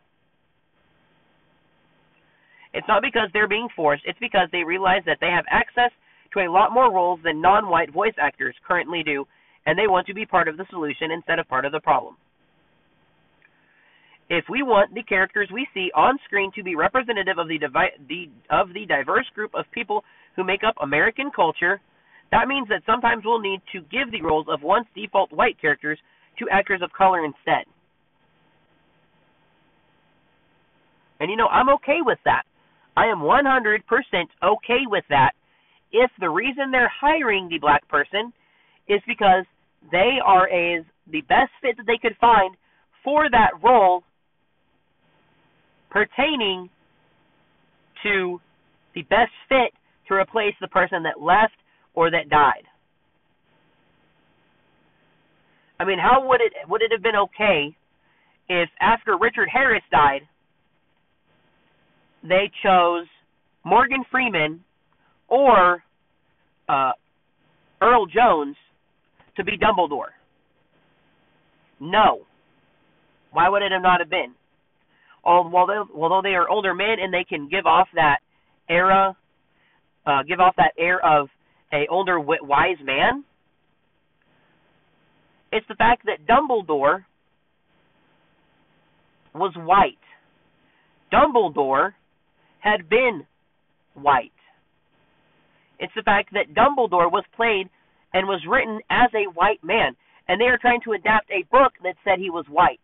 It's 2.74 2.88
not 2.88 3.02
because 3.02 3.30
they're 3.34 3.48
being 3.48 3.70
forced, 3.76 4.04
it's 4.06 4.20
because 4.20 4.48
they 4.52 4.64
realize 4.64 5.02
that 5.06 5.18
they 5.20 5.32
have 5.32 5.46
access 5.50 5.92
to 6.34 6.40
a 6.40 6.52
lot 6.52 6.74
more 6.74 6.92
roles 6.92 7.20
than 7.24 7.42
non 7.42 7.70
white 7.70 7.92
voice 7.92 8.14
actors 8.20 8.56
currently 8.68 9.04
do, 9.04 9.26
and 9.66 9.78
they 9.78 9.88
want 9.88 10.06
to 10.08 10.14
be 10.14 10.26
part 10.26 10.48
of 10.48 10.58
the 10.58 10.66
solution 10.70 11.12
instead 11.12 11.40
of 11.40 11.48
part 11.48 11.66
of 11.66 11.72
the 11.72 11.80
problem. 11.80 12.16
If 14.30 14.46
we 14.50 14.64
want 14.64 14.94
the 14.94 15.04
characters 15.04 15.50
we 15.52 15.68
see 15.74 15.92
on 15.94 16.18
screen 16.26 16.52
to 16.56 16.64
be 16.64 16.76
representative 16.76 17.38
of 17.38 17.50
the, 17.50 17.58
divi- 17.58 17.98
the, 18.08 18.30
of 18.50 18.74
the 18.74 18.86
diverse 18.86 19.28
group 19.36 19.52
of 19.54 19.66
people 19.74 20.06
who 20.38 20.46
make 20.46 20.64
up 20.66 20.76
American 20.82 21.32
culture, 21.36 21.82
that 22.32 22.48
means 22.48 22.70
that 22.70 22.84
sometimes 22.86 23.24
we'll 23.26 23.42
need 23.42 23.62
to 23.74 23.82
give 23.92 24.10
the 24.12 24.22
roles 24.22 24.48
of 24.50 24.62
once 24.62 24.88
default 24.96 25.34
white 25.34 25.60
characters 25.60 26.00
to 26.40 26.48
actors 26.50 26.82
of 26.82 26.94
color 26.94 27.26
instead. 27.26 27.66
And 31.22 31.30
you 31.30 31.38
know, 31.38 31.48
I'm 31.48 31.70
okay 31.70 32.00
with 32.02 32.18
that. 32.26 32.44
I 32.98 33.06
am 33.06 33.20
100% 33.20 33.78
okay 34.44 34.82
with 34.88 35.04
that 35.10 35.32
if 35.92 36.10
the 36.20 36.30
reason 36.30 36.72
they're 36.72 36.92
hiring 37.00 37.48
the 37.48 37.60
black 37.60 37.88
person 37.88 38.34
is 38.90 39.02
because 39.08 39.46
they 39.92 40.18
are 40.26 40.48
as 40.50 40.84
the 41.12 41.22
best 41.22 41.52
fit 41.62 41.78
that 41.78 41.86
they 41.86 42.00
could 42.02 42.18
find 42.20 42.56
for 43.04 43.30
that 43.30 43.52
role 43.64 44.04
pertaining 45.92 46.70
to 48.02 48.42
the 48.96 49.04
best 49.04 49.32
fit 49.48 49.74
to 50.08 50.16
replace 50.16 50.56
the 50.60 50.68
person 50.68 51.04
that 51.04 51.22
left 51.22 51.54
or 51.94 52.10
that 52.10 52.30
died. 52.30 52.66
I 55.80 55.86
mean, 55.86 56.00
how 56.00 56.28
would 56.28 56.42
it 56.42 56.54
would 56.68 56.82
it 56.82 56.92
have 56.92 57.04
been 57.04 57.16
okay 57.16 57.76
if 58.50 58.70
after 58.80 59.18
Richard 59.18 59.50
Harris 59.52 59.84
died, 59.92 60.22
they 62.24 62.52
chose 62.64 63.06
Morgan 63.64 64.04
Freeman 64.12 64.64
or 65.28 65.84
uh, 66.70 66.92
Earl 67.82 68.06
Jones 68.06 68.56
to 69.38 69.44
be 69.44 69.54
Dumbledore? 69.58 70.12
No. 71.80 72.22
Why 73.32 73.50
would 73.50 73.62
it 73.62 73.72
have 73.72 73.82
not 73.82 74.00
have 74.02 74.10
been? 74.10 74.34
although 75.24 75.88
although 75.96 76.22
they 76.24 76.36
are 76.36 76.50
older 76.50 76.74
men 76.74 76.96
and 77.02 77.14
they 77.14 77.24
can 77.24 77.48
give 77.48 77.66
off 77.66 77.88
that 77.96 78.20
era, 78.70 79.16
uh, 80.06 80.24
give 80.28 80.40
off 80.40 80.56
that 80.58 80.74
air 80.78 81.04
of 81.06 81.28
a 81.74 81.86
older 81.90 82.20
wise 82.20 82.78
man. 82.84 83.24
It's 85.52 85.68
the 85.68 85.76
fact 85.76 86.04
that 86.06 86.26
Dumbledore 86.28 87.04
was 89.36 89.54
white. 89.56 89.98
Dumbledore 91.12 91.92
had 92.62 92.90
been 92.90 93.26
white. 93.94 94.32
It's 95.80 95.94
the 95.96 96.04
fact 96.04 96.34
that 96.34 96.54
Dumbledore 96.54 97.12
was 97.12 97.26
played 97.36 97.70
and 98.14 98.28
was 98.28 98.46
written 98.48 98.80
as 98.90 99.10
a 99.14 99.30
white 99.34 99.64
man, 99.64 99.96
and 100.28 100.40
they 100.40 100.46
are 100.46 100.58
trying 100.58 100.82
to 100.86 100.94
adapt 100.94 101.30
a 101.32 101.46
book 101.52 101.74
that 101.84 101.96
said 102.04 102.20
he 102.20 102.30
was 102.30 102.46
white. 102.48 102.80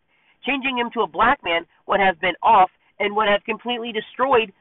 Changing 0.45 0.77
him 0.77 0.89
to 0.93 1.01
a 1.01 1.07
black 1.07 1.39
man 1.43 1.65
would 1.87 1.99
have 1.99 2.19
been 2.19 2.35
off 2.41 2.69
and 2.99 3.15
would 3.15 3.27
have 3.29 3.43
completely 3.43 3.91
destroyed 3.91 4.51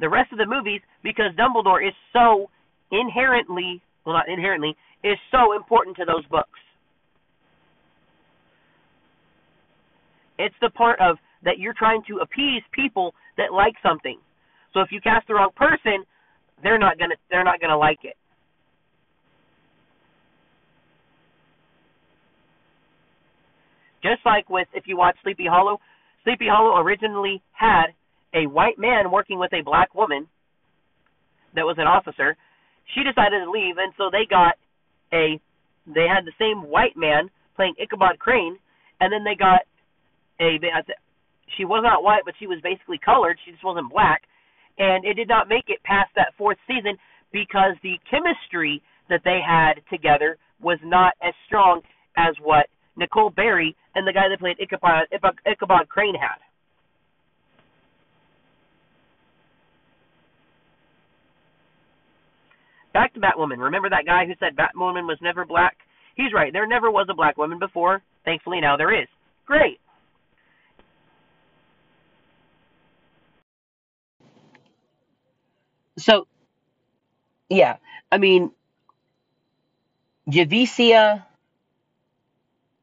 the 0.00 0.08
rest 0.08 0.32
of 0.32 0.38
the 0.38 0.46
movies 0.46 0.80
because 1.02 1.32
Dumbledore 1.36 1.86
is 1.86 1.94
so 2.12 2.48
inherently, 2.90 3.82
well, 4.04 4.14
not 4.14 4.28
inherently, 4.28 4.76
is 5.04 5.18
so 5.30 5.54
important 5.54 5.96
to 5.96 6.04
those 6.04 6.24
books. 6.26 6.58
It's 10.38 10.54
the 10.60 10.70
part 10.70 11.00
of 11.00 11.16
that 11.46 11.58
you're 11.58 11.74
trying 11.78 12.02
to 12.08 12.18
appease 12.18 12.62
people 12.72 13.14
that 13.38 13.54
like 13.54 13.74
something. 13.82 14.18
So 14.74 14.80
if 14.80 14.88
you 14.90 15.00
cast 15.00 15.26
the 15.26 15.34
wrong 15.34 15.50
person, 15.56 16.04
they're 16.62 16.78
not 16.78 16.98
gonna 16.98 17.14
they're 17.30 17.44
not 17.44 17.60
gonna 17.60 17.78
like 17.78 18.00
it. 18.02 18.16
Just 24.02 24.26
like 24.26 24.50
with 24.50 24.68
if 24.74 24.84
you 24.86 24.98
watch 24.98 25.16
Sleepy 25.22 25.46
Hollow, 25.48 25.78
Sleepy 26.24 26.46
Hollow 26.50 26.80
originally 26.82 27.40
had 27.52 27.94
a 28.34 28.46
white 28.46 28.78
man 28.78 29.10
working 29.10 29.38
with 29.38 29.52
a 29.52 29.62
black 29.62 29.94
woman 29.94 30.28
that 31.54 31.62
was 31.62 31.76
an 31.78 31.86
officer. 31.86 32.36
She 32.94 33.02
decided 33.02 33.44
to 33.44 33.50
leave, 33.50 33.78
and 33.78 33.92
so 33.96 34.10
they 34.10 34.26
got 34.28 34.54
a 35.12 35.40
they 35.86 36.06
had 36.10 36.26
the 36.26 36.34
same 36.38 36.68
white 36.68 36.96
man 36.96 37.30
playing 37.54 37.74
Ichabod 37.80 38.18
Crane, 38.18 38.58
and 39.00 39.12
then 39.12 39.22
they 39.24 39.36
got 39.36 39.62
a 40.40 40.58
she 41.56 41.64
was 41.64 41.82
not 41.82 42.02
white, 42.02 42.22
but 42.24 42.34
she 42.38 42.46
was 42.46 42.58
basically 42.62 42.98
colored. 42.98 43.38
She 43.44 43.52
just 43.52 43.64
wasn't 43.64 43.92
black, 43.92 44.22
and 44.78 45.04
it 45.04 45.14
did 45.14 45.28
not 45.28 45.48
make 45.48 45.68
it 45.68 45.82
past 45.84 46.10
that 46.16 46.34
fourth 46.36 46.58
season 46.66 46.98
because 47.32 47.74
the 47.82 47.98
chemistry 48.10 48.82
that 49.08 49.20
they 49.24 49.38
had 49.44 49.80
together 49.90 50.38
was 50.60 50.78
not 50.84 51.14
as 51.22 51.34
strong 51.46 51.80
as 52.16 52.34
what 52.42 52.66
Nicole 52.96 53.30
Beharie 53.30 53.74
and 53.94 54.06
the 54.06 54.12
guy 54.12 54.28
that 54.28 54.40
played 54.40 54.56
Ichabod, 54.60 55.06
Ichabod 55.46 55.88
Crane 55.88 56.14
had. 56.14 56.40
Back 62.92 63.12
to 63.12 63.20
Batwoman. 63.20 63.58
Remember 63.58 63.90
that 63.90 64.06
guy 64.06 64.24
who 64.24 64.32
said 64.40 64.56
Batwoman 64.56 65.06
was 65.06 65.18
never 65.20 65.44
black? 65.44 65.76
He's 66.16 66.32
right. 66.32 66.50
There 66.50 66.66
never 66.66 66.90
was 66.90 67.06
a 67.10 67.14
black 67.14 67.36
woman 67.36 67.58
before. 67.58 68.02
Thankfully, 68.24 68.58
now 68.58 68.78
there 68.78 69.02
is. 69.02 69.06
Great. 69.44 69.78
So, 75.98 76.26
yeah, 77.50 77.78
I 78.12 78.18
mean, 78.18 78.52
Javicia. 80.28 81.24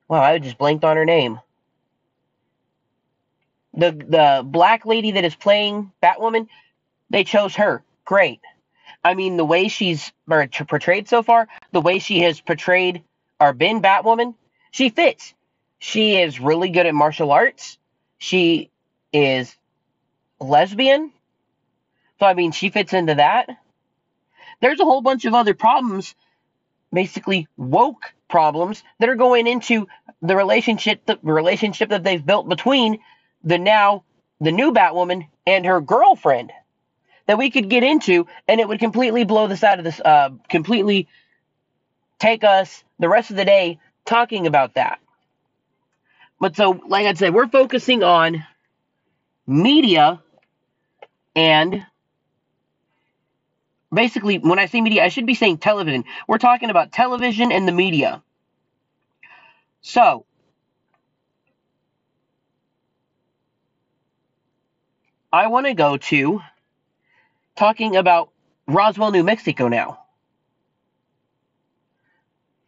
Wow, 0.09 0.21
I 0.21 0.39
just 0.39 0.57
blanked 0.57 0.85
on 0.85 0.97
her 0.97 1.05
name. 1.05 1.39
The 3.75 3.91
the 3.91 4.43
black 4.45 4.85
lady 4.85 5.11
that 5.13 5.25
is 5.25 5.35
playing 5.35 5.91
Batwoman, 6.03 6.47
they 7.09 7.23
chose 7.23 7.55
her. 7.55 7.83
Great. 8.05 8.41
I 9.03 9.15
mean, 9.15 9.37
the 9.37 9.45
way 9.45 9.67
she's 9.69 10.11
portrayed 10.67 11.09
so 11.09 11.23
far, 11.23 11.47
the 11.71 11.81
way 11.81 11.99
she 11.99 12.21
has 12.21 12.41
portrayed 12.41 13.03
or 13.39 13.53
been 13.53 13.81
Batwoman, 13.81 14.35
she 14.71 14.89
fits. 14.89 15.33
She 15.79 16.17
is 16.17 16.39
really 16.39 16.69
good 16.69 16.85
at 16.85 16.95
martial 16.95 17.31
arts. 17.31 17.77
She 18.19 18.71
is 19.13 19.55
lesbian. 20.39 21.11
So, 22.23 22.27
I 22.27 22.35
mean, 22.35 22.53
she 22.53 22.69
fits 22.69 22.93
into 22.93 23.15
that. 23.15 23.49
There's 24.61 24.79
a 24.79 24.85
whole 24.85 25.01
bunch 25.01 25.25
of 25.25 25.33
other 25.33 25.53
problems, 25.53 26.15
basically 26.93 27.49
woke 27.57 28.13
problems, 28.29 28.81
that 28.99 29.09
are 29.09 29.17
going 29.17 29.45
into 29.45 29.89
the 30.21 30.33
relationship, 30.33 31.05
the 31.05 31.19
relationship 31.21 31.89
that 31.89 32.05
they've 32.05 32.25
built 32.25 32.47
between 32.47 32.99
the 33.43 33.57
now, 33.57 34.05
the 34.39 34.53
new 34.53 34.71
Batwoman 34.71 35.27
and 35.45 35.65
her 35.65 35.81
girlfriend 35.81 36.53
that 37.25 37.37
we 37.37 37.51
could 37.51 37.69
get 37.69 37.83
into, 37.83 38.25
and 38.47 38.61
it 38.61 38.69
would 38.69 38.79
completely 38.79 39.25
blow 39.25 39.47
this 39.47 39.61
out 39.61 39.79
of 39.79 39.83
this, 39.83 39.99
uh, 39.99 40.29
completely 40.47 41.09
take 42.19 42.45
us 42.45 42.85
the 42.99 43.09
rest 43.09 43.31
of 43.31 43.35
the 43.35 43.43
day 43.43 43.81
talking 44.05 44.47
about 44.47 44.75
that. 44.75 45.01
But 46.39 46.55
so, 46.55 46.79
like 46.87 47.05
I 47.05 47.15
said, 47.15 47.33
we're 47.33 47.49
focusing 47.49 48.01
on 48.01 48.45
media 49.45 50.21
and 51.35 51.85
basically, 53.93 54.39
when 54.39 54.59
I 54.59 54.67
say 54.67 54.81
media, 54.81 55.03
I 55.05 55.09
should 55.09 55.27
be 55.27 55.35
saying 55.35 55.59
television. 55.59 56.05
We're 56.27 56.39
talking 56.39 56.71
about 56.71 56.91
television 56.93 57.51
and 57.51 57.67
the 57.67 57.73
media. 57.73 58.23
So, 59.81 60.25
I 65.33 65.47
want 65.47 65.67
to 65.67 65.73
go 65.75 65.97
to 65.97 66.41
talking 67.55 67.95
about 67.97 68.31
Roswell, 68.67 69.11
New 69.11 69.23
Mexico 69.23 69.67
now. 69.69 69.99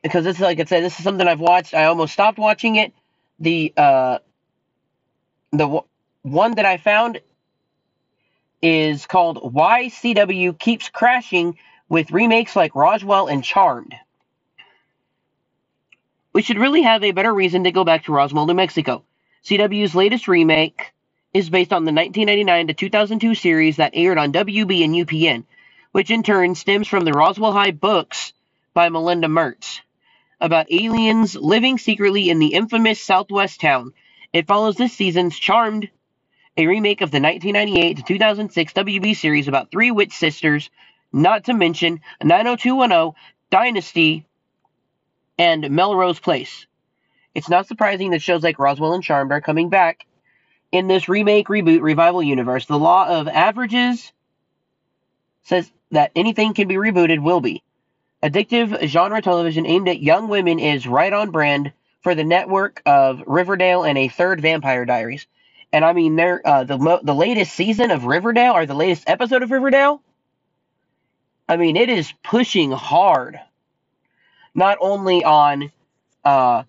Because 0.03 0.25
this 0.25 0.37
is, 0.37 0.41
like 0.41 0.59
I 0.59 0.65
said, 0.65 0.83
this 0.83 0.97
is 0.99 1.03
something 1.03 1.27
I've 1.27 1.41
watched. 1.41 1.73
I 1.73 1.85
almost 1.85 2.13
stopped 2.13 2.39
watching 2.39 2.77
it. 2.77 2.93
The, 3.39 3.73
uh, 3.77 4.19
the 5.51 5.81
one 6.23 6.55
that 6.55 6.65
I 6.65 6.77
found 6.77 7.21
is 8.65 9.05
called 9.05 9.53
Why 9.53 9.89
CW 9.89 10.57
Keeps 10.57 10.89
Crashing 10.89 11.59
with 11.87 12.09
Remakes 12.09 12.55
like 12.55 12.73
Roswell 12.73 13.27
and 13.27 13.43
Charmed. 13.43 13.93
We 16.33 16.41
should 16.41 16.57
really 16.57 16.81
have 16.81 17.03
a 17.03 17.11
better 17.11 17.31
reason 17.31 17.65
to 17.65 17.71
go 17.71 17.83
back 17.83 18.05
to 18.05 18.11
Roswell, 18.11 18.47
New 18.47 18.55
Mexico. 18.55 19.03
CW's 19.45 19.93
latest 19.93 20.27
remake 20.27 20.93
is 21.31 21.51
based 21.51 21.73
on 21.73 21.85
the 21.85 21.93
1999 21.93 22.67
to 22.67 22.73
2002 22.73 23.35
series 23.35 23.77
that 23.77 23.91
aired 23.93 24.17
on 24.17 24.33
WB 24.33 24.83
and 24.83 24.95
UPN, 24.95 25.43
which 25.91 26.09
in 26.09 26.23
turn 26.23 26.55
stems 26.55 26.87
from 26.87 27.05
the 27.05 27.13
Roswell 27.13 27.53
High 27.53 27.71
books 27.71 28.33
by 28.73 28.89
Melinda 28.89 29.27
Metz 29.27 29.81
about 30.41 30.71
aliens 30.71 31.35
living 31.35 31.77
secretly 31.77 32.29
in 32.31 32.39
the 32.39 32.53
infamous 32.55 32.99
Southwest 33.01 33.61
town. 33.61 33.93
It 34.33 34.47
follows 34.47 34.75
this 34.75 34.93
season's 34.93 35.37
Charmed 35.37 35.89
a 36.57 36.67
remake 36.67 37.01
of 37.01 37.11
the 37.11 37.19
1998 37.19 37.97
to 37.97 38.03
2006 38.03 38.73
WB 38.73 39.15
series 39.15 39.47
about 39.47 39.71
three 39.71 39.91
witch 39.91 40.13
sisters, 40.13 40.69
not 41.11 41.45
to 41.45 41.53
mention 41.53 42.01
90210, 42.23 43.13
Dynasty, 43.49 44.25
and 45.37 45.69
Melrose 45.71 46.19
Place. 46.19 46.65
It's 47.33 47.49
not 47.49 47.67
surprising 47.67 48.11
that 48.11 48.21
shows 48.21 48.43
like 48.43 48.59
Roswell 48.59 48.93
and 48.93 49.03
Charmed 49.03 49.33
are 49.33 49.41
coming 49.41 49.69
back 49.69 50.05
in 50.71 50.87
this 50.87 51.09
remake, 51.09 51.47
reboot, 51.47 51.81
revival 51.81 52.23
universe. 52.23 52.65
The 52.65 52.79
law 52.79 53.07
of 53.07 53.27
averages 53.27 54.13
says 55.43 55.69
that 55.91 56.11
anything 56.15 56.53
can 56.53 56.67
be 56.69 56.75
rebooted 56.75 57.21
will 57.21 57.41
be. 57.41 57.61
Addictive 58.23 58.87
genre 58.87 59.21
television 59.21 59.65
aimed 59.65 59.89
at 59.89 60.01
young 60.01 60.29
women 60.29 60.59
is 60.59 60.87
right 60.87 61.11
on 61.11 61.31
brand 61.31 61.73
for 62.01 62.15
the 62.15 62.23
network 62.23 62.81
of 62.85 63.21
Riverdale 63.27 63.83
and 63.83 63.97
a 63.97 64.07
third 64.07 64.41
Vampire 64.41 64.85
Diaries. 64.85 65.27
And 65.73 65.83
I 65.85 65.93
mean, 65.93 66.15
there 66.15 66.41
uh, 66.45 66.63
the 66.63 66.99
the 67.03 67.15
latest 67.15 67.53
season 67.53 67.91
of 67.91 68.05
Riverdale 68.05 68.53
or 68.53 68.65
the 68.65 68.73
latest 68.75 69.03
episode 69.07 69.43
of 69.43 69.51
Riverdale. 69.51 70.01
I 71.47 71.57
mean, 71.57 71.75
it 71.75 71.89
is 71.89 72.11
pushing 72.23 72.71
hard, 72.71 73.39
not 74.55 74.77
only 74.81 75.23
on, 75.23 75.71
uh, 76.23 76.63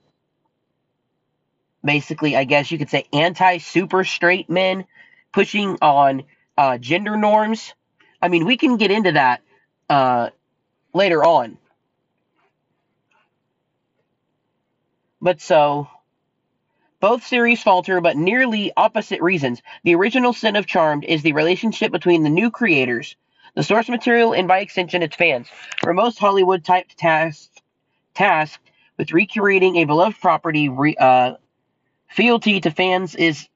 basically, 1.84 2.36
I 2.36 2.44
guess 2.44 2.70
you 2.70 2.78
could 2.78 2.90
say 2.90 3.06
anti 3.12 3.58
super 3.58 4.04
straight 4.04 4.50
men, 4.50 4.86
pushing 5.32 5.78
on 5.80 6.24
uh, 6.58 6.78
gender 6.78 7.16
norms. 7.16 7.74
I 8.20 8.28
mean, 8.28 8.44
we 8.44 8.56
can 8.56 8.76
get 8.76 8.90
into 8.90 9.12
that 9.12 9.42
uh, 9.88 10.30
later 10.92 11.24
on. 11.24 11.58
But 15.20 15.40
so 15.40 15.88
both 17.00 17.26
series 17.26 17.62
falter, 17.62 18.00
but 18.00 18.16
nearly 18.16 18.72
opposite 18.76 19.20
reasons. 19.20 19.62
The 19.84 19.94
original 19.94 20.32
sin 20.32 20.56
of 20.56 20.66
Charmed 20.66 21.04
is 21.04 21.22
the 21.22 21.32
relationship 21.32 21.92
between 21.92 22.22
the 22.22 22.30
new 22.30 22.50
creators, 22.50 23.16
the 23.54 23.62
source 23.62 23.88
material, 23.88 24.34
and 24.34 24.48
by 24.48 24.60
extension, 24.60 25.02
its 25.02 25.16
fans. 25.16 25.48
For 25.80 25.92
most 25.92 26.18
Hollywood 26.18 26.64
type 26.64 26.88
tasks 26.96 28.58
with 28.96 29.12
recreating 29.12 29.76
a 29.76 29.84
beloved 29.84 30.20
property, 30.20 30.68
re, 30.68 30.96
uh, 30.96 31.34
fealty 32.08 32.60
to 32.60 32.70
fans 32.70 33.14
is 33.14 33.48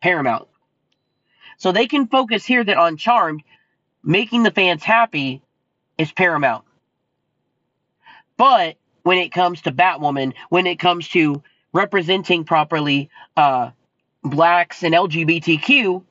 paramount. 0.00 0.48
So 1.58 1.72
they 1.72 1.86
can 1.86 2.08
focus 2.08 2.44
here 2.44 2.64
that 2.64 2.76
on 2.76 2.96
Charmed, 2.96 3.42
making 4.02 4.42
the 4.42 4.50
fans 4.50 4.82
happy 4.82 5.42
is 5.98 6.10
paramount. 6.10 6.64
But 8.36 8.76
when 9.02 9.18
it 9.18 9.30
comes 9.32 9.62
to 9.62 9.72
Batwoman, 9.72 10.34
when 10.48 10.66
it 10.66 10.78
comes 10.78 11.08
to 11.10 11.42
representing 11.72 12.44
properly 12.44 13.10
uh, 13.36 13.70
blacks 14.24 14.82
and 14.84 14.94
LGBTQ, 14.94 16.04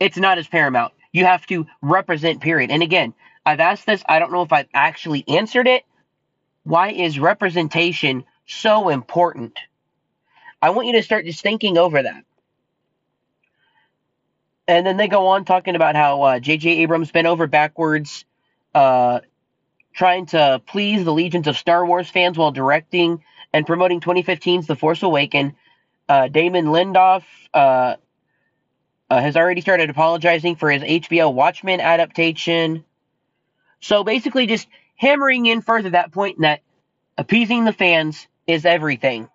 it's 0.00 0.18
not 0.18 0.38
as 0.38 0.48
paramount. 0.48 0.94
You 1.12 1.26
have 1.26 1.46
to 1.46 1.66
represent, 1.82 2.40
period. 2.42 2.70
And 2.70 2.82
again, 2.82 3.14
I've 3.46 3.60
asked 3.60 3.86
this, 3.86 4.02
I 4.08 4.18
don't 4.20 4.32
know 4.32 4.42
if 4.42 4.52
I've 4.52 4.68
actually 4.74 5.24
answered 5.28 5.68
it. 5.68 5.84
Why 6.64 6.90
is 6.90 7.18
representation 7.18 8.24
so 8.46 8.88
important? 8.90 9.58
I 10.62 10.70
want 10.70 10.88
you 10.88 10.94
to 10.94 11.02
start 11.02 11.26
just 11.26 11.42
thinking 11.42 11.78
over 11.78 12.02
that. 12.02 12.16
and 14.66 14.86
then 14.86 14.96
they 14.96 15.08
go 15.08 15.28
on 15.28 15.44
talking 15.44 15.76
about 15.76 15.94
how 15.96 16.38
J.J. 16.38 16.78
Uh, 16.78 16.82
Abrams 16.82 17.10
bent 17.10 17.26
over 17.26 17.46
backwards, 17.46 18.24
uh, 18.74 19.20
trying 19.94 20.26
to 20.26 20.62
please 20.66 21.04
the 21.04 21.12
legions 21.12 21.46
of 21.48 21.56
Star 21.58 21.86
Wars 21.86 22.10
fans 22.10 22.38
while 22.38 22.52
directing 22.52 23.22
and 23.52 23.66
promoting 23.66 24.00
2015's 24.00 24.66
The 24.66 24.76
Force 24.76 25.02
Awakens. 25.02 25.52
Uh, 26.08 26.28
Damon 26.28 26.66
Lindelof 26.66 27.24
uh, 27.54 27.96
uh, 29.08 29.20
has 29.20 29.36
already 29.36 29.60
started 29.60 29.90
apologizing 29.90 30.56
for 30.56 30.70
his 30.70 30.82
HBO 30.82 31.32
Watchmen 31.32 31.80
adaptation. 31.80 32.84
So 33.80 34.04
basically, 34.04 34.46
just 34.46 34.68
hammering 34.96 35.46
in 35.46 35.62
further 35.62 35.90
that 35.90 36.12
point 36.12 36.40
that 36.40 36.60
appeasing 37.16 37.64
the 37.64 37.72
fans 37.72 38.26
is 38.46 38.64
everything. 38.64 39.28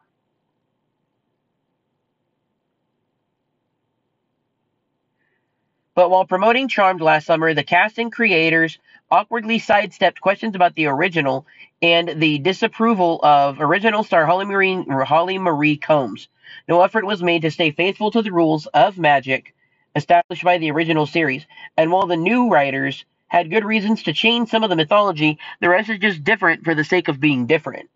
But 5.96 6.10
while 6.10 6.26
promoting 6.26 6.68
Charmed 6.68 7.02
last 7.02 7.26
summer, 7.26 7.54
the 7.54 7.64
cast 7.64 7.98
and 7.98 8.12
creators 8.12 8.78
awkwardly 9.10 9.60
sidestepped 9.60 10.20
questions 10.20 10.56
about 10.56 10.76
the 10.76 10.88
original 10.88 11.48
and 11.82 12.22
the 12.22 12.38
disapproval 12.40 13.22
of 13.24 13.62
original 13.62 14.04
star 14.04 14.26
Holly 14.26 14.46
Marie, 14.46 14.84
Holly 15.06 15.38
Marie 15.38 15.78
Combs. 15.78 16.28
No 16.68 16.82
effort 16.82 17.06
was 17.06 17.24
made 17.24 17.44
to 17.44 17.52
stay 17.52 17.72
faithful 17.72 18.12
to 18.12 18.22
the 18.22 18.32
rules 18.32 18.66
of 18.68 18.98
magic 18.98 19.56
established 19.96 20.44
by 20.44 20.58
the 20.58 20.72
original 20.72 21.06
series, 21.06 21.46
and 21.78 21.90
while 21.90 22.08
the 22.08 22.18
new 22.18 22.50
writers 22.50 23.06
had 23.28 23.50
good 23.50 23.64
reasons 23.64 24.04
to 24.04 24.14
change 24.14 24.50
some 24.50 24.64
of 24.64 24.70
the 24.70 24.76
mythology, 24.76 25.40
the 25.62 25.70
rest 25.70 25.90
is 25.90 26.00
just 26.00 26.24
different 26.24 26.66
for 26.66 26.76
the 26.76 26.84
sake 26.84 27.08
of 27.08 27.22
being 27.22 27.48
different. 27.48 27.90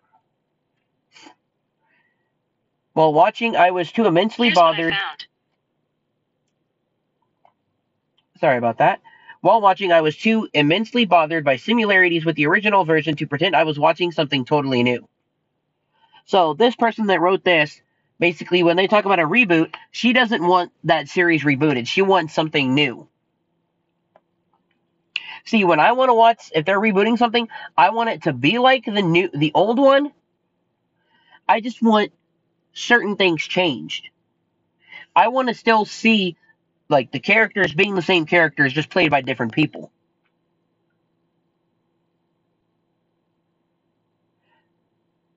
While 2.94 3.14
watching, 3.14 3.58
I 3.58 3.72
was 3.72 3.92
too 3.92 4.06
immensely 4.06 4.48
Here's 4.48 4.56
bothered. 4.58 4.94
Sorry 8.40 8.58
about 8.58 8.78
that. 8.78 9.02
While 9.42 9.62
watching, 9.62 9.92
I 9.92 10.02
was 10.02 10.16
too 10.18 10.48
immensely 10.54 11.06
bothered 11.06 11.44
by 11.46 11.58
similarities 11.58 12.26
with 12.26 12.36
the 12.36 12.48
original 12.48 12.86
version 12.86 13.16
to 13.18 13.28
pretend 13.28 13.56
I 13.56 13.64
was 13.64 13.80
watching 13.80 14.12
something 14.12 14.46
totally 14.46 14.84
new. 14.84 15.08
So, 16.26 16.54
this 16.54 16.76
person 16.76 17.08
that 17.08 17.22
wrote 17.22 17.44
this, 17.44 17.82
basically, 18.20 18.64
when 18.64 18.76
they 18.76 18.88
talk 18.88 19.06
about 19.06 19.20
a 19.20 19.28
reboot, 19.28 19.74
she 19.92 20.14
doesn't 20.14 20.46
want 20.46 20.72
that 20.86 21.10
series 21.10 21.44
rebooted. 21.44 21.88
She 21.88 22.02
wants 22.02 22.34
something 22.34 22.74
new. 22.74 23.08
See, 25.46 25.64
when 25.64 25.80
I 25.80 25.94
want 25.94 26.10
to 26.10 26.14
watch, 26.14 26.52
if 26.54 26.66
they're 26.66 26.80
rebooting 26.80 27.18
something, 27.18 27.48
I 27.78 27.90
want 27.90 28.10
it 28.10 28.24
to 28.24 28.34
be 28.34 28.60
like 28.60 28.86
the 28.86 29.02
new, 29.02 29.30
the 29.34 29.52
old 29.56 29.80
one. 29.80 30.12
I 31.48 31.62
just 31.62 31.82
want 31.82 32.12
certain 32.74 33.16
things 33.16 33.42
changed. 33.42 34.10
I 35.16 35.30
want 35.30 35.48
to 35.48 35.56
still 35.56 35.86
see 35.86 36.38
like 36.90 37.12
the 37.12 37.20
characters 37.20 37.74
being 37.74 37.96
the 37.96 38.02
same 38.02 38.26
characters, 38.26 38.74
just 38.74 38.90
played 38.90 39.12
by 39.12 39.22
different 39.22 39.54
people. 39.54 39.92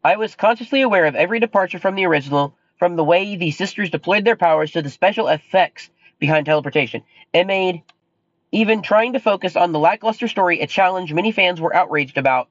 I 0.04 0.16
was 0.16 0.34
consciously 0.34 0.80
aware 0.82 1.06
of 1.06 1.14
every 1.14 1.40
departure 1.40 1.78
from 1.78 1.94
the 1.94 2.06
original, 2.06 2.56
from 2.78 2.96
the 2.96 3.04
way 3.04 3.36
the 3.36 3.50
sisters 3.50 3.90
deployed 3.90 4.24
their 4.24 4.36
powers 4.36 4.72
to 4.72 4.82
the 4.82 4.90
special 4.90 5.28
effects 5.28 5.90
behind 6.18 6.46
teleportation. 6.46 7.02
It 7.32 7.46
made 7.46 7.82
even 8.52 8.82
trying 8.82 9.14
to 9.14 9.20
focus 9.20 9.56
on 9.56 9.72
the 9.72 9.78
lackluster 9.78 10.28
story 10.28 10.60
a 10.60 10.66
challenge 10.66 11.12
many 11.12 11.32
fans 11.32 11.60
were 11.60 11.74
outraged 11.74 12.18
about 12.18 12.48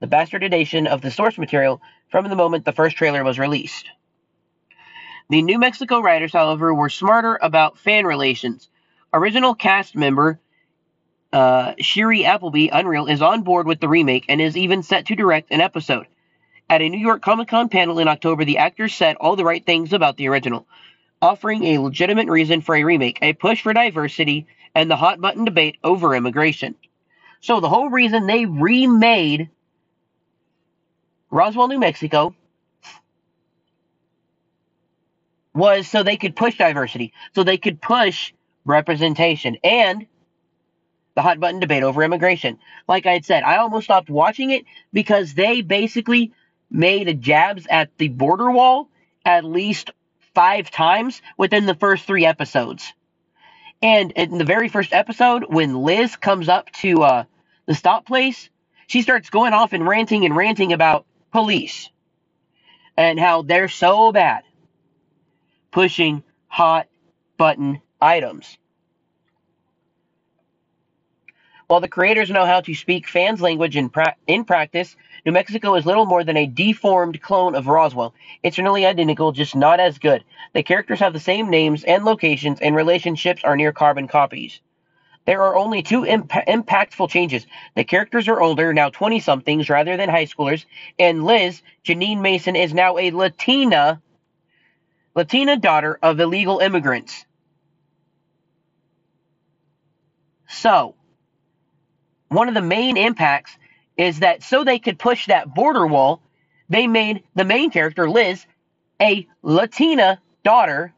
the 0.00 0.08
bastardization 0.08 0.86
of 0.86 1.02
the 1.02 1.10
source 1.10 1.38
material 1.38 1.80
from 2.10 2.28
the 2.28 2.36
moment 2.36 2.64
the 2.64 2.72
first 2.72 2.96
trailer 2.96 3.24
was 3.24 3.38
released. 3.38 3.90
The 5.28 5.42
New 5.42 5.58
Mexico 5.58 6.00
writers, 6.00 6.32
however, 6.32 6.72
were 6.72 6.88
smarter 6.88 7.38
about 7.42 7.78
fan 7.78 8.06
relations. 8.06 8.68
Original 9.12 9.54
cast 9.54 9.96
member 9.96 10.38
uh, 11.32 11.74
Shiri 11.74 12.24
Appleby, 12.24 12.68
Unreal, 12.68 13.08
is 13.08 13.20
on 13.20 13.42
board 13.42 13.66
with 13.66 13.80
the 13.80 13.88
remake 13.88 14.26
and 14.28 14.40
is 14.40 14.56
even 14.56 14.82
set 14.82 15.06
to 15.06 15.16
direct 15.16 15.50
an 15.50 15.60
episode. 15.60 16.06
At 16.70 16.80
a 16.80 16.88
New 16.88 16.98
York 16.98 17.22
Comic 17.22 17.48
Con 17.48 17.68
panel 17.68 17.98
in 17.98 18.08
October, 18.08 18.44
the 18.44 18.58
actors 18.58 18.94
said 18.94 19.16
all 19.16 19.36
the 19.36 19.44
right 19.44 19.64
things 19.64 19.92
about 19.92 20.16
the 20.16 20.28
original, 20.28 20.66
offering 21.20 21.64
a 21.64 21.78
legitimate 21.78 22.28
reason 22.28 22.60
for 22.60 22.74
a 22.74 22.84
remake, 22.84 23.18
a 23.22 23.32
push 23.32 23.62
for 23.62 23.72
diversity, 23.72 24.46
and 24.74 24.90
the 24.90 24.96
hot 24.96 25.20
button 25.20 25.44
debate 25.44 25.76
over 25.82 26.14
immigration. 26.14 26.74
So, 27.40 27.60
the 27.60 27.68
whole 27.68 27.90
reason 27.90 28.26
they 28.26 28.46
remade 28.46 29.50
Roswell, 31.30 31.68
New 31.68 31.78
Mexico 31.78 32.34
was 35.56 35.88
so 35.88 36.02
they 36.02 36.16
could 36.16 36.36
push 36.36 36.56
diversity, 36.58 37.12
so 37.34 37.42
they 37.42 37.56
could 37.56 37.80
push 37.80 38.32
representation 38.64 39.56
and 39.64 40.06
the 41.14 41.22
hot 41.22 41.40
button 41.40 41.60
debate 41.60 41.82
over 41.82 42.02
immigration. 42.02 42.58
Like 42.86 43.06
I 43.06 43.14
had 43.14 43.24
said, 43.24 43.42
I 43.42 43.56
almost 43.56 43.84
stopped 43.84 44.10
watching 44.10 44.50
it 44.50 44.66
because 44.92 45.32
they 45.32 45.62
basically 45.62 46.32
made 46.70 47.22
jabs 47.22 47.66
at 47.70 47.96
the 47.96 48.08
border 48.08 48.50
wall 48.50 48.90
at 49.24 49.44
least 49.44 49.90
five 50.34 50.70
times 50.70 51.22
within 51.38 51.64
the 51.64 51.74
first 51.74 52.04
three 52.04 52.26
episodes. 52.26 52.92
And 53.80 54.12
in 54.12 54.36
the 54.36 54.44
very 54.44 54.68
first 54.68 54.92
episode, 54.92 55.44
when 55.48 55.74
Liz 55.74 56.16
comes 56.16 56.48
up 56.48 56.70
to 56.82 57.02
uh, 57.02 57.24
the 57.64 57.74
stop 57.74 58.06
place, 58.06 58.50
she 58.86 59.00
starts 59.00 59.30
going 59.30 59.54
off 59.54 59.72
and 59.72 59.86
ranting 59.86 60.26
and 60.26 60.36
ranting 60.36 60.72
about 60.74 61.06
police 61.32 61.88
and 62.96 63.18
how 63.18 63.42
they're 63.42 63.68
so 63.68 64.12
bad 64.12 64.42
pushing 65.70 66.22
hot 66.48 66.86
button 67.36 67.80
items. 68.00 68.58
While 71.68 71.80
the 71.80 71.88
creators 71.88 72.30
know 72.30 72.46
how 72.46 72.60
to 72.60 72.74
speak 72.74 73.08
fans' 73.08 73.40
language 73.40 73.76
in, 73.76 73.88
pra- 73.88 74.14
in 74.28 74.44
practice, 74.44 74.94
New 75.24 75.32
Mexico 75.32 75.74
is 75.74 75.84
little 75.84 76.06
more 76.06 76.22
than 76.22 76.36
a 76.36 76.46
deformed 76.46 77.20
clone 77.20 77.56
of 77.56 77.66
Roswell. 77.66 78.14
It's 78.44 78.56
nearly 78.56 78.86
identical, 78.86 79.32
just 79.32 79.56
not 79.56 79.80
as 79.80 79.98
good. 79.98 80.22
The 80.54 80.62
characters 80.62 81.00
have 81.00 81.12
the 81.12 81.18
same 81.18 81.50
names 81.50 81.82
and 81.82 82.04
locations, 82.04 82.60
and 82.60 82.76
relationships 82.76 83.42
are 83.42 83.56
near 83.56 83.72
carbon 83.72 84.06
copies. 84.06 84.60
There 85.24 85.42
are 85.42 85.56
only 85.56 85.82
two 85.82 86.06
imp- 86.06 86.28
impactful 86.30 87.10
changes. 87.10 87.48
The 87.74 87.82
characters 87.82 88.28
are 88.28 88.40
older, 88.40 88.72
now 88.72 88.90
20 88.90 89.18
somethings 89.18 89.68
rather 89.68 89.96
than 89.96 90.08
high 90.08 90.26
schoolers, 90.26 90.66
and 91.00 91.24
Liz, 91.24 91.62
Jeanine 91.84 92.20
Mason, 92.20 92.54
is 92.54 92.72
now 92.72 92.96
a 92.96 93.10
Latina 93.10 94.00
Latina 95.16 95.58
daughter 95.58 95.98
of 96.02 96.20
illegal 96.20 96.60
immigrants. 96.60 97.26
So, 100.48 100.94
one 102.28 102.48
of 102.48 102.54
the 102.54 102.62
main 102.62 102.96
impacts 102.96 103.56
is 103.96 104.20
that 104.20 104.42
so 104.42 104.64
they 104.64 104.78
could 104.78 104.98
push 104.98 105.26
that 105.26 105.54
border 105.54 105.86
wall, 105.86 106.22
they 106.68 106.86
made 106.86 107.24
the 107.34 107.44
main 107.44 107.70
character, 107.70 108.08
Liz, 108.10 108.46
a 109.02 109.26
Latina 109.42 110.20
daughter 110.44 110.94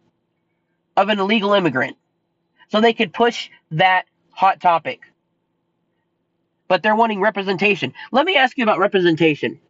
of 0.97 1.09
an 1.11 1.19
illegal 1.20 1.55
immigrant. 1.55 1.97
So 2.70 2.81
they 2.81 2.93
could 2.95 3.12
push 3.12 3.51
that 3.73 4.05
hot 4.31 4.61
topic. 4.61 5.01
But 6.69 6.82
they're 6.82 6.97
wanting 6.97 7.20
representation. 7.20 7.95
Let 8.12 8.27
me 8.27 8.36
ask 8.36 8.59
you 8.59 8.65
about 8.65 8.78
representation. 8.78 9.61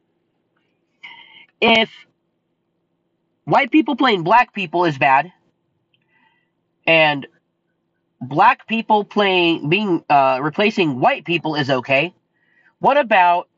If 1.60 1.90
white 3.48 3.70
people 3.70 3.96
playing 3.96 4.22
black 4.22 4.52
people 4.52 4.84
is 4.84 4.98
bad, 4.98 5.32
and 6.86 7.26
black 8.20 8.66
people 8.66 9.04
playing 9.04 9.70
being 9.70 10.04
uh, 10.10 10.38
replacing 10.42 11.00
white 11.00 11.24
people 11.24 11.54
is 11.54 11.70
okay. 11.70 12.14
What 12.78 12.98
about 12.98 13.48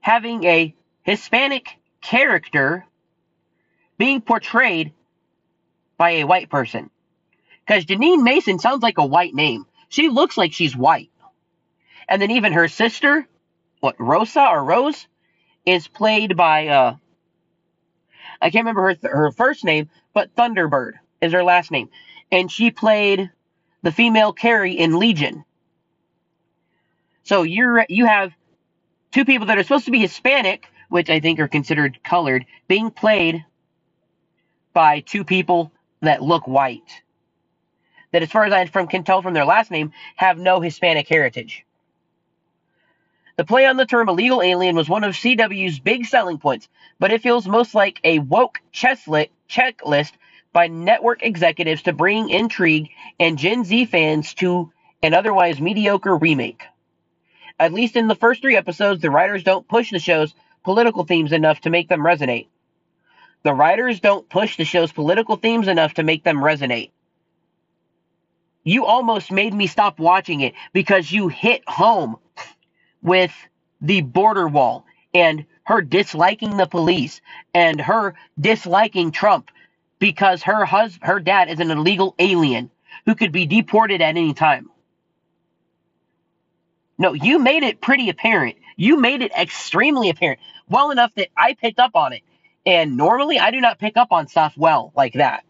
having 0.00 0.44
a 0.44 0.74
Hispanic 1.02 1.76
character 2.00 2.84
being 3.96 4.20
portrayed 4.20 4.92
by 5.96 6.10
a 6.10 6.24
white 6.24 6.50
person? 6.50 6.90
Because 7.64 7.84
Jeanine 7.84 8.24
Mason 8.24 8.58
sounds 8.58 8.82
like 8.82 8.98
a 8.98 9.06
white 9.06 9.34
name. 9.34 9.66
She 9.88 10.08
looks 10.08 10.36
like 10.36 10.52
she's 10.52 10.76
white. 10.76 11.10
And 12.08 12.20
then 12.20 12.32
even 12.32 12.54
her 12.54 12.66
sister, 12.66 13.26
what 13.80 14.00
Rosa 14.00 14.48
or 14.48 14.64
Rose, 14.64 15.06
is 15.64 15.86
played 15.86 16.36
by 16.36 16.68
uh, 16.68 16.96
I 18.40 18.50
can't 18.50 18.62
remember 18.64 18.82
her 18.82 18.94
th- 18.94 19.12
her 19.12 19.32
first 19.32 19.64
name, 19.64 19.90
but 20.14 20.34
Thunderbird 20.36 20.94
is 21.22 21.32
her 21.32 21.44
last 21.44 21.70
name, 21.70 21.90
and 22.32 22.50
she 22.50 22.70
played 22.70 23.30
the 23.82 23.92
female 23.92 24.32
Carrie 24.32 24.74
in 24.78 24.98
Legion. 24.98 25.44
So 27.24 27.42
you're 27.42 27.86
you 27.88 28.06
have 28.06 28.32
two 29.12 29.24
people 29.24 29.48
that 29.48 29.58
are 29.58 29.62
supposed 29.62 29.86
to 29.86 29.90
be 29.92 30.00
Hispanic, 30.00 30.66
which 30.90 31.10
I 31.10 31.20
think 31.20 31.40
are 31.40 31.48
considered 31.48 32.02
colored, 32.04 32.46
being 32.68 32.90
played 32.90 33.44
by 34.74 35.00
two 35.00 35.24
people 35.24 35.72
that 36.02 36.22
look 36.22 36.46
white. 36.48 37.02
That, 38.12 38.22
as 38.24 38.30
far 38.32 38.44
as 38.46 38.52
I 38.54 38.66
from, 38.66 38.88
can 38.88 39.04
tell 39.04 39.22
from 39.22 39.34
their 39.34 39.46
last 39.46 39.70
name, 39.70 39.92
have 40.16 40.38
no 40.38 40.60
Hispanic 40.60 41.08
heritage. 41.08 41.66
The 43.38 43.44
play 43.44 43.66
on 43.66 43.76
the 43.76 43.86
term 43.86 44.08
illegal 44.08 44.42
alien 44.42 44.74
was 44.74 44.88
one 44.88 45.04
of 45.04 45.14
CW's 45.14 45.78
big 45.78 46.06
selling 46.06 46.38
points, 46.38 46.68
but 46.98 47.12
it 47.12 47.22
feels 47.22 47.46
most 47.46 47.72
like 47.72 48.00
a 48.02 48.18
woke 48.18 48.60
checklist 48.74 50.10
by 50.52 50.66
network 50.66 51.22
executives 51.22 51.82
to 51.82 51.92
bring 51.92 52.30
intrigue 52.30 52.90
and 53.20 53.38
Gen 53.38 53.62
Z 53.62 53.84
fans 53.84 54.34
to 54.34 54.72
an 55.04 55.14
otherwise 55.14 55.60
mediocre 55.60 56.16
remake. 56.16 56.64
At 57.60 57.72
least 57.72 57.94
in 57.94 58.08
the 58.08 58.16
first 58.16 58.42
three 58.42 58.56
episodes, 58.56 59.02
the 59.02 59.10
writers 59.10 59.44
don't 59.44 59.68
push 59.68 59.92
the 59.92 60.00
show's 60.00 60.34
political 60.64 61.04
themes 61.04 61.30
enough 61.30 61.60
to 61.60 61.70
make 61.70 61.88
them 61.88 62.00
resonate. 62.00 62.48
The 63.44 63.54
writers 63.54 64.00
don't 64.00 64.28
push 64.28 64.56
the 64.56 64.64
show's 64.64 64.90
political 64.90 65.36
themes 65.36 65.68
enough 65.68 65.94
to 65.94 66.02
make 66.02 66.24
them 66.24 66.38
resonate. 66.38 66.90
You 68.64 68.84
almost 68.84 69.30
made 69.30 69.54
me 69.54 69.68
stop 69.68 70.00
watching 70.00 70.40
it 70.40 70.54
because 70.72 71.12
you 71.12 71.28
hit 71.28 71.62
home 71.68 72.16
with 73.02 73.32
the 73.80 74.02
border 74.02 74.48
wall 74.48 74.86
and 75.14 75.46
her 75.64 75.82
disliking 75.82 76.56
the 76.58 76.66
police 76.66 77.20
and 77.54 77.80
her 77.80 78.14
disliking 78.40 79.12
Trump 79.12 79.50
because 79.98 80.42
her 80.44 80.64
hus- 80.66 80.98
her 81.02 81.20
dad 81.20 81.50
is 81.50 81.60
an 81.60 81.70
illegal 81.70 82.14
alien 82.18 82.70
who 83.06 83.14
could 83.16 83.32
be 83.32 83.46
deported 83.46 84.02
at 84.02 84.16
any 84.16 84.34
time. 84.34 84.70
No, 86.98 87.14
you 87.14 87.40
made 87.40 87.64
it 87.64 87.82
pretty 87.82 88.10
apparent. 88.10 88.56
You 88.76 88.98
made 89.00 89.22
it 89.22 89.32
extremely 89.32 90.10
apparent. 90.10 90.40
Well 90.68 90.92
enough 90.92 91.12
that 91.16 91.28
I 91.36 91.54
picked 91.54 91.80
up 91.80 91.92
on 91.96 92.14
it. 92.14 92.22
And 92.66 92.96
normally 92.96 93.38
I 93.40 93.52
do 93.52 93.60
not 93.60 93.78
pick 93.80 93.96
up 93.96 94.12
on 94.12 94.28
stuff 94.28 94.54
well 94.58 94.92
like 94.96 95.14
that. 95.14 95.44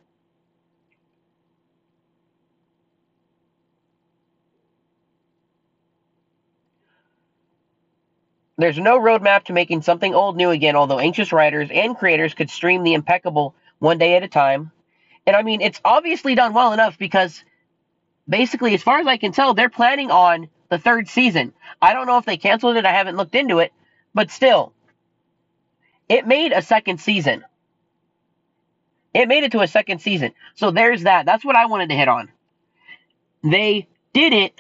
There's 8.58 8.78
no 8.78 8.98
roadmap 8.98 9.44
to 9.44 9.52
making 9.52 9.82
something 9.82 10.14
old 10.14 10.36
new 10.36 10.50
again, 10.50 10.74
although 10.74 10.98
anxious 10.98 11.32
writers 11.32 11.70
and 11.72 11.96
creators 11.96 12.34
could 12.34 12.50
stream 12.50 12.82
the 12.82 12.94
impeccable 12.94 13.54
one 13.78 13.98
day 13.98 14.16
at 14.16 14.24
a 14.24 14.28
time. 14.28 14.72
And 15.26 15.36
I 15.36 15.42
mean, 15.42 15.60
it's 15.60 15.80
obviously 15.84 16.34
done 16.34 16.54
well 16.54 16.72
enough 16.72 16.98
because 16.98 17.44
basically, 18.28 18.74
as 18.74 18.82
far 18.82 18.98
as 18.98 19.06
I 19.06 19.16
can 19.16 19.30
tell, 19.30 19.54
they're 19.54 19.68
planning 19.68 20.10
on 20.10 20.48
the 20.70 20.78
third 20.78 21.08
season. 21.08 21.52
I 21.80 21.92
don't 21.92 22.08
know 22.08 22.18
if 22.18 22.24
they 22.24 22.36
canceled 22.36 22.76
it, 22.76 22.84
I 22.84 22.92
haven't 22.92 23.16
looked 23.16 23.36
into 23.36 23.60
it, 23.60 23.72
but 24.12 24.30
still, 24.30 24.72
it 26.08 26.26
made 26.26 26.52
a 26.52 26.62
second 26.62 27.00
season. 27.00 27.44
It 29.14 29.28
made 29.28 29.44
it 29.44 29.52
to 29.52 29.60
a 29.60 29.68
second 29.68 30.00
season. 30.00 30.32
So 30.56 30.72
there's 30.72 31.04
that. 31.04 31.26
That's 31.26 31.44
what 31.44 31.56
I 31.56 31.66
wanted 31.66 31.90
to 31.90 31.94
hit 31.94 32.08
on. 32.08 32.28
They 33.44 33.86
did 34.12 34.32
it 34.32 34.58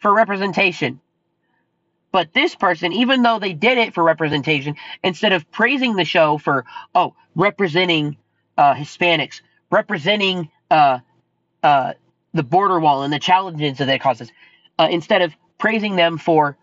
for 0.00 0.12
representation. 0.12 1.00
But 2.12 2.34
this 2.34 2.54
person, 2.54 2.92
even 2.92 3.22
though 3.22 3.38
they 3.38 3.54
did 3.54 3.78
it 3.78 3.94
for 3.94 4.04
representation, 4.04 4.76
instead 5.02 5.32
of 5.32 5.50
praising 5.50 5.96
the 5.96 6.04
show 6.04 6.38
for, 6.38 6.66
oh, 6.94 7.14
representing 7.34 8.18
uh, 8.58 8.74
Hispanics, 8.74 9.40
representing 9.70 10.50
uh, 10.70 10.98
uh, 11.62 11.94
the 12.34 12.42
border 12.42 12.78
wall 12.78 13.02
and 13.02 13.12
the 13.12 13.18
challenges 13.18 13.78
that 13.78 13.88
it 13.88 14.00
causes, 14.00 14.30
uh, 14.78 14.88
instead 14.90 15.22
of 15.22 15.34
praising 15.58 15.96
them 15.96 16.18
for 16.18 16.56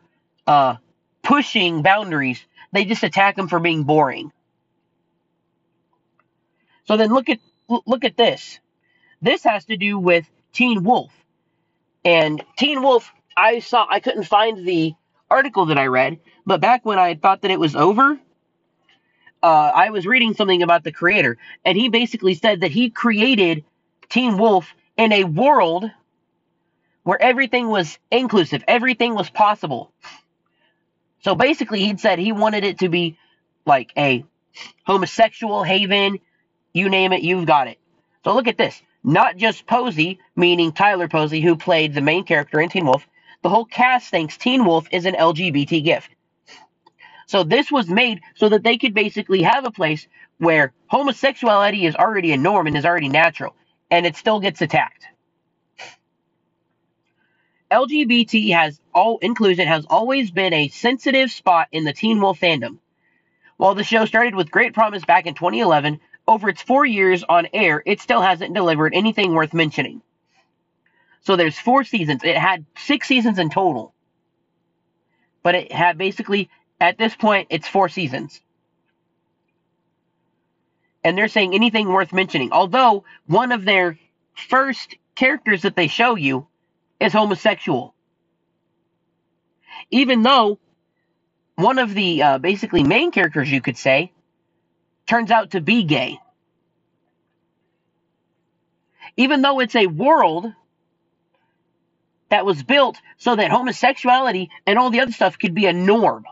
uh, 0.45 0.75
pushing 1.23 1.81
boundaries, 1.81 2.43
they 2.71 2.85
just 2.85 3.03
attack 3.03 3.35
them 3.35 3.47
for 3.47 3.59
being 3.59 3.83
boring. 3.83 4.31
So 6.85 6.97
then 6.97 7.13
look 7.13 7.29
at 7.29 7.39
look 7.67 8.03
at 8.03 8.17
this. 8.17 8.59
This 9.21 9.43
has 9.43 9.65
to 9.65 9.77
do 9.77 9.97
with 9.99 10.29
Teen 10.53 10.83
Wolf. 10.83 11.11
And 12.03 12.43
Teen 12.57 12.81
Wolf, 12.81 13.11
I 13.37 13.59
saw 13.59 13.85
I 13.89 13.99
couldn't 13.99 14.23
find 14.23 14.65
the 14.67 14.95
article 15.29 15.67
that 15.67 15.77
I 15.77 15.87
read, 15.87 16.19
but 16.45 16.61
back 16.61 16.85
when 16.85 16.99
I 16.99 17.15
thought 17.15 17.41
that 17.41 17.51
it 17.51 17.59
was 17.59 17.75
over, 17.75 18.19
uh, 19.41 19.71
I 19.75 19.89
was 19.91 20.05
reading 20.05 20.33
something 20.33 20.61
about 20.63 20.83
the 20.83 20.91
creator, 20.91 21.37
and 21.63 21.77
he 21.77 21.89
basically 21.89 22.33
said 22.33 22.61
that 22.61 22.71
he 22.71 22.89
created 22.89 23.63
Teen 24.09 24.37
Wolf 24.37 24.73
in 24.97 25.13
a 25.13 25.23
world 25.23 25.89
where 27.03 27.21
everything 27.21 27.69
was 27.69 27.97
inclusive, 28.11 28.63
everything 28.67 29.15
was 29.15 29.29
possible. 29.29 29.91
So 31.23 31.35
basically, 31.35 31.81
he'd 31.85 31.99
said 31.99 32.19
he 32.19 32.31
wanted 32.31 32.63
it 32.63 32.79
to 32.79 32.89
be 32.89 33.17
like 33.65 33.91
a 33.97 34.25
homosexual 34.85 35.63
haven, 35.63 36.19
you 36.73 36.89
name 36.89 37.13
it, 37.13 37.23
you've 37.23 37.45
got 37.45 37.67
it. 37.67 37.77
So 38.23 38.33
look 38.33 38.47
at 38.47 38.57
this. 38.57 38.81
Not 39.03 39.37
just 39.37 39.65
Posey, 39.65 40.19
meaning 40.35 40.73
Tyler 40.73 41.07
Posey, 41.07 41.39
who 41.39 41.55
played 41.55 41.93
the 41.93 42.01
main 42.01 42.25
character 42.25 42.59
in 42.59 42.69
Teen 42.69 42.85
Wolf. 42.85 43.07
The 43.41 43.49
whole 43.49 43.65
cast 43.65 44.09
thinks 44.09 44.37
Teen 44.37 44.65
Wolf 44.65 44.87
is 44.91 45.05
an 45.05 45.15
LGBT 45.15 45.83
gift. 45.83 46.09
So 47.27 47.43
this 47.43 47.71
was 47.71 47.87
made 47.87 48.21
so 48.35 48.49
that 48.49 48.63
they 48.63 48.77
could 48.77 48.93
basically 48.93 49.43
have 49.43 49.65
a 49.65 49.71
place 49.71 50.07
where 50.39 50.73
homosexuality 50.87 51.85
is 51.85 51.95
already 51.95 52.33
a 52.33 52.37
norm 52.37 52.67
and 52.67 52.75
is 52.75 52.85
already 52.85 53.09
natural, 53.09 53.55
and 53.91 54.05
it 54.05 54.15
still 54.15 54.39
gets 54.39 54.61
attacked. 54.61 55.05
LGBT 57.71 58.51
has 58.53 58.81
all 58.93 59.19
inclusion 59.19 59.67
has 59.67 59.85
always 59.89 60.31
been 60.31 60.53
a 60.53 60.69
sensitive 60.69 61.31
spot 61.31 61.67
in 61.71 61.83
the 61.83 61.93
Teen 61.93 62.19
Wolf 62.19 62.39
fandom. 62.39 62.79
While 63.57 63.75
the 63.75 63.83
show 63.83 64.05
started 64.05 64.33
with 64.33 64.49
great 64.49 64.73
promise 64.73 65.05
back 65.05 65.27
in 65.27 65.35
2011, 65.35 65.99
over 66.27 66.49
its 66.49 66.61
four 66.61 66.85
years 66.85 67.23
on 67.27 67.47
air, 67.53 67.83
it 67.85 68.01
still 68.01 68.21
hasn't 68.21 68.55
delivered 68.55 68.95
anything 68.95 69.33
worth 69.33 69.53
mentioning. 69.53 70.01
So 71.21 71.35
there's 71.35 71.57
four 71.59 71.83
seasons. 71.83 72.23
It 72.23 72.37
had 72.37 72.65
six 72.77 73.07
seasons 73.07 73.39
in 73.39 73.49
total. 73.49 73.93
But 75.43 75.55
it 75.55 75.71
had 75.71 75.97
basically, 75.97 76.49
at 76.79 76.97
this 76.97 77.15
point, 77.15 77.47
it's 77.49 77.67
four 77.67 77.89
seasons. 77.89 78.41
And 81.03 81.17
they're 81.17 81.27
saying 81.27 81.53
anything 81.53 81.87
worth 81.87 82.13
mentioning. 82.13 82.51
Although, 82.51 83.05
one 83.25 83.51
of 83.51 83.65
their 83.65 83.97
first 84.35 84.95
characters 85.15 85.63
that 85.63 85.75
they 85.75 85.87
show 85.87 86.15
you 86.15 86.47
is 86.99 87.13
homosexual. 87.13 87.93
Even 89.91 90.21
though 90.23 90.59
one 91.55 91.79
of 91.79 91.93
the 91.93 92.23
uh, 92.23 92.37
basically 92.37 92.83
main 92.83 93.11
characters, 93.11 93.51
you 93.51 93.61
could 93.61 93.77
say, 93.77 94.11
turns 95.07 95.31
out 95.31 95.51
to 95.51 95.61
be 95.61 95.83
gay. 95.83 96.19
Even 99.17 99.41
though 99.41 99.59
it's 99.59 99.75
a 99.75 99.87
world 99.87 100.53
that 102.29 102.45
was 102.45 102.63
built 102.63 102.97
so 103.17 103.35
that 103.35 103.51
homosexuality 103.51 104.49
and 104.65 104.79
all 104.79 104.89
the 104.89 105.01
other 105.01 105.11
stuff 105.11 105.37
could 105.37 105.53
be 105.53 105.65
a 105.65 105.73
norm. 105.73 106.25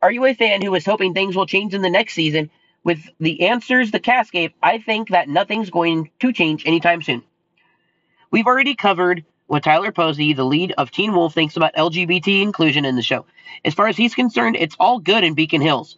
Are 0.00 0.12
you 0.12 0.24
a 0.26 0.34
fan 0.34 0.62
who 0.62 0.74
is 0.74 0.86
hoping 0.86 1.14
things 1.14 1.34
will 1.34 1.46
change 1.46 1.74
in 1.74 1.82
the 1.82 1.90
next 1.90 2.14
season? 2.14 2.50
With 2.84 3.00
the 3.18 3.48
answers 3.48 3.90
the 3.90 3.98
cast 3.98 4.30
gave, 4.30 4.52
I 4.62 4.78
think 4.78 5.10
that 5.10 5.28
nothing's 5.28 5.70
going 5.70 6.10
to 6.20 6.32
change 6.32 6.64
anytime 6.66 7.02
soon. 7.02 7.22
We've 8.30 8.46
already 8.46 8.76
covered 8.76 9.24
what 9.46 9.64
Tyler 9.64 9.90
Posey, 9.90 10.34
the 10.34 10.44
lead 10.44 10.72
of 10.78 10.90
Teen 10.90 11.14
Wolf, 11.14 11.34
thinks 11.34 11.56
about 11.56 11.74
LGBT 11.74 12.42
inclusion 12.42 12.84
in 12.84 12.96
the 12.96 13.02
show. 13.02 13.26
As 13.64 13.74
far 13.74 13.88
as 13.88 13.96
he's 13.96 14.14
concerned, 14.14 14.56
it's 14.56 14.76
all 14.78 15.00
good 15.00 15.24
in 15.24 15.34
Beacon 15.34 15.62
Hills. 15.62 15.96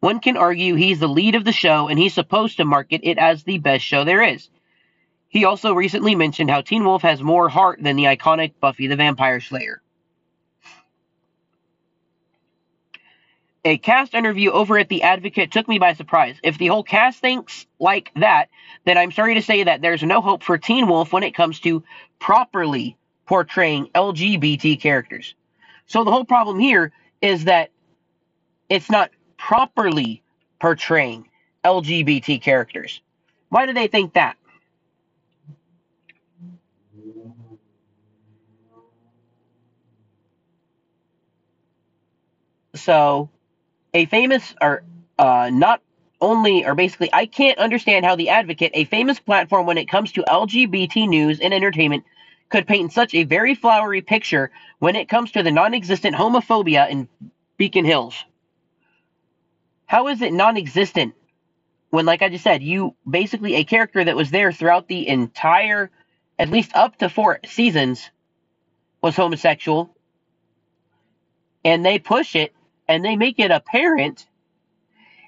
One 0.00 0.20
can 0.20 0.36
argue 0.36 0.74
he's 0.74 0.98
the 0.98 1.08
lead 1.08 1.34
of 1.34 1.44
the 1.44 1.52
show 1.52 1.88
and 1.88 1.98
he's 1.98 2.14
supposed 2.14 2.56
to 2.56 2.64
market 2.64 3.02
it 3.04 3.18
as 3.18 3.44
the 3.44 3.58
best 3.58 3.84
show 3.84 4.04
there 4.04 4.22
is. 4.22 4.48
He 5.36 5.44
also 5.44 5.74
recently 5.74 6.14
mentioned 6.14 6.48
how 6.48 6.62
Teen 6.62 6.82
Wolf 6.82 7.02
has 7.02 7.22
more 7.22 7.50
heart 7.50 7.82
than 7.82 7.96
the 7.96 8.04
iconic 8.04 8.54
Buffy 8.58 8.86
the 8.86 8.96
Vampire 8.96 9.38
Slayer. 9.38 9.82
A 13.62 13.76
cast 13.76 14.14
interview 14.14 14.50
over 14.50 14.78
at 14.78 14.88
The 14.88 15.02
Advocate 15.02 15.52
took 15.52 15.68
me 15.68 15.78
by 15.78 15.92
surprise. 15.92 16.36
If 16.42 16.56
the 16.56 16.68
whole 16.68 16.82
cast 16.82 17.20
thinks 17.20 17.66
like 17.78 18.12
that, 18.16 18.48
then 18.86 18.96
I'm 18.96 19.12
sorry 19.12 19.34
to 19.34 19.42
say 19.42 19.64
that 19.64 19.82
there's 19.82 20.02
no 20.02 20.22
hope 20.22 20.42
for 20.42 20.56
Teen 20.56 20.88
Wolf 20.88 21.12
when 21.12 21.22
it 21.22 21.34
comes 21.34 21.60
to 21.60 21.84
properly 22.18 22.96
portraying 23.26 23.90
LGBT 23.94 24.80
characters. 24.80 25.34
So 25.86 26.02
the 26.02 26.12
whole 26.12 26.24
problem 26.24 26.58
here 26.58 26.92
is 27.20 27.44
that 27.44 27.72
it's 28.70 28.90
not 28.90 29.10
properly 29.36 30.22
portraying 30.62 31.28
LGBT 31.62 32.40
characters. 32.40 33.02
Why 33.50 33.66
do 33.66 33.74
they 33.74 33.88
think 33.88 34.14
that? 34.14 34.38
So, 42.76 43.30
a 43.94 44.06
famous 44.06 44.54
or 44.60 44.84
uh, 45.18 45.50
not 45.52 45.82
only 46.20 46.64
or 46.64 46.74
basically 46.74 47.10
I 47.12 47.26
can't 47.26 47.58
understand 47.58 48.04
how 48.04 48.16
the 48.16 48.30
Advocate, 48.30 48.72
a 48.74 48.84
famous 48.84 49.18
platform 49.20 49.66
when 49.66 49.78
it 49.78 49.88
comes 49.88 50.12
to 50.12 50.22
LGBT 50.22 51.08
news 51.08 51.40
and 51.40 51.52
entertainment, 51.52 52.04
could 52.48 52.66
paint 52.66 52.92
such 52.92 53.14
a 53.14 53.24
very 53.24 53.54
flowery 53.54 54.02
picture 54.02 54.50
when 54.78 54.96
it 54.96 55.08
comes 55.08 55.32
to 55.32 55.42
the 55.42 55.50
non-existent 55.50 56.14
homophobia 56.14 56.88
in 56.88 57.08
Beacon 57.56 57.84
Hills. 57.84 58.24
How 59.86 60.08
is 60.08 60.22
it 60.22 60.32
non-existent 60.32 61.14
when 61.90 62.06
like 62.06 62.22
I 62.22 62.28
just 62.28 62.44
said, 62.44 62.62
you 62.62 62.94
basically 63.08 63.54
a 63.54 63.64
character 63.64 64.04
that 64.04 64.16
was 64.16 64.30
there 64.30 64.52
throughout 64.52 64.88
the 64.88 65.08
entire 65.08 65.90
at 66.38 66.50
least 66.50 66.72
up 66.74 66.96
to 66.98 67.08
4 67.08 67.40
seasons 67.46 68.10
was 69.00 69.16
homosexual 69.16 69.96
and 71.64 71.84
they 71.84 71.98
push 71.98 72.36
it 72.36 72.54
and 72.88 73.04
they 73.04 73.16
make 73.16 73.38
it 73.38 73.50
apparent 73.50 74.26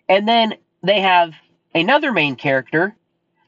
and 0.08 0.28
then 0.28 0.54
they 0.84 1.02
have 1.02 1.34
another 1.74 2.12
main 2.12 2.36
character 2.36 2.96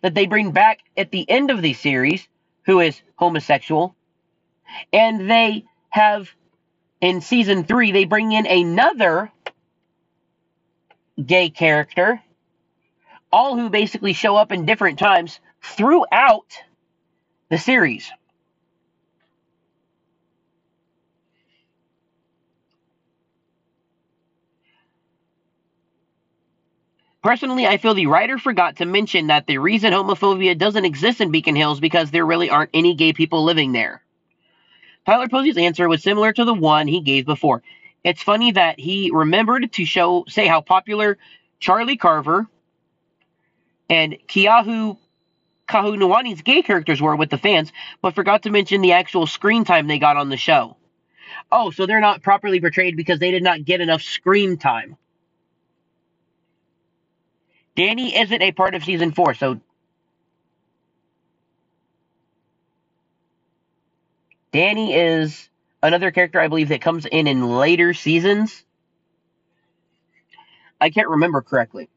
that 0.03 0.15
they 0.15 0.27
bring 0.27 0.53
back 0.53 0.81
at 0.97 1.12
the 1.12 1.28
end 1.31 1.51
of 1.53 1.62
the 1.62 1.74
series 1.74 2.28
who 2.66 2.81
is 2.81 3.01
homosexual. 3.16 3.97
And 4.93 5.31
they 5.31 5.65
have, 5.91 6.31
in 7.01 7.20
season 7.20 7.65
three, 7.65 7.93
they 7.93 8.05
bring 8.05 8.32
in 8.32 8.47
another 8.47 9.32
gay 11.24 11.51
character, 11.51 12.23
all 13.32 13.57
who 13.57 13.70
basically 13.70 14.12
show 14.15 14.37
up 14.37 14.53
in 14.53 14.66
different 14.66 14.99
times 14.99 15.41
throughout 15.62 16.47
the 17.51 17.59
series. 17.59 18.11
Personally, 27.22 27.66
I 27.66 27.76
feel 27.76 27.92
the 27.92 28.06
writer 28.06 28.38
forgot 28.38 28.76
to 28.76 28.86
mention 28.86 29.26
that 29.26 29.47
the 29.47 29.59
reason 29.59 29.92
homophobia 29.92 30.56
doesn't 30.56 30.86
exist 30.86 31.20
in 31.20 31.30
Beacon 31.30 31.55
Hills 31.55 31.78
because 31.78 32.10
there 32.10 32.24
really 32.24 32.48
aren't 32.48 32.70
any 32.72 32.94
gay 32.94 33.12
people 33.12 33.44
living 33.44 33.72
there. 33.72 34.02
Tyler 35.05 35.28
Posey's 35.28 35.59
answer 35.59 35.88
was 35.88 36.02
similar 36.02 36.32
to 36.32 36.44
the 36.44 36.55
one 36.55 36.86
he 36.88 37.01
gave 37.01 37.26
before. 37.26 37.62
It's 38.05 38.22
funny 38.22 38.52
that 38.52 38.80
he 38.80 39.10
remembered 39.12 39.72
to 39.72 39.84
show 39.84 40.24
say 40.28 40.47
how 40.47 40.62
popular 40.62 41.18
Charlie 41.59 41.98
Carver 41.98 42.48
and 43.90 44.16
Keahu 44.26 44.97
Kahuanui's 45.68 46.42
gay 46.42 46.62
characters 46.62 47.02
were 47.02 47.16
with 47.16 47.30
the 47.30 47.38
fans, 47.38 47.70
but 48.01 48.14
forgot 48.14 48.42
to 48.44 48.51
mention 48.51 48.80
the 48.80 48.92
actual 48.92 49.26
screen 49.26 49.64
time 49.64 49.86
they 49.86 49.98
got 49.98 50.16
on 50.16 50.30
the 50.30 50.36
show. 50.36 50.76
Oh, 51.52 51.70
so 51.70 51.86
they're 51.86 52.01
not 52.01 52.22
properly 52.22 52.60
portrayed 52.60 52.97
because 52.97 53.18
they 53.18 53.30
did 53.30 53.42
not 53.42 53.64
get 53.64 53.80
enough 53.80 54.02
screen 54.02 54.56
time. 54.56 54.97
Danny 57.81 58.15
isn't 58.15 58.43
a 58.43 58.52
part 58.52 58.74
of 58.74 58.85
season 58.85 59.11
four, 59.11 59.32
so 59.32 59.59
Danny 64.52 64.93
is 64.93 65.48
another 65.82 66.11
character 66.11 66.39
I 66.39 66.48
believe 66.48 66.69
that 66.69 66.82
comes 66.82 67.07
in 67.07 67.27
in 67.27 67.48
later 67.57 67.94
seasons. 67.94 68.66
I 70.78 70.90
can't 70.90 71.09
remember 71.09 71.40
correctly. 71.40 71.89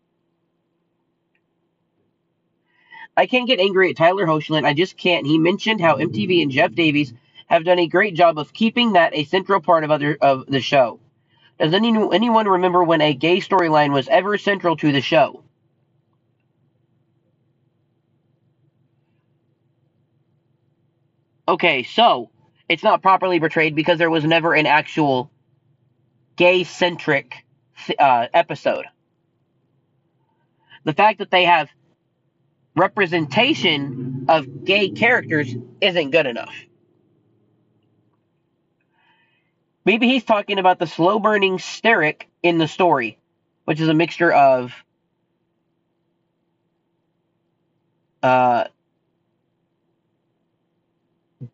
I 3.18 3.26
can't 3.26 3.46
get 3.46 3.60
angry 3.60 3.90
at 3.90 3.98
Tyler 3.98 4.26
Hoechlin. 4.26 4.64
I 4.66 4.74
just 4.74 4.96
can't. 4.96 5.28
He 5.28 5.38
mentioned 5.38 5.82
how 5.82 5.98
MTV 5.98 6.44
and 6.44 6.50
Jeff 6.52 6.74
Davis 6.74 7.12
have 7.48 7.66
done 7.66 7.80
a 7.80 7.88
great 7.88 8.16
job 8.16 8.40
of 8.40 8.54
keeping 8.54 8.94
that 8.94 9.14
a 9.14 9.26
central 9.26 9.60
part 9.60 9.84
of 9.84 9.92
other 9.92 10.18
of 10.22 10.46
the 10.48 10.62
show. 10.62 11.02
Does 11.60 11.74
any, 11.74 11.90
anyone 11.90 12.48
remember 12.48 12.86
when 12.86 13.02
a 13.02 13.14
gay 13.14 13.40
storyline 13.40 13.92
was 13.92 14.08
ever 14.08 14.38
central 14.38 14.78
to 14.78 14.94
the 14.94 15.02
show? 15.02 15.43
Okay, 21.48 21.84
so 21.84 22.30
it's 22.70 22.84
not 22.84 23.02
properly 23.02 23.40
portrayed 23.40 23.76
because 23.76 23.98
there 23.98 24.10
was 24.10 24.24
never 24.24 24.54
an 24.54 24.66
actual 24.66 25.30
gay 26.36 26.64
centric 26.64 27.46
uh, 28.00 28.28
episode. 28.34 28.86
The 30.86 30.94
fact 30.94 31.20
that 31.20 31.32
they 31.32 31.46
have 31.46 31.70
representation 32.76 34.26
of 34.30 34.66
gay 34.66 34.90
characters 34.90 35.54
isn't 35.82 36.12
good 36.12 36.26
enough. 36.26 36.54
Maybe 39.86 40.08
he's 40.08 40.24
talking 40.24 40.60
about 40.60 40.80
the 40.80 40.88
slow 40.88 41.20
burning 41.20 41.58
Sterek 41.58 42.24
in 42.42 42.58
the 42.58 42.68
story, 42.68 43.20
which 43.66 43.82
is 43.82 43.90
a 43.90 43.94
mixture 43.94 44.32
of 44.32 44.74
uh, 48.24 48.66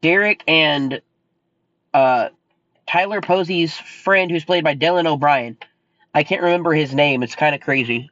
Derek 0.01 0.43
and 0.47 1.01
uh, 1.93 2.29
Tyler 2.87 3.21
Posey's 3.21 3.77
friend, 3.77 4.31
who's 4.31 4.45
played 4.45 4.63
by 4.63 4.75
Dylan 4.75 5.07
O'Brien. 5.07 5.57
I 6.13 6.23
can't 6.23 6.41
remember 6.41 6.73
his 6.73 6.93
name. 6.93 7.23
It's 7.23 7.35
kind 7.35 7.53
of 7.53 7.61
crazy. 7.61 8.09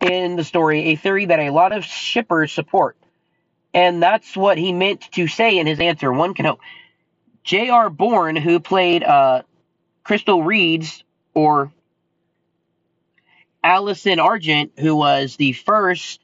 In 0.00 0.36
the 0.36 0.44
story, 0.44 0.88
a 0.88 0.96
theory 0.96 1.26
that 1.26 1.40
a 1.40 1.50
lot 1.50 1.72
of 1.72 1.84
shippers 1.84 2.52
support. 2.52 2.96
And 3.72 4.02
that's 4.02 4.36
what 4.36 4.58
he 4.58 4.72
meant 4.72 5.02
to 5.12 5.28
say 5.28 5.58
in 5.58 5.66
his 5.66 5.80
answer. 5.80 6.12
One 6.12 6.34
can 6.34 6.46
hope. 6.46 6.60
J.R. 7.44 7.88
Bourne, 7.90 8.36
who 8.36 8.60
played 8.60 9.02
uh, 9.02 9.42
Crystal 10.04 10.42
Reed's, 10.42 11.04
or 11.34 11.72
Allison 13.62 14.18
Argent, 14.18 14.72
who 14.78 14.96
was 14.96 15.36
the 15.36 15.52
first 15.52 16.20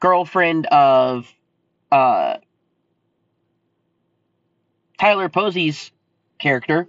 girlfriend 0.00 0.66
of 0.66 1.32
uh, 1.90 2.36
Tyler 4.98 5.28
Posey's 5.28 5.90
character. 6.38 6.88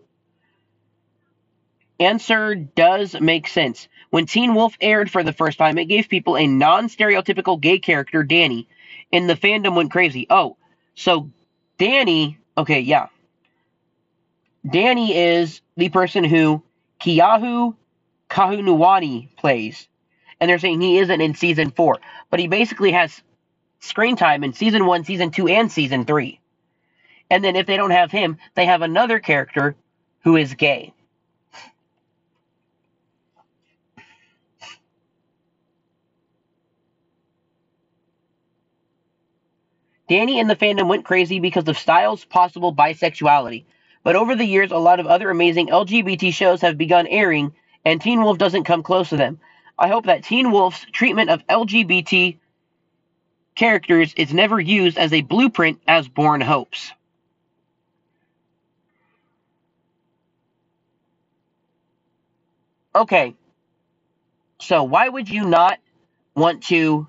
Answer 1.99 2.56
does 2.56 3.19
make 3.19 3.48
sense. 3.48 3.88
When 4.10 4.26
Teen 4.26 4.53
Wolf 4.53 4.76
aired 4.82 5.10
for 5.10 5.23
the 5.23 5.34
first 5.34 5.57
time, 5.57 5.77
it 5.77 5.86
gave 5.86 6.10
people 6.10 6.38
a 6.38 6.48
non 6.48 6.88
stereotypical 6.88 7.60
gay 7.60 7.80
character, 7.80 8.23
Danny, 8.23 8.68
and 9.11 9.30
the 9.30 9.36
fandom 9.36 9.76
went 9.76 9.91
crazy. 9.91 10.27
Oh, 10.30 10.57
so 10.95 11.32
Danny, 11.77 12.38
okay, 12.57 12.82
yeah. 12.82 13.07
Danny 14.69 15.15
is 15.15 15.61
the 15.77 15.90
person 15.90 16.23
who 16.23 16.64
Keahu 17.02 17.76
Kahuanui 18.30 19.36
plays. 19.38 19.88
And 20.40 20.49
they're 20.49 20.60
saying 20.60 20.82
he 20.82 20.98
isn't 20.99 21.22
in 21.22 21.36
season 21.36 21.72
four. 21.72 21.99
But 22.30 22.40
he 22.40 22.48
basically 22.48 22.91
has 22.91 23.22
screen 23.80 24.15
time 24.15 24.44
in 24.44 24.53
season 24.53 24.86
one, 24.86 25.03
season 25.03 25.32
two, 25.32 25.48
and 25.48 25.72
season 25.72 26.06
three. 26.06 26.40
And 27.30 27.44
then 27.44 27.56
if 27.56 27.66
they 27.66 27.78
don't 27.78 27.92
have 27.92 28.12
him, 28.12 28.38
they 28.54 28.66
have 28.66 28.82
another 28.82 29.20
character 29.20 29.76
who 30.24 30.36
is 30.36 30.54
gay. 30.54 30.94
Danny 40.08 40.40
and 40.40 40.48
the 40.48 40.56
fandom 40.56 40.88
went 40.88 41.04
crazy 41.06 41.40
because 41.40 41.68
of 41.68 41.78
Stiles' 41.78 42.26
possible 42.26 42.74
bisexuality. 42.74 43.66
But 44.04 44.16
over 44.16 44.36
the 44.36 44.46
years, 44.46 44.72
a 44.72 44.78
lot 44.78 45.00
of 45.00 45.08
other 45.08 45.32
amazing 45.32 45.70
LGBT 45.70 46.32
shows 46.32 46.62
have 46.62 46.78
begun 46.78 47.08
airing, 47.08 47.54
and 47.84 48.00
Teen 48.00 48.22
Wolf 48.22 48.38
doesn't 48.38 48.66
come 48.66 48.84
close 48.84 49.10
to 49.10 49.18
them. 49.18 49.40
I 49.80 49.88
hope 49.88 50.06
that 50.06 50.24
Teen 50.24 50.52
Wolf's 50.52 50.86
treatment 50.92 51.32
of 51.32 51.46
LGBT 51.48 52.38
characters 53.56 54.14
is 54.16 54.32
never 54.32 54.60
used 54.60 55.00
as 55.00 55.12
a 55.12 55.22
blueprint 55.22 55.82
as 55.88 56.08
Bourne 56.08 56.42
hopes. 56.42 56.92
Okay, 62.96 63.36
so 64.62 64.84
why 64.84 65.10
would 65.10 65.30
you 65.30 65.46
not 65.48 65.80
want 66.36 66.64
to, 66.66 67.08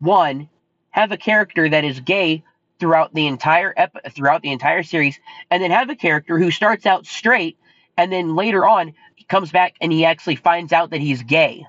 one, 0.00 0.48
have 0.90 1.12
a 1.12 1.16
character 1.18 1.68
that 1.68 1.84
is 1.84 2.00
gay 2.00 2.44
throughout 2.80 3.14
the 3.14 3.26
entire 3.26 3.74
ep- 3.76 4.12
throughout 4.12 4.42
the 4.42 4.52
entire 4.52 4.82
series, 4.82 5.18
and 5.50 5.62
then 5.62 5.70
have 5.72 5.90
a 5.90 5.96
character 5.96 6.38
who 6.38 6.50
starts 6.50 6.86
out 6.86 7.06
straight, 7.06 7.58
and 7.96 8.12
then 8.12 8.36
later 8.36 8.66
on 8.66 8.94
he 9.16 9.24
comes 9.24 9.52
back 9.52 9.74
and 9.80 9.92
he 9.92 10.04
actually 10.04 10.36
finds 10.36 10.72
out 10.72 10.90
that 10.90 11.00
he's 11.00 11.22
gay. 11.22 11.66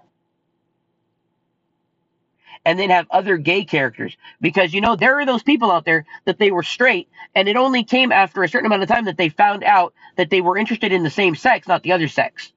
And 2.66 2.80
then 2.80 2.92
have 2.92 3.08
other 3.12 3.38
gay 3.38 3.66
characters. 3.66 4.18
Because, 4.42 4.74
you 4.74 4.82
know, 4.82 4.96
there 4.96 5.20
are 5.20 5.26
those 5.26 5.44
people 5.44 5.72
out 5.72 5.86
there 5.86 6.06
that 6.26 6.40
they 6.40 6.52
were 6.52 6.64
straight, 6.64 7.10
and 7.36 7.48
it 7.50 7.58
only 7.58 7.84
came 7.84 8.12
after 8.12 8.44
a 8.44 8.50
certain 8.50 8.68
amount 8.68 8.84
of 8.84 8.90
time 8.90 9.06
that 9.06 9.18
they 9.18 9.30
found 9.30 9.64
out 9.64 9.94
that 10.18 10.30
they 10.32 10.42
were 10.42 10.58
interested 10.58 10.92
in 10.94 11.04
the 11.04 11.10
same 11.12 11.36
sex, 11.36 11.68
not 11.68 11.84
the 11.84 11.94
other 11.94 12.08
sex. 12.10 12.52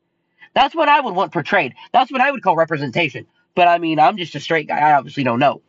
That's 0.54 0.74
what 0.74 0.88
I 0.88 1.00
would 1.00 1.14
want 1.14 1.32
portrayed. 1.32 1.74
That's 1.92 2.10
what 2.10 2.20
I 2.20 2.30
would 2.30 2.42
call 2.42 2.56
representation. 2.56 3.26
But 3.54 3.68
I 3.68 3.78
mean, 3.78 3.98
I'm 3.98 4.16
just 4.16 4.34
a 4.34 4.40
straight 4.40 4.68
guy. 4.68 4.78
I 4.78 4.94
obviously 4.94 5.24
don't 5.24 5.38
know. 5.38 5.62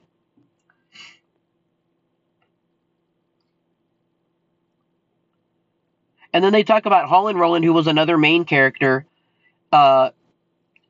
And 6.34 6.44
then 6.44 6.54
they 6.54 6.64
talk 6.64 6.86
about 6.86 7.10
Holland 7.10 7.40
Roden, 7.40 7.64
who 7.64 7.74
was 7.74 7.88
another 7.88 8.18
main 8.18 8.46
character. 8.46 9.06
Uh, 9.72 10.12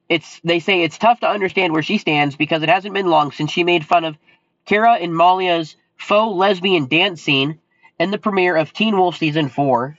it's 0.09 0.39
they 0.43 0.59
say 0.59 0.83
it's 0.83 0.97
tough 0.97 1.21
to 1.21 1.29
understand 1.29 1.73
where 1.73 1.83
she 1.83 1.97
stands 1.97 2.35
because 2.35 2.63
it 2.63 2.69
hasn't 2.69 2.93
been 2.93 3.07
long 3.07 3.31
since 3.31 3.51
she 3.51 3.63
made 3.63 3.85
fun 3.85 4.05
of 4.05 4.17
Kara 4.65 4.93
and 4.95 5.15
Malia's 5.15 5.75
faux 5.97 6.35
lesbian 6.35 6.87
dance 6.87 7.21
scene 7.21 7.59
in 7.99 8.11
the 8.11 8.17
premiere 8.17 8.55
of 8.55 8.73
Teen 8.73 8.97
Wolf 8.97 9.17
season 9.17 9.49
four. 9.49 9.97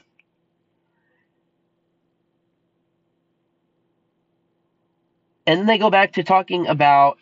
And 5.47 5.61
then 5.61 5.67
they 5.67 5.79
go 5.79 5.91
back 5.91 6.15
to 6.15 6.23
talking 6.25 6.67
about 6.69 7.19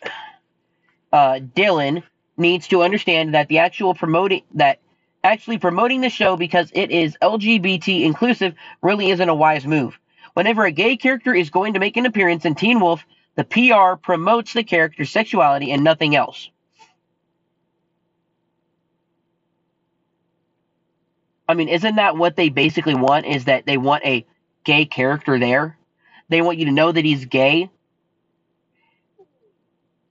uh, 1.11 1.39
Dylan 1.55 2.03
needs 2.37 2.67
to 2.69 2.83
understand 2.83 3.33
that 3.35 3.47
the 3.47 3.59
actual 3.59 3.93
promoting 3.93 4.43
that 4.55 4.79
actually 5.23 5.57
promoting 5.57 6.01
the 6.01 6.09
show 6.09 6.35
because 6.37 6.71
it 6.73 6.91
is 6.91 7.17
LGBT 7.21 8.03
inclusive 8.03 8.53
really 8.81 9.11
isn't 9.11 9.29
a 9.29 9.35
wise 9.35 9.65
move. 9.65 9.99
Whenever 10.33 10.65
a 10.65 10.71
gay 10.71 10.97
character 10.97 11.33
is 11.33 11.49
going 11.49 11.73
to 11.73 11.79
make 11.79 11.97
an 11.97 12.05
appearance 12.05 12.45
in 12.45 12.55
Teen 12.55 12.79
Wolf, 12.79 13.05
The 13.35 13.43
PR 13.45 13.95
promotes 14.01 14.53
the 14.53 14.63
character's 14.63 15.11
sexuality 15.11 15.71
and 15.71 15.83
nothing 15.83 16.15
else. 16.15 16.49
I 21.47 21.53
mean, 21.53 21.69
isn't 21.69 21.95
that 21.95 22.17
what 22.17 22.35
they 22.35 22.49
basically 22.49 22.95
want? 22.95 23.25
Is 23.25 23.45
that 23.45 23.65
they 23.65 23.77
want 23.77 24.05
a 24.05 24.25
gay 24.63 24.85
character 24.85 25.39
there? 25.39 25.77
They 26.29 26.41
want 26.41 26.59
you 26.59 26.65
to 26.65 26.71
know 26.71 26.91
that 26.91 27.05
he's 27.05 27.25
gay. 27.25 27.69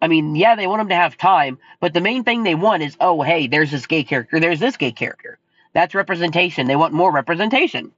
I 0.01 0.09
mean, 0.09 0.35
yeah, 0.37 0.57
they 0.57 0.67
want 0.67 0.83
him 0.83 0.89
to 0.91 0.95
have 0.95 1.17
time, 1.17 1.59
but 1.81 1.93
the 1.93 2.01
main 2.01 2.25
thing 2.25 2.43
they 2.43 2.55
want 2.55 2.83
is, 2.83 2.97
oh, 3.01 3.23
hey, 3.23 3.47
there's 3.49 3.71
this 3.71 3.87
gay 3.87 4.05
character, 4.05 4.41
there's 4.41 4.61
this 4.61 4.77
gay 4.77 4.93
character. 4.93 5.39
That's 5.75 5.95
representation. 5.95 6.67
They 6.67 6.77
want 6.77 6.95
more 6.95 7.13
representation. 7.13 7.93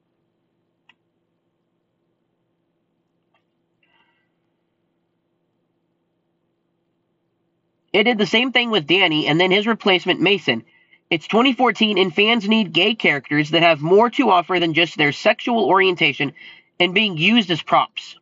It 7.93 8.05
did 8.05 8.19
the 8.19 8.27
same 8.27 8.53
thing 8.53 8.71
with 8.71 8.87
Danny 8.87 9.27
and 9.29 9.41
then 9.41 9.51
his 9.51 9.67
replacement, 9.67 10.21
Mason. 10.21 10.65
It's 11.11 11.29
2014 11.29 11.99
and 11.99 12.15
fans 12.15 12.49
need 12.49 12.73
gay 12.73 12.95
characters 12.95 13.51
that 13.51 13.63
have 13.63 13.83
more 13.83 14.11
to 14.11 14.31
offer 14.31 14.61
than 14.61 14.75
just 14.75 14.97
their 14.97 15.13
sexual 15.13 15.65
orientation 15.67 16.33
and 16.81 16.95
being 16.95 17.19
used 17.19 17.51
as 17.51 17.63
props. 17.63 18.17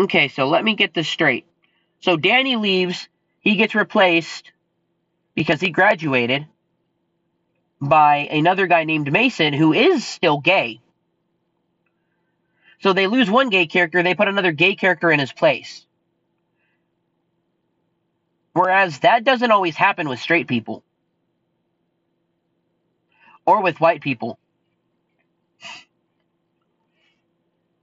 Okay, 0.00 0.28
so 0.28 0.48
let 0.48 0.64
me 0.64 0.76
get 0.76 0.94
this 0.94 1.08
straight. 1.08 1.46
So 2.00 2.16
Danny 2.16 2.56
leaves, 2.56 3.08
he 3.40 3.56
gets 3.56 3.74
replaced 3.76 4.52
because 5.34 5.60
he 5.60 5.70
graduated 5.70 6.46
by 7.80 8.28
another 8.30 8.66
guy 8.66 8.84
named 8.84 9.12
Mason 9.12 9.52
who 9.54 9.74
is 9.74 10.06
still 10.06 10.40
gay. 10.40 10.80
So 12.80 12.94
they 12.94 13.08
lose 13.08 13.30
one 13.30 13.50
gay 13.50 13.66
character, 13.66 14.02
they 14.02 14.14
put 14.16 14.28
another 14.28 14.52
gay 14.52 14.76
character 14.76 15.10
in 15.12 15.20
his 15.20 15.32
place. 15.32 15.86
Whereas 18.54 19.00
that 19.00 19.24
doesn't 19.24 19.52
always 19.52 19.76
happen 19.76 20.08
with 20.08 20.20
straight 20.20 20.48
people 20.48 20.84
or 23.46 23.62
with 23.62 23.80
white 23.80 24.02
people. 24.02 24.39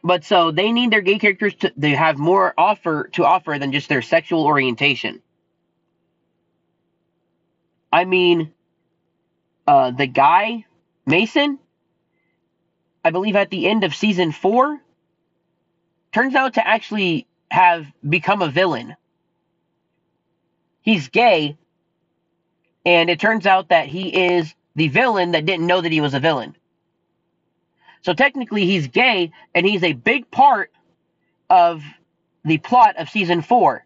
But 0.08 0.24
so 0.26 0.52
they 0.52 0.72
need 0.72 0.92
their 0.92 1.02
gay 1.02 1.20
characters 1.20 1.54
to 1.58 1.74
they 1.78 1.92
have 1.92 2.18
more 2.18 2.56
offer 2.58 3.10
to 3.14 3.26
offer 3.26 3.58
than 3.60 3.74
just 3.74 3.90
their 3.90 4.02
sexual 4.02 4.46
orientation. 4.46 5.22
I 7.92 8.06
mean, 8.06 8.54
uh, 9.68 9.92
the 9.92 10.08
guy 10.08 10.66
Mason, 11.06 11.60
I 13.06 13.12
believe 13.12 13.36
at 13.36 13.50
the 13.50 13.68
end 13.68 13.84
of 13.84 13.96
season 13.96 14.32
four, 14.32 14.80
turns 16.14 16.36
out 16.36 16.56
to 16.56 16.68
actually 16.68 17.28
have 17.52 17.88
become 18.08 18.42
a 18.42 18.50
villain. 18.50 18.96
He's 20.82 21.10
gay, 21.10 21.58
and 22.86 23.10
it 23.10 23.20
turns 23.20 23.46
out 23.46 23.70
that 23.70 23.88
he 23.88 24.36
is 24.36 24.56
the 24.76 24.90
villain 24.90 25.32
that 25.32 25.46
didn't 25.46 25.68
know 25.68 25.82
that 25.82 25.92
he 25.92 26.02
was 26.02 26.14
a 26.14 26.22
villain. 26.22 26.56
So 28.08 28.14
technically, 28.14 28.66
he's 28.66 28.88
gay, 28.88 29.34
and 29.54 29.66
he's 29.66 29.84
a 29.84 29.92
big 29.92 30.32
part 30.32 30.72
of 31.50 31.84
the 32.46 32.58
plot 32.58 32.96
of 32.96 33.10
season 33.10 33.42
four. 33.42 33.86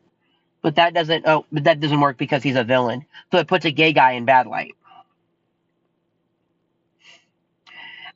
But 0.61 0.75
that 0.75 0.93
doesn't. 0.93 1.25
Oh, 1.25 1.47
but 1.51 1.63
that 1.63 1.79
doesn't 1.79 1.99
work 1.99 2.19
because 2.19 2.43
he's 2.43 2.55
a 2.55 2.63
villain. 2.63 3.03
So 3.31 3.39
it 3.39 3.47
puts 3.47 3.65
a 3.65 3.71
gay 3.71 3.93
guy 3.93 4.11
in 4.11 4.25
bad 4.25 4.45
light. 4.45 4.75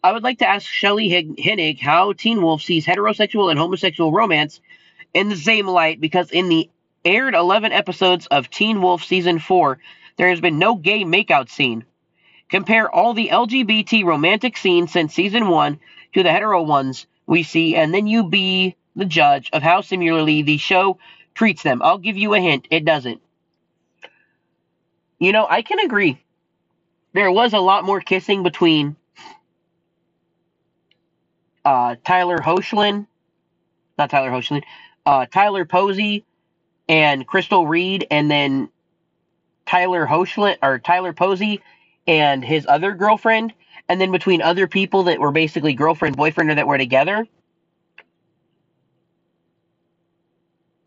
I 0.04 0.12
would 0.12 0.22
like 0.22 0.38
to 0.40 0.48
ask 0.48 0.68
Shelley 0.68 1.10
Hennig 1.10 1.80
how 1.80 2.14
Teen 2.14 2.44
Wolf 2.44 2.62
sees 2.62 2.86
heterosexual 2.86 3.50
and 3.50 3.58
homosexual 3.58 4.12
romance 4.12 4.62
in 5.16 5.30
the 5.30 5.36
same 5.36 5.66
light 5.66 6.00
because 6.00 6.30
in 6.30 6.50
the 6.50 6.70
aired 7.04 7.34
11 7.34 7.72
episodes 7.72 8.28
of 8.28 8.52
Teen 8.52 8.80
Wolf 8.80 9.04
season 9.04 9.40
4, 9.40 9.80
there 10.18 10.30
has 10.30 10.40
been 10.40 10.60
no 10.60 10.76
gay 10.76 11.04
makeout 11.04 11.50
scene. 11.50 11.84
Compare 12.48 12.94
all 12.94 13.16
the 13.16 13.30
LGBT 13.30 14.06
romantic 14.06 14.56
scenes 14.56 14.92
since 14.92 15.12
season 15.16 15.48
1 15.48 15.80
to 16.16 16.24
the 16.24 16.32
hetero 16.32 16.64
ones 16.64 17.08
we 17.28 17.44
see, 17.44 17.76
and 17.76 17.94
then 17.94 18.08
you 18.08 18.24
be 18.24 18.78
the 18.96 19.04
judge 19.04 19.50
of 19.52 19.62
how 19.62 19.82
similarly 19.82 20.42
the 20.44 20.58
show 20.58 20.98
treats 21.34 21.62
them. 21.62 21.82
I'll 21.82 21.98
give 21.98 22.16
you 22.16 22.34
a 22.34 22.40
hint. 22.40 22.70
It 22.72 22.86
doesn't. 22.86 23.22
You 25.20 25.34
know, 25.34 25.46
I 25.50 25.62
can 25.62 25.80
agree. 25.80 26.24
There 27.12 27.30
was 27.30 27.52
a 27.52 27.60
lot 27.60 27.84
more 27.84 28.00
kissing 28.00 28.44
between 28.44 28.96
uh, 31.66 31.98
Tyler 32.06 32.38
Hoechlin, 32.38 33.08
not 33.98 34.10
Tyler 34.10 34.32
Hoechlin, 34.32 34.64
uh, 35.06 35.26
Tyler 35.26 35.66
Posey 35.66 36.24
and 36.88 37.28
Crystal 37.28 37.68
Reed, 37.68 38.08
and 38.10 38.32
then 38.32 38.70
Tyler 39.66 40.08
Hoechlin 40.08 40.56
or 40.64 40.80
Tyler 40.80 41.12
Posey 41.12 41.62
and 42.08 42.46
his 42.46 42.66
other 42.68 42.94
girlfriend, 42.94 43.52
and 43.88 44.00
then 44.02 44.12
between 44.12 44.42
other 44.42 44.68
people 44.68 45.04
that 45.04 45.20
were 45.20 45.32
basically 45.32 45.74
girlfriend 45.74 46.18
boyfriend 46.18 46.50
or 46.50 46.56
that 46.56 46.68
were 46.68 46.78
together. 46.78 47.28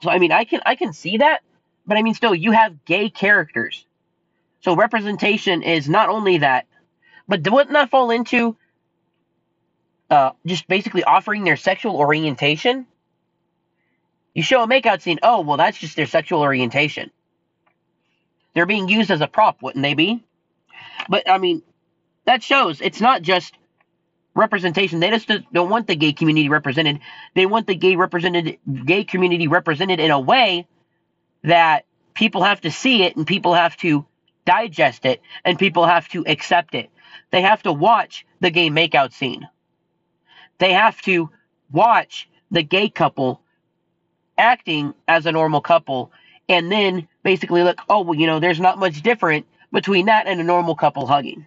So 0.02 0.10
I 0.10 0.18
mean, 0.18 0.32
I 0.32 0.44
can 0.44 0.60
I 0.64 0.74
can 0.74 0.92
see 0.92 1.18
that, 1.18 1.42
but 1.86 1.96
I 1.96 2.02
mean, 2.02 2.14
still, 2.14 2.34
you 2.34 2.52
have 2.52 2.84
gay 2.84 3.10
characters. 3.10 3.84
So 4.60 4.74
representation 4.74 5.62
is 5.62 5.88
not 5.88 6.08
only 6.08 6.38
that, 6.38 6.66
but 7.26 7.48
wouldn't 7.48 7.74
that 7.74 7.90
fall 7.90 8.10
into 8.10 8.56
uh, 10.10 10.30
just 10.46 10.66
basically 10.68 11.04
offering 11.04 11.44
their 11.44 11.56
sexual 11.56 11.96
orientation? 11.96 12.86
You 14.34 14.42
show 14.42 14.62
a 14.62 14.68
makeout 14.68 15.02
scene, 15.02 15.18
oh 15.22 15.40
well, 15.40 15.56
that's 15.56 15.78
just 15.78 15.96
their 15.96 16.06
sexual 16.06 16.42
orientation. 16.42 17.10
They're 18.54 18.66
being 18.66 18.88
used 18.88 19.10
as 19.10 19.20
a 19.20 19.26
prop, 19.26 19.62
wouldn't 19.62 19.82
they 19.82 19.94
be? 19.94 20.24
But 21.08 21.28
I 21.28 21.38
mean, 21.38 21.62
that 22.28 22.42
shows 22.42 22.82
it's 22.82 23.00
not 23.00 23.22
just 23.22 23.54
representation. 24.34 25.00
They 25.00 25.08
just 25.08 25.28
don't 25.50 25.70
want 25.70 25.86
the 25.86 25.96
gay 25.96 26.12
community 26.12 26.50
represented. 26.50 27.00
They 27.34 27.46
want 27.46 27.66
the 27.66 27.74
gay 27.74 27.96
represented 27.96 28.58
gay 28.84 29.04
community 29.04 29.48
represented 29.48 29.98
in 29.98 30.10
a 30.10 30.20
way 30.20 30.66
that 31.44 31.86
people 32.12 32.42
have 32.42 32.60
to 32.60 32.70
see 32.70 33.02
it 33.02 33.16
and 33.16 33.26
people 33.26 33.54
have 33.54 33.78
to 33.78 34.04
digest 34.44 35.06
it 35.06 35.22
and 35.42 35.58
people 35.58 35.86
have 35.86 36.06
to 36.08 36.22
accept 36.26 36.74
it. 36.74 36.90
They 37.30 37.40
have 37.40 37.62
to 37.62 37.72
watch 37.72 38.26
the 38.40 38.50
gay 38.50 38.68
makeout 38.68 39.14
scene. 39.14 39.48
They 40.58 40.74
have 40.74 41.00
to 41.02 41.30
watch 41.72 42.28
the 42.50 42.62
gay 42.62 42.90
couple 42.90 43.40
acting 44.36 44.92
as 45.08 45.24
a 45.24 45.32
normal 45.32 45.62
couple 45.62 46.12
and 46.46 46.70
then 46.70 47.08
basically 47.22 47.62
look, 47.62 47.80
oh, 47.88 48.02
well, 48.02 48.20
you 48.20 48.26
know, 48.26 48.38
there's 48.38 48.60
not 48.60 48.78
much 48.78 49.00
different 49.00 49.46
between 49.72 50.06
that 50.06 50.26
and 50.26 50.38
a 50.42 50.44
normal 50.44 50.74
couple 50.74 51.06
hugging. 51.06 51.46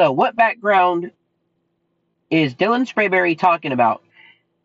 So, 0.00 0.12
what 0.12 0.34
background 0.34 1.10
is 2.30 2.54
Dylan 2.54 2.90
Sprayberry 2.90 3.38
talking 3.38 3.70
about? 3.70 4.02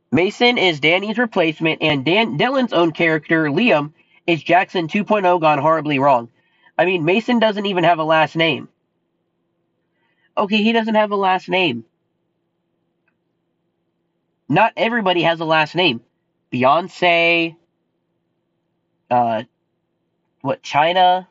Mason 0.10 0.58
is 0.58 0.80
Danny's 0.80 1.18
replacement, 1.18 1.82
and 1.82 2.06
Dan 2.06 2.38
Dylan's 2.38 2.72
own 2.72 2.94
character, 2.94 3.48
Liam, 3.48 3.92
is 4.26 4.42
Jackson 4.42 4.88
2.0 4.88 5.42
gone 5.42 5.58
horribly 5.60 6.00
wrong. 6.00 6.30
I 6.78 6.86
mean, 6.86 7.04
Mason 7.04 7.40
doesn't 7.40 7.66
even 7.66 7.84
have 7.84 8.00
a 8.00 8.06
last 8.06 8.38
name. 8.38 8.70
Okay, 10.38 10.64
he 10.64 10.72
doesn't 10.72 10.96
have 10.96 11.12
a 11.12 11.18
last 11.18 11.50
name. 11.50 11.84
Not 14.48 14.72
everybody 14.78 15.24
has 15.24 15.42
a 15.42 15.46
last 15.46 15.76
name. 15.76 16.00
Beyonce, 16.50 17.58
uh, 19.12 19.44
what, 20.40 20.64
China, 20.64 21.28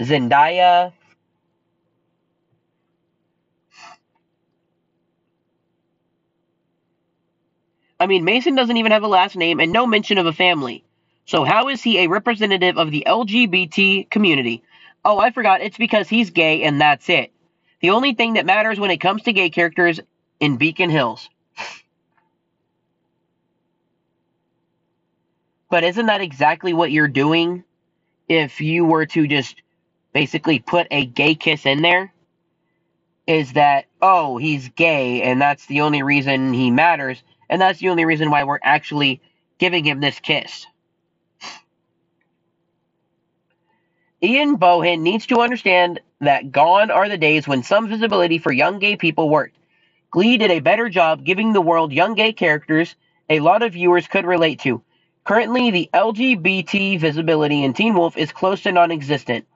Zendaya. 0.00 0.92
I 8.00 8.06
mean, 8.06 8.24
Mason 8.24 8.54
doesn't 8.54 8.76
even 8.76 8.92
have 8.92 9.02
a 9.04 9.08
last 9.08 9.36
name 9.36 9.60
and 9.60 9.72
no 9.72 9.86
mention 9.86 10.18
of 10.18 10.26
a 10.26 10.32
family. 10.32 10.84
So, 11.26 11.44
how 11.44 11.68
is 11.68 11.82
he 11.82 11.98
a 12.00 12.08
representative 12.08 12.78
of 12.78 12.90
the 12.90 13.04
LGBT 13.06 14.10
community? 14.10 14.62
Oh, 15.04 15.18
I 15.18 15.30
forgot. 15.30 15.60
It's 15.62 15.78
because 15.78 16.08
he's 16.08 16.30
gay 16.30 16.62
and 16.64 16.80
that's 16.80 17.08
it. 17.08 17.32
The 17.80 17.90
only 17.90 18.14
thing 18.14 18.34
that 18.34 18.46
matters 18.46 18.80
when 18.80 18.90
it 18.90 18.98
comes 18.98 19.22
to 19.22 19.32
gay 19.32 19.50
characters 19.50 20.00
in 20.40 20.56
Beacon 20.56 20.90
Hills. 20.90 21.28
But 25.70 25.84
isn't 25.84 26.06
that 26.06 26.20
exactly 26.20 26.74
what 26.74 26.92
you're 26.92 27.08
doing 27.08 27.64
if 28.28 28.60
you 28.60 28.84
were 28.84 29.06
to 29.06 29.26
just 29.28 29.62
basically 30.12 30.60
put 30.60 30.88
a 30.90 31.06
gay 31.06 31.34
kiss 31.34 31.66
in 31.66 31.82
there 31.82 32.12
is 33.26 33.54
that, 33.54 33.86
oh, 34.02 34.38
he's 34.38 34.68
gay 34.70 35.22
and 35.22 35.40
that's 35.40 35.66
the 35.66 35.82
only 35.82 36.02
reason 36.02 36.52
he 36.54 36.70
matters. 36.70 37.22
And 37.50 37.60
that's 37.60 37.80
the 37.80 37.90
only 37.90 38.04
reason 38.06 38.30
why 38.30 38.44
we're 38.44 38.60
actually 38.62 39.22
giving 39.58 39.84
him 39.84 40.00
this 40.00 40.20
kiss. 40.20 40.66
Ian 44.22 44.56
Bohen 44.56 45.02
needs 45.02 45.26
to 45.28 45.40
understand 45.40 46.00
that 46.20 46.52
gone 46.52 46.90
are 46.90 47.08
the 47.08 47.18
days 47.18 47.48
when 47.48 47.62
some 47.62 47.88
visibility 47.88 48.38
for 48.38 48.52
young 48.52 48.78
gay 48.78 48.96
people 48.96 49.28
worked. 49.30 49.56
Glee 50.10 50.38
did 50.38 50.50
a 50.50 50.60
better 50.60 50.88
job 50.88 51.24
giving 51.24 51.52
the 51.52 51.60
world 51.62 51.92
young 51.92 52.14
gay 52.14 52.32
characters 52.32 52.96
a 53.30 53.40
lot 53.40 53.62
of 53.62 53.74
viewers 53.74 54.08
could 54.08 54.26
relate 54.26 54.60
to. 54.60 54.82
Currently, 55.24 55.70
the 55.70 55.90
LGBT 55.94 57.00
visibility 57.00 57.64
in 57.64 57.74
Teen 57.74 57.94
Wolf 57.94 58.16
is 58.18 58.32
close 58.32 58.62
to 58.62 58.72
non 58.72 58.90
existent. 58.92 59.46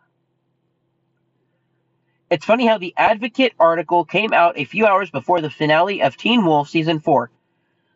It's 2.30 2.46
funny 2.46 2.66
how 2.66 2.78
the 2.78 2.94
Advocate 2.96 3.52
article 3.60 4.04
came 4.04 4.32
out 4.32 4.58
a 4.58 4.64
few 4.64 4.86
hours 4.86 5.10
before 5.10 5.40
the 5.40 5.50
finale 5.50 6.02
of 6.02 6.16
Teen 6.16 6.44
Wolf 6.44 6.68
Season 6.70 7.00
4. 7.00 7.30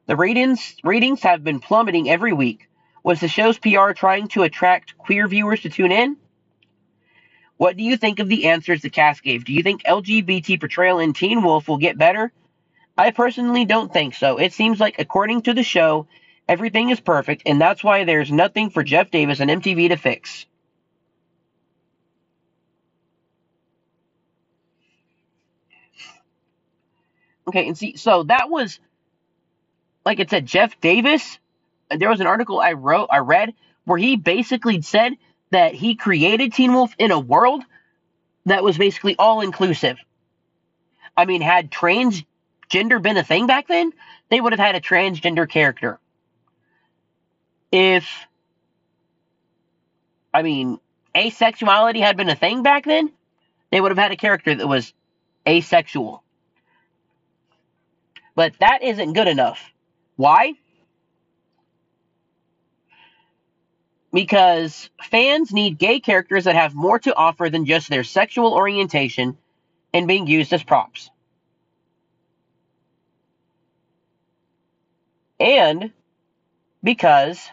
The 0.06 0.16
ratings, 0.16 0.76
ratings 0.84 1.22
have 1.22 1.42
been 1.42 1.60
plummeting 1.60 2.10
every 2.10 2.32
week. 2.32 2.68
Was 3.02 3.20
the 3.20 3.28
show's 3.28 3.58
PR 3.58 3.92
trying 3.92 4.28
to 4.28 4.42
attract 4.42 4.98
queer 4.98 5.26
viewers 5.28 5.62
to 5.62 5.70
tune 5.70 5.92
in? 5.92 6.18
What 7.56 7.76
do 7.76 7.82
you 7.82 7.96
think 7.96 8.18
of 8.18 8.28
the 8.28 8.48
answers 8.48 8.82
the 8.82 8.90
cast 8.90 9.22
gave? 9.22 9.44
Do 9.44 9.52
you 9.52 9.62
think 9.62 9.82
LGBT 9.84 10.60
portrayal 10.60 10.98
in 10.98 11.14
Teen 11.14 11.42
Wolf 11.42 11.66
will 11.66 11.78
get 11.78 11.96
better? 11.96 12.30
I 12.98 13.12
personally 13.12 13.64
don't 13.64 13.92
think 13.92 14.14
so. 14.14 14.36
It 14.36 14.52
seems 14.52 14.78
like, 14.78 14.98
according 14.98 15.42
to 15.42 15.54
the 15.54 15.62
show, 15.62 16.06
everything 16.46 16.90
is 16.90 17.00
perfect, 17.00 17.42
and 17.46 17.60
that's 17.60 17.82
why 17.82 18.04
there's 18.04 18.30
nothing 18.30 18.70
for 18.70 18.82
Jeff 18.82 19.10
Davis 19.10 19.40
and 19.40 19.50
MTV 19.50 19.88
to 19.88 19.96
fix. 19.96 20.46
Okay, 27.48 27.66
and 27.66 27.78
see, 27.78 27.96
so 27.96 28.24
that 28.24 28.50
was, 28.50 28.78
like 30.04 30.20
it 30.20 30.28
said, 30.28 30.44
Jeff 30.44 30.78
Davis. 30.82 31.38
There 31.90 32.10
was 32.10 32.20
an 32.20 32.26
article 32.26 32.60
I 32.60 32.72
wrote, 32.74 33.08
I 33.10 33.18
read, 33.18 33.54
where 33.86 33.98
he 33.98 34.16
basically 34.16 34.82
said 34.82 35.14
that 35.50 35.72
he 35.74 35.94
created 35.94 36.52
Teen 36.52 36.74
Wolf 36.74 36.92
in 36.98 37.10
a 37.10 37.18
world 37.18 37.64
that 38.44 38.62
was 38.62 38.76
basically 38.76 39.16
all 39.18 39.40
inclusive. 39.40 39.96
I 41.16 41.24
mean, 41.24 41.40
had 41.40 41.70
transgender 41.70 43.00
been 43.00 43.16
a 43.16 43.24
thing 43.24 43.46
back 43.46 43.66
then, 43.66 43.94
they 44.28 44.40
would 44.40 44.52
have 44.52 44.60
had 44.60 44.74
a 44.74 44.80
transgender 44.80 45.48
character. 45.48 45.98
If, 47.72 48.06
I 50.34 50.42
mean, 50.42 50.78
asexuality 51.14 52.00
had 52.00 52.18
been 52.18 52.28
a 52.28 52.36
thing 52.36 52.62
back 52.62 52.84
then, 52.84 53.10
they 53.70 53.80
would 53.80 53.90
have 53.90 53.98
had 53.98 54.12
a 54.12 54.16
character 54.16 54.54
that 54.54 54.68
was 54.68 54.92
asexual. 55.46 56.22
But 58.38 58.54
that 58.60 58.84
isn't 58.84 59.14
good 59.14 59.26
enough. 59.26 59.72
Why? 60.14 60.54
because 64.12 64.88
fans 65.02 65.52
need 65.52 65.78
gay 65.78 66.00
characters 66.00 66.44
that 66.44 66.54
have 66.54 66.74
more 66.74 66.98
to 67.00 67.14
offer 67.14 67.50
than 67.50 67.66
just 67.66 67.90
their 67.90 68.04
sexual 68.04 68.54
orientation 68.54 69.36
and 69.92 70.08
being 70.08 70.26
used 70.26 70.52
as 70.52 70.62
props. 70.62 71.10
And 75.40 75.92
because 76.82 77.50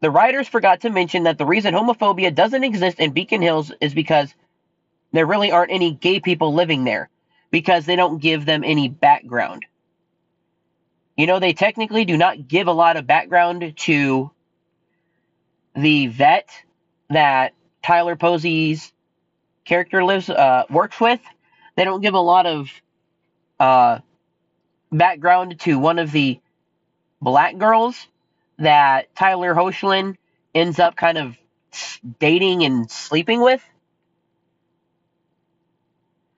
the 0.00 0.10
writers 0.10 0.48
forgot 0.48 0.80
to 0.80 0.90
mention 0.90 1.24
that 1.24 1.38
the 1.38 1.46
reason 1.46 1.74
homophobia 1.74 2.34
doesn't 2.34 2.64
exist 2.64 2.98
in 2.98 3.12
Beacon 3.12 3.42
Hills 3.42 3.70
is 3.80 3.94
because 3.94 4.34
there 5.12 5.26
really 5.26 5.52
aren't 5.52 5.72
any 5.72 5.92
gay 5.92 6.20
people 6.20 6.54
living 6.54 6.84
there 6.84 7.10
because 7.50 7.86
they 7.86 7.96
don't 7.96 8.20
give 8.20 8.44
them 8.44 8.64
any 8.64 8.88
background. 8.88 9.64
You 11.16 11.26
know, 11.26 11.38
they 11.38 11.52
technically 11.54 12.04
do 12.04 12.16
not 12.16 12.46
give 12.46 12.66
a 12.66 12.72
lot 12.72 12.96
of 12.96 13.06
background 13.06 13.74
to 13.76 14.30
the 15.74 16.08
vet 16.08 16.48
that 17.10 17.54
Tyler 17.82 18.16
Posey's 18.16 18.92
character 19.64 20.04
lives 20.04 20.28
uh, 20.28 20.64
works 20.68 21.00
with. 21.00 21.20
They 21.76 21.84
don't 21.84 22.00
give 22.00 22.14
a 22.14 22.20
lot 22.20 22.46
of 22.46 22.70
uh, 23.58 23.98
background 24.92 25.60
to 25.60 25.78
one 25.78 25.98
of 25.98 26.12
the 26.12 26.40
black 27.20 27.58
girls 27.58 28.06
that 28.58 29.14
Tyler 29.14 29.54
Hoechlin 29.54 30.16
ends 30.54 30.78
up 30.78 30.96
kind 30.96 31.18
of 31.18 31.36
dating 32.18 32.64
and 32.64 32.90
sleeping 32.90 33.40
with. 33.40 33.62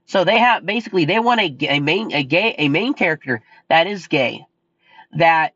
So 0.09 0.25
they 0.25 0.39
have 0.39 0.67
basically 0.67 1.05
they 1.05 1.21
want 1.21 1.41
a, 1.41 1.57
a 1.69 1.81
main 1.81 2.13
a 2.13 2.25
gay 2.25 2.55
a 2.59 2.69
main 2.69 2.95
character 2.95 3.43
that 3.69 3.87
is 3.87 4.09
gay 4.09 4.47
that 5.13 5.55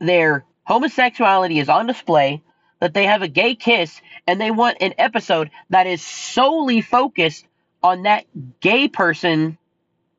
their 0.00 0.44
homosexuality 0.64 1.58
is 1.58 1.68
on 1.68 1.86
display, 1.86 2.42
that 2.80 2.94
they 2.94 3.06
have 3.06 3.22
a 3.22 3.28
gay 3.28 3.54
kiss, 3.54 4.00
and 4.26 4.40
they 4.40 4.50
want 4.50 4.78
an 4.80 4.94
episode 4.98 5.50
that 5.70 5.86
is 5.86 6.02
solely 6.02 6.80
focused 6.80 7.46
on 7.82 8.04
that 8.04 8.26
gay 8.60 8.88
person, 8.88 9.58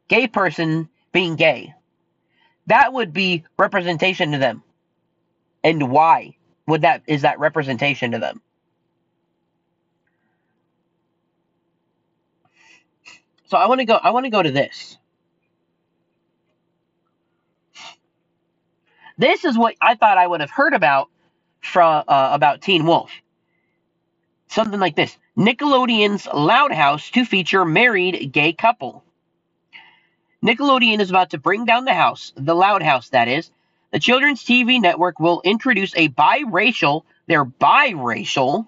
gay 0.08 0.28
person 0.28 0.90
being 1.12 1.36
gay. 1.36 1.74
That 2.68 2.94
would 2.94 3.14
be 3.14 3.44
representation 3.58 4.32
to 4.34 4.38
them. 4.38 4.64
And 5.64 5.90
why 5.92 6.36
would 6.68 6.82
that 6.82 7.04
is 7.08 7.24
that 7.24 7.40
representation 7.40 8.12
to 8.12 8.20
them? 8.20 8.42
So 13.48 13.58
I 13.58 13.68
want 13.68 13.80
to 13.82 13.86
go 13.86 13.96
I 13.96 14.12
want 14.12 14.26
to 14.26 14.32
go 14.32 14.44
to 14.44 14.52
this. 14.52 14.98
This 19.18 19.46
is 19.46 19.58
what 19.58 19.76
I 19.82 19.96
thought 19.96 20.18
I 20.18 20.28
would 20.28 20.42
have 20.42 20.52
heard 20.52 20.74
about 20.74 21.10
from 21.62 22.04
uh, 22.08 22.32
about 22.34 22.62
Teen 22.62 22.86
Wolf. 22.86 23.12
Something 24.50 24.80
like 24.80 24.96
this: 24.96 25.18
Nickelodeon's 25.38 26.28
Loud 26.34 26.74
House 26.74 27.10
to 27.12 27.26
feature 27.26 27.66
married 27.66 28.32
gay 28.34 28.54
couple. 28.54 29.04
Nickelodeon 30.44 31.00
is 31.00 31.10
about 31.10 31.32
to 31.32 31.38
bring 31.38 31.66
down 31.66 31.86
the 31.86 31.94
house, 31.94 32.32
the 32.36 32.56
Loud 32.56 32.82
House, 32.82 33.10
that 33.10 33.28
is. 33.28 33.52
The 33.92 34.00
children's 34.00 34.44
TV 34.44 34.82
network 34.82 35.20
will 35.20 35.42
introduce 35.44 35.94
a 35.96 36.10
biracial, 36.10 37.04
they're 37.28 37.46
biracial, 37.46 38.68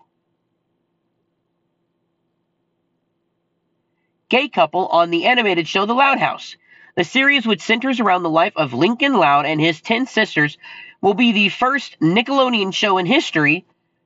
gay 4.30 4.50
couple 4.50 4.88
on 4.88 5.10
the 5.10 5.26
animated 5.26 5.68
show 5.68 5.86
The 5.86 5.94
Loud 5.94 6.20
House. 6.20 6.56
The 6.96 7.04
series, 7.04 7.46
which 7.46 7.62
centers 7.62 8.00
around 8.00 8.24
the 8.24 8.30
life 8.30 8.54
of 8.56 8.74
Lincoln 8.74 9.14
Loud 9.14 9.46
and 9.46 9.62
his 9.62 9.82
10 9.82 10.08
sisters, 10.08 10.58
will 11.02 11.14
be 11.14 11.32
the 11.32 11.50
first 11.50 12.00
Nickelodeon 12.00 12.74
show 12.74 12.98
in 12.98 13.06
history 13.06 13.66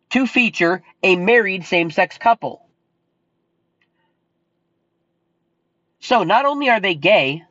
to 0.09 0.27
feature 0.27 0.83
a 1.01 1.15
married 1.15 1.65
same 1.65 1.89
sex 1.89 2.17
couple. 2.17 2.65
So, 6.01 6.23
not 6.23 6.45
only 6.45 6.69
are 6.69 6.79
they 6.79 6.95
gay, 6.95 7.43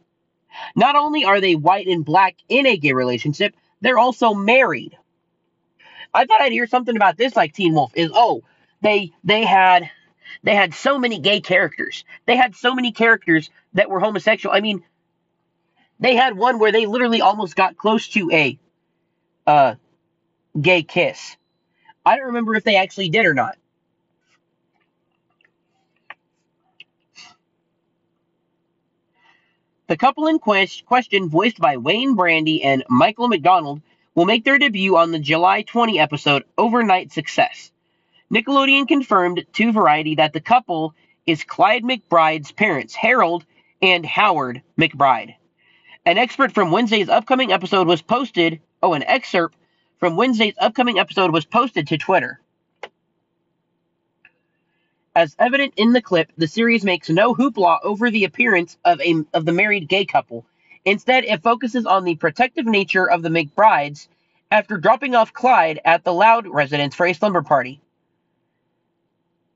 not 0.77 0.97
only 0.97 1.25
are 1.25 1.41
they 1.41 1.55
white 1.55 1.87
and 1.87 2.05
black 2.05 2.37
in 2.49 2.67
a 2.67 2.77
gay 2.77 2.93
relationship, 2.93 3.55
they're 3.81 3.99
also 3.99 4.35
married. 4.35 4.97
I 6.13 6.27
thought 6.27 6.41
I'd 6.41 6.53
hear 6.53 6.67
something 6.67 6.97
about 6.97 7.17
this 7.17 7.37
like 7.37 7.55
Teen 7.55 7.73
Wolf 7.73 7.93
is 7.95 8.11
oh, 8.13 8.43
they 8.83 9.13
they 9.25 9.45
had 9.45 9.89
they 10.43 10.55
had 10.55 10.75
so 10.75 10.99
many 10.99 11.19
gay 11.19 11.41
characters. 11.41 12.05
They 12.27 12.37
had 12.37 12.55
so 12.55 12.75
many 12.75 12.93
characters 12.93 13.51
that 13.75 13.91
were 13.91 14.01
homosexual. 14.01 14.55
I 14.55 14.61
mean, 14.61 14.83
they 15.99 16.17
had 16.17 16.37
one 16.37 16.59
where 16.59 16.73
they 16.73 16.87
literally 16.87 17.21
almost 17.21 17.57
got 17.57 17.77
close 17.77 18.09
to 18.09 18.31
a 18.33 18.59
uh, 19.47 19.75
gay 20.61 20.83
kiss. 20.83 21.37
I 22.05 22.17
don't 22.17 22.27
remember 22.27 22.55
if 22.55 22.65
they 22.65 22.77
actually 22.77 23.11
did 23.11 23.27
or 23.27 23.35
not. 23.35 23.57
The 29.91 29.97
couple 29.97 30.29
in 30.29 30.39
question, 30.39 31.29
voiced 31.29 31.59
by 31.59 31.77
Wayne 31.77 32.15
Brady 32.15 32.63
and 32.63 32.85
Michael 32.89 33.27
McDonald, 33.27 33.83
will 34.15 34.25
make 34.25 34.45
their 34.45 34.57
debut 34.57 34.97
on 34.97 35.11
the 35.11 35.19
July 35.19 35.63
20 35.63 35.99
episode 35.99 36.45
Overnight 36.57 37.11
Success. 37.11 37.73
Nickelodeon 38.33 38.87
confirmed 38.87 39.45
to 39.55 39.73
Variety 39.73 40.15
that 40.15 40.33
the 40.33 40.41
couple 40.41 40.95
is 41.27 41.43
Clyde 41.43 41.83
McBride's 41.83 42.53
parents, 42.53 42.95
Harold 42.95 43.45
and 43.83 44.07
Howard 44.07 44.63
McBride. 44.79 45.35
An 46.07 46.17
expert 46.17 46.53
from 46.53 46.71
Wednesday's 46.71 47.09
upcoming 47.09 47.53
episode 47.53 47.89
was 47.89 48.03
posted. 48.03 48.61
Oh, 48.83 48.95
an 48.95 49.03
excerpt 49.03 49.57
from 49.99 50.17
Wednesday's 50.17 50.55
upcoming 50.59 50.99
episode 50.99 51.33
was 51.33 51.45
posted 51.45 51.89
to 51.89 51.99
Twitter. 51.99 52.41
As 55.17 55.35
evident 55.41 55.75
in 55.77 55.93
the 55.93 56.01
clip, 56.01 56.31
the 56.39 56.47
series 56.47 56.85
makes 56.85 57.11
no 57.11 57.35
hoopla 57.35 57.81
over 57.83 58.13
the 58.13 58.25
appearance 58.25 58.79
of 58.85 59.01
a 59.01 59.25
of 59.35 59.45
the 59.45 59.53
married 59.53 59.89
gay 59.89 60.05
couple. 60.05 60.47
Instead, 60.85 61.25
it 61.25 61.43
focuses 61.43 61.85
on 61.85 62.05
the 62.05 62.15
protective 62.15 62.65
nature 62.65 63.11
of 63.11 63.23
the 63.23 63.29
McBrides 63.29 64.07
after 64.53 64.79
dropping 64.79 65.17
off 65.17 65.33
Clyde 65.33 65.81
at 65.85 66.05
the 66.05 66.13
Loud 66.13 66.47
residence 66.47 66.95
for 66.95 67.07
a 67.07 67.13
slumber 67.13 67.43
party. 67.43 67.81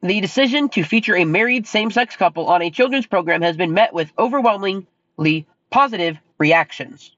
The 0.04 0.20
decision 0.20 0.68
to 0.68 0.84
feature 0.84 1.16
a 1.16 1.24
married 1.24 1.66
same-sex 1.66 2.16
couple 2.16 2.46
on 2.48 2.60
a 2.60 2.70
children's 2.70 3.06
program 3.06 3.40
has 3.40 3.56
been 3.56 3.72
met 3.72 3.94
with 3.94 4.12
overwhelmingly 4.18 5.46
positive 5.70 6.18
reactions. 6.36 7.16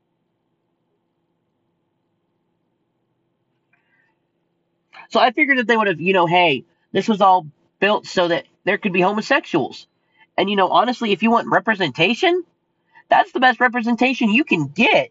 So 5.08 5.18
I 5.18 5.32
figured 5.32 5.58
that 5.58 5.66
they 5.66 5.76
would 5.76 5.88
have, 5.88 6.00
you 6.00 6.12
know, 6.12 6.26
hey, 6.26 6.64
this 6.92 7.08
was 7.08 7.20
all 7.20 7.48
built 7.80 8.06
so 8.06 8.28
that 8.28 8.44
there 8.62 8.78
could 8.78 8.92
be 8.92 9.00
homosexuals. 9.00 9.88
And, 10.38 10.48
you 10.48 10.54
know, 10.54 10.68
honestly, 10.68 11.10
if 11.10 11.24
you 11.24 11.30
want 11.32 11.48
representation, 11.48 12.44
that's 13.08 13.32
the 13.32 13.40
best 13.40 13.58
representation 13.58 14.30
you 14.30 14.44
can 14.44 14.68
get. 14.68 15.10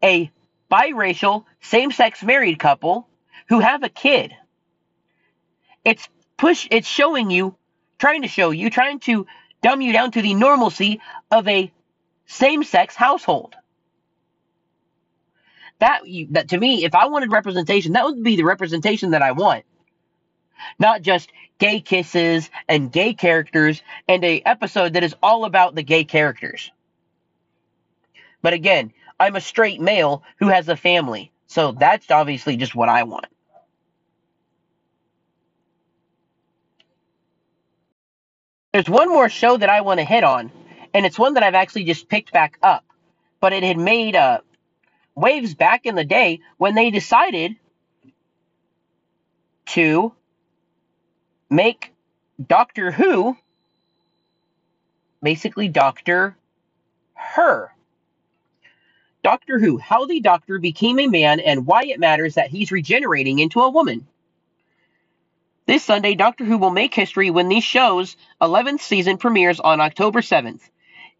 A 0.00 0.30
biracial, 0.70 1.44
same 1.60 1.90
sex 1.90 2.22
married 2.22 2.60
couple 2.60 3.08
who 3.48 3.58
have 3.58 3.82
a 3.82 3.88
kid. 3.88 4.32
It's 5.84 6.08
push 6.36 6.68
it's 6.70 6.88
showing 6.88 7.30
you, 7.30 7.56
trying 7.98 8.22
to 8.22 8.28
show 8.28 8.50
you, 8.50 8.70
trying 8.70 9.00
to 9.00 9.26
dumb 9.62 9.80
you 9.80 9.92
down 9.92 10.10
to 10.12 10.22
the 10.22 10.34
normalcy 10.34 11.00
of 11.30 11.48
a 11.48 11.72
same 12.26 12.64
sex 12.64 12.94
household. 12.94 13.54
That, 15.78 16.02
that 16.30 16.48
to 16.50 16.58
me, 16.58 16.84
if 16.84 16.94
I 16.94 17.06
wanted 17.06 17.32
representation, 17.32 17.92
that 17.92 18.04
would 18.04 18.22
be 18.22 18.36
the 18.36 18.44
representation 18.44 19.10
that 19.10 19.22
I 19.22 19.32
want. 19.32 19.64
Not 20.78 21.02
just 21.02 21.30
gay 21.58 21.80
kisses 21.80 22.50
and 22.68 22.90
gay 22.90 23.14
characters 23.14 23.82
and 24.08 24.24
a 24.24 24.40
episode 24.40 24.94
that 24.94 25.04
is 25.04 25.14
all 25.22 25.44
about 25.44 25.74
the 25.74 25.82
gay 25.82 26.04
characters. 26.04 26.70
But 28.42 28.54
again, 28.54 28.92
I'm 29.18 29.36
a 29.36 29.40
straight 29.40 29.80
male 29.80 30.22
who 30.38 30.48
has 30.48 30.68
a 30.68 30.76
family. 30.76 31.30
So 31.46 31.72
that's 31.72 32.10
obviously 32.10 32.56
just 32.56 32.74
what 32.74 32.88
I 32.88 33.04
want. 33.04 33.26
There's 38.76 38.90
one 38.90 39.08
more 39.08 39.30
show 39.30 39.56
that 39.56 39.70
I 39.70 39.80
want 39.80 40.00
to 40.00 40.04
hit 40.04 40.22
on, 40.22 40.52
and 40.92 41.06
it's 41.06 41.18
one 41.18 41.32
that 41.32 41.42
I've 41.42 41.54
actually 41.54 41.84
just 41.84 42.10
picked 42.10 42.30
back 42.30 42.58
up. 42.62 42.84
But 43.40 43.54
it 43.54 43.62
had 43.62 43.78
made 43.78 44.14
uh, 44.14 44.40
waves 45.14 45.54
back 45.54 45.86
in 45.86 45.94
the 45.94 46.04
day 46.04 46.40
when 46.58 46.74
they 46.74 46.90
decided 46.90 47.56
to 49.68 50.12
make 51.48 51.94
Doctor 52.46 52.90
Who 52.90 53.38
basically 55.22 55.68
Doctor 55.68 56.36
Her. 57.14 57.72
Doctor 59.22 59.58
Who, 59.58 59.78
how 59.78 60.04
the 60.04 60.20
Doctor 60.20 60.58
became 60.58 60.98
a 60.98 61.06
man 61.06 61.40
and 61.40 61.66
why 61.66 61.84
it 61.84 61.98
matters 61.98 62.34
that 62.34 62.50
he's 62.50 62.70
regenerating 62.70 63.38
into 63.38 63.62
a 63.62 63.70
woman. 63.70 64.06
This 65.66 65.82
Sunday, 65.82 66.14
Doctor 66.14 66.44
Who 66.44 66.58
will 66.58 66.70
make 66.70 66.94
history 66.94 67.30
when 67.30 67.48
the 67.48 67.60
show's 67.60 68.16
11th 68.40 68.80
season 68.80 69.18
premieres 69.18 69.58
on 69.58 69.80
October 69.80 70.20
7th. 70.20 70.60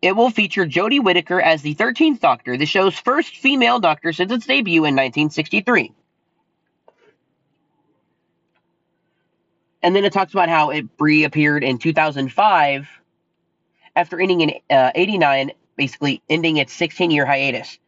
It 0.01 0.15
will 0.15 0.31
feature 0.31 0.65
Jodie 0.65 1.03
Whittaker 1.03 1.41
as 1.41 1.63
the 1.63 1.75
13th 1.75 2.21
Doctor, 2.21 2.57
the 2.57 2.65
show's 2.65 2.97
first 2.97 3.37
female 3.37 3.81
Doctor 3.81 4.13
since 4.13 4.31
its 4.31 4.47
debut 4.47 4.85
in 4.85 4.95
1963. 4.95 5.93
And 9.83 9.97
then 9.97 10.05
it 10.05 10.13
talks 10.13 10.33
about 10.33 10.49
how 10.49 10.71
it 10.71 10.87
reappeared 11.01 11.65
in 11.65 11.79
2005 11.79 12.89
after 13.97 14.21
ending 14.21 14.43
in 14.43 14.53
uh, 14.71 14.93
89, 14.95 15.51
basically 15.77 16.23
ending 16.31 16.59
its 16.59 16.73
16 16.73 17.11
year 17.11 17.27
hiatus. 17.27 17.79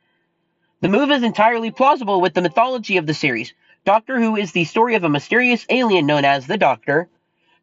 The 0.80 0.88
move 0.88 1.12
is 1.12 1.22
entirely 1.22 1.70
plausible 1.70 2.20
with 2.20 2.34
the 2.34 2.42
mythology 2.42 2.96
of 2.96 3.06
the 3.06 3.14
series. 3.14 3.54
Doctor 3.84 4.20
Who 4.20 4.36
is 4.36 4.52
the 4.52 4.64
story 4.64 4.94
of 4.96 5.04
a 5.04 5.08
mysterious 5.08 5.64
alien 5.70 6.06
known 6.06 6.24
as 6.24 6.46
the 6.46 6.58
Doctor, 6.58 7.08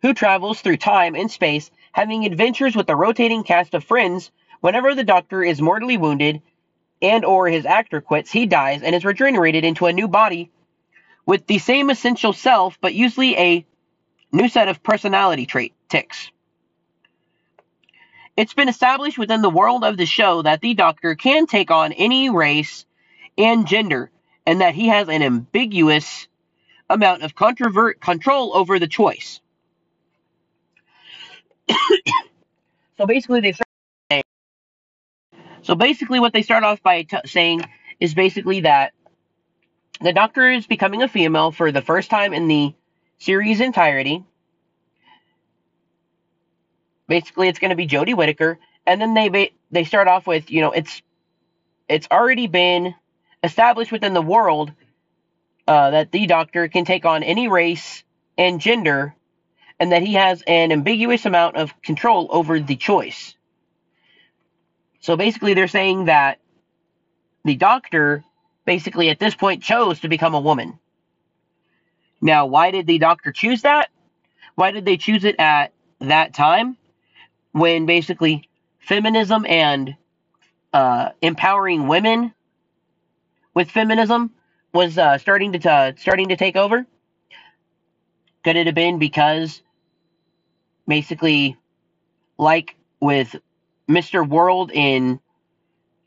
who 0.01 0.13
travels 0.13 0.61
through 0.61 0.77
time 0.77 1.15
and 1.15 1.29
space, 1.29 1.69
having 1.91 2.25
adventures 2.25 2.75
with 2.75 2.89
a 2.89 2.95
rotating 2.95 3.43
cast 3.43 3.73
of 3.73 3.83
friends. 3.83 4.31
Whenever 4.61 4.95
the 4.95 5.03
Doctor 5.03 5.43
is 5.43 5.61
mortally 5.61 5.97
wounded 5.97 6.41
and 7.01 7.23
or 7.25 7.47
his 7.47 7.65
actor 7.65 8.01
quits, 8.01 8.31
he 8.31 8.45
dies 8.45 8.81
and 8.81 8.95
is 8.95 9.05
regenerated 9.05 9.63
into 9.63 9.85
a 9.85 9.93
new 9.93 10.07
body 10.07 10.51
with 11.25 11.45
the 11.47 11.59
same 11.59 11.89
essential 11.89 12.33
self, 12.33 12.77
but 12.81 12.93
usually 12.93 13.37
a 13.37 13.65
new 14.31 14.47
set 14.47 14.67
of 14.67 14.83
personality 14.83 15.45
trait 15.45 15.73
ticks. 15.89 16.31
It's 18.37 18.53
been 18.53 18.69
established 18.69 19.17
within 19.17 19.41
the 19.41 19.49
world 19.49 19.83
of 19.83 19.97
the 19.97 20.05
show 20.05 20.41
that 20.41 20.61
the 20.61 20.73
Doctor 20.73 21.15
can 21.15 21.45
take 21.45 21.71
on 21.71 21.93
any 21.93 22.29
race 22.29 22.85
and 23.37 23.67
gender, 23.67 24.11
and 24.45 24.61
that 24.61 24.75
he 24.75 24.87
has 24.87 25.09
an 25.09 25.21
ambiguous 25.21 26.27
amount 26.89 27.23
of 27.23 27.35
controvert 27.35 27.99
control 27.99 28.55
over 28.55 28.79
the 28.79 28.87
choice. 28.87 29.41
so 32.97 33.05
basically, 33.05 33.41
they 33.41 33.53
start 33.53 33.65
so 35.65 35.73
basically 35.73 36.19
what 36.19 36.31
they 36.31 36.43
start 36.43 36.63
off 36.63 36.83
by 36.83 37.07
saying 37.25 37.61
is 37.99 38.13
basically 38.13 38.61
that 38.61 38.93
the 39.99 40.13
Doctor 40.13 40.51
is 40.51 40.67
becoming 40.67 41.01
a 41.01 41.07
female 41.07 41.51
for 41.51 41.71
the 41.71 41.81
first 41.81 42.11
time 42.11 42.35
in 42.35 42.47
the 42.47 42.75
series 43.17 43.59
entirety. 43.61 44.23
Basically, 47.07 47.47
it's 47.47 47.57
going 47.57 47.69
to 47.69 47.75
be 47.75 47.87
Jodie 47.87 48.15
Whittaker, 48.15 48.59
and 48.85 49.01
then 49.01 49.15
they 49.15 49.53
they 49.71 49.83
start 49.83 50.07
off 50.07 50.27
with 50.27 50.51
you 50.51 50.61
know 50.61 50.71
it's 50.71 51.01
it's 51.89 52.07
already 52.11 52.45
been 52.45 52.93
established 53.45 53.91
within 53.91 54.13
the 54.13 54.21
world 54.21 54.71
uh, 55.67 55.91
that 55.91 56.11
the 56.11 56.25
doctor 56.25 56.67
can 56.67 56.85
take 56.85 57.05
on 57.05 57.23
any 57.23 57.47
race 57.47 58.03
and 58.37 58.59
gender, 58.59 59.15
and 59.79 59.91
that 59.91 60.01
he 60.01 60.13
has 60.13 60.43
an 60.45 60.71
ambiguous 60.71 61.25
amount 61.25 61.55
of 61.55 61.79
control 61.81 62.27
over 62.31 62.59
the 62.59 62.75
choice. 62.75 63.35
So 64.99 65.15
basically, 65.15 65.53
they're 65.53 65.67
saying 65.67 66.05
that 66.05 66.39
the 67.45 67.55
doctor 67.55 68.23
basically 68.65 69.09
at 69.09 69.19
this 69.19 69.35
point 69.35 69.63
chose 69.63 70.01
to 70.01 70.09
become 70.09 70.33
a 70.33 70.39
woman. 70.39 70.79
Now, 72.21 72.47
why 72.47 72.71
did 72.71 72.87
the 72.87 72.97
doctor 72.97 73.31
choose 73.31 73.61
that? 73.61 73.89
Why 74.55 74.71
did 74.71 74.85
they 74.85 74.97
choose 74.97 75.23
it 75.23 75.35
at 75.39 75.71
that 75.99 76.33
time 76.33 76.77
when 77.51 77.85
basically 77.85 78.49
feminism 78.79 79.45
and 79.47 79.95
uh, 80.73 81.09
empowering 81.21 81.87
women 81.87 82.33
with 83.55 83.71
feminism 83.71 84.31
was 84.73 84.97
uh, 84.97 85.17
starting 85.17 85.53
to 85.53 85.71
uh, 85.71 85.93
starting 85.97 86.29
to 86.29 86.35
take 86.35 86.55
over? 86.55 86.85
Could 88.43 88.57
it 88.57 88.67
have 88.67 88.75
been 88.75 88.99
because 88.99 89.61
basically, 90.87 91.57
like 92.37 92.75
with 92.99 93.35
Mr. 93.89 94.27
World 94.27 94.71
in 94.71 95.19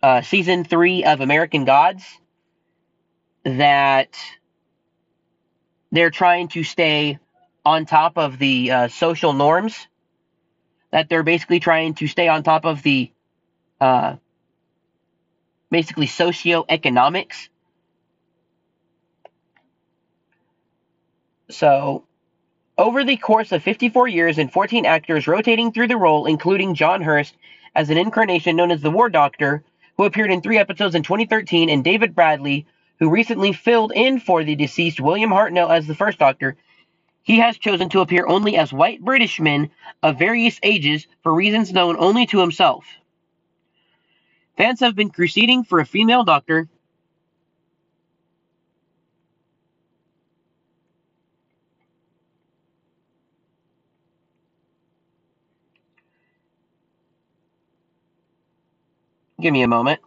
uh, 0.03 0.23
season 0.23 0.63
three 0.63 1.05
of 1.05 1.21
American 1.21 1.65
Gods, 1.65 2.05
that 3.45 4.17
they're 5.91 6.11
trying 6.11 6.49
to 6.49 6.63
stay 6.63 7.19
on 7.65 7.87
top 7.87 8.19
of 8.19 8.39
the 8.39 8.71
uh, 8.71 8.89
social 8.89 9.33
norms, 9.33 9.89
that 10.91 11.09
they're 11.09 11.23
basically 11.23 11.61
trying 11.61 11.95
to 11.95 12.07
stay 12.07 12.29
on 12.29 12.43
top 12.43 12.65
of 12.65 12.83
the 12.83 13.11
uh, 13.81 14.17
basically 15.71 16.07
socioeconomics. 16.07 17.49
So, 21.51 22.05
over 22.77 23.05
the 23.05 23.17
course 23.17 23.53
of 23.53 23.63
54 23.63 24.09
years 24.09 24.39
and 24.39 24.53
14 24.53 24.87
actors 24.87 25.27
rotating 25.27 25.73
through 25.73 25.89
the 25.89 25.97
role, 25.97 26.27
including 26.27 26.75
John 26.75 27.03
Hurst 27.03 27.37
as 27.75 27.91
an 27.91 27.99
incarnation 27.99 28.57
known 28.57 28.71
as 28.71 28.81
the 28.81 28.91
War 28.91 29.09
Doctor, 29.09 29.65
who 29.97 30.05
appeared 30.05 30.31
in 30.31 30.41
three 30.41 30.59
episodes 30.59 30.95
in 30.95 31.03
2013, 31.03 31.71
and 31.71 31.83
David 31.83 32.15
Bradley, 32.15 32.67
who 32.99 33.11
recently 33.11 33.53
filled 33.53 33.93
in 33.95 34.21
for 34.21 34.45
the 34.45 34.55
deceased 34.55 35.01
William 35.01 35.31
Hartnell 35.31 35.71
as 35.71 35.87
the 35.87 35.95
first 35.95 36.19
Doctor, 36.19 36.57
he 37.23 37.39
has 37.41 37.59
chosen 37.59 37.89
to 37.91 38.01
appear 38.01 38.27
only 38.27 38.57
as 38.57 38.73
white 38.73 39.05
British 39.05 39.41
men 39.41 39.71
of 40.03 40.19
various 40.19 40.59
ages 40.63 41.07
for 41.23 41.35
reasons 41.35 41.73
known 41.73 41.97
only 41.99 42.27
to 42.27 42.41
himself. 42.41 42.85
Fans 44.59 44.81
have 44.81 44.97
been 44.97 45.11
crusading 45.11 45.65
for 45.65 45.81
a 45.81 45.87
female 45.87 46.25
doctor. 46.25 46.69
Give 59.41 59.53
me 59.53 59.63
a 59.63 59.69
moment. 59.69 60.01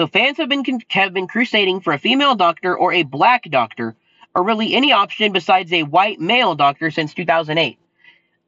So 0.00 0.06
fans 0.06 0.38
have 0.38 0.48
been 0.48 0.64
have 0.88 1.12
been 1.12 1.26
crusading 1.26 1.82
for 1.82 1.92
a 1.92 1.98
female 1.98 2.34
doctor 2.34 2.74
or 2.74 2.90
a 2.90 3.02
black 3.02 3.42
doctor, 3.50 3.94
or 4.34 4.42
really 4.42 4.72
any 4.72 4.92
option 4.92 5.30
besides 5.30 5.70
a 5.74 5.82
white 5.82 6.18
male 6.18 6.54
doctor 6.54 6.90
since 6.90 7.12
2008. 7.12 7.78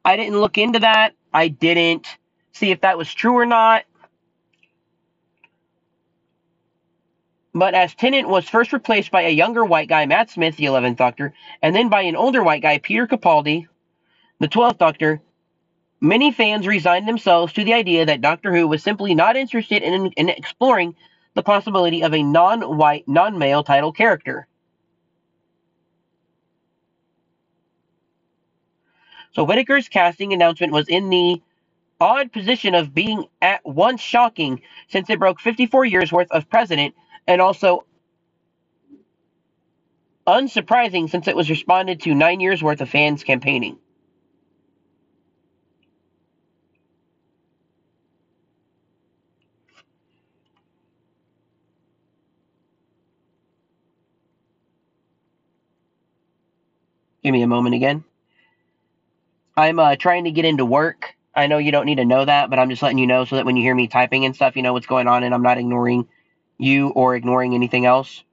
I 0.03 0.15
didn't 0.15 0.39
look 0.39 0.57
into 0.57 0.79
that. 0.79 1.13
I 1.31 1.49
didn't 1.49 2.07
see 2.53 2.71
if 2.71 2.81
that 2.81 2.97
was 2.97 3.13
true 3.13 3.37
or 3.37 3.45
not. 3.45 3.83
But 7.53 7.75
as 7.75 7.93
Tennant 7.93 8.27
was 8.27 8.49
first 8.49 8.73
replaced 8.73 9.11
by 9.11 9.21
a 9.21 9.29
younger 9.29 9.63
white 9.63 9.89
guy, 9.89 10.07
Matt 10.07 10.31
Smith, 10.31 10.57
the 10.57 10.65
11th 10.65 10.97
Doctor, 10.97 11.35
and 11.61 11.75
then 11.75 11.87
by 11.87 12.01
an 12.01 12.15
older 12.15 12.41
white 12.41 12.63
guy, 12.63 12.79
Peter 12.79 13.05
Capaldi, 13.05 13.67
the 14.39 14.47
12th 14.47 14.79
Doctor, 14.79 15.21
many 16.01 16.31
fans 16.31 16.65
resigned 16.65 17.07
themselves 17.07 17.53
to 17.53 17.63
the 17.63 17.75
idea 17.75 18.07
that 18.07 18.21
Doctor 18.21 18.51
Who 18.51 18.67
was 18.67 18.81
simply 18.81 19.13
not 19.13 19.35
interested 19.35 19.83
in, 19.83 20.07
in 20.13 20.29
exploring 20.29 20.95
the 21.35 21.43
possibility 21.43 22.03
of 22.03 22.13
a 22.13 22.23
non 22.23 22.77
white, 22.77 23.07
non 23.07 23.37
male 23.37 23.63
title 23.63 23.91
character. 23.91 24.47
So 29.33 29.45
Whittaker's 29.45 29.89
casting 29.89 30.33
announcement 30.33 30.73
was 30.73 30.87
in 30.89 31.09
the 31.09 31.41
odd 31.99 32.31
position 32.31 32.75
of 32.75 32.93
being 32.93 33.25
at 33.41 33.65
once 33.65 34.01
shocking 34.01 34.61
since 34.89 35.09
it 35.09 35.19
broke 35.19 35.39
54 35.39 35.85
years 35.85 36.11
worth 36.11 36.31
of 36.31 36.49
precedent 36.49 36.95
and 37.27 37.41
also 37.41 37.85
unsurprising 40.27 41.09
since 41.09 41.27
it 41.27 41.35
was 41.35 41.49
responded 41.49 42.01
to 42.01 42.15
nine 42.15 42.39
years 42.39 42.63
worth 42.63 42.81
of 42.81 42.89
fans 42.89 43.23
campaigning. 43.23 43.77
Give 57.23 57.31
me 57.31 57.41
a 57.41 57.47
moment 57.47 57.75
again. 57.75 58.03
I'm 59.55 59.79
uh, 59.79 59.95
trying 59.95 60.25
to 60.25 60.31
get 60.31 60.45
into 60.45 60.65
work. 60.65 61.15
I 61.35 61.47
know 61.47 61.57
you 61.57 61.71
don't 61.71 61.85
need 61.85 61.95
to 61.95 62.05
know 62.05 62.25
that, 62.25 62.49
but 62.49 62.59
I'm 62.59 62.69
just 62.69 62.81
letting 62.81 62.97
you 62.97 63.07
know 63.07 63.25
so 63.25 63.37
that 63.37 63.45
when 63.45 63.55
you 63.55 63.63
hear 63.63 63.75
me 63.75 63.87
typing 63.87 64.25
and 64.25 64.35
stuff, 64.35 64.55
you 64.55 64.61
know 64.61 64.73
what's 64.73 64.87
going 64.87 65.07
on 65.07 65.23
and 65.23 65.33
I'm 65.33 65.41
not 65.41 65.57
ignoring 65.57 66.07
you 66.57 66.89
or 66.89 67.15
ignoring 67.15 67.55
anything 67.55 67.85
else. 67.85 68.23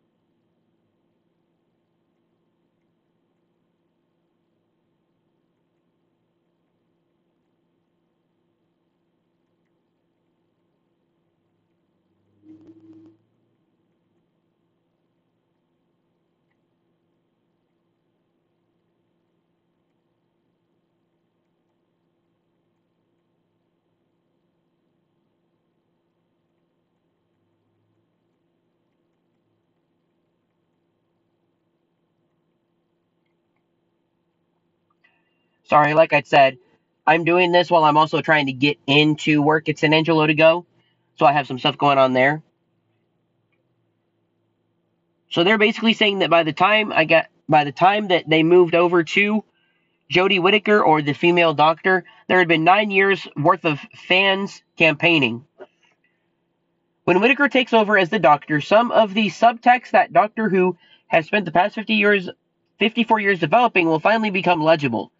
Sorry, 35.71 35.95
like 35.95 36.13
I 36.13 36.23
said, 36.23 36.59
I'm 37.07 37.23
doing 37.23 37.53
this 37.53 37.71
while 37.71 37.85
I'm 37.85 37.97
also 37.97 38.21
trying 38.21 38.47
to 38.47 38.53
get 38.53 38.79
into 38.89 39.41
work 39.41 39.69
at 39.69 39.79
San 39.79 39.95
Angelo 39.95 40.27
to 40.27 40.35
go. 40.35 40.67
So 41.17 41.25
I 41.27 41.33
have 41.33 41.47
some 41.47 41.61
stuff 41.61 41.79
going 41.79 41.97
on 41.97 42.13
there. 42.13 42.43
So 45.31 45.45
they're 45.45 45.59
basically 45.59 45.95
saying 45.95 46.19
that 46.19 46.29
by 46.29 46.43
the 46.43 46.53
time 46.53 46.93
I 46.93 47.05
got 47.05 47.27
by 47.49 47.63
the 47.63 47.71
time 47.71 48.09
that 48.09 48.29
they 48.29 48.43
moved 48.43 48.75
over 48.75 49.05
to 49.05 49.45
Jodie 50.13 50.43
Whittaker 50.43 50.83
or 50.83 51.03
the 51.03 51.13
female 51.13 51.55
doctor, 51.55 52.03
there 52.27 52.39
had 52.39 52.49
been 52.49 52.65
nine 52.65 52.91
years 52.91 53.29
worth 53.37 53.65
of 53.65 53.79
fans 53.95 54.65
campaigning. 54.77 55.45
When 57.05 57.21
Whittaker 57.21 57.49
takes 57.49 57.73
over 57.73 57.97
as 57.97 58.11
the 58.11 58.19
doctor, 58.19 58.61
some 58.61 58.91
of 58.91 59.15
the 59.15 59.29
subtext 59.29 59.93
that 59.93 60.13
Doctor 60.13 60.49
Who 60.49 60.77
has 61.07 61.27
spent 61.27 61.45
the 61.45 61.53
past 61.53 61.77
50 61.77 61.95
years 61.95 62.29
54 62.81 63.21
years 63.21 63.39
developing 63.39 63.87
will 63.87 64.01
finally 64.01 64.31
become 64.31 64.61
legible. 64.61 65.13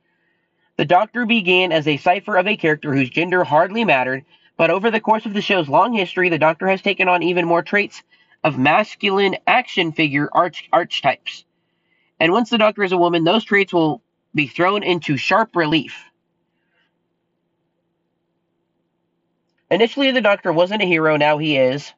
The 0.77 0.87
Doctor 0.87 1.27
began 1.27 1.73
as 1.73 1.89
a 1.89 1.99
cipher 1.99 2.37
of 2.37 2.49
a 2.49 2.57
character 2.57 2.95
whose 2.95 3.11
gender 3.11 3.45
hardly 3.45 3.85
mattered, 3.85 4.25
but 4.57 4.71
over 4.71 4.91
the 4.91 5.01
course 5.01 5.27
of 5.27 5.35
the 5.35 5.43
show's 5.43 5.69
long 5.69 5.93
history, 5.93 6.31
the 6.31 6.39
Doctor 6.39 6.69
has 6.69 6.83
taken 6.83 7.09
on 7.09 7.23
even 7.23 7.47
more 7.47 7.63
traits 7.63 8.03
of 8.45 8.59
masculine 8.59 9.37
action 9.47 9.93
figure 9.93 10.31
arch- 10.33 10.69
archetypes. 10.73 11.45
And 12.21 12.33
once 12.33 12.51
the 12.51 12.59
Doctor 12.59 12.83
is 12.85 12.93
a 12.93 12.99
woman, 12.99 13.25
those 13.25 13.45
traits 13.45 13.73
will 13.73 14.03
be 14.35 14.49
thrown 14.49 14.83
into 14.83 15.17
sharp 15.17 15.57
relief. 15.57 16.05
Initially, 19.71 20.13
the 20.13 20.23
Doctor 20.23 20.53
wasn't 20.53 20.83
a 20.83 20.87
hero, 20.87 21.17
now 21.17 21.39
he 21.39 21.57
is. 21.57 21.93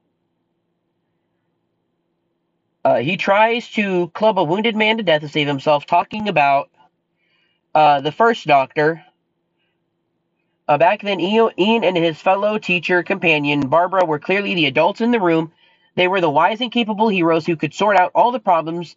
Uh, 2.84 2.98
he 2.98 3.16
tries 3.16 3.70
to 3.70 4.08
club 4.10 4.40
a 4.40 4.44
wounded 4.44 4.76
man 4.76 4.98
to 4.98 5.04
death 5.04 5.22
to 5.22 5.28
save 5.28 5.48
himself, 5.48 5.86
talking 5.86 6.28
about 6.28 6.70
uh, 7.74 8.00
the 8.00 8.12
first 8.12 8.46
Doctor. 8.46 9.04
Uh, 10.68 10.78
back 10.78 11.02
then, 11.02 11.20
Ian 11.20 11.84
and 11.84 11.96
his 11.96 12.20
fellow 12.20 12.58
teacher 12.58 13.02
companion, 13.02 13.68
Barbara, 13.68 14.04
were 14.04 14.18
clearly 14.18 14.54
the 14.54 14.66
adults 14.66 15.00
in 15.00 15.10
the 15.10 15.20
room. 15.20 15.52
They 15.96 16.08
were 16.08 16.20
the 16.20 16.30
wise 16.30 16.60
and 16.60 16.72
capable 16.72 17.08
heroes 17.08 17.46
who 17.46 17.56
could 17.56 17.74
sort 17.74 17.96
out 17.96 18.12
all 18.14 18.32
the 18.32 18.40
problems 18.40 18.96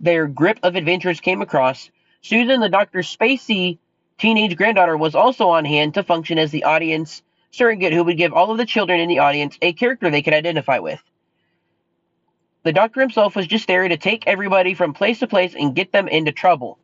their 0.00 0.28
grip 0.28 0.60
of 0.62 0.76
adventurers 0.76 1.20
came 1.20 1.42
across. 1.42 1.90
Susan, 2.22 2.60
the 2.60 2.68
Doctor's 2.68 3.14
spacey 3.14 3.78
teenage 4.18 4.56
granddaughter, 4.56 4.96
was 4.96 5.14
also 5.14 5.48
on 5.50 5.64
hand 5.64 5.94
to 5.94 6.04
function 6.04 6.38
as 6.38 6.52
the 6.52 6.64
audience 6.64 7.22
surrogate 7.50 7.92
who 7.92 8.04
would 8.04 8.16
give 8.18 8.32
all 8.32 8.50
of 8.52 8.58
the 8.58 8.66
children 8.66 9.00
in 9.00 9.08
the 9.08 9.18
audience 9.20 9.58
a 9.62 9.72
character 9.72 10.10
they 10.10 10.22
could 10.22 10.34
identify 10.34 10.78
with. 10.78 11.02
The 12.64 12.72
Doctor 12.72 13.00
himself 13.00 13.36
was 13.36 13.46
just 13.46 13.66
there 13.68 13.88
to 13.88 13.96
take 13.96 14.26
everybody 14.26 14.74
from 14.74 14.92
place 14.94 15.20
to 15.20 15.26
place 15.26 15.54
and 15.58 15.74
get 15.74 15.92
them 15.92 16.08
into 16.08 16.32
trouble. 16.32 16.78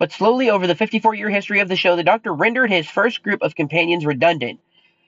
But 0.00 0.12
slowly, 0.12 0.48
over 0.48 0.66
the 0.66 0.74
54 0.74 1.14
year 1.14 1.28
history 1.28 1.60
of 1.60 1.68
the 1.68 1.76
show, 1.76 1.94
the 1.94 2.02
Doctor 2.02 2.32
rendered 2.32 2.70
his 2.70 2.88
first 2.88 3.22
group 3.22 3.42
of 3.42 3.54
companions 3.54 4.06
redundant. 4.06 4.58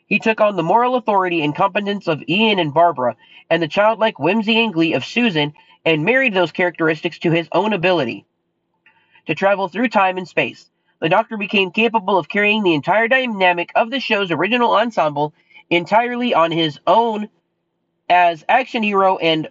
He 0.07 0.19
took 0.19 0.39
on 0.43 0.55
the 0.55 0.63
moral 0.63 0.97
authority 0.97 1.43
and 1.43 1.57
competence 1.57 2.09
of 2.09 2.23
Ian 2.29 2.59
and 2.59 2.75
Barbara, 2.75 3.17
and 3.49 3.63
the 3.63 3.69
childlike 3.69 4.19
whimsy 4.19 4.63
and 4.63 4.75
glee 4.75 4.93
of 4.93 5.07
Susan, 5.07 5.55
and 5.87 6.05
married 6.05 6.35
those 6.35 6.53
characteristics 6.53 7.19
to 7.21 7.31
his 7.31 7.49
own 7.53 7.73
ability 7.73 8.27
to 9.25 9.35
travel 9.35 9.67
through 9.67 9.89
time 9.89 10.19
and 10.19 10.29
space. 10.29 10.71
The 11.01 11.09
Doctor 11.09 11.39
became 11.39 11.71
capable 11.71 12.19
of 12.19 12.29
carrying 12.29 12.63
the 12.63 12.75
entire 12.75 13.09
dynamic 13.09 13.71
of 13.75 13.91
the 13.91 13.99
show's 13.99 14.31
original 14.31 14.75
ensemble 14.75 15.33
entirely 15.71 16.35
on 16.35 16.51
his 16.51 16.79
own 16.87 17.31
as 18.11 18.45
action 18.47 18.83
hero 18.83 19.17
and 19.17 19.49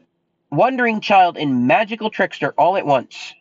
wandering 0.52 1.02
child 1.02 1.36
and 1.36 1.66
magical 1.66 2.12
trickster 2.12 2.54
all 2.60 2.78
at 2.78 2.86
once. 2.86 3.34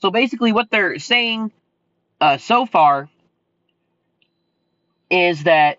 So 0.00 0.10
basically, 0.10 0.52
what 0.52 0.70
they're 0.70 0.98
saying 0.98 1.52
uh, 2.20 2.38
so 2.38 2.66
far 2.66 3.08
is 5.10 5.44
that 5.44 5.78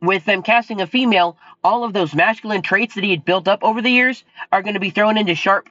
with 0.00 0.24
them 0.24 0.42
casting 0.42 0.80
a 0.80 0.86
female, 0.86 1.36
all 1.64 1.84
of 1.84 1.92
those 1.92 2.14
masculine 2.14 2.62
traits 2.62 2.94
that 2.94 3.04
he 3.04 3.10
had 3.10 3.24
built 3.24 3.48
up 3.48 3.62
over 3.62 3.82
the 3.82 3.90
years 3.90 4.24
are 4.52 4.62
going 4.62 4.74
to 4.74 4.80
be 4.80 4.90
thrown 4.90 5.18
into 5.18 5.34
sharp, 5.34 5.68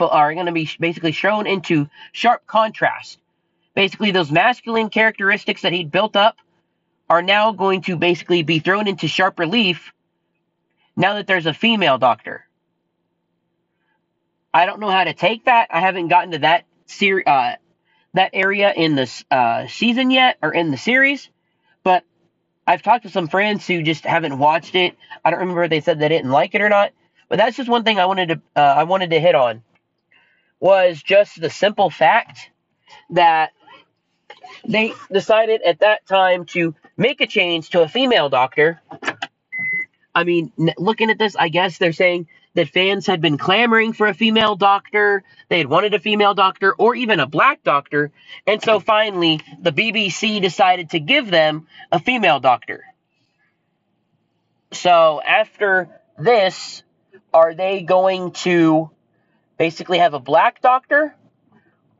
are 0.00 0.34
going 0.34 0.46
to 0.46 0.52
be 0.52 0.68
basically 0.78 1.12
shown 1.12 1.46
into 1.46 1.88
sharp 2.12 2.46
contrast. 2.46 3.18
Basically, 3.74 4.10
those 4.10 4.30
masculine 4.30 4.90
characteristics 4.90 5.62
that 5.62 5.72
he'd 5.72 5.90
built 5.90 6.16
up 6.16 6.36
are 7.08 7.22
now 7.22 7.52
going 7.52 7.82
to 7.82 7.96
basically 7.96 8.42
be 8.42 8.58
thrown 8.58 8.88
into 8.88 9.08
sharp 9.08 9.38
relief 9.38 9.92
now 10.96 11.14
that 11.14 11.26
there's 11.26 11.46
a 11.46 11.54
female 11.54 11.96
doctor. 11.96 12.44
I 14.52 14.66
don't 14.66 14.80
know 14.80 14.90
how 14.90 15.04
to 15.04 15.14
take 15.14 15.44
that. 15.44 15.68
I 15.70 15.80
haven't 15.80 16.08
gotten 16.08 16.32
to 16.32 16.38
that 16.38 16.64
ser- 16.88 17.24
uh, 17.26 17.54
that 18.14 18.30
area 18.32 18.72
in 18.74 18.96
this 18.96 19.24
uh, 19.30 19.66
season 19.68 20.10
yet 20.10 20.38
or 20.42 20.52
in 20.52 20.70
the 20.70 20.76
series, 20.76 21.28
but 21.84 22.04
I've 22.66 22.82
talked 22.82 23.04
to 23.04 23.10
some 23.10 23.28
friends 23.28 23.66
who 23.66 23.82
just 23.82 24.04
haven't 24.04 24.38
watched 24.38 24.74
it. 24.74 24.96
I 25.24 25.30
don't 25.30 25.40
remember 25.40 25.64
if 25.64 25.70
they 25.70 25.80
said 25.80 25.98
they 25.98 26.08
didn't 26.08 26.30
like 26.30 26.54
it 26.54 26.60
or 26.60 26.68
not, 26.68 26.92
but 27.28 27.38
that's 27.38 27.56
just 27.56 27.68
one 27.68 27.84
thing 27.84 27.98
I 27.98 28.06
wanted 28.06 28.28
to 28.28 28.42
uh, 28.56 28.60
I 28.60 28.84
wanted 28.84 29.10
to 29.10 29.20
hit 29.20 29.34
on 29.34 29.62
was 30.60 31.02
just 31.02 31.40
the 31.40 31.50
simple 31.50 31.90
fact 31.90 32.50
that 33.10 33.52
they 34.66 34.92
decided 35.12 35.62
at 35.62 35.80
that 35.80 36.06
time 36.06 36.44
to 36.46 36.74
make 36.96 37.20
a 37.20 37.26
change 37.26 37.70
to 37.70 37.82
a 37.82 37.88
female 37.88 38.28
doctor. 38.28 38.80
I 40.14 40.24
mean, 40.24 40.52
looking 40.78 41.10
at 41.10 41.18
this, 41.18 41.36
I 41.36 41.48
guess 41.48 41.78
they're 41.78 41.92
saying 41.92 42.26
that 42.58 42.70
fans 42.70 43.06
had 43.06 43.20
been 43.20 43.38
clamoring 43.38 43.92
for 43.92 44.08
a 44.08 44.14
female 44.14 44.56
doctor, 44.56 45.22
they 45.48 45.58
had 45.58 45.68
wanted 45.68 45.94
a 45.94 46.00
female 46.00 46.34
doctor, 46.34 46.74
or 46.74 46.96
even 46.96 47.20
a 47.20 47.26
black 47.26 47.62
doctor, 47.62 48.10
and 48.48 48.60
so 48.60 48.80
finally 48.80 49.40
the 49.62 49.70
BBC 49.70 50.42
decided 50.42 50.90
to 50.90 50.98
give 50.98 51.30
them 51.30 51.68
a 51.92 52.00
female 52.00 52.40
doctor. 52.40 52.82
So 54.72 55.22
after 55.24 55.88
this, 56.18 56.82
are 57.32 57.54
they 57.54 57.82
going 57.82 58.32
to 58.32 58.90
basically 59.56 59.98
have 59.98 60.14
a 60.14 60.20
black 60.20 60.60
doctor, 60.60 61.14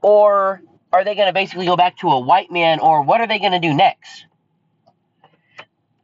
or 0.03 0.61
are 0.93 1.05
they 1.05 1.15
going 1.15 1.29
to 1.29 1.33
basically 1.33 1.67
go 1.67 1.77
back 1.77 1.99
to 1.99 2.11
a 2.11 2.19
white 2.19 2.51
man, 2.51 2.81
or 2.81 3.03
what 3.03 3.21
are 3.21 3.29
they 3.29 3.39
going 3.39 3.53
to 3.53 3.61
do 3.61 3.75
next? 3.75 4.27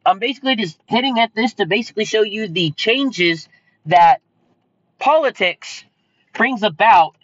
I'm 0.05 0.19
basically 0.19 0.55
just 0.55 0.79
hitting 0.85 1.19
at 1.19 1.35
this 1.35 1.55
to 1.55 1.65
basically 1.65 2.05
show 2.05 2.21
you 2.21 2.47
the 2.47 2.71
changes 2.71 3.49
that 3.87 4.21
politics 4.99 5.83
brings 6.33 6.63
about 6.63 7.15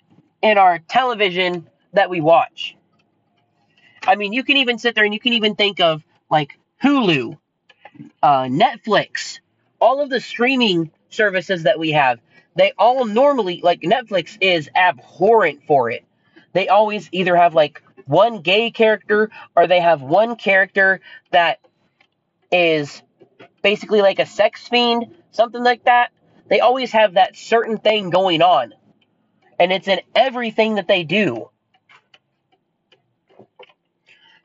in 0.41 0.57
our 0.57 0.79
television 0.79 1.67
that 1.93 2.09
we 2.09 2.21
watch. 2.21 2.75
I 4.05 4.15
mean, 4.15 4.33
you 4.33 4.43
can 4.43 4.57
even 4.57 4.77
sit 4.79 4.95
there 4.95 5.03
and 5.03 5.13
you 5.13 5.19
can 5.19 5.33
even 5.33 5.55
think 5.55 5.79
of 5.79 6.03
like 6.29 6.57
Hulu, 6.83 7.37
uh, 8.23 8.43
Netflix, 8.43 9.39
all 9.79 10.01
of 10.01 10.09
the 10.09 10.19
streaming 10.19 10.91
services 11.09 11.63
that 11.63 11.77
we 11.77 11.91
have. 11.91 12.19
They 12.55 12.73
all 12.77 13.05
normally, 13.05 13.61
like 13.61 13.81
Netflix 13.81 14.37
is 14.41 14.69
abhorrent 14.75 15.63
for 15.67 15.89
it. 15.89 16.03
They 16.53 16.67
always 16.67 17.07
either 17.11 17.35
have 17.35 17.53
like 17.53 17.81
one 18.05 18.41
gay 18.41 18.71
character 18.71 19.29
or 19.55 19.67
they 19.67 19.79
have 19.79 20.01
one 20.01 20.35
character 20.35 20.99
that 21.31 21.59
is 22.51 23.01
basically 23.61 24.01
like 24.01 24.19
a 24.19 24.25
sex 24.25 24.67
fiend, 24.67 25.15
something 25.31 25.63
like 25.63 25.85
that. 25.85 26.11
They 26.51 26.59
always 26.59 26.91
have 26.91 27.13
that 27.13 27.37
certain 27.37 27.77
thing 27.77 28.09
going 28.09 28.41
on. 28.41 28.73
And 29.57 29.71
it's 29.71 29.87
in 29.87 30.01
everything 30.13 30.75
that 30.75 30.87
they 30.87 31.05
do. 31.05 31.49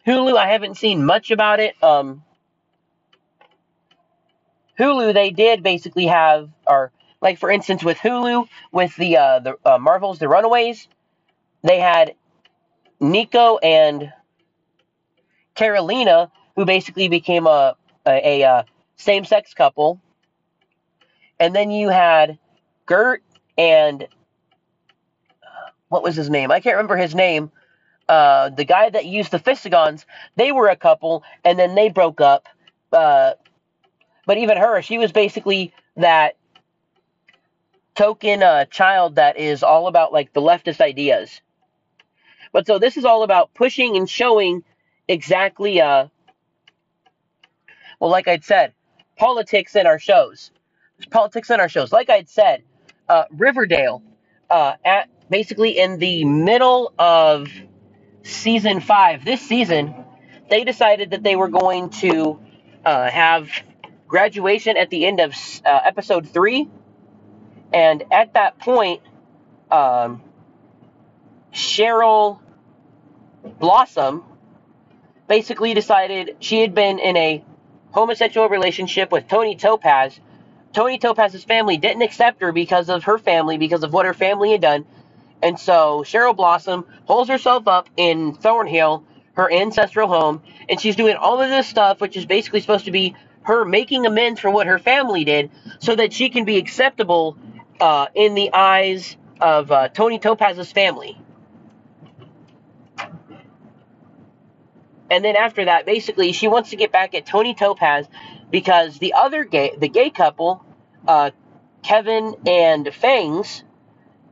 Hulu, 0.07 0.37
I 0.37 0.47
haven't 0.53 0.77
seen 0.77 1.05
much 1.05 1.33
about 1.33 1.59
it. 1.59 1.75
Um, 1.83 2.23
Hulu, 4.79 5.15
they 5.15 5.31
did 5.31 5.65
basically 5.65 6.07
have, 6.07 6.49
or 6.65 6.93
like 7.21 7.39
for 7.41 7.51
instance 7.51 7.83
with 7.83 7.99
Hulu, 7.99 8.47
with 8.71 8.95
the 8.95 9.17
uh, 9.17 9.39
the 9.41 9.57
uh, 9.65 9.79
Marvels, 9.79 10.21
the 10.21 10.29
Runaways, 10.29 10.87
they 11.65 11.81
had 11.81 12.15
Nico 13.01 13.59
and 13.59 14.13
Carolina, 15.57 16.31
who 16.55 16.65
basically 16.65 17.09
became 17.09 17.49
a 17.49 17.75
a, 18.07 18.43
a 18.43 18.45
uh, 18.45 18.63
same 18.97 19.25
sex 19.25 19.55
couple. 19.55 20.01
And 21.41 21.55
then 21.55 21.71
you 21.71 21.89
had 21.89 22.39
Gert 22.87 23.23
and 23.59 24.07
what 25.89 26.03
was 26.03 26.17
his 26.17 26.31
name? 26.31 26.51
I 26.51 26.61
can't 26.61 26.77
remember 26.77 26.97
his 26.97 27.15
name. 27.15 27.51
Uh, 28.09 28.51
the 28.51 28.65
guy 28.65 28.91
that 28.91 29.07
used 29.07 29.31
the 29.33 29.39
Fistigons, 29.39 30.05
they 30.37 30.53
were 30.53 30.69
a 30.69 30.77
couple, 30.77 31.25
and 31.45 31.59
then 31.59 31.75
they 31.75 31.89
broke 31.89 32.21
up. 32.21 32.49
Uh, 32.93 33.33
but 34.27 34.39
even 34.39 34.57
her, 34.59 34.83
she 34.83 34.99
was 34.99 35.13
basically 35.13 35.73
that 35.97 36.37
token 37.95 38.43
uh, 38.43 38.65
child 38.67 39.17
that 39.17 39.39
is 39.39 39.63
all 39.63 39.89
about 39.89 40.13
like 40.13 40.33
the 40.33 40.41
leftist 40.43 40.81
ideas. 40.81 41.41
But 42.53 42.67
so 42.67 42.79
this 42.79 42.97
is 42.97 43.05
all 43.05 43.23
about 43.23 43.55
pushing 43.55 43.97
and 43.97 44.09
showing 44.09 44.65
exactly 45.09 45.81
uh, 45.81 46.09
well, 48.01 48.11
like 48.11 48.29
I'd 48.29 48.45
said, 48.45 48.73
politics 49.17 49.77
in 49.77 49.87
our 49.87 49.99
shows. 49.99 50.51
Politics 51.11 51.51
in 51.51 51.61
our 51.61 51.69
shows. 51.69 51.93
Like 51.93 52.11
I'd 52.11 52.29
said, 52.29 52.63
uh, 53.09 53.25
Riverdale, 53.31 54.03
uh, 54.51 54.75
at 54.85 55.09
basically 55.31 55.79
in 55.79 55.99
the 55.99 56.25
middle 56.25 56.93
of 56.99 57.49
season 58.23 58.81
five, 58.81 59.25
this 59.25 59.41
season, 59.41 59.95
they 60.51 60.65
decided 60.65 61.11
that 61.11 61.23
they 61.23 61.37
were 61.37 61.49
going 61.49 61.91
to 61.91 62.41
uh, 62.85 63.11
have 63.11 63.49
graduation 64.09 64.77
at 64.77 64.91
the 64.91 65.07
end 65.07 65.21
of 65.21 65.35
uh, 65.65 65.81
episode 65.85 66.29
three. 66.29 66.69
And 67.73 68.05
at 68.13 68.35
that 68.35 68.59
point, 68.59 69.03
um, 69.71 70.23
Cheryl 71.53 72.41
Blossom 73.59 74.25
basically 75.29 75.75
decided 75.75 76.37
she 76.41 76.61
had 76.61 76.75
been 76.75 76.99
in 76.99 77.17
a 77.17 77.45
homosexual 77.91 78.49
relationship 78.49 79.11
with 79.11 79.27
Toni 79.29 79.57
Topaz. 79.57 80.21
Toni 80.77 80.99
Topaz's 80.99 81.43
family 81.43 81.79
didn't 81.79 82.03
accept 82.03 82.43
her 82.43 82.53
because 82.53 82.91
of 82.91 83.05
her 83.05 83.17
family, 83.17 83.57
because 83.57 83.83
of 83.83 83.95
what 83.95 84.05
her 84.05 84.13
family 84.13 84.53
had 84.53 84.61
done. 84.61 84.85
And 85.43 85.59
so 85.59 86.03
Cheryl 86.05 86.37
Blossom 86.37 86.85
holds 87.07 87.31
herself 87.31 87.67
up 87.67 87.89
in 87.97 88.35
Thornhill, 88.35 89.03
her 89.37 89.51
ancestral 89.51 90.07
home, 90.07 90.43
and 90.69 90.79
she's 90.79 90.95
doing 90.95 91.17
all 91.17 91.41
of 91.41 91.49
this 91.49 91.67
stuff, 91.67 92.03
which 92.03 92.15
is 92.15 92.27
basically 92.27 92.61
supposed 92.61 92.85
to 92.85 92.91
be 92.91 93.15
her 93.45 93.65
making 93.65 94.05
amends 94.05 94.39
for 94.39 94.51
what 94.51 94.67
her 94.67 94.79
family 94.79 95.25
did 95.25 95.51
so 95.79 95.97
that 95.97 96.13
she 96.13 96.29
can 96.29 96.45
be 96.45 96.59
acceptable 96.59 97.39
uh, 97.81 98.09
in 98.15 98.35
the 98.35 98.53
eyes 98.53 99.17
of 99.41 99.73
uh, 99.73 99.89
Toni 99.89 100.19
Topaz's 100.19 100.73
family. 100.73 101.19
And 105.11 105.25
then 105.25 105.37
after 105.37 105.65
that, 105.67 105.87
basically, 105.87 106.33
she 106.33 106.49
wants 106.49 106.71
to 106.71 106.77
get 106.77 106.93
back 106.93 107.15
at 107.15 107.27
Toni 107.27 107.55
Topaz 107.55 108.07
because 108.51 108.99
the 108.99 109.15
other 109.15 109.45
gay, 109.45 109.75
the 109.79 109.89
gay 109.89 110.11
couple, 110.11 110.65
uh, 111.07 111.31
Kevin 111.83 112.35
and 112.47 112.93
Fangs, 112.93 113.63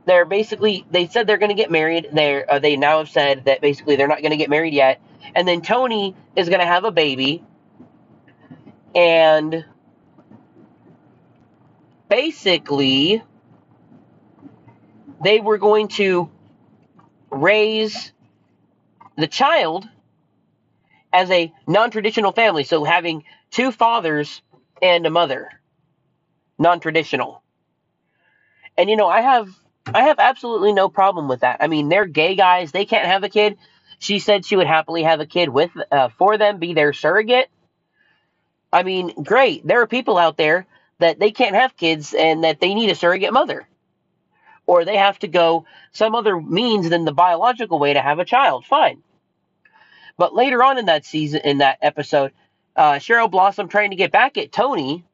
they're 0.06 0.24
basically 0.24 0.84
they 0.90 1.06
said 1.06 1.26
they're 1.26 1.38
going 1.38 1.50
to 1.50 1.54
get 1.56 1.70
married. 1.70 2.08
They 2.12 2.44
uh, 2.44 2.58
they 2.58 2.76
now 2.76 2.98
have 2.98 3.08
said 3.08 3.44
that 3.46 3.60
basically 3.60 3.96
they're 3.96 4.08
not 4.08 4.20
going 4.20 4.32
to 4.32 4.36
get 4.36 4.50
married 4.50 4.74
yet. 4.74 5.00
And 5.34 5.46
then 5.46 5.62
Toni 5.62 6.14
is 6.36 6.48
going 6.48 6.60
to 6.60 6.66
have 6.66 6.84
a 6.84 6.90
baby, 6.90 7.42
and 8.94 9.64
basically 12.08 13.22
they 15.22 15.40
were 15.40 15.58
going 15.58 15.88
to 15.88 16.30
raise 17.30 18.12
the 19.16 19.26
child 19.26 19.88
as 21.14 21.30
a 21.30 21.52
non 21.66 21.90
traditional 21.90 22.32
family. 22.32 22.64
So 22.64 22.84
having 22.84 23.24
two 23.50 23.72
fathers 23.72 24.42
and 24.82 25.06
a 25.06 25.10
mother. 25.10 25.48
Non 26.58 26.80
traditional. 26.80 27.42
And 28.76 28.90
you 28.90 28.96
know, 28.96 29.08
I 29.08 29.22
have 29.22 29.48
I 29.86 30.04
have 30.04 30.18
absolutely 30.18 30.72
no 30.72 30.88
problem 30.88 31.28
with 31.28 31.40
that. 31.40 31.58
I 31.60 31.68
mean, 31.68 31.88
they're 31.88 32.06
gay 32.06 32.34
guys, 32.34 32.72
they 32.72 32.84
can't 32.84 33.06
have 33.06 33.22
a 33.24 33.28
kid. 33.28 33.56
She 33.98 34.18
said 34.18 34.44
she 34.44 34.56
would 34.56 34.66
happily 34.66 35.04
have 35.04 35.20
a 35.20 35.26
kid 35.26 35.48
with 35.48 35.70
uh, 35.90 36.08
for 36.08 36.36
them, 36.36 36.58
be 36.58 36.74
their 36.74 36.92
surrogate. 36.92 37.48
I 38.72 38.82
mean, 38.82 39.22
great. 39.22 39.66
There 39.66 39.80
are 39.80 39.86
people 39.86 40.18
out 40.18 40.36
there 40.36 40.66
that 40.98 41.20
they 41.20 41.30
can't 41.30 41.54
have 41.54 41.76
kids 41.76 42.12
and 42.12 42.42
that 42.42 42.60
they 42.60 42.74
need 42.74 42.90
a 42.90 42.94
surrogate 42.94 43.32
mother. 43.32 43.68
Or 44.66 44.84
they 44.84 44.96
have 44.96 45.18
to 45.20 45.28
go 45.28 45.66
some 45.92 46.14
other 46.14 46.40
means 46.40 46.88
than 46.90 47.04
the 47.04 47.12
biological 47.12 47.78
way 47.78 47.92
to 47.92 48.00
have 48.00 48.18
a 48.18 48.24
child. 48.24 48.64
Fine. 48.64 49.02
But 50.16 50.34
later 50.34 50.62
on 50.62 50.78
in 50.78 50.86
that 50.86 51.04
season, 51.04 51.40
in 51.44 51.58
that 51.58 51.78
episode, 51.82 52.32
uh, 52.76 52.94
Cheryl 52.94 53.30
Blossom 53.30 53.68
trying 53.68 53.90
to 53.90 53.96
get 53.96 54.12
back 54.12 54.36
at 54.38 54.52
Toni, 54.52 55.04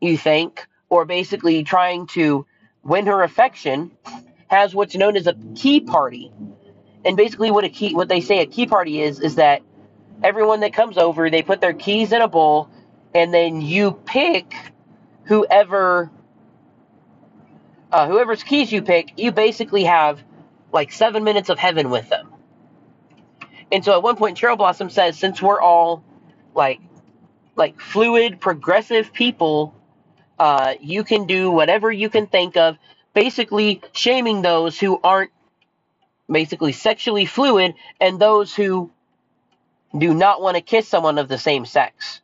you 0.00 0.16
think, 0.18 0.66
or 0.88 1.04
basically 1.04 1.64
trying 1.64 2.06
to 2.08 2.46
win 2.82 3.06
her 3.06 3.22
affection, 3.22 3.90
has 4.48 4.74
what's 4.74 4.94
known 4.94 5.16
as 5.16 5.26
a 5.26 5.34
key 5.54 5.80
party. 5.80 6.32
And 7.04 7.16
basically, 7.16 7.50
what 7.50 7.64
a 7.64 7.68
key, 7.68 7.94
what 7.94 8.08
they 8.08 8.20
say 8.20 8.40
a 8.40 8.46
key 8.46 8.66
party 8.66 9.00
is, 9.00 9.20
is 9.20 9.36
that 9.36 9.62
everyone 10.22 10.60
that 10.60 10.72
comes 10.72 10.98
over, 10.98 11.30
they 11.30 11.42
put 11.42 11.60
their 11.60 11.74
keys 11.74 12.12
in 12.12 12.22
a 12.22 12.28
bowl, 12.28 12.70
and 13.14 13.32
then 13.32 13.60
you 13.60 13.92
pick 13.92 14.54
whoever, 15.24 16.10
uh, 17.92 18.08
whoever's 18.08 18.42
keys 18.42 18.72
you 18.72 18.82
pick. 18.82 19.12
You 19.18 19.32
basically 19.32 19.84
have 19.84 20.22
like 20.72 20.92
seven 20.92 21.24
minutes 21.24 21.50
of 21.50 21.58
heaven 21.58 21.90
with 21.90 22.08
them. 22.08 22.33
And 23.74 23.84
so 23.84 23.92
at 23.92 24.04
one 24.04 24.14
point, 24.14 24.38
Cheryl 24.38 24.56
Blossom 24.56 24.88
says, 24.88 25.18
since 25.18 25.42
we're 25.42 25.60
all 25.60 26.04
like 26.54 26.80
like 27.56 27.80
fluid, 27.80 28.40
progressive 28.40 29.12
people, 29.12 29.74
uh, 30.38 30.74
you 30.80 31.02
can 31.02 31.26
do 31.26 31.50
whatever 31.50 31.90
you 31.90 32.08
can 32.08 32.28
think 32.28 32.56
of, 32.56 32.78
basically 33.14 33.82
shaming 33.92 34.42
those 34.42 34.78
who 34.78 35.00
aren't 35.02 35.32
basically 36.30 36.70
sexually 36.70 37.26
fluid 37.26 37.74
and 38.00 38.20
those 38.20 38.54
who 38.54 38.92
do 39.98 40.14
not 40.14 40.40
want 40.40 40.56
to 40.56 40.60
kiss 40.60 40.86
someone 40.86 41.18
of 41.18 41.26
the 41.26 41.38
same 41.38 41.66
sex. 41.66 42.20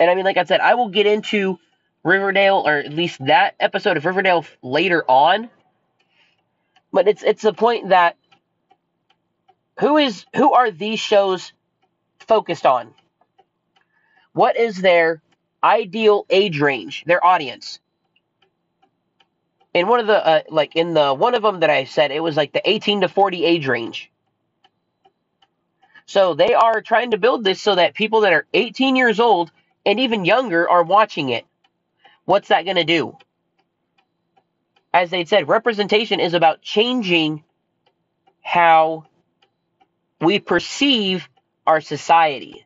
And 0.00 0.10
I 0.10 0.16
mean, 0.16 0.24
like 0.24 0.36
I 0.36 0.44
said, 0.44 0.60
I 0.60 0.74
will 0.74 0.88
get 0.88 1.06
into 1.06 1.60
Riverdale, 2.02 2.64
or 2.66 2.78
at 2.78 2.92
least 2.92 3.24
that 3.26 3.54
episode 3.60 3.96
of 3.96 4.04
Riverdale 4.04 4.44
later 4.62 5.04
on. 5.08 5.48
But 6.92 7.08
it's 7.08 7.22
it's 7.22 7.42
the 7.42 7.54
point 7.54 7.90
that 7.90 8.16
who 9.80 9.98
is 9.98 10.26
who 10.36 10.52
are 10.54 10.70
these 10.70 11.00
shows 11.00 11.52
focused 12.20 12.66
on? 12.66 12.94
What 14.34 14.56
is 14.56 14.80
their 14.80 15.22
ideal 15.64 16.26
age 16.30 16.60
range, 16.60 17.04
their 17.06 17.24
audience? 17.24 17.80
In 19.74 19.88
one 19.88 20.00
of 20.00 20.06
the 20.08 20.26
uh, 20.26 20.42
like 20.50 20.76
in 20.76 20.94
the 20.94 21.14
one 21.14 21.34
of 21.34 21.42
them 21.42 21.60
that 21.60 21.70
I 21.70 21.84
said, 21.84 22.12
it 22.12 22.22
was 22.22 22.36
like 22.36 22.52
the 22.52 22.68
18 22.68 23.02
to 23.02 23.08
40 23.08 23.44
age 23.44 23.68
range. 23.68 24.10
So 26.06 26.34
they 26.34 26.54
are 26.54 26.82
trying 26.82 27.12
to 27.12 27.18
build 27.18 27.44
this 27.44 27.62
so 27.62 27.76
that 27.76 27.94
people 27.94 28.22
that 28.22 28.32
are 28.34 28.46
18 28.54 28.96
years 28.96 29.20
old 29.20 29.52
and 29.86 30.00
even 30.00 30.24
younger 30.24 30.68
are 30.68 30.84
watching 30.84 31.30
it. 31.30 31.46
What's 32.26 32.48
that 32.48 32.64
going 32.64 32.76
to 32.76 32.84
do? 32.84 33.16
As 34.92 35.10
they 35.10 35.24
said, 35.24 35.48
representation 35.48 36.20
is 36.20 36.34
about 36.34 36.62
changing 36.62 37.44
how 38.42 39.06
we 40.20 40.38
perceive 40.38 41.28
our 41.66 41.80
society. 41.80 42.64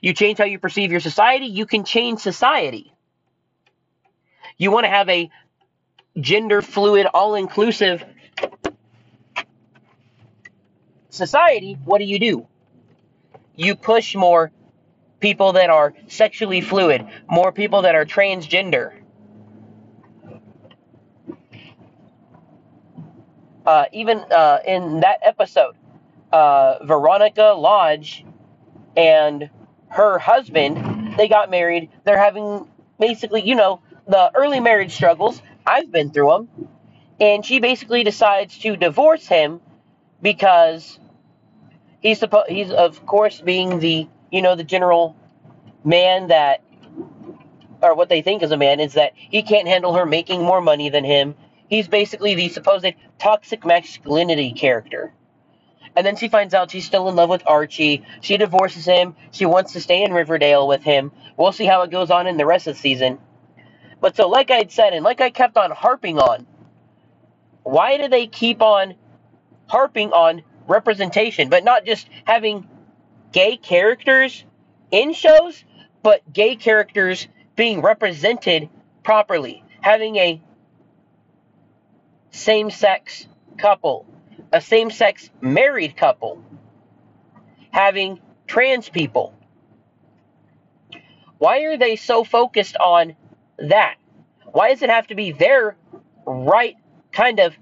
You 0.00 0.12
change 0.12 0.38
how 0.38 0.44
you 0.44 0.58
perceive 0.58 0.90
your 0.90 1.00
society, 1.00 1.46
you 1.46 1.66
can 1.66 1.84
change 1.84 2.20
society. 2.20 2.92
You 4.56 4.70
want 4.70 4.84
to 4.84 4.90
have 4.90 5.08
a 5.08 5.30
gender 6.20 6.62
fluid, 6.62 7.06
all 7.06 7.34
inclusive 7.34 8.04
society, 11.10 11.78
what 11.84 11.98
do 11.98 12.04
you 12.04 12.18
do? 12.18 12.46
You 13.56 13.76
push 13.76 14.14
more 14.14 14.50
people 15.20 15.54
that 15.54 15.70
are 15.70 15.94
sexually 16.08 16.60
fluid, 16.60 17.06
more 17.28 17.52
people 17.52 17.82
that 17.82 17.94
are 17.94 18.04
transgender. 18.04 18.92
Uh, 23.66 23.86
even 23.92 24.18
uh, 24.30 24.58
in 24.66 25.00
that 25.00 25.20
episode, 25.22 25.76
uh, 26.32 26.78
Veronica 26.84 27.54
Lodge 27.56 28.24
and 28.96 29.50
her 29.88 30.18
husband, 30.18 31.16
they 31.16 31.28
got 31.28 31.50
married. 31.50 31.90
They're 32.04 32.18
having 32.18 32.68
basically, 33.00 33.42
you 33.42 33.54
know, 33.54 33.80
the 34.08 34.30
early 34.34 34.60
marriage 34.60 34.92
struggles. 34.94 35.40
I've 35.66 35.90
been 35.92 36.10
through 36.10 36.30
them. 36.30 36.68
And 37.20 37.44
she 37.46 37.60
basically 37.60 38.04
decides 38.04 38.58
to 38.58 38.76
divorce 38.76 39.26
him 39.26 39.60
because 40.22 40.98
he's 42.00 42.18
supposed 42.18 42.50
he's 42.50 42.70
of 42.72 43.04
course 43.06 43.40
being 43.40 43.80
the 43.80 44.08
you 44.30 44.42
know 44.42 44.56
the 44.56 44.64
general 44.64 45.16
man 45.84 46.28
that 46.28 46.62
or 47.82 47.94
what 47.94 48.08
they 48.08 48.22
think 48.22 48.42
is 48.42 48.50
a 48.52 48.56
man 48.56 48.80
is 48.80 48.94
that 48.94 49.12
he 49.16 49.42
can't 49.42 49.68
handle 49.68 49.94
her 49.94 50.06
making 50.06 50.42
more 50.42 50.60
money 50.60 50.88
than 50.90 51.04
him. 51.04 51.34
He's 51.68 51.88
basically 51.88 52.34
the 52.34 52.48
supposed 52.48 52.94
toxic 53.18 53.64
masculinity 53.64 54.52
character. 54.52 55.12
And 55.96 56.04
then 56.04 56.16
she 56.16 56.28
finds 56.28 56.54
out 56.54 56.70
she's 56.70 56.84
still 56.84 57.08
in 57.08 57.16
love 57.16 57.30
with 57.30 57.42
Archie. 57.46 58.04
She 58.20 58.36
divorces 58.36 58.84
him. 58.84 59.14
She 59.30 59.46
wants 59.46 59.72
to 59.74 59.80
stay 59.80 60.02
in 60.02 60.12
Riverdale 60.12 60.66
with 60.66 60.82
him. 60.82 61.12
We'll 61.36 61.52
see 61.52 61.66
how 61.66 61.82
it 61.82 61.90
goes 61.90 62.10
on 62.10 62.26
in 62.26 62.36
the 62.36 62.46
rest 62.46 62.66
of 62.66 62.74
the 62.74 62.80
season. 62.80 63.18
But 64.00 64.16
so, 64.16 64.28
like 64.28 64.50
I'd 64.50 64.72
said, 64.72 64.92
and 64.92 65.04
like 65.04 65.20
I 65.20 65.30
kept 65.30 65.56
on 65.56 65.70
harping 65.70 66.18
on, 66.18 66.46
why 67.62 67.96
do 67.96 68.08
they 68.08 68.26
keep 68.26 68.60
on 68.60 68.94
harping 69.66 70.12
on 70.12 70.42
representation, 70.66 71.48
but 71.48 71.64
not 71.64 71.86
just 71.86 72.08
having 72.24 72.68
gay 73.32 73.56
characters 73.56 74.44
in 74.90 75.14
shows, 75.14 75.64
but 76.02 76.20
gay 76.32 76.56
characters 76.56 77.26
being 77.56 77.80
represented 77.80 78.68
properly? 79.04 79.64
Having 79.80 80.16
a 80.16 80.42
same 82.34 82.70
sex 82.70 83.26
couple 83.58 84.06
a 84.54 84.60
same 84.60 84.90
sex 84.90 85.30
married 85.40 85.96
couple, 85.96 86.40
having 87.72 88.20
trans 88.46 88.88
people. 88.88 89.34
Why 91.38 91.62
are 91.64 91.76
they 91.76 91.96
so 91.96 92.22
focused 92.22 92.76
on 92.76 93.16
that? 93.58 93.96
Why 94.44 94.70
does 94.70 94.82
it 94.82 94.90
have 94.90 95.08
to 95.08 95.16
be 95.16 95.32
their 95.32 95.76
right 96.24 96.76
kind 97.10 97.40
of 97.40 97.54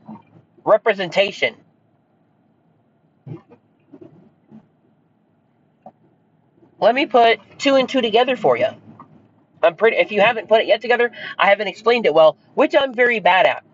representation? 0.64 1.56
Let 6.78 6.94
me 6.94 7.06
put 7.06 7.40
two 7.58 7.76
and 7.76 7.88
two 7.88 8.02
together 8.02 8.36
for 8.36 8.58
you. 8.58 8.68
I'm 9.62 9.76
pretty 9.76 9.96
if 9.96 10.12
you 10.12 10.20
haven't 10.20 10.48
put 10.48 10.60
it 10.60 10.66
yet 10.66 10.82
together, 10.82 11.10
I 11.38 11.48
haven't 11.48 11.68
explained 11.68 12.04
it 12.04 12.12
well, 12.12 12.36
which 12.54 12.74
I'm 12.78 12.92
very 12.92 13.20
bad 13.20 13.46
at. 13.46 13.64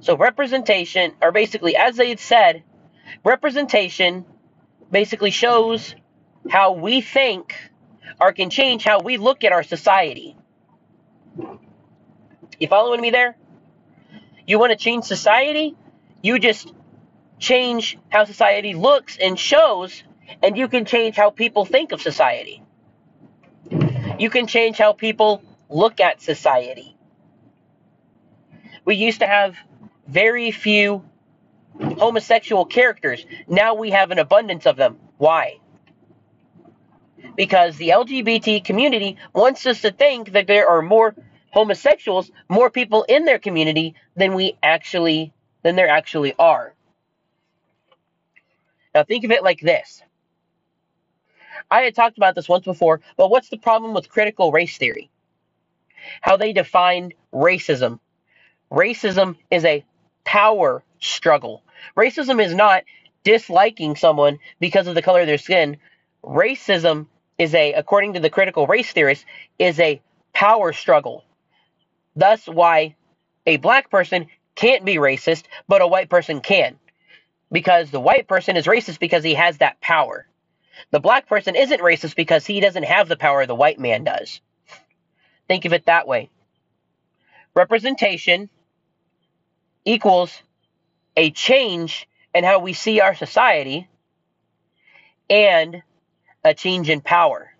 So 0.00 0.16
representation, 0.16 1.14
or 1.20 1.32
basically, 1.32 1.76
as 1.76 1.96
they 1.96 2.08
had 2.08 2.20
said, 2.20 2.62
representation 3.24 4.24
basically 4.90 5.30
shows 5.30 5.94
how 6.48 6.72
we 6.72 7.00
think 7.00 7.54
or 8.20 8.32
can 8.32 8.50
change 8.50 8.84
how 8.84 9.00
we 9.00 9.16
look 9.16 9.44
at 9.44 9.52
our 9.52 9.62
society. 9.62 10.36
You 12.58 12.68
following 12.68 13.00
me 13.00 13.10
there? 13.10 13.36
You 14.46 14.58
want 14.58 14.72
to 14.72 14.76
change 14.76 15.04
society? 15.04 15.76
You 16.22 16.38
just 16.38 16.72
change 17.38 17.98
how 18.08 18.24
society 18.24 18.74
looks 18.74 19.16
and 19.16 19.38
shows, 19.38 20.02
and 20.42 20.56
you 20.56 20.68
can 20.68 20.84
change 20.84 21.16
how 21.16 21.30
people 21.30 21.64
think 21.64 21.92
of 21.92 22.00
society. 22.00 22.62
You 24.18 24.30
can 24.30 24.46
change 24.46 24.78
how 24.78 24.92
people 24.92 25.42
look 25.68 26.00
at 26.00 26.20
society. 26.20 26.96
We 28.84 28.96
used 28.96 29.20
to 29.20 29.26
have 29.26 29.54
very 30.08 30.50
few 30.50 31.04
homosexual 31.80 32.64
characters. 32.64 33.24
Now 33.46 33.74
we 33.74 33.90
have 33.90 34.10
an 34.10 34.18
abundance 34.18 34.66
of 34.66 34.76
them. 34.76 34.98
Why? 35.18 35.58
Because 37.36 37.76
the 37.76 37.90
LGBT 37.90 38.64
community 38.64 39.16
wants 39.32 39.66
us 39.66 39.82
to 39.82 39.92
think 39.92 40.32
that 40.32 40.46
there 40.46 40.68
are 40.68 40.82
more 40.82 41.14
homosexuals, 41.50 42.30
more 42.48 42.70
people 42.70 43.04
in 43.08 43.24
their 43.24 43.38
community 43.38 43.94
than 44.16 44.34
we 44.34 44.56
actually 44.62 45.32
than 45.62 45.76
there 45.76 45.88
actually 45.88 46.34
are. 46.38 46.74
Now 48.94 49.04
think 49.04 49.24
of 49.24 49.30
it 49.30 49.42
like 49.42 49.60
this. 49.60 50.02
I 51.70 51.82
had 51.82 51.94
talked 51.94 52.16
about 52.16 52.34
this 52.34 52.48
once 52.48 52.64
before, 52.64 53.00
but 53.16 53.30
what's 53.30 53.50
the 53.50 53.58
problem 53.58 53.92
with 53.92 54.08
critical 54.08 54.52
race 54.52 54.78
theory? 54.78 55.10
How 56.20 56.36
they 56.36 56.52
define 56.52 57.12
racism. 57.32 57.98
Racism 58.70 59.36
is 59.50 59.64
a 59.64 59.84
power 60.28 60.84
struggle. 61.00 61.62
Racism 61.96 62.44
is 62.44 62.54
not 62.54 62.84
disliking 63.24 63.96
someone 63.96 64.38
because 64.60 64.86
of 64.86 64.94
the 64.94 65.00
color 65.00 65.22
of 65.22 65.26
their 65.26 65.38
skin. 65.38 65.78
Racism 66.22 67.06
is 67.38 67.54
a, 67.54 67.72
according 67.72 68.12
to 68.12 68.20
the 68.20 68.28
critical 68.28 68.66
race 68.66 68.92
theorist, 68.92 69.24
is 69.58 69.80
a 69.80 70.02
power 70.34 70.74
struggle. 70.74 71.24
Thus, 72.14 72.46
why 72.46 72.94
a 73.46 73.56
black 73.56 73.90
person 73.90 74.26
can't 74.54 74.84
be 74.84 74.96
racist, 74.96 75.44
but 75.66 75.80
a 75.80 75.86
white 75.86 76.10
person 76.10 76.42
can. 76.42 76.78
Because 77.50 77.90
the 77.90 78.00
white 78.00 78.28
person 78.28 78.58
is 78.58 78.66
racist 78.66 78.98
because 78.98 79.24
he 79.24 79.32
has 79.32 79.56
that 79.58 79.80
power. 79.80 80.26
The 80.90 81.00
black 81.00 81.26
person 81.26 81.56
isn't 81.56 81.80
racist 81.80 82.16
because 82.16 82.44
he 82.44 82.60
doesn't 82.60 82.84
have 82.84 83.08
the 83.08 83.16
power 83.16 83.46
the 83.46 83.54
white 83.54 83.78
man 83.78 84.04
does. 84.04 84.42
Think 85.46 85.64
of 85.64 85.72
it 85.72 85.86
that 85.86 86.06
way. 86.06 86.28
Representation 87.54 88.50
equals 89.84 90.42
a 91.16 91.30
change 91.30 92.08
in 92.34 92.44
how 92.44 92.60
we 92.60 92.72
see 92.72 93.00
our 93.00 93.14
society 93.14 93.88
and 95.28 95.82
a 96.44 96.54
change 96.54 96.88
in 96.88 97.00
power. 97.00 97.52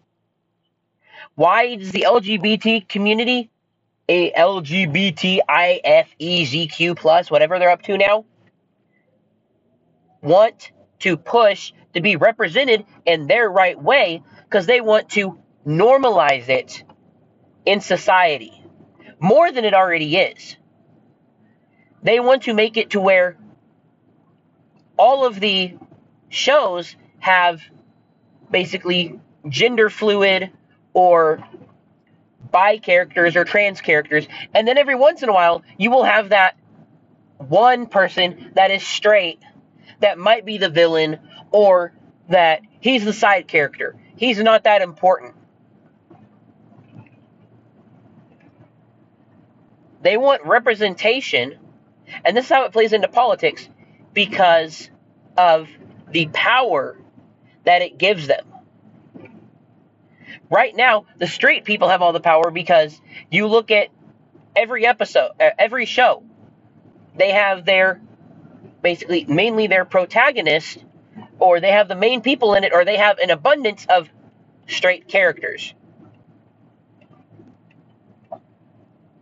Why 1.34 1.76
does 1.76 1.92
the 1.92 2.06
LGBT 2.08 2.88
community, 2.88 3.50
a 4.08 4.32
plus, 6.96 7.30
whatever 7.30 7.58
they're 7.58 7.70
up 7.70 7.82
to 7.82 7.98
now, 7.98 8.24
want 10.22 10.72
to 11.00 11.16
push 11.16 11.72
to 11.94 12.00
be 12.00 12.16
represented 12.16 12.84
in 13.06 13.26
their 13.26 13.48
right 13.48 13.80
way 13.80 14.22
because 14.44 14.66
they 14.66 14.80
want 14.80 15.10
to 15.10 15.38
normalize 15.66 16.48
it 16.48 16.82
in 17.64 17.80
society 17.80 18.64
more 19.20 19.52
than 19.52 19.64
it 19.64 19.74
already 19.74 20.16
is. 20.16 20.56
They 22.02 22.20
want 22.20 22.44
to 22.44 22.54
make 22.54 22.76
it 22.76 22.90
to 22.90 23.00
where 23.00 23.36
all 24.96 25.26
of 25.26 25.40
the 25.40 25.76
shows 26.28 26.94
have 27.18 27.62
basically 28.50 29.18
gender 29.48 29.90
fluid 29.90 30.50
or 30.92 31.42
bi 32.50 32.78
characters 32.78 33.36
or 33.36 33.44
trans 33.44 33.80
characters. 33.80 34.26
And 34.54 34.66
then 34.66 34.78
every 34.78 34.94
once 34.94 35.22
in 35.22 35.28
a 35.28 35.32
while, 35.32 35.62
you 35.76 35.90
will 35.90 36.04
have 36.04 36.30
that 36.30 36.56
one 37.38 37.86
person 37.86 38.52
that 38.54 38.70
is 38.70 38.82
straight 38.82 39.40
that 40.00 40.18
might 40.18 40.44
be 40.44 40.58
the 40.58 40.68
villain 40.68 41.18
or 41.50 41.92
that 42.28 42.60
he's 42.80 43.04
the 43.04 43.12
side 43.12 43.48
character. 43.48 43.96
He's 44.16 44.38
not 44.38 44.64
that 44.64 44.82
important. 44.82 45.34
They 50.02 50.16
want 50.16 50.44
representation 50.44 51.58
and 52.24 52.36
this 52.36 52.46
is 52.46 52.50
how 52.50 52.64
it 52.64 52.72
plays 52.72 52.92
into 52.92 53.08
politics 53.08 53.68
because 54.14 54.90
of 55.36 55.68
the 56.10 56.26
power 56.32 56.98
that 57.64 57.82
it 57.82 57.98
gives 57.98 58.26
them. 58.26 58.46
Right 60.50 60.74
now, 60.76 61.06
the 61.18 61.26
straight 61.26 61.64
people 61.64 61.88
have 61.88 62.02
all 62.02 62.12
the 62.12 62.20
power 62.20 62.50
because 62.50 63.00
you 63.30 63.46
look 63.48 63.70
at 63.70 63.88
every 64.56 64.86
episode, 64.86 65.32
uh, 65.40 65.50
every 65.58 65.86
show, 65.86 66.22
they 67.16 67.32
have 67.32 67.64
their 67.64 68.00
basically 68.82 69.24
mainly 69.26 69.66
their 69.66 69.84
protagonist 69.84 70.84
or 71.38 71.60
they 71.60 71.72
have 71.72 71.88
the 71.88 71.96
main 71.96 72.20
people 72.22 72.54
in 72.54 72.64
it 72.64 72.72
or 72.74 72.84
they 72.84 72.96
have 72.96 73.18
an 73.18 73.30
abundance 73.30 73.86
of 73.88 74.08
straight 74.68 75.08
characters. 75.08 75.74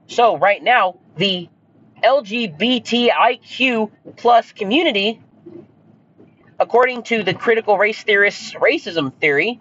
So 0.08 0.38
right 0.38 0.62
now, 0.62 0.98
the 1.16 1.48
LGBTIQ 2.02 3.90
plus 4.16 4.52
community, 4.52 5.20
according 6.59 7.02
to 7.05 7.23
the 7.23 7.35
critical 7.35 7.78
race 7.78 8.02
theorists' 8.02 8.55
racism 8.55 9.12
theory, 9.14 9.60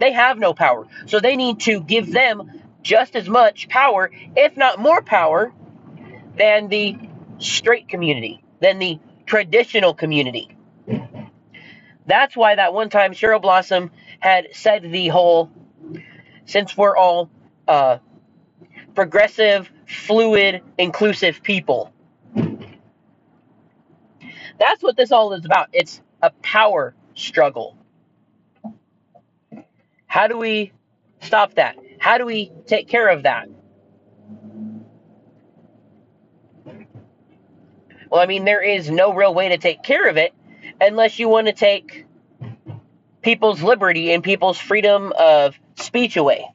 they 0.00 0.12
have 0.12 0.38
no 0.38 0.54
power. 0.54 0.86
So 1.06 1.20
they 1.20 1.36
need 1.36 1.60
to 1.60 1.80
give 1.80 2.12
them 2.12 2.62
just 2.82 3.16
as 3.16 3.28
much 3.28 3.68
power, 3.68 4.10
if 4.36 4.56
not 4.56 4.78
more 4.78 5.02
power, 5.02 5.52
than 6.36 6.68
the 6.68 6.96
straight 7.38 7.88
community, 7.88 8.42
than 8.60 8.78
the 8.78 8.98
traditional 9.26 9.94
community. 9.94 10.56
That's 12.06 12.36
why 12.36 12.56
that 12.56 12.74
one 12.74 12.90
time 12.90 13.12
Cheryl 13.12 13.40
Blossom 13.40 13.90
had 14.20 14.48
said 14.52 14.82
the 14.82 15.08
whole 15.08 15.50
since 16.46 16.76
we're 16.76 16.96
all 16.96 17.30
uh, 17.66 17.98
progressive, 18.94 19.70
fluid, 19.86 20.62
inclusive 20.78 21.42
people. 21.42 21.92
That's 24.58 24.82
what 24.82 24.96
this 24.96 25.12
all 25.12 25.32
is 25.32 25.44
about. 25.44 25.68
It's 25.72 26.00
a 26.22 26.30
power 26.42 26.94
struggle. 27.14 27.76
How 30.06 30.28
do 30.28 30.38
we 30.38 30.72
stop 31.20 31.54
that? 31.54 31.76
How 31.98 32.18
do 32.18 32.26
we 32.26 32.52
take 32.66 32.88
care 32.88 33.08
of 33.08 33.24
that? 33.24 33.48
Well, 38.10 38.22
I 38.22 38.26
mean, 38.26 38.44
there 38.44 38.62
is 38.62 38.88
no 38.88 39.12
real 39.12 39.34
way 39.34 39.48
to 39.48 39.58
take 39.58 39.82
care 39.82 40.08
of 40.08 40.16
it 40.16 40.32
unless 40.80 41.18
you 41.18 41.28
want 41.28 41.48
to 41.48 41.52
take 41.52 42.06
people's 43.22 43.62
liberty 43.62 44.12
and 44.12 44.22
people's 44.22 44.58
freedom 44.58 45.12
of 45.18 45.58
speech 45.76 46.16
away 46.16 46.46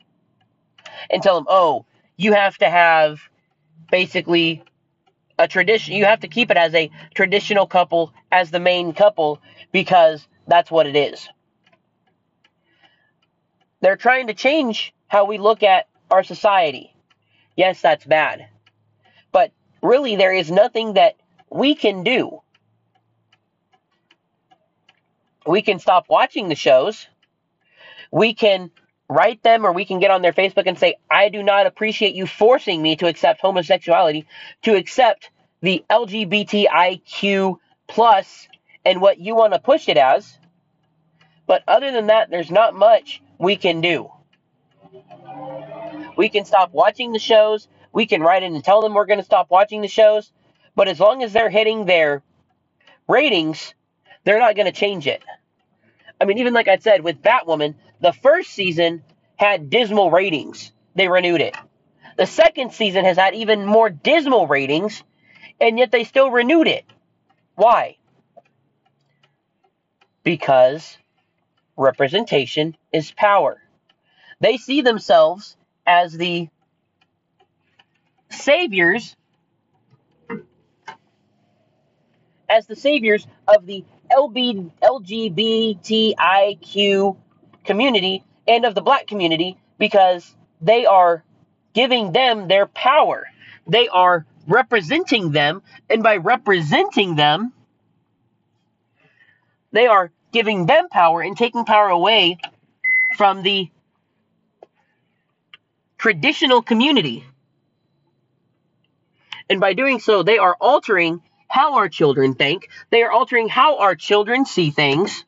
and 1.10 1.22
tell 1.22 1.36
them, 1.36 1.48
oh, 1.50 1.86
you 2.20 2.34
have 2.34 2.58
to 2.58 2.70
have 2.70 3.22
basically 3.90 4.62
a 5.40 5.48
tradition. 5.48 5.96
You 5.96 6.04
have 6.04 6.20
to 6.20 6.28
keep 6.28 6.52
it 6.52 6.58
as 6.58 6.76
a 6.76 6.92
traditional 7.16 7.66
couple, 7.66 8.14
as 8.30 8.52
the 8.52 8.60
main 8.60 8.92
couple, 8.92 9.42
because 9.72 10.28
that's 10.46 10.70
what 10.70 10.86
it 10.86 10.98
is. 10.98 11.30
They're 13.80 13.96
trying 13.96 14.28
to 14.28 14.34
change 14.34 14.94
how 15.08 15.24
we 15.24 15.38
look 15.38 15.64
at 15.64 15.88
our 16.12 16.24
society. 16.24 16.94
Yes, 17.56 17.82
that's 17.82 18.04
bad. 18.04 18.48
But 19.32 19.52
really, 19.82 20.18
there 20.18 20.34
is 20.34 20.52
nothing 20.52 20.96
that 20.96 21.16
we 21.50 21.74
can 21.74 22.04
do. 22.04 22.42
We 25.48 25.62
can 25.62 25.80
stop 25.80 26.08
watching 26.10 26.50
the 26.50 26.56
shows. 26.56 27.08
We 28.12 28.34
can 28.34 28.72
write 29.10 29.42
them 29.44 29.66
or 29.66 29.74
we 29.74 29.86
can 29.86 30.00
get 30.00 30.12
on 30.12 30.22
their 30.22 30.34
Facebook 30.34 30.68
and 30.68 30.78
say, 30.78 30.96
I 31.10 31.30
do 31.30 31.44
not 31.44 31.66
appreciate 31.66 32.16
you 32.16 32.28
forcing 32.28 32.82
me 32.82 32.96
to 32.98 33.08
accept 33.08 33.42
homosexuality, 33.42 34.28
to 34.64 34.76
accept 34.76 35.32
the 35.62 35.84
LGBTIQ 35.90 37.58
plus 37.88 38.48
and 38.86 39.02
what 39.02 39.20
you 39.20 39.36
want 39.36 39.54
to 39.54 39.60
push 39.60 39.90
it 39.90 39.98
as. 39.98 40.38
But 41.48 41.64
other 41.68 41.92
than 41.92 42.08
that, 42.08 42.30
there's 42.30 42.52
not 42.52 42.76
much 42.76 43.22
we 43.40 43.56
can 43.56 43.82
do. 43.82 44.12
We 46.16 46.30
can 46.30 46.46
stop 46.46 46.72
watching 46.74 47.12
the 47.12 47.20
shows. 47.20 47.68
We 47.92 48.06
can 48.06 48.22
write 48.22 48.44
in 48.44 48.54
and 48.54 48.64
tell 48.64 48.82
them 48.82 48.94
we're 48.94 49.06
going 49.06 49.20
to 49.20 49.26
stop 49.26 49.50
watching 49.50 49.82
the 49.82 49.88
shows. 49.88 50.32
But 50.76 50.88
as 50.88 51.00
long 51.00 51.24
as 51.24 51.34
they're 51.34 51.50
hitting 51.50 51.86
their 51.86 52.22
ratings, 53.08 53.74
they're 54.24 54.40
not 54.40 54.56
going 54.56 54.68
to 54.68 54.72
change 54.72 55.08
it. 55.08 55.24
I 56.22 56.26
mean, 56.26 56.38
even 56.38 56.54
like 56.54 56.68
I 56.68 56.78
said 56.78 57.04
with 57.04 57.22
Batwoman, 57.22 57.76
the 58.02 58.14
first 58.14 58.52
season 58.52 59.04
had 59.36 59.70
dismal 59.70 60.12
ratings. 60.12 60.72
They 60.96 61.08
renewed 61.08 61.42
it. 61.42 61.56
The 62.18 62.26
second 62.26 62.74
season 62.74 63.06
has 63.06 63.18
had 63.18 63.36
even 63.36 63.66
more 63.66 63.90
dismal 63.90 64.48
ratings, 64.48 65.04
and 65.60 65.80
yet 65.80 65.92
they 65.92 66.04
still 66.04 66.32
renewed 66.32 66.68
it. 66.68 66.86
Why? 67.56 67.98
Because 70.24 70.98
representation 71.78 72.76
is 72.92 73.12
power. 73.12 73.62
They 74.42 74.58
see 74.58 74.82
themselves 74.82 75.56
as 75.86 76.14
the 76.14 76.50
saviors 78.30 79.16
as 82.50 82.66
the 82.66 82.76
saviors 82.76 83.26
of 83.48 83.66
the 83.66 83.86
LB, 84.12 84.72
LGBTIQ 84.82 87.16
community 87.70 88.24
and 88.48 88.66
of 88.66 88.74
the 88.74 88.82
black 88.82 89.06
community 89.06 89.56
because 89.78 90.36
they 90.60 90.88
are 90.88 91.24
giving 91.76 92.12
them 92.12 92.48
their 92.48 92.66
power. 92.66 93.28
They 93.68 93.88
are 93.90 94.26
representing 94.48 95.32
them, 95.32 95.62
and 95.88 96.02
by 96.02 96.18
representing 96.18 97.16
them, 97.16 97.54
they 99.72 99.86
are 99.86 100.12
giving 100.32 100.66
them 100.66 100.90
power 100.90 101.22
and 101.22 101.38
taking 101.38 101.64
power 101.64 101.90
away 101.90 102.40
from 103.16 103.44
the 103.44 103.70
traditional 106.00 106.64
community. 106.64 107.24
And 109.48 109.60
by 109.60 109.74
doing 109.74 110.00
so, 110.00 110.24
they 110.24 110.40
are 110.40 110.56
altering 110.60 111.22
how 111.48 111.76
our 111.76 111.90
children 111.90 112.34
think, 112.34 112.70
they 112.90 113.04
are 113.04 113.12
altering 113.12 113.48
how 113.48 113.78
our 113.78 113.94
children 113.96 114.46
see 114.46 114.72
things. 114.72 115.24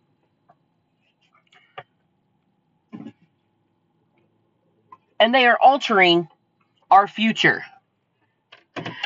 And 5.21 5.33
they 5.35 5.45
are 5.45 5.57
altering 5.61 6.27
our 6.89 7.07
future. 7.07 7.63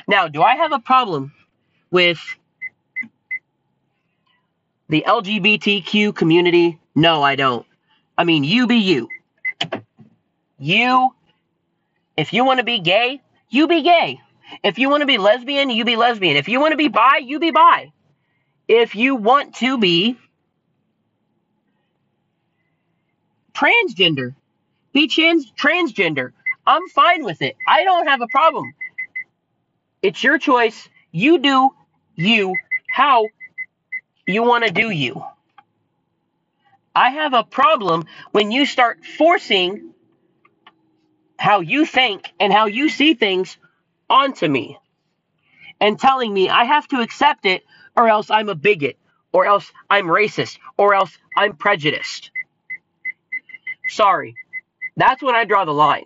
Now, 0.07 0.29
do 0.29 0.41
I 0.41 0.55
have 0.55 0.71
a 0.71 0.79
problem 0.79 1.33
with 1.91 2.19
the 4.89 5.03
LGBTQ 5.07 6.15
community? 6.15 6.79
No, 6.95 7.21
I 7.21 7.35
don't. 7.35 7.65
I 8.17 8.23
mean, 8.23 8.45
you 8.45 8.65
be 8.65 8.77
you. 8.77 9.09
You, 10.57 11.13
if 12.15 12.31
you 12.31 12.45
want 12.45 12.59
to 12.59 12.65
be 12.65 12.79
gay, 12.79 13.21
you 13.49 13.67
be 13.67 13.83
gay. 13.83 14.21
If 14.63 14.79
you 14.79 14.89
want 14.89 15.01
to 15.01 15.07
be 15.07 15.17
lesbian, 15.17 15.69
you 15.69 15.83
be 15.83 15.97
lesbian. 15.97 16.37
If 16.37 16.47
you 16.47 16.61
want 16.61 16.71
to 16.71 16.77
be 16.77 16.87
bi, 16.87 17.17
you 17.17 17.39
be 17.39 17.51
bi. 17.51 17.91
If 18.69 18.95
you 18.95 19.15
want 19.15 19.55
to 19.55 19.77
be 19.77 20.17
transgender, 23.53 24.35
be 24.95 25.09
trans- 25.09 25.51
transgender. 25.53 26.31
I'm 26.67 26.87
fine 26.89 27.25
with 27.25 27.43
it. 27.43 27.57
I 27.67 27.85
don't 27.85 28.07
have 28.07 28.21
a 28.21 28.29
problem. 28.29 28.73
It's 30.01 30.23
your 30.23 30.39
choice. 30.39 30.89
You 31.11 31.39
do 31.39 31.71
you 32.15 32.55
how 32.89 33.27
you 34.27 34.43
want 34.43 34.65
to 34.65 34.71
do 34.71 34.89
you. 34.89 35.23
I 36.95 37.09
have 37.11 37.33
a 37.33 37.43
problem 37.43 38.05
when 38.31 38.51
you 38.51 38.65
start 38.65 39.05
forcing 39.05 39.93
how 41.37 41.59
you 41.61 41.85
think 41.85 42.31
and 42.39 42.53
how 42.53 42.67
you 42.67 42.89
see 42.89 43.15
things 43.15 43.57
onto 44.09 44.47
me 44.47 44.79
and 45.81 45.99
telling 45.99 46.33
me 46.33 46.49
I 46.49 46.65
have 46.65 46.87
to 46.89 47.01
accept 47.01 47.45
it 47.45 47.63
or 47.97 48.07
else 48.09 48.29
I'm 48.31 48.49
a 48.49 48.55
bigot 48.55 48.97
or 49.33 49.45
else 49.45 49.71
I'm 49.89 50.07
racist 50.07 50.59
or 50.77 50.95
else 50.95 51.17
I'm 51.37 51.55
prejudiced. 51.57 52.31
Sorry. 53.89 54.35
That's 54.97 55.21
when 55.21 55.35
I 55.35 55.45
draw 55.45 55.65
the 55.65 55.73
line. 55.73 56.05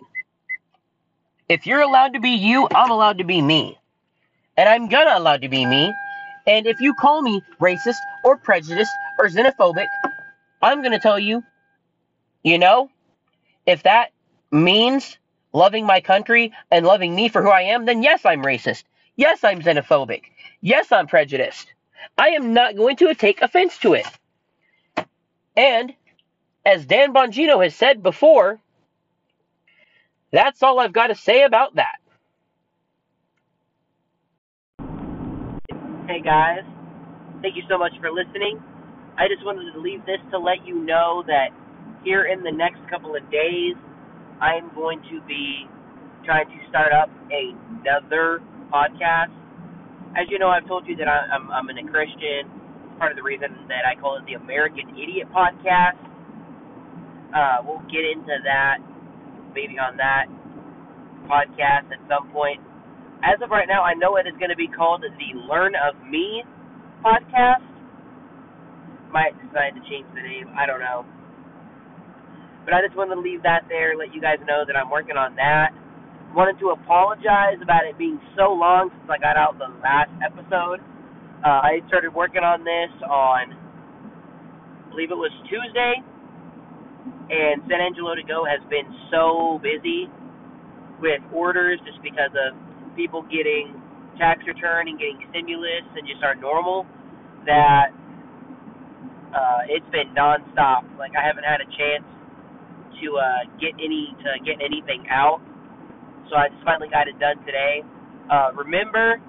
If 1.48 1.66
you're 1.66 1.80
allowed 1.80 2.14
to 2.14 2.20
be 2.20 2.30
you, 2.30 2.68
I'm 2.74 2.90
allowed 2.90 3.18
to 3.18 3.24
be 3.24 3.42
me. 3.42 3.78
And 4.56 4.68
I'm 4.68 4.88
gonna 4.88 5.18
allowed 5.18 5.42
to 5.42 5.48
be 5.48 5.66
me. 5.66 5.92
And 6.46 6.66
if 6.66 6.80
you 6.80 6.94
call 6.94 7.22
me 7.22 7.42
racist 7.60 7.96
or 8.24 8.36
prejudiced 8.36 8.92
or 9.18 9.26
xenophobic, 9.26 9.86
I'm 10.62 10.82
gonna 10.82 10.98
tell 11.00 11.18
you, 11.18 11.42
you 12.42 12.58
know, 12.58 12.90
if 13.66 13.82
that 13.84 14.10
means 14.50 15.18
loving 15.52 15.86
my 15.86 16.00
country 16.00 16.52
and 16.70 16.86
loving 16.86 17.14
me 17.14 17.28
for 17.28 17.42
who 17.42 17.50
I 17.50 17.62
am, 17.62 17.84
then 17.84 18.02
yes, 18.02 18.24
I'm 18.24 18.42
racist. 18.42 18.84
Yes, 19.16 19.44
I'm 19.44 19.60
xenophobic. 19.62 20.22
Yes, 20.60 20.92
I'm 20.92 21.06
prejudiced. 21.06 21.72
I 22.18 22.30
am 22.30 22.54
not 22.54 22.76
going 22.76 22.96
to 22.96 23.14
take 23.14 23.42
offense 23.42 23.78
to 23.78 23.94
it. 23.94 24.06
And 25.56 25.94
as 26.64 26.86
Dan 26.86 27.12
Bongino 27.12 27.62
has 27.62 27.74
said 27.74 28.02
before, 28.02 28.58
that's 30.32 30.62
all 30.62 30.78
I've 30.78 30.92
got 30.92 31.08
to 31.08 31.14
say 31.14 31.42
about 31.42 31.74
that. 31.76 31.96
Hey 36.06 36.20
guys, 36.20 36.66
thank 37.42 37.56
you 37.56 37.62
so 37.68 37.78
much 37.78 37.92
for 38.00 38.10
listening. 38.10 38.58
I 39.16 39.28
just 39.28 39.44
wanted 39.44 39.72
to 39.72 39.80
leave 39.80 40.00
this 40.06 40.18
to 40.32 40.38
let 40.38 40.66
you 40.66 40.82
know 40.84 41.22
that 41.26 41.50
here 42.04 42.24
in 42.24 42.42
the 42.42 42.50
next 42.50 42.80
couple 42.90 43.14
of 43.14 43.22
days, 43.30 43.74
I'm 44.40 44.74
going 44.74 45.02
to 45.10 45.20
be 45.28 45.68
trying 46.24 46.46
to 46.46 46.58
start 46.68 46.92
up 46.92 47.10
another 47.30 48.42
podcast. 48.72 49.30
As 50.16 50.26
you 50.28 50.38
know, 50.38 50.48
I've 50.48 50.66
told 50.66 50.86
you 50.86 50.96
that 50.96 51.06
I'm, 51.06 51.50
I'm 51.50 51.68
a 51.68 51.90
Christian. 51.90 52.50
It's 52.50 52.98
part 52.98 53.12
of 53.12 53.16
the 53.16 53.22
reason 53.22 53.54
that 53.68 53.86
I 53.86 53.94
call 54.00 54.16
it 54.18 54.26
the 54.26 54.34
American 54.34 54.90
Idiot 54.98 55.28
Podcast. 55.30 56.00
Uh, 57.30 57.62
we'll 57.62 57.84
get 57.86 58.02
into 58.02 58.34
that 58.42 58.78
maybe 59.54 59.78
on 59.78 59.96
that 59.96 60.26
podcast 61.30 61.90
at 61.94 62.00
some 62.08 62.30
point. 62.32 62.60
as 63.22 63.36
of 63.42 63.50
right 63.50 63.68
now, 63.68 63.82
I 63.82 63.94
know 63.94 64.16
it 64.16 64.26
is 64.26 64.34
going 64.40 64.50
to 64.50 64.56
be 64.58 64.66
called 64.66 65.04
the 65.04 65.30
Learn 65.46 65.74
of 65.76 65.94
Me 66.08 66.42
podcast. 67.04 67.62
Might 69.12 69.36
decide 69.42 69.74
to 69.76 69.82
change 69.90 70.06
the 70.14 70.22
name. 70.22 70.48
I 70.56 70.64
don't 70.66 70.80
know. 70.80 71.04
But 72.64 72.74
I 72.74 72.80
just 72.84 72.96
wanted 72.96 73.16
to 73.16 73.20
leave 73.20 73.42
that 73.42 73.66
there, 73.68 73.96
let 73.96 74.14
you 74.14 74.20
guys 74.20 74.38
know 74.46 74.64
that 74.66 74.76
I'm 74.76 74.90
working 74.90 75.16
on 75.16 75.34
that. 75.36 75.72
Wanted 76.34 76.60
to 76.60 76.70
apologize 76.70 77.58
about 77.60 77.88
it 77.88 77.98
being 77.98 78.20
so 78.38 78.52
long 78.54 78.90
since 78.94 79.10
I 79.10 79.18
got 79.18 79.34
out 79.36 79.58
the 79.58 79.72
last 79.82 80.12
episode. 80.22 80.78
Uh, 81.42 81.60
I 81.66 81.80
started 81.88 82.14
working 82.14 82.44
on 82.44 82.62
this 82.62 82.92
on, 83.02 83.50
I 83.50 84.86
believe 84.92 85.10
it 85.10 85.18
was 85.18 85.32
Tuesday, 85.50 85.98
and 87.30 87.62
San 87.70 87.78
Angelo 87.78 88.18
to 88.18 88.26
Go 88.26 88.42
has 88.42 88.58
been 88.66 88.90
so 89.14 89.62
busy 89.62 90.10
with 90.98 91.22
orders 91.32 91.78
just 91.86 92.02
because 92.02 92.34
of 92.34 92.58
people 92.98 93.22
getting 93.30 93.70
tax 94.18 94.42
return 94.46 94.88
and 94.90 94.98
getting 94.98 95.22
stimulus 95.30 95.86
and 95.94 96.04
just 96.10 96.20
our 96.26 96.34
normal 96.34 96.84
that 97.46 97.94
uh, 99.30 99.62
it's 99.70 99.86
been 99.94 100.10
nonstop. 100.12 100.84
Like 100.98 101.14
I 101.14 101.22
haven't 101.22 101.46
had 101.46 101.62
a 101.62 101.68
chance 101.70 102.04
to 103.00 103.06
uh, 103.16 103.42
get 103.62 103.78
any 103.78 104.10
to 104.26 104.30
get 104.44 104.58
anything 104.58 105.06
out. 105.08 105.40
So 106.28 106.36
I 106.36 106.50
just 106.50 106.62
finally 106.66 106.90
got 106.90 107.06
it 107.06 107.18
done 107.18 107.38
today. 107.46 107.82
Uh, 108.30 108.50
remember 108.58 109.22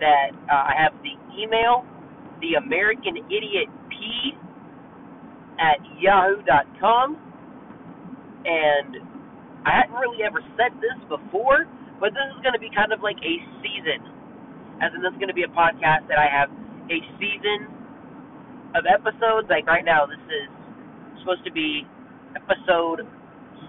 that 0.00 0.32
uh, 0.48 0.64
I 0.68 0.74
have 0.76 0.92
the 1.04 1.14
email, 1.36 1.84
the 2.40 2.56
American 2.56 3.16
Idiot 3.28 3.68
P 3.88 4.36
at 5.58 5.78
yahoo.com, 5.98 7.18
and 8.46 8.90
I 9.66 9.70
hadn't 9.82 9.98
really 9.98 10.22
ever 10.22 10.40
said 10.56 10.72
this 10.80 10.96
before, 11.10 11.66
but 12.00 12.14
this 12.14 12.26
is 12.34 12.38
going 12.42 12.54
to 12.54 12.62
be 12.62 12.70
kind 12.70 12.94
of 12.94 13.02
like 13.02 13.18
a 13.18 13.34
season, 13.60 14.00
as 14.80 14.94
in 14.94 15.02
this 15.02 15.12
is 15.12 15.18
going 15.18 15.32
to 15.32 15.36
be 15.36 15.44
a 15.44 15.52
podcast 15.52 16.06
that 16.06 16.18
I 16.18 16.30
have 16.30 16.48
a 16.88 16.98
season 17.18 17.66
of 18.78 18.86
episodes. 18.86 19.50
Like 19.50 19.66
right 19.66 19.84
now, 19.84 20.06
this 20.06 20.22
is 20.30 20.48
supposed 21.20 21.44
to 21.44 21.52
be 21.52 21.82
episode 22.38 23.02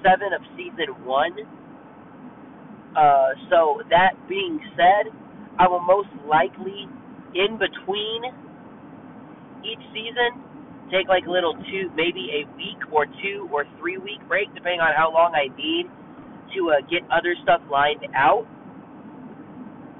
seven 0.05 0.31
of 0.31 0.41
season 0.55 0.93
one. 1.03 1.33
Uh, 2.95 3.33
so 3.49 3.81
that 3.89 4.13
being 4.27 4.59
said, 4.77 5.11
I 5.59 5.67
will 5.67 5.81
most 5.81 6.09
likely, 6.25 6.87
in 7.35 7.57
between 7.57 8.21
each 9.65 9.83
season, 9.91 10.41
take 10.91 11.07
like 11.07 11.25
a 11.25 11.31
little 11.31 11.53
two, 11.69 11.89
maybe 11.95 12.29
a 12.33 12.41
week 12.57 12.81
or 12.91 13.05
two 13.05 13.49
or 13.53 13.65
three 13.77 13.97
week 13.97 14.21
break, 14.27 14.49
depending 14.53 14.81
on 14.81 14.93
how 14.93 15.13
long 15.13 15.33
I 15.33 15.49
need 15.55 15.85
to 16.55 16.59
uh, 16.73 16.81
get 16.89 17.05
other 17.13 17.37
stuff 17.41 17.61
lined 17.69 18.05
out. 18.13 18.45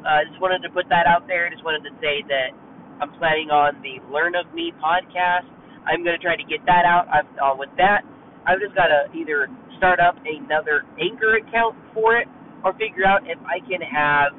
I 0.06 0.24
uh, 0.24 0.32
just 0.32 0.40
wanted 0.42 0.66
to 0.66 0.72
put 0.72 0.88
that 0.90 1.06
out 1.06 1.28
there. 1.28 1.50
Just 1.50 1.64
wanted 1.64 1.84
to 1.86 1.94
say 2.00 2.24
that 2.32 2.56
I'm 3.04 3.12
planning 3.20 3.52
on 3.52 3.78
the 3.84 4.00
Learn 4.12 4.34
of 4.34 4.48
Me 4.56 4.72
podcast. 4.80 5.48
I'm 5.86 6.04
going 6.04 6.16
to 6.16 6.24
try 6.24 6.36
to 6.36 6.48
get 6.48 6.64
that 6.66 6.88
out. 6.88 7.08
I've, 7.12 7.30
uh, 7.36 7.56
with 7.56 7.70
that, 7.78 8.08
I've 8.48 8.60
just 8.60 8.76
got 8.76 8.88
to 8.88 9.12
either 9.12 9.52
start 9.78 10.00
up 10.00 10.16
another 10.24 10.88
Anchor 11.00 11.38
account 11.38 11.76
for 11.94 12.18
it 12.18 12.28
or 12.64 12.74
figure 12.74 13.06
out 13.06 13.28
if 13.28 13.40
I 13.44 13.60
can 13.64 13.84
have 13.84 14.32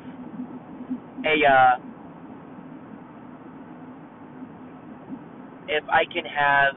a 1.25 1.37
uh, 1.45 1.90
if 5.71 5.85
I 5.89 6.03
can 6.11 6.27
have 6.27 6.75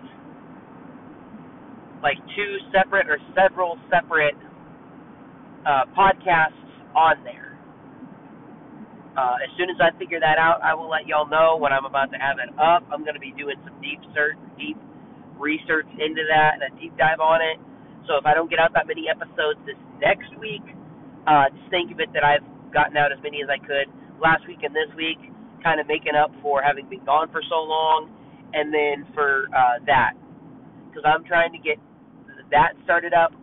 like 2.04 2.20
two 2.36 2.52
separate 2.70 3.10
or 3.10 3.18
several 3.34 3.80
separate 3.90 4.36
uh, 5.66 5.88
podcasts 5.98 6.60
on 6.94 7.24
there. 7.24 7.58
Uh, 9.16 9.38
as 9.46 9.50
soon 9.58 9.70
as 9.70 9.78
I 9.80 9.96
figure 9.98 10.20
that 10.20 10.38
out, 10.38 10.60
I 10.62 10.74
will 10.74 10.90
let 10.90 11.08
y'all 11.08 11.30
know 11.30 11.56
when 11.58 11.72
I'm 11.72 11.86
about 11.86 12.12
to 12.12 12.20
have 12.20 12.38
it 12.42 12.50
up. 12.58 12.84
I'm 12.92 13.06
going 13.06 13.14
to 13.14 13.24
be 13.24 13.32
doing 13.38 13.56
some 13.64 13.78
deep 13.80 14.02
search, 14.14 14.38
deep 14.58 14.78
research 15.38 15.88
into 15.96 16.26
that 16.30 16.58
and 16.60 16.64
a 16.66 16.72
deep 16.82 16.98
dive 16.98 17.22
on 17.22 17.40
it. 17.40 17.62
So 18.10 18.18
if 18.18 18.26
I 18.26 18.34
don't 18.34 18.50
get 18.50 18.60
out 18.60 18.74
that 18.74 18.90
many 18.90 19.08
episodes 19.08 19.62
this 19.66 19.80
next 20.02 20.34
week, 20.42 20.66
uh, 21.30 21.48
just 21.54 21.70
think 21.70 21.94
of 21.94 22.02
it 22.02 22.12
that 22.14 22.26
I've 22.26 22.44
gotten 22.74 22.98
out 22.98 23.14
as 23.14 23.22
many 23.24 23.40
as 23.40 23.48
I 23.48 23.62
could 23.62 23.88
last 24.20 24.44
week 24.50 24.66
and 24.66 24.76
this 24.76 24.90
week, 24.98 25.22
kind 25.64 25.80
of 25.80 25.88
making 25.88 26.18
up 26.18 26.34
for 26.42 26.60
having 26.60 26.90
been 26.90 27.06
gone 27.06 27.32
for 27.32 27.40
so 27.48 27.64
long, 27.64 28.12
and 28.54 28.74
then 28.74 29.06
for 29.14 29.48
uh, 29.56 29.84
that, 29.86 30.14
because 30.90 31.04
I'm 31.06 31.24
trying 31.26 31.52
to 31.54 31.58
get 31.58 31.78
that 32.52 32.74
started 32.84 33.14
up, 33.14 33.34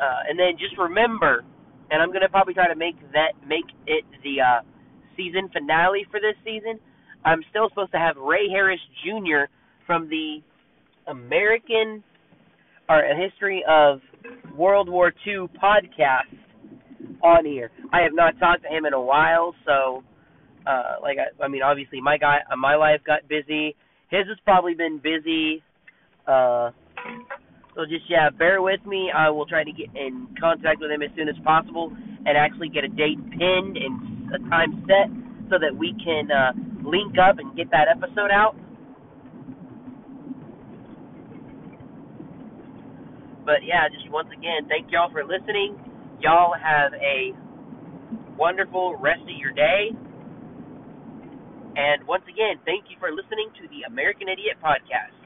uh, 0.00 0.20
and 0.28 0.38
then 0.38 0.58
just 0.58 0.76
remember, 0.78 1.44
and 1.90 2.02
I'm 2.02 2.12
gonna 2.12 2.28
probably 2.28 2.54
try 2.54 2.68
to 2.68 2.76
make 2.76 2.96
that 3.12 3.32
make 3.46 3.66
it 3.86 4.04
the 4.22 4.40
uh, 4.40 4.60
season 5.16 5.48
finale 5.52 6.06
for 6.10 6.20
this 6.20 6.36
season. 6.44 6.80
I'm 7.24 7.42
still 7.50 7.68
supposed 7.68 7.92
to 7.92 7.98
have 7.98 8.16
Ray 8.16 8.48
Harris 8.50 8.80
Jr. 9.04 9.50
from 9.86 10.08
the 10.08 10.38
American 11.08 12.02
or 12.88 13.00
a 13.00 13.16
history 13.16 13.64
of 13.68 14.00
World 14.56 14.88
War 14.88 15.12
II 15.26 15.46
podcast 15.62 16.30
on 17.22 17.44
here. 17.44 17.70
I 17.92 18.00
have 18.02 18.12
not 18.12 18.38
talked 18.38 18.62
to 18.62 18.68
him 18.68 18.86
in 18.86 18.92
a 18.92 19.00
while, 19.00 19.54
so 19.66 20.02
uh 20.66 20.96
like 21.02 21.16
I, 21.18 21.44
I 21.44 21.48
mean 21.48 21.62
obviously 21.62 22.00
my 22.00 22.18
guy 22.18 22.38
my 22.56 22.76
life 22.76 23.00
got 23.06 23.28
busy. 23.28 23.76
His 24.10 24.26
has 24.28 24.38
probably 24.44 24.74
been 24.74 24.98
busy. 24.98 25.62
Uh 26.26 26.70
so 27.74 27.84
just 27.84 28.08
yeah, 28.08 28.30
bear 28.30 28.62
with 28.62 28.84
me. 28.86 29.10
I 29.14 29.28
will 29.30 29.46
try 29.46 29.62
to 29.62 29.72
get 29.72 29.94
in 29.94 30.28
contact 30.40 30.80
with 30.80 30.90
him 30.90 31.02
as 31.02 31.10
soon 31.16 31.28
as 31.28 31.36
possible 31.44 31.92
and 32.24 32.36
actually 32.36 32.68
get 32.68 32.84
a 32.84 32.88
date 32.88 33.20
pinned 33.30 33.76
and 33.76 34.34
a 34.34 34.38
time 34.48 34.82
set 34.88 35.12
so 35.50 35.58
that 35.60 35.76
we 35.76 35.94
can 36.02 36.30
uh 36.30 36.52
link 36.88 37.14
up 37.18 37.38
and 37.38 37.54
get 37.56 37.70
that 37.70 37.88
episode 37.88 38.30
out. 38.32 38.56
But 43.44 43.62
yeah, 43.62 43.86
just 43.88 44.10
once 44.10 44.28
again, 44.36 44.66
thank 44.68 44.90
y'all 44.90 45.10
for 45.10 45.22
listening. 45.22 45.78
Y'all 46.20 46.54
have 46.54 46.92
a 46.94 47.30
wonderful 48.36 48.96
rest 48.96 49.22
of 49.22 49.36
your 49.38 49.52
day. 49.52 49.90
And 51.76 52.06
once 52.08 52.24
again, 52.24 52.56
thank 52.64 52.88
you 52.88 52.96
for 52.98 53.12
listening 53.12 53.52
to 53.60 53.68
the 53.68 53.84
American 53.84 54.28
Idiot 54.32 54.56
Podcast. 54.64 55.25